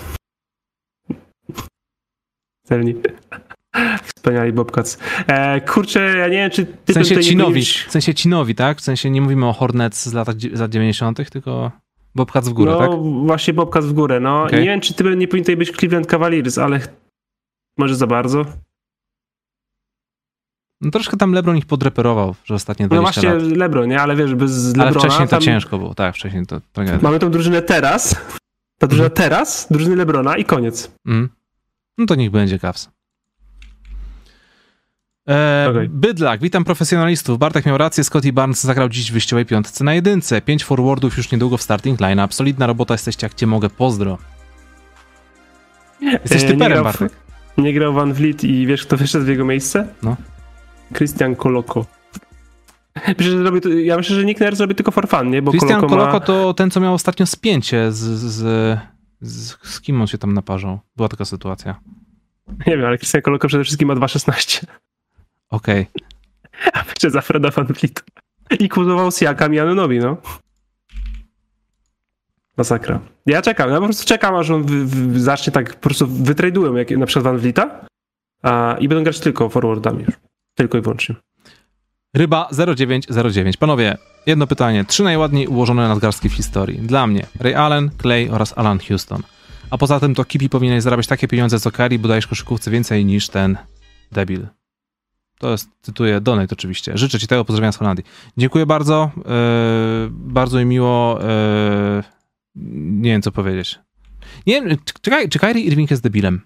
Celni. 2.64 2.95
Wspaniali 4.15 4.53
Bobcats. 4.53 4.97
E, 5.27 5.61
kurczę, 5.61 5.99
ja 6.17 6.27
nie 6.27 6.37
wiem, 6.37 6.51
czy 6.51 6.65
ty 6.65 6.93
W 6.93 6.93
sensie 6.93 7.09
tutaj 7.09 7.23
nie 7.23 7.29
ci 7.29 7.35
nowi, 7.37 7.61
powinieneś- 7.61 7.87
w 7.87 7.91
sensie 7.91 8.13
ci 8.13 8.29
nowi, 8.29 8.55
tak? 8.55 8.77
W 8.77 8.81
sensie 8.81 9.09
nie 9.09 9.21
mówimy 9.21 9.45
o 9.47 9.53
Hornets 9.53 10.05
z 10.09 10.13
lat, 10.13 10.27
z 10.53 10.59
lat 10.59 10.71
90., 10.71 11.29
tylko 11.29 11.71
Bobcats 12.15 12.49
w 12.49 12.53
górę, 12.53 12.71
no, 12.71 12.77
tak? 12.77 12.99
właśnie 13.25 13.53
Bobcats 13.53 13.85
w 13.85 13.93
górę, 13.93 14.19
no. 14.19 14.43
Okej. 14.43 14.59
Nie 14.59 14.65
wiem, 14.65 14.81
czy 14.81 14.93
ty 14.93 15.03
nie 15.15 15.27
powinien 15.27 15.43
tutaj 15.43 15.57
być 15.57 15.71
Cleveland 15.71 16.07
Cavaliers, 16.07 16.57
ale 16.57 16.79
może 17.77 17.95
za 17.95 18.07
bardzo. 18.07 18.45
No 20.81 20.91
troszkę 20.91 21.17
tam 21.17 21.33
LeBron 21.33 21.57
ich 21.57 21.65
podreperował, 21.65 22.35
że 22.45 22.53
ostatnie 22.55 22.85
No 22.85 22.89
20 22.89 23.21
właśnie 23.21 23.47
lat. 23.49 23.57
LeBron, 23.57 23.89
nie? 23.89 24.01
Ale 24.01 24.15
wiesz, 24.15 24.35
bez 24.35 24.65
Ale 24.75 24.85
LeBrona 24.85 24.99
wcześniej 25.07 25.27
to 25.27 25.37
ciężko 25.39 25.77
było, 25.77 25.93
tak, 25.93 26.15
wcześniej 26.15 26.45
to 26.45 26.61
mamy 27.01 27.19
tą 27.19 27.31
drużynę 27.31 27.61
teraz, 27.61 28.15
ta 28.79 28.87
drużyna 28.87 29.09
Mhm. 29.09 29.29
teraz, 29.29 29.67
drużyny 29.71 29.95
LeBrona 29.95 30.37
i 30.37 30.45
koniec. 30.45 30.91
Mm. 31.07 31.29
No 31.97 32.05
to 32.05 32.15
niech 32.15 32.31
będzie 32.31 32.59
Cavs. 32.59 32.89
E, 35.29 35.67
Okej. 35.69 35.89
Bydlak, 35.89 36.41
witam 36.41 36.63
profesjonalistów. 36.63 37.39
Bartek 37.39 37.65
miał 37.65 37.77
rację, 37.77 38.03
Scotty 38.03 38.33
Barnes 38.33 38.63
zagrał 38.63 38.89
dziś 38.89 39.09
w 39.09 39.13
wyjściowej 39.13 39.45
piątce 39.45 39.83
na 39.83 39.93
jedynce. 39.93 40.41
Pięć 40.41 40.63
forwardów 40.65 41.17
już 41.17 41.31
niedługo 41.31 41.57
w 41.57 41.61
starting 41.61 41.99
line-up. 42.01 42.33
Solidna 42.33 42.67
robota, 42.67 42.93
jesteście 42.93 43.25
jak 43.25 43.33
cię 43.33 43.47
mogę, 43.47 43.69
pozdro. 43.69 44.17
Jesteś 46.01 46.41
E, 46.43 46.45
nie 46.45 46.51
typerem, 46.51 46.71
grał 46.71 46.93
w- 46.93 46.99
Bartek. 46.99 47.11
Nie 47.57 47.73
grał 47.73 47.93
Van 47.93 48.13
Vliet 48.13 48.43
i 48.43 48.67
wiesz, 48.67 48.85
kto 48.85 48.97
wyszedł 48.97 49.25
w 49.25 49.27
jego 49.27 49.45
miejsce? 49.45 49.87
No. 50.03 50.15
Christian 50.93 51.35
Koloko. 51.35 51.85
Ja 53.83 53.97
myślę, 53.97 54.15
że 54.15 54.25
Nick 54.25 54.39
Nurse 54.41 54.55
zrobi 54.55 54.75
tylko 54.75 54.91
for 54.91 55.07
fun, 55.07 55.29
nie? 55.29 55.41
Bo 55.41 55.51
Christian 55.51 55.69
Koloko, 55.81 55.89
Koloko 55.95 56.13
ma... 56.13 56.19
to 56.19 56.53
ten, 56.53 56.71
co 56.71 56.79
miał 56.79 56.93
ostatnio 56.93 57.25
spięcie 57.25 57.91
z, 57.91 57.97
z, 57.97 58.79
z... 59.21 59.57
Z 59.63 59.81
kim 59.81 60.01
on 60.01 60.07
się 60.07 60.17
tam 60.17 60.33
naparzał? 60.33 60.79
Była 60.95 61.09
taka 61.09 61.25
sytuacja. 61.25 61.79
Nie 62.67 62.77
wiem, 62.77 62.85
ale 62.85 62.97
Christian 62.97 63.21
Koloko 63.21 63.47
przede 63.47 63.63
wszystkim 63.63 63.87
ma 63.87 63.93
2,16. 63.95 64.65
Okej. 65.49 65.87
A 66.73 66.83
jeszcze 66.89 67.09
za 67.09 67.21
Freda 67.21 67.49
Van 67.51 67.65
Vliet. 67.65 68.03
I 68.59 68.69
kuzował 68.69 69.11
z 69.11 69.21
Jakam 69.21 69.53
i 69.53 69.59
Anunobi, 69.59 69.99
no. 69.99 70.17
Masakra. 72.57 72.99
Ja 73.25 73.41
czekam, 73.41 73.69
ja 73.69 73.79
po 73.79 73.85
prostu 73.85 74.05
czekam, 74.05 74.35
aż 74.35 74.49
on 74.49 74.63
wy, 74.63 74.85
wy, 74.85 75.19
zacznie 75.19 75.53
tak, 75.53 75.75
po 75.75 75.81
prostu 75.81 76.07
wytradują 76.07 76.75
jak, 76.75 76.91
na 76.91 77.05
przykład 77.05 77.23
Van 77.23 77.37
Vlieta 77.37 77.85
a, 78.43 78.75
i 78.79 78.87
będą 78.87 79.03
grać 79.03 79.19
tylko 79.19 79.49
forwardami 79.49 80.03
już. 80.03 80.15
Tylko 80.55 80.77
i 80.77 80.81
wyłącznie. 80.81 81.15
Ryba 82.15 82.49
0909. 82.75 83.57
Panowie, 83.57 83.97
jedno 84.25 84.47
pytanie. 84.47 84.85
Trzy 84.85 85.03
najładniej 85.03 85.47
ułożone 85.47 85.87
nadgarstki 85.87 86.29
w 86.29 86.33
historii. 86.33 86.79
Dla 86.79 87.07
mnie 87.07 87.25
Ray 87.39 87.55
Allen, 87.55 87.89
Clay 88.01 88.31
oraz 88.31 88.57
Alan 88.57 88.79
Houston. 88.79 89.23
A 89.69 89.77
poza 89.77 89.99
tym 89.99 90.15
to 90.15 90.25
Kipi 90.25 90.49
powinien 90.49 90.81
zarabiać 90.81 91.07
takie 91.07 91.27
pieniądze 91.27 91.59
co 91.59 91.71
Curry, 91.71 91.99
bo 91.99 92.07
dajesz 92.07 92.27
koszykówce 92.27 92.71
więcej 92.71 93.05
niż 93.05 93.29
ten 93.29 93.57
debil. 94.11 94.47
To 95.39 95.51
jest, 95.51 95.69
cytuję, 95.81 96.22
donate 96.22 96.55
oczywiście. 96.55 96.97
Życzę 96.97 97.19
ci 97.19 97.27
tego, 97.27 97.45
pozdrawiam 97.45 97.73
z 97.73 97.77
Holandii. 97.77 98.05
Dziękuję 98.38 98.65
bardzo, 98.65 99.11
yy, 99.15 99.23
bardzo 100.11 100.59
mi 100.59 100.65
miło, 100.65 101.19
yy, 101.22 102.03
nie 103.01 103.11
wiem 103.11 103.22
co 103.22 103.31
powiedzieć. 103.31 103.80
Nie 104.47 104.61
wiem, 104.61 104.77
czy, 105.01 105.30
czy, 105.30 105.39
Kyrie 105.39 105.64
Irving 105.64 105.91
jest 105.91 106.03
debilem? 106.03 106.41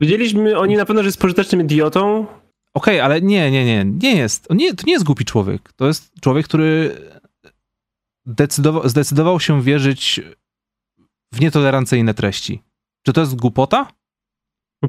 Widzieliśmy 0.00 0.58
oni 0.58 0.76
na 0.76 0.84
pewno, 0.84 1.02
że 1.02 1.08
jest 1.08 1.20
pożytecznym 1.20 1.60
idiotą. 1.60 2.26
Okej, 2.74 3.00
ale 3.00 3.20
nie, 3.20 3.50
nie, 3.50 3.64
nie, 3.64 3.84
nie 3.84 4.16
jest. 4.16 4.46
Nie, 4.50 4.74
to 4.74 4.82
nie 4.86 4.92
jest 4.92 5.04
głupi 5.04 5.24
człowiek. 5.24 5.72
To 5.72 5.86
jest 5.86 6.12
człowiek, 6.20 6.46
który 6.46 6.96
decydował, 8.26 8.88
zdecydował 8.88 9.40
się 9.40 9.62
wierzyć 9.62 10.20
w 11.32 11.40
nietolerancyjne 11.40 12.14
treści. 12.14 12.62
Czy 13.02 13.12
to 13.12 13.20
jest 13.20 13.36
głupota? 13.36 13.88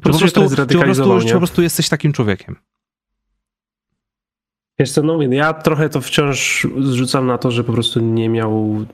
prostu, 0.00 0.26
po 0.26 0.40
prostu, 0.40 0.78
po 0.78 0.84
prostu 0.84 1.32
po 1.32 1.38
prostu 1.38 1.62
jesteś 1.62 1.88
takim 1.88 2.12
człowiekiem. 2.12 2.56
Wiesz 4.78 4.90
co, 4.90 5.02
no 5.02 5.22
ja 5.22 5.54
trochę 5.54 5.88
to 5.88 6.00
wciąż 6.00 6.66
zrzucam 6.80 7.26
na 7.26 7.38
to, 7.38 7.50
że 7.50 7.64
po 7.64 7.72
prostu 7.72 8.00
nie 8.00 8.28
miał 8.28 8.84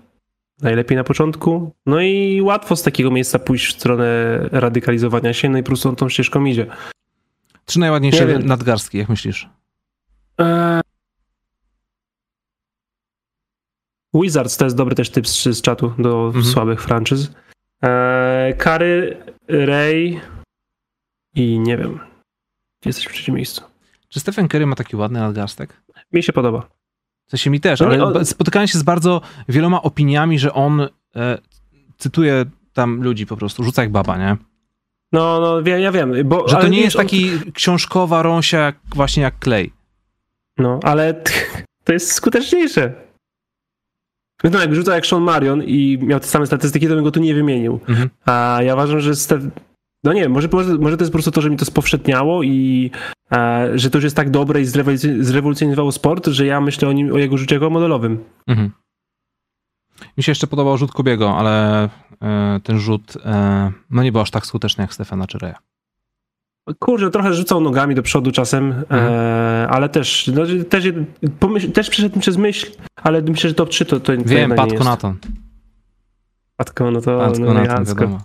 najlepiej 0.62 0.96
na 0.96 1.04
początku. 1.04 1.72
No 1.86 2.00
i 2.00 2.40
łatwo 2.42 2.76
z 2.76 2.82
takiego 2.82 3.10
miejsca 3.10 3.38
pójść 3.38 3.66
w 3.66 3.78
stronę 3.78 4.38
radykalizowania 4.52 5.32
się, 5.32 5.48
no 5.48 5.58
i 5.58 5.62
po 5.62 5.66
prostu 5.66 5.88
on 5.88 5.96
tą 5.96 6.08
ścieżką 6.08 6.44
idzie. 6.44 6.66
Trzy 7.64 7.78
najładniejsze 7.78 8.38
nadgarstki, 8.38 8.98
jak 8.98 9.08
myślisz? 9.08 9.48
E, 10.40 10.80
Wizards 14.14 14.56
to 14.56 14.64
jest 14.64 14.76
dobry 14.76 14.94
też 14.94 15.10
typ 15.10 15.28
z, 15.28 15.44
z 15.44 15.62
czatu 15.62 15.92
do 15.98 16.26
mhm. 16.26 16.44
słabych 16.44 16.82
franczyz. 16.82 17.32
E, 17.84 18.54
Kary, 18.58 19.16
Ray, 19.48 20.20
i 21.34 21.58
nie 21.58 21.76
wiem. 21.76 21.92
Gdzie 22.80 22.88
jesteś 22.88 23.06
w 23.06 23.12
trzecim 23.12 23.34
miejscu? 23.34 23.62
Czy 24.08 24.20
Stephen 24.20 24.48
Curry 24.48 24.66
ma 24.66 24.76
taki 24.76 24.96
ładny 24.96 25.20
nadgarstek? 25.20 25.82
Mi 26.12 26.22
się 26.22 26.32
podoba. 26.32 26.68
W 27.26 27.30
sensie 27.30 27.50
mi 27.50 27.60
też, 27.60 27.80
No 27.80 27.86
ale 27.86 28.04
on- 28.04 28.24
spotykałem 28.24 28.68
się 28.68 28.78
z 28.78 28.82
bardzo 28.82 29.20
wieloma 29.48 29.82
opiniami, 29.82 30.38
że 30.38 30.52
on, 30.52 30.80
e, 31.16 31.38
cytuję 31.98 32.44
tam 32.72 33.02
ludzi 33.02 33.26
po 33.26 33.36
prostu, 33.36 33.64
rzuca 33.64 33.82
jak 33.82 33.90
baba, 33.92 34.18
nie? 34.18 34.36
No, 35.12 35.40
no, 35.40 35.70
ja 35.70 35.92
wiem, 35.92 36.12
bo... 36.24 36.48
Że 36.48 36.56
to 36.56 36.68
nie 36.68 36.80
jest 36.80 36.96
on- 36.96 37.02
taki 37.02 37.30
książkowa 37.54 38.22
rąsia 38.22 38.58
jak, 38.58 38.76
właśnie 38.94 39.22
jak 39.22 39.38
klej. 39.38 39.72
No, 40.58 40.80
ale 40.82 41.22
to 41.84 41.92
jest 41.92 42.12
skuteczniejsze. 42.12 42.92
No, 44.44 44.60
jak 44.60 44.74
rzuca 44.74 44.94
jak 44.94 45.06
Sean 45.06 45.22
Marion 45.22 45.62
i 45.62 45.98
miał 46.02 46.20
te 46.20 46.26
same 46.26 46.46
statystyki, 46.46 46.88
to 46.88 46.94
bym 46.94 47.04
go 47.04 47.10
tu 47.10 47.20
nie 47.20 47.34
wymienił. 47.34 47.80
Mhm. 47.88 48.10
A 48.26 48.58
ja 48.62 48.74
uważam, 48.74 49.00
że 49.00 49.16
Steph... 49.16 49.42
No 50.04 50.12
nie 50.12 50.28
może, 50.28 50.48
może, 50.78 50.96
to 50.96 51.02
jest 51.02 51.12
po 51.12 51.16
prostu 51.16 51.30
to, 51.30 51.40
że 51.40 51.50
mi 51.50 51.56
to 51.56 51.64
spowszedniało 51.64 52.42
i 52.42 52.90
e, 53.32 53.70
że 53.78 53.90
to 53.90 53.98
już 53.98 54.04
jest 54.04 54.16
tak 54.16 54.30
dobre 54.30 54.60
i 54.60 54.64
zrewolucjonizowało 55.20 55.92
sport, 55.92 56.26
że 56.26 56.46
ja 56.46 56.60
myślę 56.60 56.88
o 56.88 56.92
nim, 56.92 57.12
o 57.12 57.18
jego 57.18 57.38
rzucie 57.38 57.54
jako 57.54 57.70
modelowym. 57.70 58.24
Mhm. 58.46 58.70
Mi 60.16 60.22
się 60.22 60.32
jeszcze 60.32 60.46
podobał 60.46 60.78
rzut 60.78 60.92
Kobiego, 60.92 61.36
ale 61.36 61.84
e, 62.22 62.60
ten 62.62 62.78
rzut 62.78 63.16
e, 63.24 63.72
no 63.90 64.02
nie 64.02 64.12
był 64.12 64.20
aż 64.20 64.30
tak 64.30 64.46
skuteczny 64.46 64.82
jak 64.82 64.94
Stefana 64.94 65.26
czy 65.26 65.38
Reya. 65.38 65.54
Kurczę, 66.78 67.10
trochę 67.10 67.34
rzucał 67.34 67.60
nogami 67.60 67.94
do 67.94 68.02
przodu 68.02 68.32
czasem, 68.32 68.84
e, 68.90 69.66
ale 69.70 69.88
też, 69.88 70.30
no, 70.34 70.42
też, 70.68 70.84
pomyśl, 71.40 71.72
też 71.72 71.90
przeszedł 71.90 72.20
przez 72.20 72.36
myśl, 72.36 72.66
ale 72.96 73.22
myślę, 73.22 73.50
że 73.50 73.54
top 73.54 73.68
3 73.68 73.84
to, 73.84 74.00
to, 74.00 74.16
to 74.16 74.22
Wiem, 74.24 74.50
nie 74.50 74.56
Pat. 74.56 74.72
Konaton. 74.72 75.16
Patko, 76.56 76.90
no 76.90 77.00
to 77.00 77.18
Pat 77.18 77.38
no, 77.38 77.46
Konaton, 77.46 77.56
elegancko. 77.56 78.18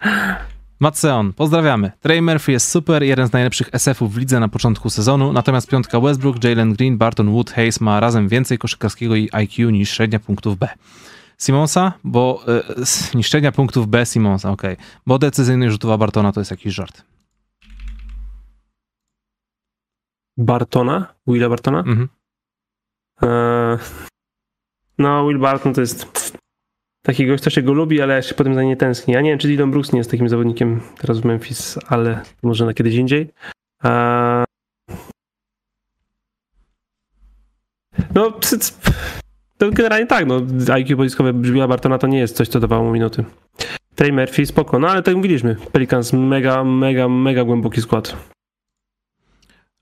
Matseon, 0.88 1.32
pozdrawiamy. 1.32 1.92
Trey 2.00 2.22
Murphy 2.22 2.52
jest 2.52 2.68
super, 2.68 3.02
jeden 3.02 3.28
z 3.28 3.32
najlepszych 3.32 3.68
SF-ów 3.72 4.14
w 4.14 4.16
lidze 4.16 4.40
na 4.40 4.48
początku 4.48 4.90
sezonu, 4.90 5.32
natomiast 5.32 5.68
piątka 5.70 6.00
Westbrook, 6.00 6.44
Jalen 6.44 6.72
Green, 6.74 6.98
Barton 6.98 7.30
Wood, 7.32 7.50
Hayes 7.50 7.80
ma 7.80 8.00
razem 8.00 8.28
więcej 8.28 8.58
koszykarskiego 8.58 9.16
i 9.16 9.28
IQ 9.32 9.70
niż 9.70 9.90
średnia 9.90 10.18
punktów 10.20 10.58
B. 10.58 10.68
Simonsa, 11.38 11.92
bo 12.04 12.44
e, 12.48 12.66
s- 12.82 13.14
niż 13.14 13.30
średnia 13.30 13.52
punktów 13.52 13.88
B 13.88 14.06
Simonsa, 14.06 14.50
okej. 14.50 14.76
Bo 15.06 15.18
decyzyjność 15.18 15.72
rzutowa 15.72 15.98
Bartona 15.98 16.32
to 16.32 16.40
jest 16.40 16.50
jakiś 16.50 16.74
żart. 16.74 17.02
Bartona? 20.36 21.14
Willa 21.26 21.48
Bartona? 21.48 21.78
Mhm. 21.78 22.08
Eee, 23.22 23.78
no, 24.98 25.26
Will 25.28 25.38
Barton 25.38 25.74
to 25.74 25.80
jest 25.80 26.06
taki 27.06 27.26
gość, 27.26 27.40
kto 27.40 27.50
się 27.50 27.62
go 27.62 27.72
lubi, 27.72 28.00
ale 28.00 28.22
się 28.22 28.34
potem 28.34 28.54
za 28.54 28.62
nie 28.62 28.76
tęskni. 28.76 29.14
Ja 29.14 29.20
nie 29.20 29.30
wiem, 29.30 29.38
czy 29.38 29.48
Dylan 29.48 29.70
Brooks 29.70 29.92
nie 29.92 29.98
jest 29.98 30.10
takim 30.10 30.28
zawodnikiem 30.28 30.80
teraz 30.98 31.20
w 31.20 31.24
Memphis, 31.24 31.78
ale 31.88 32.22
może 32.42 32.66
na 32.66 32.74
kiedyś 32.74 32.94
indziej. 32.94 33.28
Eee, 33.84 34.44
no, 38.14 38.32
to 39.58 39.70
generalnie 39.70 40.06
tak, 40.06 40.26
no, 40.26 40.40
IQ 40.72 40.96
boiskowe 40.96 41.32
Willa 41.32 41.68
Bartona 41.68 41.98
to 41.98 42.06
nie 42.06 42.18
jest 42.18 42.36
coś, 42.36 42.48
co 42.48 42.60
dawało 42.60 42.84
mu 42.84 42.92
minuty. 42.92 43.24
Trey 43.94 44.12
Murphy, 44.12 44.46
spoko, 44.46 44.78
no 44.78 44.88
ale 44.88 45.02
tak 45.02 45.16
mówiliśmy, 45.16 45.56
Pelicans 45.72 46.12
mega, 46.12 46.64
mega, 46.64 47.08
mega 47.08 47.44
głęboki 47.44 47.80
skład. 47.80 48.16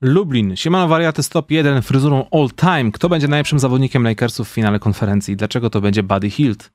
Lublin, 0.01 0.55
siemano 0.55 0.87
wariaty 0.87 1.23
stop 1.23 1.51
1 1.51 1.81
fryzurą 1.81 2.25
all 2.31 2.49
time. 2.55 2.91
Kto 2.91 3.09
będzie 3.09 3.27
najlepszym 3.27 3.59
zawodnikiem 3.59 4.03
Lakersów 4.03 4.49
w 4.49 4.51
finale 4.51 4.79
konferencji? 4.79 5.35
Dlaczego 5.35 5.69
to 5.69 5.81
będzie 5.81 6.03
Buddy 6.03 6.29
Hield? 6.29 6.71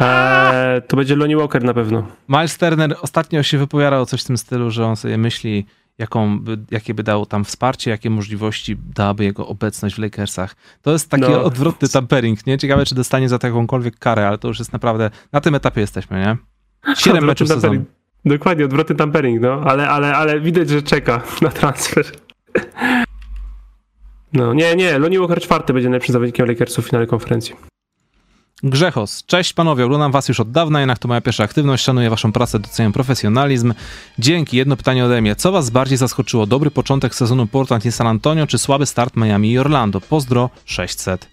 Eee, 0.00 0.82
to 0.82 0.96
będzie 0.96 1.16
Lonnie 1.16 1.36
Walker 1.36 1.64
na 1.64 1.74
pewno. 1.74 2.06
Miles 2.28 2.58
Turner 2.58 2.96
ostatnio 3.02 3.42
się 3.42 3.58
wypowiadał 3.58 4.06
coś 4.06 4.22
w 4.22 4.26
tym 4.26 4.38
stylu, 4.38 4.70
że 4.70 4.86
on 4.86 4.96
sobie 4.96 5.18
myśli, 5.18 5.66
jaką 5.98 6.38
jakie 6.70 6.94
by 6.94 7.02
dał 7.02 7.26
tam 7.26 7.44
wsparcie, 7.44 7.90
jakie 7.90 8.10
możliwości 8.10 8.76
dałaby 8.94 9.24
jego 9.24 9.46
obecność 9.46 9.94
w 9.94 9.98
Lakersach. 9.98 10.56
To 10.82 10.92
jest 10.92 11.10
taki 11.10 11.22
No. 11.22 11.44
odwrotny 11.44 11.88
tampering, 11.88 12.46
nie? 12.46 12.58
Ciekawe, 12.58 12.84
czy 12.86 12.94
dostanie 12.94 13.28
za 13.28 13.38
to 13.38 13.46
jakąkolwiek 13.46 13.98
karę, 13.98 14.28
ale 14.28 14.38
to 14.38 14.48
już 14.48 14.58
jest 14.58 14.72
naprawdę, 14.72 15.10
na 15.32 15.40
tym 15.40 15.54
etapie 15.54 15.80
jesteśmy, 15.80 16.16
nie? 16.20 16.24
Siedem 16.26 16.96
Odwrotny 16.96 17.20
meczów 17.26 17.48
sezonu. 17.48 17.84
Dokładnie, 18.24 18.64
odwrotny 18.64 18.94
tampering, 18.96 19.40
no, 19.42 19.60
ale, 19.64 19.88
ale, 19.88 20.16
ale 20.16 20.40
widać, 20.40 20.68
że 20.68 20.82
czeka 20.82 21.22
na 21.42 21.48
transfer. 21.50 22.04
No, 24.32 24.54
nie, 24.54 24.76
nie, 24.76 24.98
Lonnie 24.98 25.18
Walker 25.20 25.40
czwarty 25.40 25.72
będzie 25.72 25.88
najlepszym 25.88 26.12
zawodnikiem 26.12 26.46
Lakersów 26.46 26.84
w 26.84 26.88
finale 26.88 27.06
konferencji. 27.06 27.54
Grzechos. 28.62 29.24
Cześć 29.26 29.52
panowie, 29.52 29.84
oglądam 29.84 30.12
was 30.12 30.28
już 30.28 30.40
od 30.40 30.50
dawna, 30.50 30.80
jednak 30.80 30.98
to 30.98 31.08
moja 31.08 31.20
pierwsza 31.20 31.44
aktywność, 31.44 31.84
szanuję 31.84 32.10
waszą 32.10 32.32
pracę, 32.32 32.58
doceniam 32.58 32.92
profesjonalizm. 32.92 33.74
Dzięki, 34.18 34.56
jedno 34.56 34.76
pytanie 34.76 35.04
ode 35.04 35.20
mnie. 35.20 35.36
Co 35.36 35.52
was 35.52 35.70
bardziej 35.70 35.98
zaskoczyło? 35.98 36.46
Dobry 36.46 36.70
początek 36.70 37.14
sezonu 37.14 37.46
Portland 37.46 37.86
i 37.86 37.92
San 37.92 38.06
Antonio, 38.06 38.46
czy 38.46 38.58
słaby 38.58 38.86
start 38.86 39.16
Miami 39.16 39.52
i 39.52 39.58
Orlando? 39.58 40.00
Pozdro 40.00 40.50
600. 40.64 41.28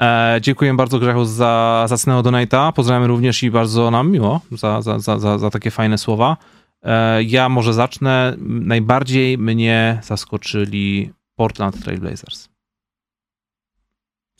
E, 0.00 0.38
dziękuję 0.40 0.74
bardzo 0.74 0.98
Grzechos 0.98 1.28
za 1.28 1.84
zacnego 1.88 2.22
donata. 2.22 2.72
Pozdrawiam 2.72 3.04
również 3.04 3.42
i 3.42 3.50
bardzo 3.50 3.90
nam 3.90 4.10
miło 4.10 4.40
za, 4.50 4.82
za, 4.82 4.98
za, 4.98 5.18
za, 5.18 5.38
za 5.38 5.50
takie 5.50 5.70
fajne 5.70 5.98
słowa. 5.98 6.36
E, 6.82 7.22
ja 7.22 7.48
może 7.48 7.74
zacznę. 7.74 8.36
Najbardziej 8.40 9.38
mnie 9.38 10.00
zaskoczyli 10.04 11.12
Portland 11.36 11.84
Trail 11.84 12.00
Blazers. 12.00 12.55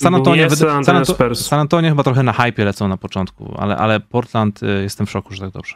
San 0.02 0.14
Antonio, 0.14 0.44
Nie 0.44 0.50
San 0.56 0.68
Antonio 0.68 1.04
San 1.04 1.16
Anto-. 1.26 1.34
San 1.34 1.58
Antonio 1.60 1.90
chyba 1.90 2.02
trochę 2.02 2.22
na 2.22 2.32
hypie 2.32 2.64
lecą 2.64 2.88
na 2.88 2.96
początku, 2.96 3.54
ale, 3.58 3.76
ale 3.76 4.00
Portland 4.00 4.62
y, 4.62 4.66
jestem 4.82 5.06
w 5.06 5.10
szoku, 5.10 5.34
że 5.34 5.40
tak 5.40 5.50
dobrze. 5.50 5.74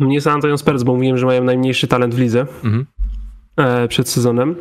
Nie 0.00 0.20
San 0.20 0.34
Antonio 0.34 0.58
Spurs, 0.58 0.82
bo 0.82 0.94
mówiłem, 0.94 1.18
że 1.18 1.26
mają 1.26 1.44
najmniejszy 1.44 1.88
talent 1.88 2.14
w 2.14 2.18
lidze 2.18 2.40
Mhm. 2.40 2.86
e, 3.56 3.88
przed 3.88 4.08
sezonem. 4.08 4.56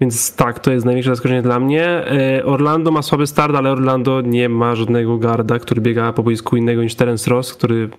Więc 0.00 0.36
tak, 0.36 0.60
to 0.60 0.72
jest 0.72 0.86
największe 0.86 1.10
zaskoczenie 1.10 1.42
dla 1.42 1.60
mnie. 1.60 1.84
E, 1.88 2.44
Orlando 2.44 2.90
ma 2.90 3.02
słaby 3.02 3.26
start, 3.26 3.54
ale 3.56 3.70
Orlando 3.72 4.20
nie 4.20 4.48
ma 4.48 4.74
żadnego 4.76 5.18
garda, 5.18 5.58
który 5.58 5.80
biega 5.80 6.12
po 6.12 6.22
boisku 6.22 6.56
innego 6.56 6.82
niż 6.82 6.94
Terence 6.94 7.30
Ross, 7.30 7.54
który 7.54 7.90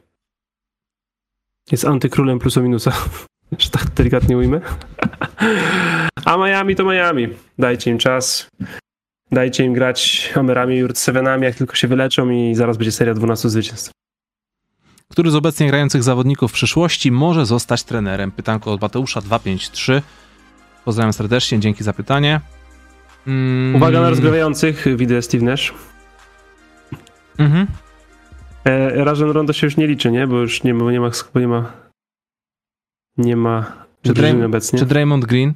jest 1.72 1.86
antykrólem 1.86 2.40
plusa 2.40 2.62
minusa, 2.62 2.92
że 3.60 3.70
tak 3.70 3.90
delikatnie 3.90 4.38
ujmę. 4.38 4.62
A 6.26 6.38
Miami 6.38 6.76
to 6.76 6.84
Miami. 6.84 7.28
Dajcie 7.60 7.92
im 7.92 7.98
czas. 7.98 8.48
Dajcie 9.32 9.66
im 9.66 9.74
grać 9.74 10.32
Homerami 10.34 10.78
i 10.78 10.84
Sevenami, 10.94 11.44
jak 11.44 11.56
tylko 11.56 11.76
się 11.76 11.88
wyleczą 11.88 12.30
i 12.30 12.56
zaraz 12.56 12.78
będzie 12.78 12.92
seria 12.92 13.14
12 13.14 13.50
zwycięstw. 13.50 13.92
Który 15.12 15.32
z 15.32 15.36
obecnie 15.36 15.68
grających 15.68 16.04
zawodników 16.04 16.52
w 16.52 16.54
przyszłości 16.54 17.12
może 17.12 17.46
zostać 17.46 17.84
trenerem? 17.84 18.32
Pytanko 18.32 18.74
od 18.74 18.82
Mateusza 18.82 19.22
253. 19.22 20.02
Pozdrawiam 20.86 21.14
serdecznie, 21.14 21.60
dzięki 21.60 21.84
za 21.84 21.94
pytanie. 21.94 22.42
Mm, 23.28 23.76
Uwaga 23.76 24.02
na 24.02 24.10
rozgrywających, 24.10 24.86
widzę 24.98 25.22
Steve 25.22 25.46
Nash. 25.46 25.74
Mhm. 27.38 27.68
E, 28.66 29.04
Rondo 29.34 29.54
się 29.54 29.68
już 29.68 29.78
nie 29.78 29.88
liczy, 29.88 30.12
nie? 30.12 30.28
Bo 30.28 30.38
już 30.38 30.64
nie 30.64 30.74
ma, 30.74 30.92
nie 30.92 31.00
ma, 31.00 31.12
nie 31.36 31.48
ma, 31.48 31.72
nie 33.18 33.36
ma 33.36 33.74
Czy 34.02 34.46
obecnie. 34.46 34.80
Czy 34.80 34.86
Draymond 34.86 35.26
Green? 35.26 35.54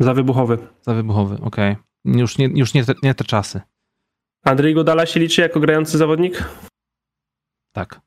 Za 0.00 0.14
wybuchowy. 0.14 0.58
Za 0.82 0.94
wybuchowy, 0.94 1.38
okej. 1.40 1.76
Już, 2.16 2.38
nie, 2.38 2.46
już 2.46 2.74
nie, 2.74 2.84
te, 2.84 2.94
nie 3.02 3.14
te 3.14 3.24
czasy. 3.24 3.60
Andrzej 4.44 4.74
Godala 4.74 5.06
się 5.06 5.20
liczy 5.20 5.40
jako 5.40 5.60
grający 5.60 5.98
zawodnik? 5.98 6.44
Tak. 7.72 8.00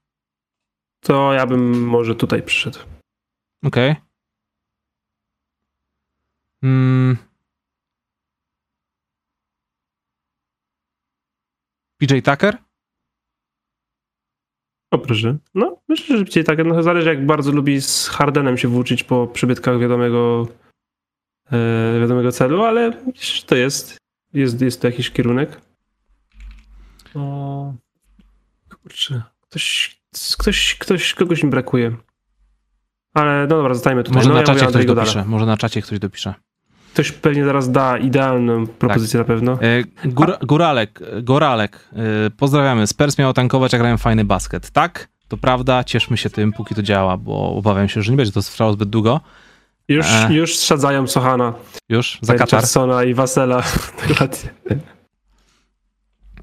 To 1.00 1.34
ja 1.34 1.48
bym 1.48 1.84
może 1.88 2.16
tutaj 2.16 2.44
przyszedł. 2.44 2.80
Okej. 3.64 3.96
Mm. 6.64 7.18
PJ 11.98 12.20
Tucker? 12.24 12.58
O 14.92 14.98
proszę. 14.98 15.38
No, 15.54 15.82
myślę, 15.90 16.18
że 16.18 16.26
dzisiaj 16.26 16.44
tak, 16.44 16.66
no, 16.66 16.84
zależy 16.84 17.10
jak 17.10 17.26
bardzo 17.26 17.52
lubi 17.52 17.82
z 17.82 18.08
Hardenem 18.08 18.58
się 18.58 18.68
włóczyć 18.68 19.04
po 19.04 19.28
przybytkach 19.28 19.80
wiadomego 19.80 20.48
wiadomego 22.02 22.32
celu, 22.32 22.64
ale 22.64 22.92
to 23.46 23.56
jest. 23.56 23.98
Jest, 24.34 24.62
jest 24.62 24.82
to 24.82 24.88
jakiś 24.88 25.12
kierunek. 25.12 25.62
O, 27.16 27.74
kurczę. 28.84 29.22
Ktoś, 29.50 29.98
ktoś, 30.38 30.76
ktoś, 30.76 31.14
kogoś 31.14 31.44
mi 31.44 31.50
brakuje. 31.50 31.96
Ale 33.14 33.42
no 33.42 33.48
dobra, 33.48 33.74
zostajmy 33.74 34.04
tutaj. 34.04 34.16
Może 34.16 34.30
no, 34.30 34.34
na 34.36 34.40
ja 34.40 34.46
czacie 34.46 34.68
ktoś 34.68 34.86
dopisze. 34.86 35.26
Może 35.26 35.46
na 35.46 35.58
czacie 35.58 35.82
ktoś 35.82 36.00
dopisze. 36.00 36.34
Ktoś 36.94 37.12
pewnie 37.12 37.46
zaraz 37.46 37.72
da 37.72 37.98
idealną 37.98 38.68
propozycję 38.68 39.20
na 39.20 39.24
pewno. 39.24 39.58
E, 39.62 39.84
Gór, 40.06 40.38
góralek, 40.42 41.00
Goralek, 41.24 41.90
e, 41.94 42.30
pozdrawiamy. 42.30 42.88
Spurs 42.88 43.18
miał 43.18 43.34
tankować, 43.34 43.74
a 43.74 43.78
grałem 43.78 43.98
fajny 43.98 44.26
basket. 44.26 44.72
Tak, 44.72 45.10
to 45.28 45.38
prawda, 45.38 45.84
cieszmy 45.84 46.18
się 46.18 46.30
tym, 46.30 46.54
póki 46.54 46.76
to 46.76 46.84
działa, 46.84 47.18
bo 47.18 47.56
obawiam 47.56 47.90
się, 47.90 48.02
że 48.02 48.12
nie 48.12 48.18
będzie 48.18 48.32
to 48.32 48.42
trwało 48.42 48.74
zbyt 48.74 48.90
długo. 48.90 49.22
Już, 49.92 50.06
e. 50.10 50.34
już 50.34 50.58
sadzają 50.58 51.08
Sochana, 51.08 51.54
Już, 51.90 52.20
za. 52.22 52.34
Richardsona 52.34 53.04
i 53.04 53.14
Wasela. 53.14 53.64
Dokładnie. 54.08 54.50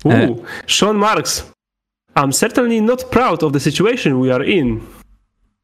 Ooh, 0.29 0.43
Sean 0.67 0.97
Marks. 0.97 1.53
I'm 2.15 2.33
certainly 2.33 2.83
not 2.83 3.05
proud 3.05 3.43
of 3.43 3.53
the 3.53 3.61
situation 3.61 4.23
we 4.23 4.35
are 4.35 4.47
in. 4.47 4.81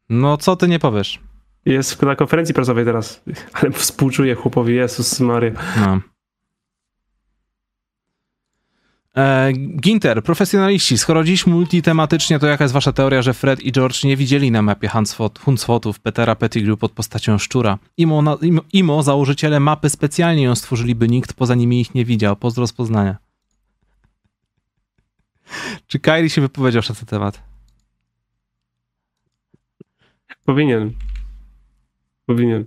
No, 0.09 0.36
co 0.36 0.56
ty 0.56 0.69
nie 0.69 0.78
powiesz? 0.78 1.20
Jest 1.66 2.02
na 2.02 2.16
konferencji 2.16 2.55
prasowej 2.55 2.85
teraz, 2.85 3.23
ale 3.52 3.70
współczuję 3.73 4.35
chłopowi, 4.35 4.74
Jezus 4.74 5.20
Maria. 5.20 5.52
No. 5.81 6.01
E, 9.16 9.53
Ginter, 9.53 10.23
profesjonaliści, 10.23 10.99
skoro 10.99 11.24
dziś 11.24 11.47
multitematycznie, 11.47 12.39
to 12.39 12.47
jaka 12.47 12.65
jest 12.65 12.74
wasza 12.74 12.93
teoria, 12.93 13.23
że 13.23 13.35
Fred 13.35 13.61
i 13.61 13.73
George 13.73 14.05
nie 14.05 14.16
widzieli 14.16 14.51
na 14.51 14.62
mapie 14.62 14.91
Huncwotów 15.45 16.01
Petera 16.01 16.35
Pettigrew 16.35 16.78
pod 16.78 16.93
postacią 16.93 17.39
szczura? 17.39 17.78
Imo, 17.97 18.23
na, 18.23 18.36
imo, 18.43 18.62
imo, 18.73 19.03
założyciele 19.03 19.61
mapy 19.61 19.91
specjalnie 19.91 20.43
ją 20.43 20.55
stworzyli, 20.55 20.95
by 20.95 21.09
nikt 21.09 21.32
poza 21.32 21.55
nimi 21.55 21.81
ich 21.81 21.95
nie 21.95 22.05
widział. 22.05 22.36
Pozdro 22.36 22.66
z 22.66 22.73
Poznania. 22.73 23.16
Czy 25.86 25.99
Kylie 25.99 26.31
się 26.31 26.41
wypowiedział 26.41 26.82
na 26.89 26.95
ten 26.95 27.07
temat? 27.07 27.43
Powinien. 30.45 30.93
Powinien. 32.27 32.66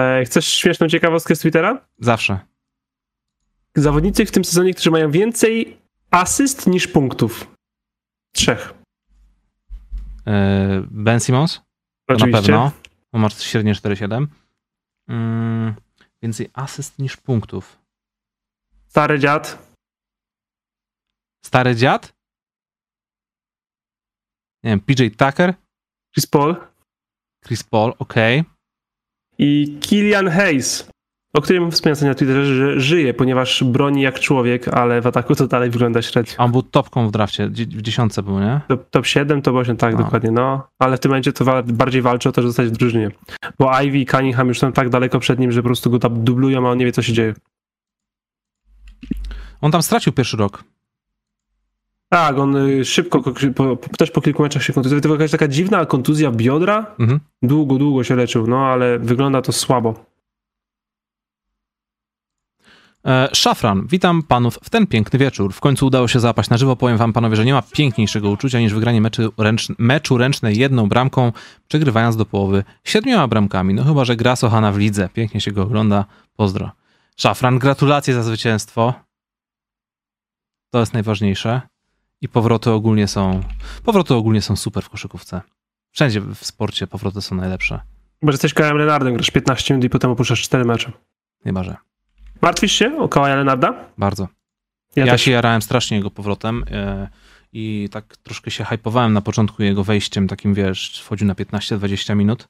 E, 0.00 0.24
chcesz 0.24 0.46
śmieszną 0.46 0.88
ciekawostkę 0.88 1.36
z 1.36 1.38
Twittera? 1.38 1.80
Zawsze. 1.98 2.49
Zawodnicy 3.80 4.26
w 4.26 4.30
tym 4.30 4.44
sezonie, 4.44 4.74
którzy 4.74 4.90
mają 4.90 5.10
więcej 5.10 5.80
asyst 6.10 6.66
niż 6.66 6.88
punktów. 6.88 7.54
Trzech. 8.34 8.74
E, 10.26 10.82
ben 10.90 11.20
Simmons? 11.20 11.60
Oczywiście. 12.08 12.36
na 12.36 12.42
pewno. 12.42 12.72
On 13.12 13.20
ma 13.20 13.30
średnie 13.30 13.74
4,7. 13.74 14.26
Mm, 15.08 15.74
więcej 16.22 16.50
asyst 16.52 16.98
niż 16.98 17.16
punktów. 17.16 17.78
Stary 18.86 19.18
dziad. 19.18 19.70
Stary 21.44 21.76
dziad? 21.76 22.12
Nie 24.64 24.70
wiem, 24.70 24.80
PJ 24.80 25.02
Tucker? 25.16 25.54
Chris 26.14 26.26
Paul. 26.26 26.56
Chris 27.44 27.62
Paul, 27.62 27.94
okej. 27.98 28.44
I 29.38 29.78
Killian 29.80 30.28
Hayes. 30.28 30.90
O 31.34 31.40
którym 31.40 31.70
wspomniałem 31.70 32.06
na 32.08 32.14
Twitterze, 32.14 32.44
że 32.54 32.80
żyje, 32.80 33.14
ponieważ 33.14 33.64
broni 33.64 34.02
jak 34.02 34.20
człowiek, 34.20 34.68
ale 34.68 35.00
w 35.00 35.06
ataku 35.06 35.34
to 35.34 35.46
dalej 35.46 35.70
wygląda 35.70 36.02
średnio. 36.02 36.34
On 36.38 36.52
był 36.52 36.62
topką 36.62 37.08
w 37.08 37.10
drafcie, 37.10 37.48
w 37.48 37.82
dziesiątce 37.82 38.22
był, 38.22 38.40
nie? 38.40 38.60
Top, 38.68 38.90
top 38.90 39.06
7, 39.06 39.42
top 39.42 39.56
8, 39.56 39.76
tak, 39.76 39.92
No. 39.94 39.98
dokładnie, 40.04 40.30
no. 40.30 40.68
Ale 40.78 40.96
w 40.96 41.00
tym 41.00 41.10
momencie 41.10 41.32
to 41.32 41.44
wa- 41.44 41.62
bardziej 41.62 42.02
walczy 42.02 42.28
o 42.28 42.32
to, 42.32 42.42
że 42.42 42.48
zostać 42.48 42.68
w 42.68 42.70
drużynie. 42.70 43.10
Bo 43.58 43.80
Ivy 43.82 43.98
i 43.98 44.06
Cunningham 44.06 44.48
już 44.48 44.58
są 44.58 44.72
tak 44.72 44.88
daleko 44.88 45.18
przed 45.20 45.38
nim, 45.38 45.52
że 45.52 45.62
po 45.62 45.66
prostu 45.68 45.90
go 45.90 45.98
tam 45.98 46.24
dublują, 46.24 46.66
a 46.68 46.70
on 46.70 46.78
nie 46.78 46.84
wie, 46.84 46.92
co 46.92 47.02
się 47.02 47.12
dzieje. 47.12 47.34
On 49.60 49.70
tam 49.72 49.82
stracił 49.82 50.12
pierwszy 50.12 50.36
rok. 50.36 50.64
Tak, 52.08 52.38
on 52.38 52.56
y, 52.56 52.84
szybko, 52.84 53.22
ko- 53.22 53.32
po, 53.56 53.76
też 53.98 54.10
po 54.10 54.20
kilku 54.20 54.42
meczach 54.42 54.62
się 54.62 54.72
kontuzja. 54.72 55.00
To 55.00 55.08
była 55.08 55.14
jakaś 55.14 55.30
taka 55.30 55.48
dziwna 55.48 55.86
kontuzja 55.86 56.30
biodra. 56.30 56.86
Mhm. 56.98 57.20
Długo, 57.42 57.76
długo 57.78 58.04
się 58.04 58.16
leczył, 58.16 58.46
no 58.46 58.58
ale 58.66 58.98
wygląda 58.98 59.42
to 59.42 59.52
słabo. 59.52 60.09
E, 63.06 63.28
Szafran, 63.32 63.86
witam 63.86 64.22
panów 64.22 64.58
w 64.62 64.70
ten 64.70 64.86
piękny 64.86 65.18
wieczór. 65.18 65.52
W 65.52 65.60
końcu 65.60 65.86
udało 65.86 66.08
się 66.08 66.20
zapaść 66.20 66.50
na 66.50 66.58
żywo. 66.58 66.76
Powiem 66.76 66.96
wam 66.96 67.12
panowie, 67.12 67.36
że 67.36 67.44
nie 67.44 67.52
ma 67.52 67.62
piękniejszego 67.62 68.30
uczucia 68.30 68.60
niż 68.60 68.74
wygranie 68.74 69.00
meczu, 69.00 69.32
ręcz, 69.38 69.68
meczu 69.78 70.18
ręcznej 70.18 70.58
jedną 70.58 70.88
bramką, 70.88 71.32
przegrywając 71.68 72.16
do 72.16 72.26
połowy 72.26 72.64
siedmioma 72.84 73.28
bramkami. 73.28 73.74
No 73.74 73.84
chyba, 73.84 74.04
że 74.04 74.16
gra 74.16 74.36
Sochana 74.36 74.72
w 74.72 74.78
lidze. 74.78 75.08
Pięknie 75.12 75.40
się 75.40 75.52
go 75.52 75.62
ogląda. 75.62 76.04
Pozdro. 76.36 76.70
Szafran, 77.16 77.58
gratulacje 77.58 78.14
za 78.14 78.22
zwycięstwo. 78.22 78.94
To 80.70 80.80
jest 80.80 80.92
najważniejsze. 80.92 81.60
I 82.20 82.28
powroty 82.28 82.70
ogólnie 82.70 83.08
są. 83.08 83.40
Powroty 83.84 84.14
ogólnie 84.14 84.42
są 84.42 84.56
super 84.56 84.84
w 84.84 84.88
koszykówce. 84.88 85.40
Wszędzie 85.90 86.20
w 86.20 86.44
sporcie 86.44 86.86
powroty 86.86 87.22
są 87.22 87.34
najlepsze. 87.34 87.80
Bo 88.22 88.32
że 88.32 88.34
jesteś 88.34 88.54
Kawhi 88.54 88.78
Leonardem, 88.78 89.14
grasz 89.14 89.30
15 89.30 89.74
minut 89.74 89.84
i 89.84 89.90
potem 89.90 90.10
opuszczasz 90.10 90.42
4 90.42 90.64
mecze. 90.64 90.92
Chyba, 91.44 91.64
że. 91.64 91.89
Martwisz 92.40 92.72
się 92.72 92.98
o 92.98 93.08
Kawhi 93.08 93.28
Leonarda? 93.28 93.74
Bardzo. 93.98 94.28
Ja, 94.96 95.06
Ja, 95.06 95.18
się 95.18 95.30
jarałem 95.30 95.62
strasznie 95.62 95.96
jego 95.96 96.10
powrotem 96.10 96.64
e, 96.70 97.08
i 97.52 97.88
tak 97.92 98.16
troszkę 98.16 98.50
się 98.50 98.64
hypowałem 98.64 99.12
na 99.12 99.20
początku 99.20 99.62
jego 99.62 99.84
wejściem, 99.84 100.28
takim 100.28 100.54
wiesz, 100.54 101.02
wchodził 101.04 101.26
na 101.26 101.34
15-20 101.34 102.16
minut 102.16 102.48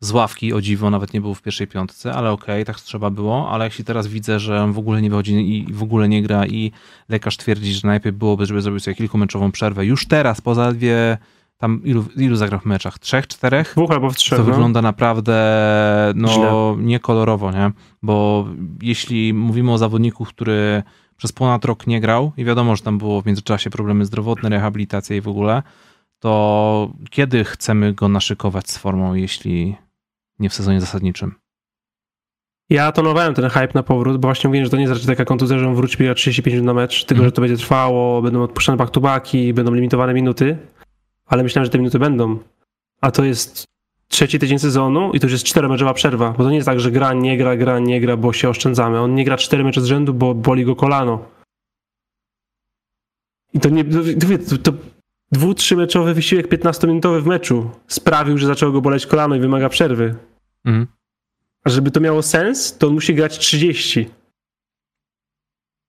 z 0.00 0.10
ławki, 0.10 0.52
o 0.52 0.60
dziwo, 0.60 0.90
nawet 0.90 1.14
nie 1.14 1.20
był 1.20 1.34
w 1.34 1.42
pierwszej 1.42 1.66
piątce, 1.66 2.12
ale 2.12 2.30
okej, 2.30 2.64
tak 2.64 2.80
trzeba 2.80 3.10
było, 3.10 3.50
ale 3.50 3.64
jeśli 3.64 3.84
teraz 3.84 4.06
widzę, 4.06 4.40
że 4.40 4.62
on 4.62 4.72
w 4.72 4.78
ogóle 4.78 5.02
nie 5.02 5.10
wychodzi 5.10 5.32
i 5.56 5.72
w 5.72 5.82
ogóle 5.82 6.08
nie 6.08 6.22
gra 6.22 6.46
i 6.46 6.72
lekarz 7.08 7.36
twierdzi, 7.36 7.72
że 7.74 7.80
najlepiej 7.84 8.12
byłoby, 8.12 8.46
żeby 8.46 8.62
zrobić 8.62 8.84
sobie 8.84 8.94
kilkumeczową 8.94 9.52
przerwę, 9.52 9.86
już 9.86 10.06
teraz, 10.06 10.40
po 10.40 10.54
zaledwie 10.54 11.18
tam 11.60 11.80
ilu, 11.84 12.04
ilu 12.16 12.36
zagrał 12.36 12.60
w 12.60 12.64
meczach? 12.64 12.98
Trzech, 12.98 13.26
czterech? 13.26 13.72
Dwóch 13.76 13.90
albo 13.90 14.10
w 14.10 14.16
trzech, 14.16 14.38
to 14.38 14.44
no. 14.44 14.50
wygląda 14.50 14.82
naprawdę 14.82 15.36
no, 16.14 16.28
Źle. 16.28 16.76
niekolorowo, 16.86 17.50
nie? 17.52 17.70
Bo 18.02 18.46
jeśli 18.82 19.34
mówimy 19.34 19.72
o 19.72 19.78
zawodniku, 19.78 20.24
który 20.24 20.82
przez 21.16 21.32
ponad 21.32 21.64
rok 21.64 21.86
nie 21.86 22.00
grał 22.00 22.32
i 22.36 22.44
wiadomo, 22.44 22.76
że 22.76 22.82
tam 22.82 22.98
było 22.98 23.22
w 23.22 23.26
międzyczasie 23.26 23.70
problemy 23.70 24.04
zdrowotne, 24.04 24.48
rehabilitacja 24.48 25.16
i 25.16 25.20
w 25.20 25.28
ogóle, 25.28 25.62
to 26.18 26.92
kiedy 27.10 27.44
chcemy 27.44 27.92
go 27.92 28.08
naszykować 28.08 28.70
z 28.70 28.78
formą, 28.78 29.14
jeśli 29.14 29.76
nie 30.38 30.50
w 30.50 30.54
sezonie 30.54 30.80
zasadniczym? 30.80 31.34
Ja 32.70 32.92
tonowałem 32.92 33.34
ten 33.34 33.48
hype 33.50 33.68
na 33.74 33.82
powrót, 33.82 34.16
bo 34.20 34.28
właśnie 34.28 34.48
mówiłem, 34.48 34.64
że 34.64 34.70
to 34.70 34.76
nie 34.76 34.82
jest 34.82 34.92
raczej 34.92 35.06
taka 35.06 35.24
kontuzja, 35.24 35.58
że 35.58 35.68
on 35.68 35.74
wróci 35.74 35.98
biega 35.98 36.14
35 36.14 36.54
minut 36.54 36.66
na 36.66 36.74
mecz, 36.74 37.04
tylko 37.04 37.14
Mhm. 37.20 37.28
że 37.28 37.32
to 37.32 37.40
będzie 37.40 37.56
trwało, 37.56 38.22
będą 38.22 38.42
odpuszczane 38.42 38.78
back-to-backi, 38.78 39.54
będą 39.54 39.74
limitowane 39.74 40.14
minuty, 40.14 40.56
ale 41.30 41.42
myślałem, 41.42 41.64
że 41.64 41.70
te 41.70 41.78
minuty 41.78 41.98
będą. 41.98 42.38
A 43.00 43.10
to 43.10 43.24
jest 43.24 43.64
trzeci 44.08 44.38
tydzień 44.38 44.58
sezonu 44.58 45.12
i 45.12 45.20
to 45.20 45.26
już 45.26 45.32
jest 45.32 45.44
czteromeczowa 45.44 45.94
przerwa, 45.94 46.34
bo 46.38 46.44
to 46.44 46.50
nie 46.50 46.56
jest 46.56 46.66
tak, 46.66 46.80
że 46.80 46.90
gra, 46.90 47.12
nie 47.12 47.38
gra, 47.38 47.56
gra, 47.56 47.78
nie 47.78 48.00
gra, 48.00 48.16
bo 48.16 48.32
się 48.32 48.48
oszczędzamy. 48.48 49.00
On 49.00 49.14
nie 49.14 49.24
gra 49.24 49.36
cztery 49.36 49.64
mecze 49.64 49.80
z 49.80 49.84
rzędu, 49.84 50.14
bo 50.14 50.34
boli 50.34 50.64
go 50.64 50.76
kolano. 50.76 51.24
I 53.52 53.60
to 53.60 53.68
nie, 53.68 53.84
to, 53.84 53.98
to, 54.48 54.58
to 54.58 54.78
dwu, 55.32 55.54
trzymeczowy 55.54 56.14
wysiłek 56.14 56.48
15-minutowy 56.48 57.20
w 57.20 57.26
meczu 57.26 57.70
sprawił, 57.88 58.38
że 58.38 58.46
zaczęło 58.46 58.72
go 58.72 58.80
boleć 58.80 59.06
kolano 59.06 59.34
i 59.34 59.40
wymaga 59.40 59.68
przerwy. 59.68 60.14
Mhm. 60.64 60.86
A 61.64 61.70
żeby 61.70 61.90
to 61.90 62.00
miało 62.00 62.22
sens, 62.22 62.78
to 62.78 62.86
on 62.86 62.94
musi 62.94 63.14
grać 63.14 63.38
30. 63.38 64.10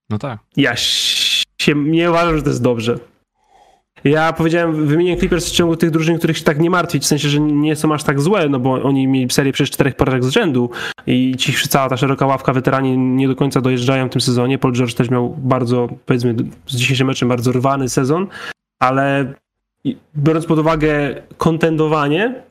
No 0.09 0.17
tak. 0.17 0.39
Ja 0.57 0.75
się 0.75 1.75
nie 1.75 2.09
uważam, 2.09 2.37
że 2.37 2.43
to 2.43 2.49
jest 2.49 2.63
dobrze. 2.63 3.10
Ja 4.03 4.33
powiedziałem, 4.33 4.87
wymienię 4.87 5.17
Clippers 5.17 5.49
w 5.49 5.51
ciągu 5.51 5.75
tych 5.75 5.91
drużyn, 5.91 6.17
których 6.17 6.37
się 6.37 6.43
tak 6.43 6.59
nie 6.59 6.69
martwić, 6.69 7.03
w 7.03 7.05
sensie, 7.05 7.29
że 7.29 7.39
nie 7.39 7.75
są 7.75 7.93
aż 7.93 8.03
tak 8.03 8.21
złe, 8.21 8.49
no 8.49 8.59
bo 8.59 8.83
oni 8.83 9.07
mieli 9.07 9.31
serię 9.31 9.53
przez 9.53 9.69
czterech 9.69 9.95
porażek 9.95 10.23
z 10.23 10.29
rzędu 10.29 10.69
i 11.07 11.35
ci 11.37 11.53
cała 11.53 11.89
ta 11.89 11.97
szeroka 11.97 12.25
ławka 12.25 12.53
weterani 12.53 12.97
nie 12.97 13.27
do 13.27 13.35
końca 13.35 13.61
dojeżdżają 13.61 14.07
w 14.07 14.11
tym 14.11 14.21
sezonie. 14.21 14.57
Paul 14.57 14.73
George 14.73 14.93
też 14.93 15.09
miał 15.09 15.29
bardzo, 15.37 15.89
powiedzmy, 16.05 16.35
z 16.67 16.75
dzisiejszym 16.75 17.07
meczem 17.07 17.29
bardzo 17.29 17.51
rwany 17.51 17.89
sezon, 17.89 18.27
ale 18.79 19.33
biorąc 20.17 20.45
pod 20.45 20.59
uwagę 20.59 21.21
kontendowanie, 21.37 22.43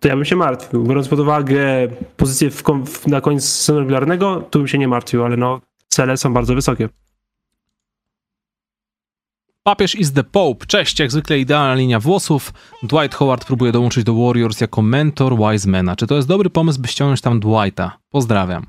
to 0.00 0.08
ja 0.08 0.16
bym 0.16 0.24
się 0.24 0.36
martwił. 0.36 0.84
Biorąc 0.84 1.08
pod 1.08 1.20
uwagę 1.20 1.64
pozycję 2.16 2.50
w, 2.50 2.62
w, 2.86 3.06
na 3.06 3.20
koniec 3.20 3.44
sezonu 3.44 3.78
regularnego, 3.78 4.42
to 4.50 4.58
bym 4.58 4.68
się 4.68 4.78
nie 4.78 4.88
martwił, 4.88 5.24
ale 5.24 5.36
no 5.36 5.60
cele 5.88 6.16
są 6.16 6.34
bardzo 6.34 6.54
wysokie. 6.54 6.88
Papież 9.62 9.94
is 9.94 10.12
the 10.12 10.24
Pope. 10.24 10.66
Cześć, 10.66 10.98
jak 10.98 11.10
zwykle 11.10 11.38
idealna 11.38 11.74
linia 11.74 12.00
włosów. 12.00 12.52
Dwight 12.82 13.14
Howard 13.14 13.44
próbuje 13.44 13.72
dołączyć 13.72 14.04
do 14.04 14.14
Warriors 14.14 14.60
jako 14.60 14.82
mentor 14.82 15.36
Wisemana. 15.38 15.96
Czy 15.96 16.06
to 16.06 16.16
jest 16.16 16.28
dobry 16.28 16.50
pomysł, 16.50 16.80
by 16.80 16.88
ściągnąć 16.88 17.20
tam 17.20 17.40
Dwighta? 17.40 17.98
Pozdrawiam. 18.10 18.66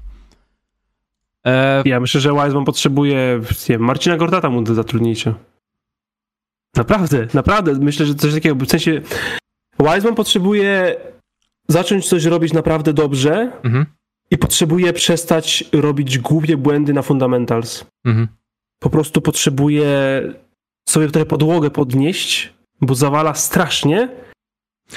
E, 1.46 1.82
Ja 1.86 2.00
myślę, 2.00 2.22
że 2.22 2.30
Wiseman 2.34 2.66
potrzebuje, 2.66 3.42
nie 3.70 3.80
Marcina 3.80 4.18
Gortata 4.18 4.50
mu 4.50 4.66
zatrudnijcie. 4.66 5.34
Naprawdę, 6.76 7.28
naprawdę. 7.34 7.74
Myślę, 7.74 8.06
że 8.06 8.16
coś 8.16 8.34
takiego, 8.34 8.56
w 8.66 8.70
sensie 8.70 9.02
Wiseman 9.80 10.16
potrzebuje 10.16 10.96
zacząć 11.68 12.10
coś 12.10 12.26
robić 12.26 12.54
naprawdę 12.54 12.94
dobrze 12.94 13.52
mhm, 13.64 13.86
i 14.32 14.38
potrzebuje 14.38 14.94
przestać 14.94 15.64
robić 15.74 16.20
głupie 16.20 16.58
błędy 16.58 16.94
na 16.94 17.02
fundamentals. 17.02 17.86
mhm. 18.06 18.28
Po 18.80 18.90
prostu 18.90 19.22
potrzebuje 19.22 19.88
sobie 20.90 21.08
trochę 21.08 21.26
podłogę 21.26 21.70
podnieść, 21.72 22.54
bo 22.82 22.96
zawala 22.96 23.34
strasznie. 23.34 24.10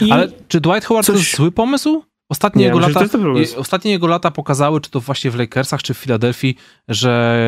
I 0.01 0.13
Ale 0.13 0.29
czy 0.49 0.61
Dwight 0.61 0.85
Howard 0.85 1.07
to 1.07 1.13
coś- 1.13 1.23
jest 1.23 1.37
zły 1.37 1.53
pomysł? 1.53 2.03
Ostatnie, 2.29 2.61
Nie, 2.61 2.67
jego 2.67 2.79
myślę, 2.79 3.03
lata, 3.03 3.19
to 3.55 3.61
ostatnie 3.61 3.91
jego 3.91 4.07
lata 4.07 4.31
pokazały, 4.31 4.81
czy 4.81 4.91
to 4.91 5.01
właśnie 5.01 5.31
w 5.31 5.35
Lakersach, 5.39 5.83
czy 5.83 5.95
w 5.95 5.99
Filadelfii, 5.99 6.57
że 6.89 7.39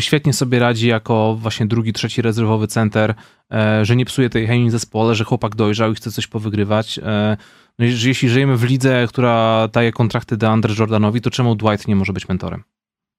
świetnie 0.00 0.32
sobie 0.32 0.58
radzi 0.58 0.88
jako 0.88 1.36
właśnie 1.40 1.66
drugi, 1.66 1.92
trzeci 1.92 2.22
rezerwowy 2.22 2.66
center, 2.66 3.14
e, 3.52 3.84
że 3.84 3.96
nie 3.96 4.04
psuje 4.04 4.30
tej 4.30 4.46
chemii 4.46 4.68
w 4.68 4.72
zespole, 4.72 5.14
że 5.14 5.24
chłopak 5.24 5.54
dojrzał 5.54 5.92
i 5.92 5.94
chce 5.94 6.10
coś 6.12 6.26
powygrywać. 6.26 6.98
E, 6.98 7.36
no 7.78 7.86
jeśli 7.86 8.28
żyjemy 8.28 8.56
w 8.56 8.64
lidze, 8.64 9.06
która 9.08 9.68
daje 9.72 9.92
kontrakty 9.92 10.36
DeAndre 10.36 10.74
Jordanowi, 10.78 11.20
to 11.20 11.30
czemu 11.30 11.54
Dwight 11.54 11.88
nie 11.88 11.96
może 11.96 12.12
być 12.12 12.28
mentorem? 12.28 12.62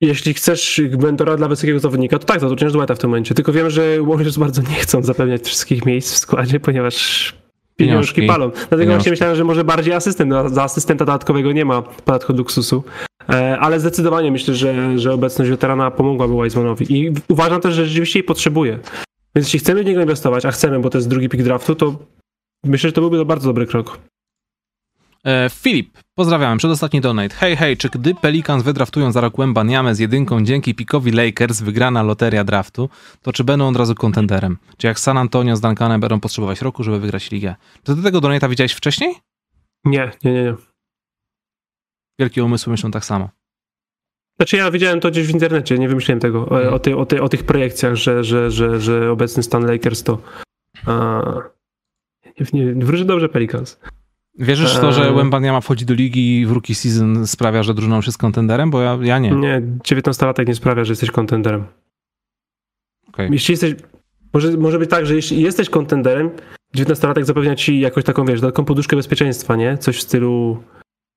Jeśli 0.02 0.34
chcesz 0.34 0.82
mentora 1.00 1.38
dla 1.38 1.48
wysokiego 1.48 1.80
zawodnika, 1.80 2.20
to 2.20 2.26
tak, 2.26 2.40
zatrudniasz 2.40 2.74
dueta 2.74 2.96
w 2.96 3.00
tym 3.00 3.10
momencie. 3.10 3.36
Tylko 3.36 3.54
wiem, 3.54 3.70
że 3.70 3.98
Warriors 4.04 4.38
bardzo 4.38 4.62
nie 4.62 4.76
chcą 4.76 5.04
zapewniać 5.04 5.42
wszystkich 5.42 5.86
miejsc 5.86 6.14
w 6.14 6.18
składzie, 6.18 6.60
ponieważ 6.60 7.36
pieniążki, 7.76 8.16
Pieniążki. 8.16 8.28
palą. 8.28 8.50
Dlatego 8.50 8.70
Pieniążki. 8.78 8.88
właśnie 8.94 9.10
myślałem, 9.12 9.36
że 9.36 9.44
może 9.44 9.64
bardziej 9.64 9.94
asystent. 9.94 10.30
No, 10.30 10.50
Za 10.50 10.64
asystenta 10.64 11.06
dodatkowego 11.06 11.52
nie 11.52 11.66
ma 11.66 11.82
podatku 11.82 12.32
od 12.32 12.38
luksusu. 12.38 12.84
E, 13.30 13.60
Ale 13.60 13.80
zdecydowanie 13.80 14.32
myślę, 14.32 14.54
że, 14.54 15.00
że 15.00 15.14
obecność 15.14 15.52
weterana 15.52 15.92
pomogłaby 15.92 16.34
Wisemanowi. 16.44 16.98
I 16.98 17.14
uważam 17.30 17.62
też, 17.62 17.74
że 17.76 17.86
rzeczywiście 17.86 18.20
jej 18.20 18.24
potrzebuje. 18.24 18.80
Więc 19.36 19.48
jeśli 19.48 19.60
chcemy 19.60 19.84
w 19.84 19.86
niego 19.86 20.02
inwestować, 20.02 20.46
a 20.46 20.52
chcemy, 20.52 20.80
bo 20.80 20.90
to 20.90 20.98
jest 20.98 21.10
drugi 21.10 21.30
pick 21.30 21.44
draftu, 21.44 21.76
to 21.76 21.96
myślę, 22.66 22.90
że 22.90 22.94
to 22.94 23.02
byłby 23.02 23.18
to 23.18 23.26
bardzo 23.26 23.50
dobry 23.50 23.66
krok. 23.66 24.00
E, 25.28 25.50
Filip, 25.50 25.98
pozdrawiam. 26.16 26.58
Przedostatni 26.58 27.02
donate. 27.02 27.36
Hej, 27.36 27.56
hej, 27.56 27.78
czy 27.78 27.90
gdy 27.90 28.16
Pelicans 28.16 28.64
wydraftują 28.64 29.12
za 29.12 29.22
rok 29.22 29.38
Wembaniamę 29.38 29.96
z 29.96 30.00
jedynką 30.00 30.44
dzięki 30.44 30.76
pikowi 30.76 31.12
Lakers 31.12 31.62
wygrana 31.62 32.04
loteria 32.04 32.44
draftu, 32.44 32.90
to 33.22 33.34
czy 33.34 33.44
będą 33.44 33.68
od 33.68 33.76
razu 33.76 33.96
kontenderem? 33.96 34.58
Czy 34.78 34.88
jak 34.88 35.00
San 35.00 35.18
Antonio 35.18 35.56
z 35.56 35.62
Duncanem 35.62 36.02
będą 36.02 36.20
potrzebować 36.20 36.62
roku, 36.62 36.84
żeby 36.84 37.00
wygrać 37.00 37.32
ligę? 37.32 37.56
Czy 37.84 37.96
ty 37.96 38.04
tego 38.04 38.20
donate'a 38.20 38.50
widziałeś 38.50 38.74
wcześniej? 38.74 39.16
Nie, 39.86 40.12
nie, 40.24 40.34
nie, 40.34 40.44
nie. 40.44 40.56
Wielkie 42.20 42.44
umysły 42.44 42.72
myślą 42.72 42.92
tak 42.92 43.06
samo. 43.06 43.30
Znaczy 44.40 44.58
ja 44.58 44.72
widziałem 44.72 45.00
to 45.00 45.12
gdzieś 45.12 45.28
w 45.28 45.34
internecie, 45.34 45.78
nie 45.78 45.90
wymyśliłem 45.90 46.20
tego, 46.20 46.40
o, 46.50 46.56
Mhm. 46.58 46.74
o, 46.74 46.80
ty, 46.80 46.98
o, 46.98 47.06
ty, 47.06 47.22
o 47.22 47.30
tych 47.30 47.44
projekcjach, 47.44 47.96
że, 47.96 48.24
że, 48.24 48.52
że, 48.52 48.82
że 48.82 49.12
obecny 49.12 49.44
stan 49.44 49.66
Lakers 49.66 50.04
to... 50.04 50.22
A, 50.86 51.22
nie, 52.54 52.74
wróży 52.74 53.06
dobrze 53.06 53.30
Pelicans. 53.30 53.80
Wierzysz 54.40 54.78
w 54.78 54.80
to, 54.80 54.92
że 54.92 55.08
Eee. 55.08 55.16
Wembaniama 55.16 55.62
wchodzi 55.62 55.86
do 55.86 55.94
ligi 55.94 56.42
i 56.42 56.46
w 56.46 56.52
rookie 56.52 56.76
season 56.76 57.28
sprawia, 57.28 57.64
że 57.64 57.74
drużyna 57.74 57.96
już 57.96 58.06
jest 58.06 58.18
kontenderem? 58.18 58.70
Bo 58.70 58.82
ja, 58.82 58.98
ja 59.02 59.20
nie. 59.20 59.32
Nie, 59.32 59.62
19-latek 59.62 60.48
nie 60.48 60.56
sprawia, 60.56 60.84
że 60.86 60.92
jesteś 60.92 61.12
kontenderem. 61.12 61.64
Okej. 63.08 63.30
Jeśli 63.32 63.52
jesteś... 63.52 63.76
Może, 64.34 64.58
może 64.58 64.80
być 64.80 64.90
tak, 64.90 65.06
że 65.06 65.16
jeśli 65.16 65.42
jesteś 65.42 65.70
kontenderem, 65.70 66.30
19-latek 66.76 67.24
zapewnia 67.24 67.56
ci 67.56 67.80
jakąś 67.80 68.04
taką, 68.04 68.26
wiesz, 68.26 68.42
taką 68.42 68.66
poduszkę 68.66 68.96
bezpieczeństwa, 68.96 69.56
nie? 69.56 69.78
Coś 69.78 69.98
w 69.98 70.02
stylu 70.02 70.64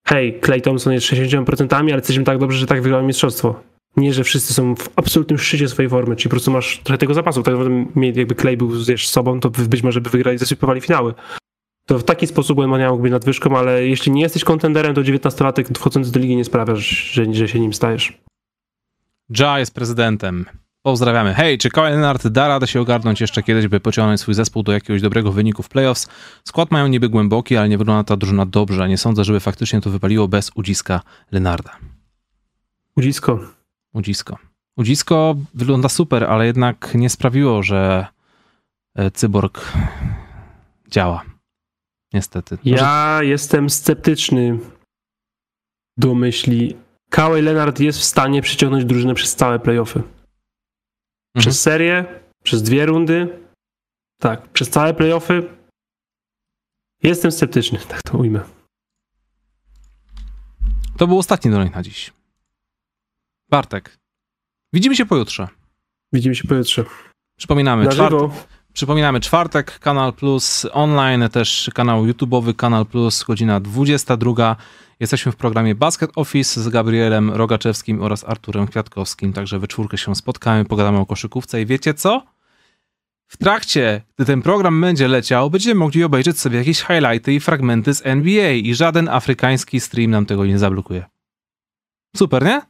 hej, 0.07 0.41
Clay 0.45 0.61
Thompson 0.61 0.93
jest 0.93 1.07
60%, 1.07 1.75
ale 1.75 1.91
jesteśmy 1.91 2.25
tak 2.25 2.39
dobrze, 2.39 2.59
że 2.59 2.67
tak 2.67 2.83
wygramy 2.83 3.07
mistrzostwo. 3.07 3.61
Nie, 3.97 4.15
że 4.15 4.25
wszyscy 4.25 4.55
są 4.55 4.75
w 4.75 4.89
absolutnym 4.97 5.39
szczycie 5.39 5.69
swojej 5.69 5.89
formy, 5.89 6.17
czyli 6.17 6.25
po 6.25 6.31
prostu 6.31 6.51
masz 6.51 6.81
trochę 6.85 6.99
tego 6.99 7.15
zapasu. 7.15 7.43
Tak 7.43 7.55
naprawdę 7.55 7.85
jakby 8.21 8.35
Clay 8.35 8.57
był 8.57 8.71
wiesz, 8.89 9.09
sobą, 9.09 9.41
to 9.41 9.51
być 9.51 9.83
może 9.83 10.01
by 10.01 10.11
wygrali, 10.11 10.39
zasypywali 10.39 10.81
finały. 10.81 11.15
To 11.91 11.99
w 11.99 12.05
taki 12.05 12.27
sposób 12.27 12.59
Wembania 12.59 12.91
mógł 12.91 13.03
być 13.03 13.13
nadwyżką, 13.13 13.59
ale 13.59 13.87
jeśli 13.87 14.13
nie 14.13 14.23
jesteś 14.23 14.45
kontenderem, 14.45 14.95
to 14.95 15.01
19-latek 15.01 15.79
wchodzący 15.79 16.13
do 16.13 16.21
ligi 16.21 16.37
nie 16.37 16.45
sprawia, 16.45 16.75
że, 16.75 17.35
że 17.35 17.49
się 17.49 17.61
nim 17.61 17.75
stajesz. 17.75 18.19
Ja 19.39 19.59
jest 19.59 19.75
prezydentem. 19.75 20.47
Pozdrawiamy. 20.83 21.35
Hej, 21.35 21.59
czy 21.59 21.71
Kawhi 21.71 21.91
Leonard 21.91 22.29
da 22.29 22.49
radę 22.49 22.67
się 22.67 22.81
ogarnąć 22.81 23.21
jeszcze 23.21 23.43
kiedyś, 23.43 23.69
by 23.69 23.81
pociągnąć 23.81 24.21
swój 24.21 24.35
zespół 24.35 24.63
do 24.63 24.73
jakiegoś 24.73 25.03
dobrego 25.03 25.33
wyniku 25.33 25.63
w 25.63 25.69
playoffs? 25.69 26.09
Skład 26.45 26.71
mają 26.71 26.87
niby 26.87 27.09
głęboki, 27.09 27.57
ale 27.57 27.69
nie 27.69 27.79
wygląda 27.79 28.05
ta 28.05 28.17
drużyna 28.17 28.47
dobrze. 28.47 28.89
Nie 28.89 28.99
sądzę, 28.99 29.25
żeby 29.25 29.41
faktycznie 29.41 29.81
to 29.81 29.91
wypaliło 29.91 30.29
bez 30.29 30.51
udziska 30.55 31.01
Lenarda. 31.33 31.77
Udzisko. 32.97 33.41
Udzisko. 33.93 34.39
Udzisko 34.77 35.37
wygląda 35.55 35.89
super, 35.89 36.25
ale 36.25 36.47
jednak 36.47 36.95
nie 36.95 37.11
sprawiło, 37.11 37.63
że 37.63 38.07
e, 38.95 39.11
cyborg 39.11 39.73
działa. 40.89 41.30
Niestety. 42.13 42.59
Może- 42.65 42.77
Ja 42.77 43.19
jestem 43.23 43.71
sceptyczny 43.71 44.59
do 45.97 46.15
myśli. 46.15 46.77
Kawhi 47.11 47.43
Leonard 47.43 47.81
jest 47.81 47.99
w 47.99 48.05
stanie 48.05 48.43
przyciągnąć 48.43 48.85
drużynę 48.85 49.15
przez 49.15 49.35
całe 49.37 49.59
playoffy. 49.59 49.99
Mhm. 49.99 50.13
Przez 51.39 51.61
serię, 51.61 52.21
przez 52.45 52.63
dwie 52.63 52.87
rundy. 52.87 53.39
Tak, 54.21 54.49
przez 54.49 54.71
całe 54.71 54.95
playoffy. 54.95 55.49
Jestem 57.03 57.33
sceptyczny, 57.33 57.79
tak 57.89 58.03
to 58.03 58.19
ujmę. 58.19 58.41
To 60.99 61.07
był 61.07 61.19
ostatni 61.19 61.51
donate 61.51 61.71
na 61.77 61.83
dziś. 61.83 62.13
Bartek. 63.51 63.97
Widzimy 64.73 64.97
się 64.97 65.07
pojutrze. 65.07 65.49
Widzimy 66.13 66.35
się 66.35 66.49
pojutrze. 66.49 66.85
Przypominamy, 67.39 67.85
Na 67.85 67.91
czwartek, 67.93 68.21
żywo. 68.21 68.35
Przypominamy, 68.73 69.21
czwartek, 69.21 69.79
Kanal 69.79 70.13
Plus 70.13 70.67
online, 70.73 71.29
też 71.33 71.71
kanał 71.75 72.07
YouTube'owy, 72.07 72.57
Kanal 72.57 72.87
Plus, 72.87 73.25
godzina 73.25 73.61
22. 73.61 74.57
Jesteśmy 75.01 75.33
w 75.33 75.37
programie 75.37 75.75
Basket 75.75 76.11
Office 76.17 76.61
z 76.61 76.69
Gabrielem 76.69 77.31
Rogaczewskim 77.31 78.03
oraz 78.03 78.25
Arturem 78.25 78.67
Kwiatkowskim, 78.67 79.33
także 79.33 79.59
we 79.59 79.69
czwórkę 79.69 79.99
się 79.99 80.15
spotkamy, 80.15 80.65
pogadamy 80.65 80.99
o 80.99 81.07
koszykówce 81.07 81.63
i 81.63 81.67
wiecie 81.67 81.95
co? 81.95 82.23
W 83.27 83.37
trakcie, 83.37 84.03
gdy 84.17 84.25
ten 84.25 84.43
program 84.43 84.81
będzie 84.81 85.09
leciał, 85.09 85.51
będziemy 85.51 85.75
mogli 85.75 86.05
obejrzeć 86.05 86.41
sobie 86.41 86.59
jakieś 86.59 86.81
highlighty 86.81 87.33
i 87.33 87.41
fragmenty 87.41 87.95
z 87.95 88.07
NBA 88.07 88.51
i 88.51 88.75
żaden 88.75 89.09
afrykański 89.09 89.81
stream 89.81 90.11
nam 90.11 90.27
tego 90.27 90.47
nie 90.47 90.59
zablokuje. 90.59 91.05
Super, 92.17 92.45
nie? 92.45 92.63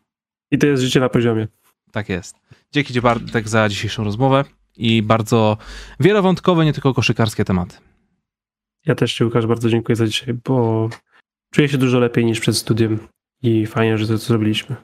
I 0.51 0.59
to 0.59 0.67
jest 0.67 0.83
życie 0.83 1.01
na 1.01 1.09
poziomie. 1.09 1.49
Tak 1.93 2.09
jest. 2.09 2.37
Dzięki 2.73 2.95
Ci 2.95 3.01
Bartek 3.01 3.49
za 3.49 3.69
dzisiejszą 3.69 4.05
rozmowę 4.05 4.45
i 4.77 5.03
bardzo 5.03 5.57
wielowątkowe, 6.01 6.65
nie 6.65 6.73
tylko 6.73 6.95
koszykarskie 6.95 7.45
tematy. 7.45 7.77
Ja 8.87 8.95
też 8.95 9.15
Ci, 9.15 9.25
Łukasz, 9.25 9.47
bardzo 9.47 9.69
dziękuję 9.69 9.97
za 9.97 10.07
dzisiaj, 10.07 10.35
bo 10.35 10.89
czuję 11.53 11.69
się 11.69 11.79
dużo 11.79 11.99
lepiej 11.99 12.25
niż 12.25 12.41
przed 12.41 12.57
studiem 12.57 12.99
i 13.43 13.67
fajnie, 13.67 13.99
że 13.99 14.07
to 14.07 14.19
co 14.19 14.27
zrobiliśmy. 14.27 14.77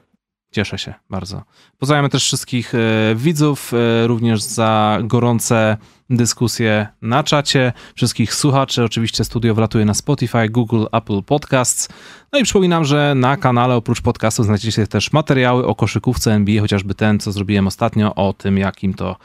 Cieszę 0.51 0.77
się 0.77 0.93
bardzo. 1.09 1.43
Pozdrawiamy 1.77 2.09
też 2.09 2.23
wszystkich 2.23 2.75
e, 2.75 3.15
widzów, 3.15 3.71
e, 3.73 4.07
również 4.07 4.41
za 4.41 4.99
gorące 5.03 5.77
dyskusje 6.09 6.87
na 7.01 7.23
czacie, 7.23 7.73
wszystkich 7.95 8.33
słuchaczy. 8.33 8.83
Oczywiście 8.83 9.23
studio 9.23 9.55
wlatuje 9.55 9.85
na 9.85 9.93
Spotify, 9.93 10.49
Google, 10.49 10.85
Apple 10.91 11.23
Podcasts. 11.23 11.89
No 12.33 12.39
i 12.39 12.43
przypominam, 12.43 12.85
że 12.85 13.13
na 13.15 13.37
kanale 13.37 13.75
oprócz 13.75 14.01
podcastów 14.01 14.45
znajdziecie 14.45 14.87
też 14.87 15.13
materiały 15.13 15.65
o 15.65 15.75
koszykówce 15.75 16.33
NBA, 16.33 16.61
chociażby 16.61 16.95
ten, 16.95 17.19
co 17.19 17.31
zrobiłem 17.31 17.67
ostatnio, 17.67 18.15
o 18.15 18.33
tym, 18.33 18.57
jakim 18.57 18.93
to 18.93 19.15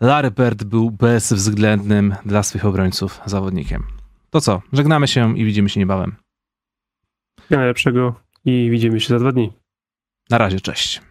Larry 0.00 0.30
Bird 0.30 0.64
był 0.64 0.90
bezwzględnym 0.90 2.14
dla 2.24 2.42
swych 2.42 2.64
obrońców 2.64 3.20
zawodnikiem. 3.26 3.86
To 4.30 4.40
co, 4.40 4.62
żegnamy 4.72 5.08
się 5.08 5.38
i 5.38 5.44
widzimy 5.44 5.68
się 5.68 5.80
niebawem. 5.80 6.16
Najlepszego 7.50 8.14
i 8.44 8.68
widzimy 8.70 9.00
się 9.00 9.08
za 9.08 9.18
dwa 9.18 9.32
dni. 9.32 9.52
Na 10.30 10.38
razie, 10.38 10.60
cześć. 10.60 11.02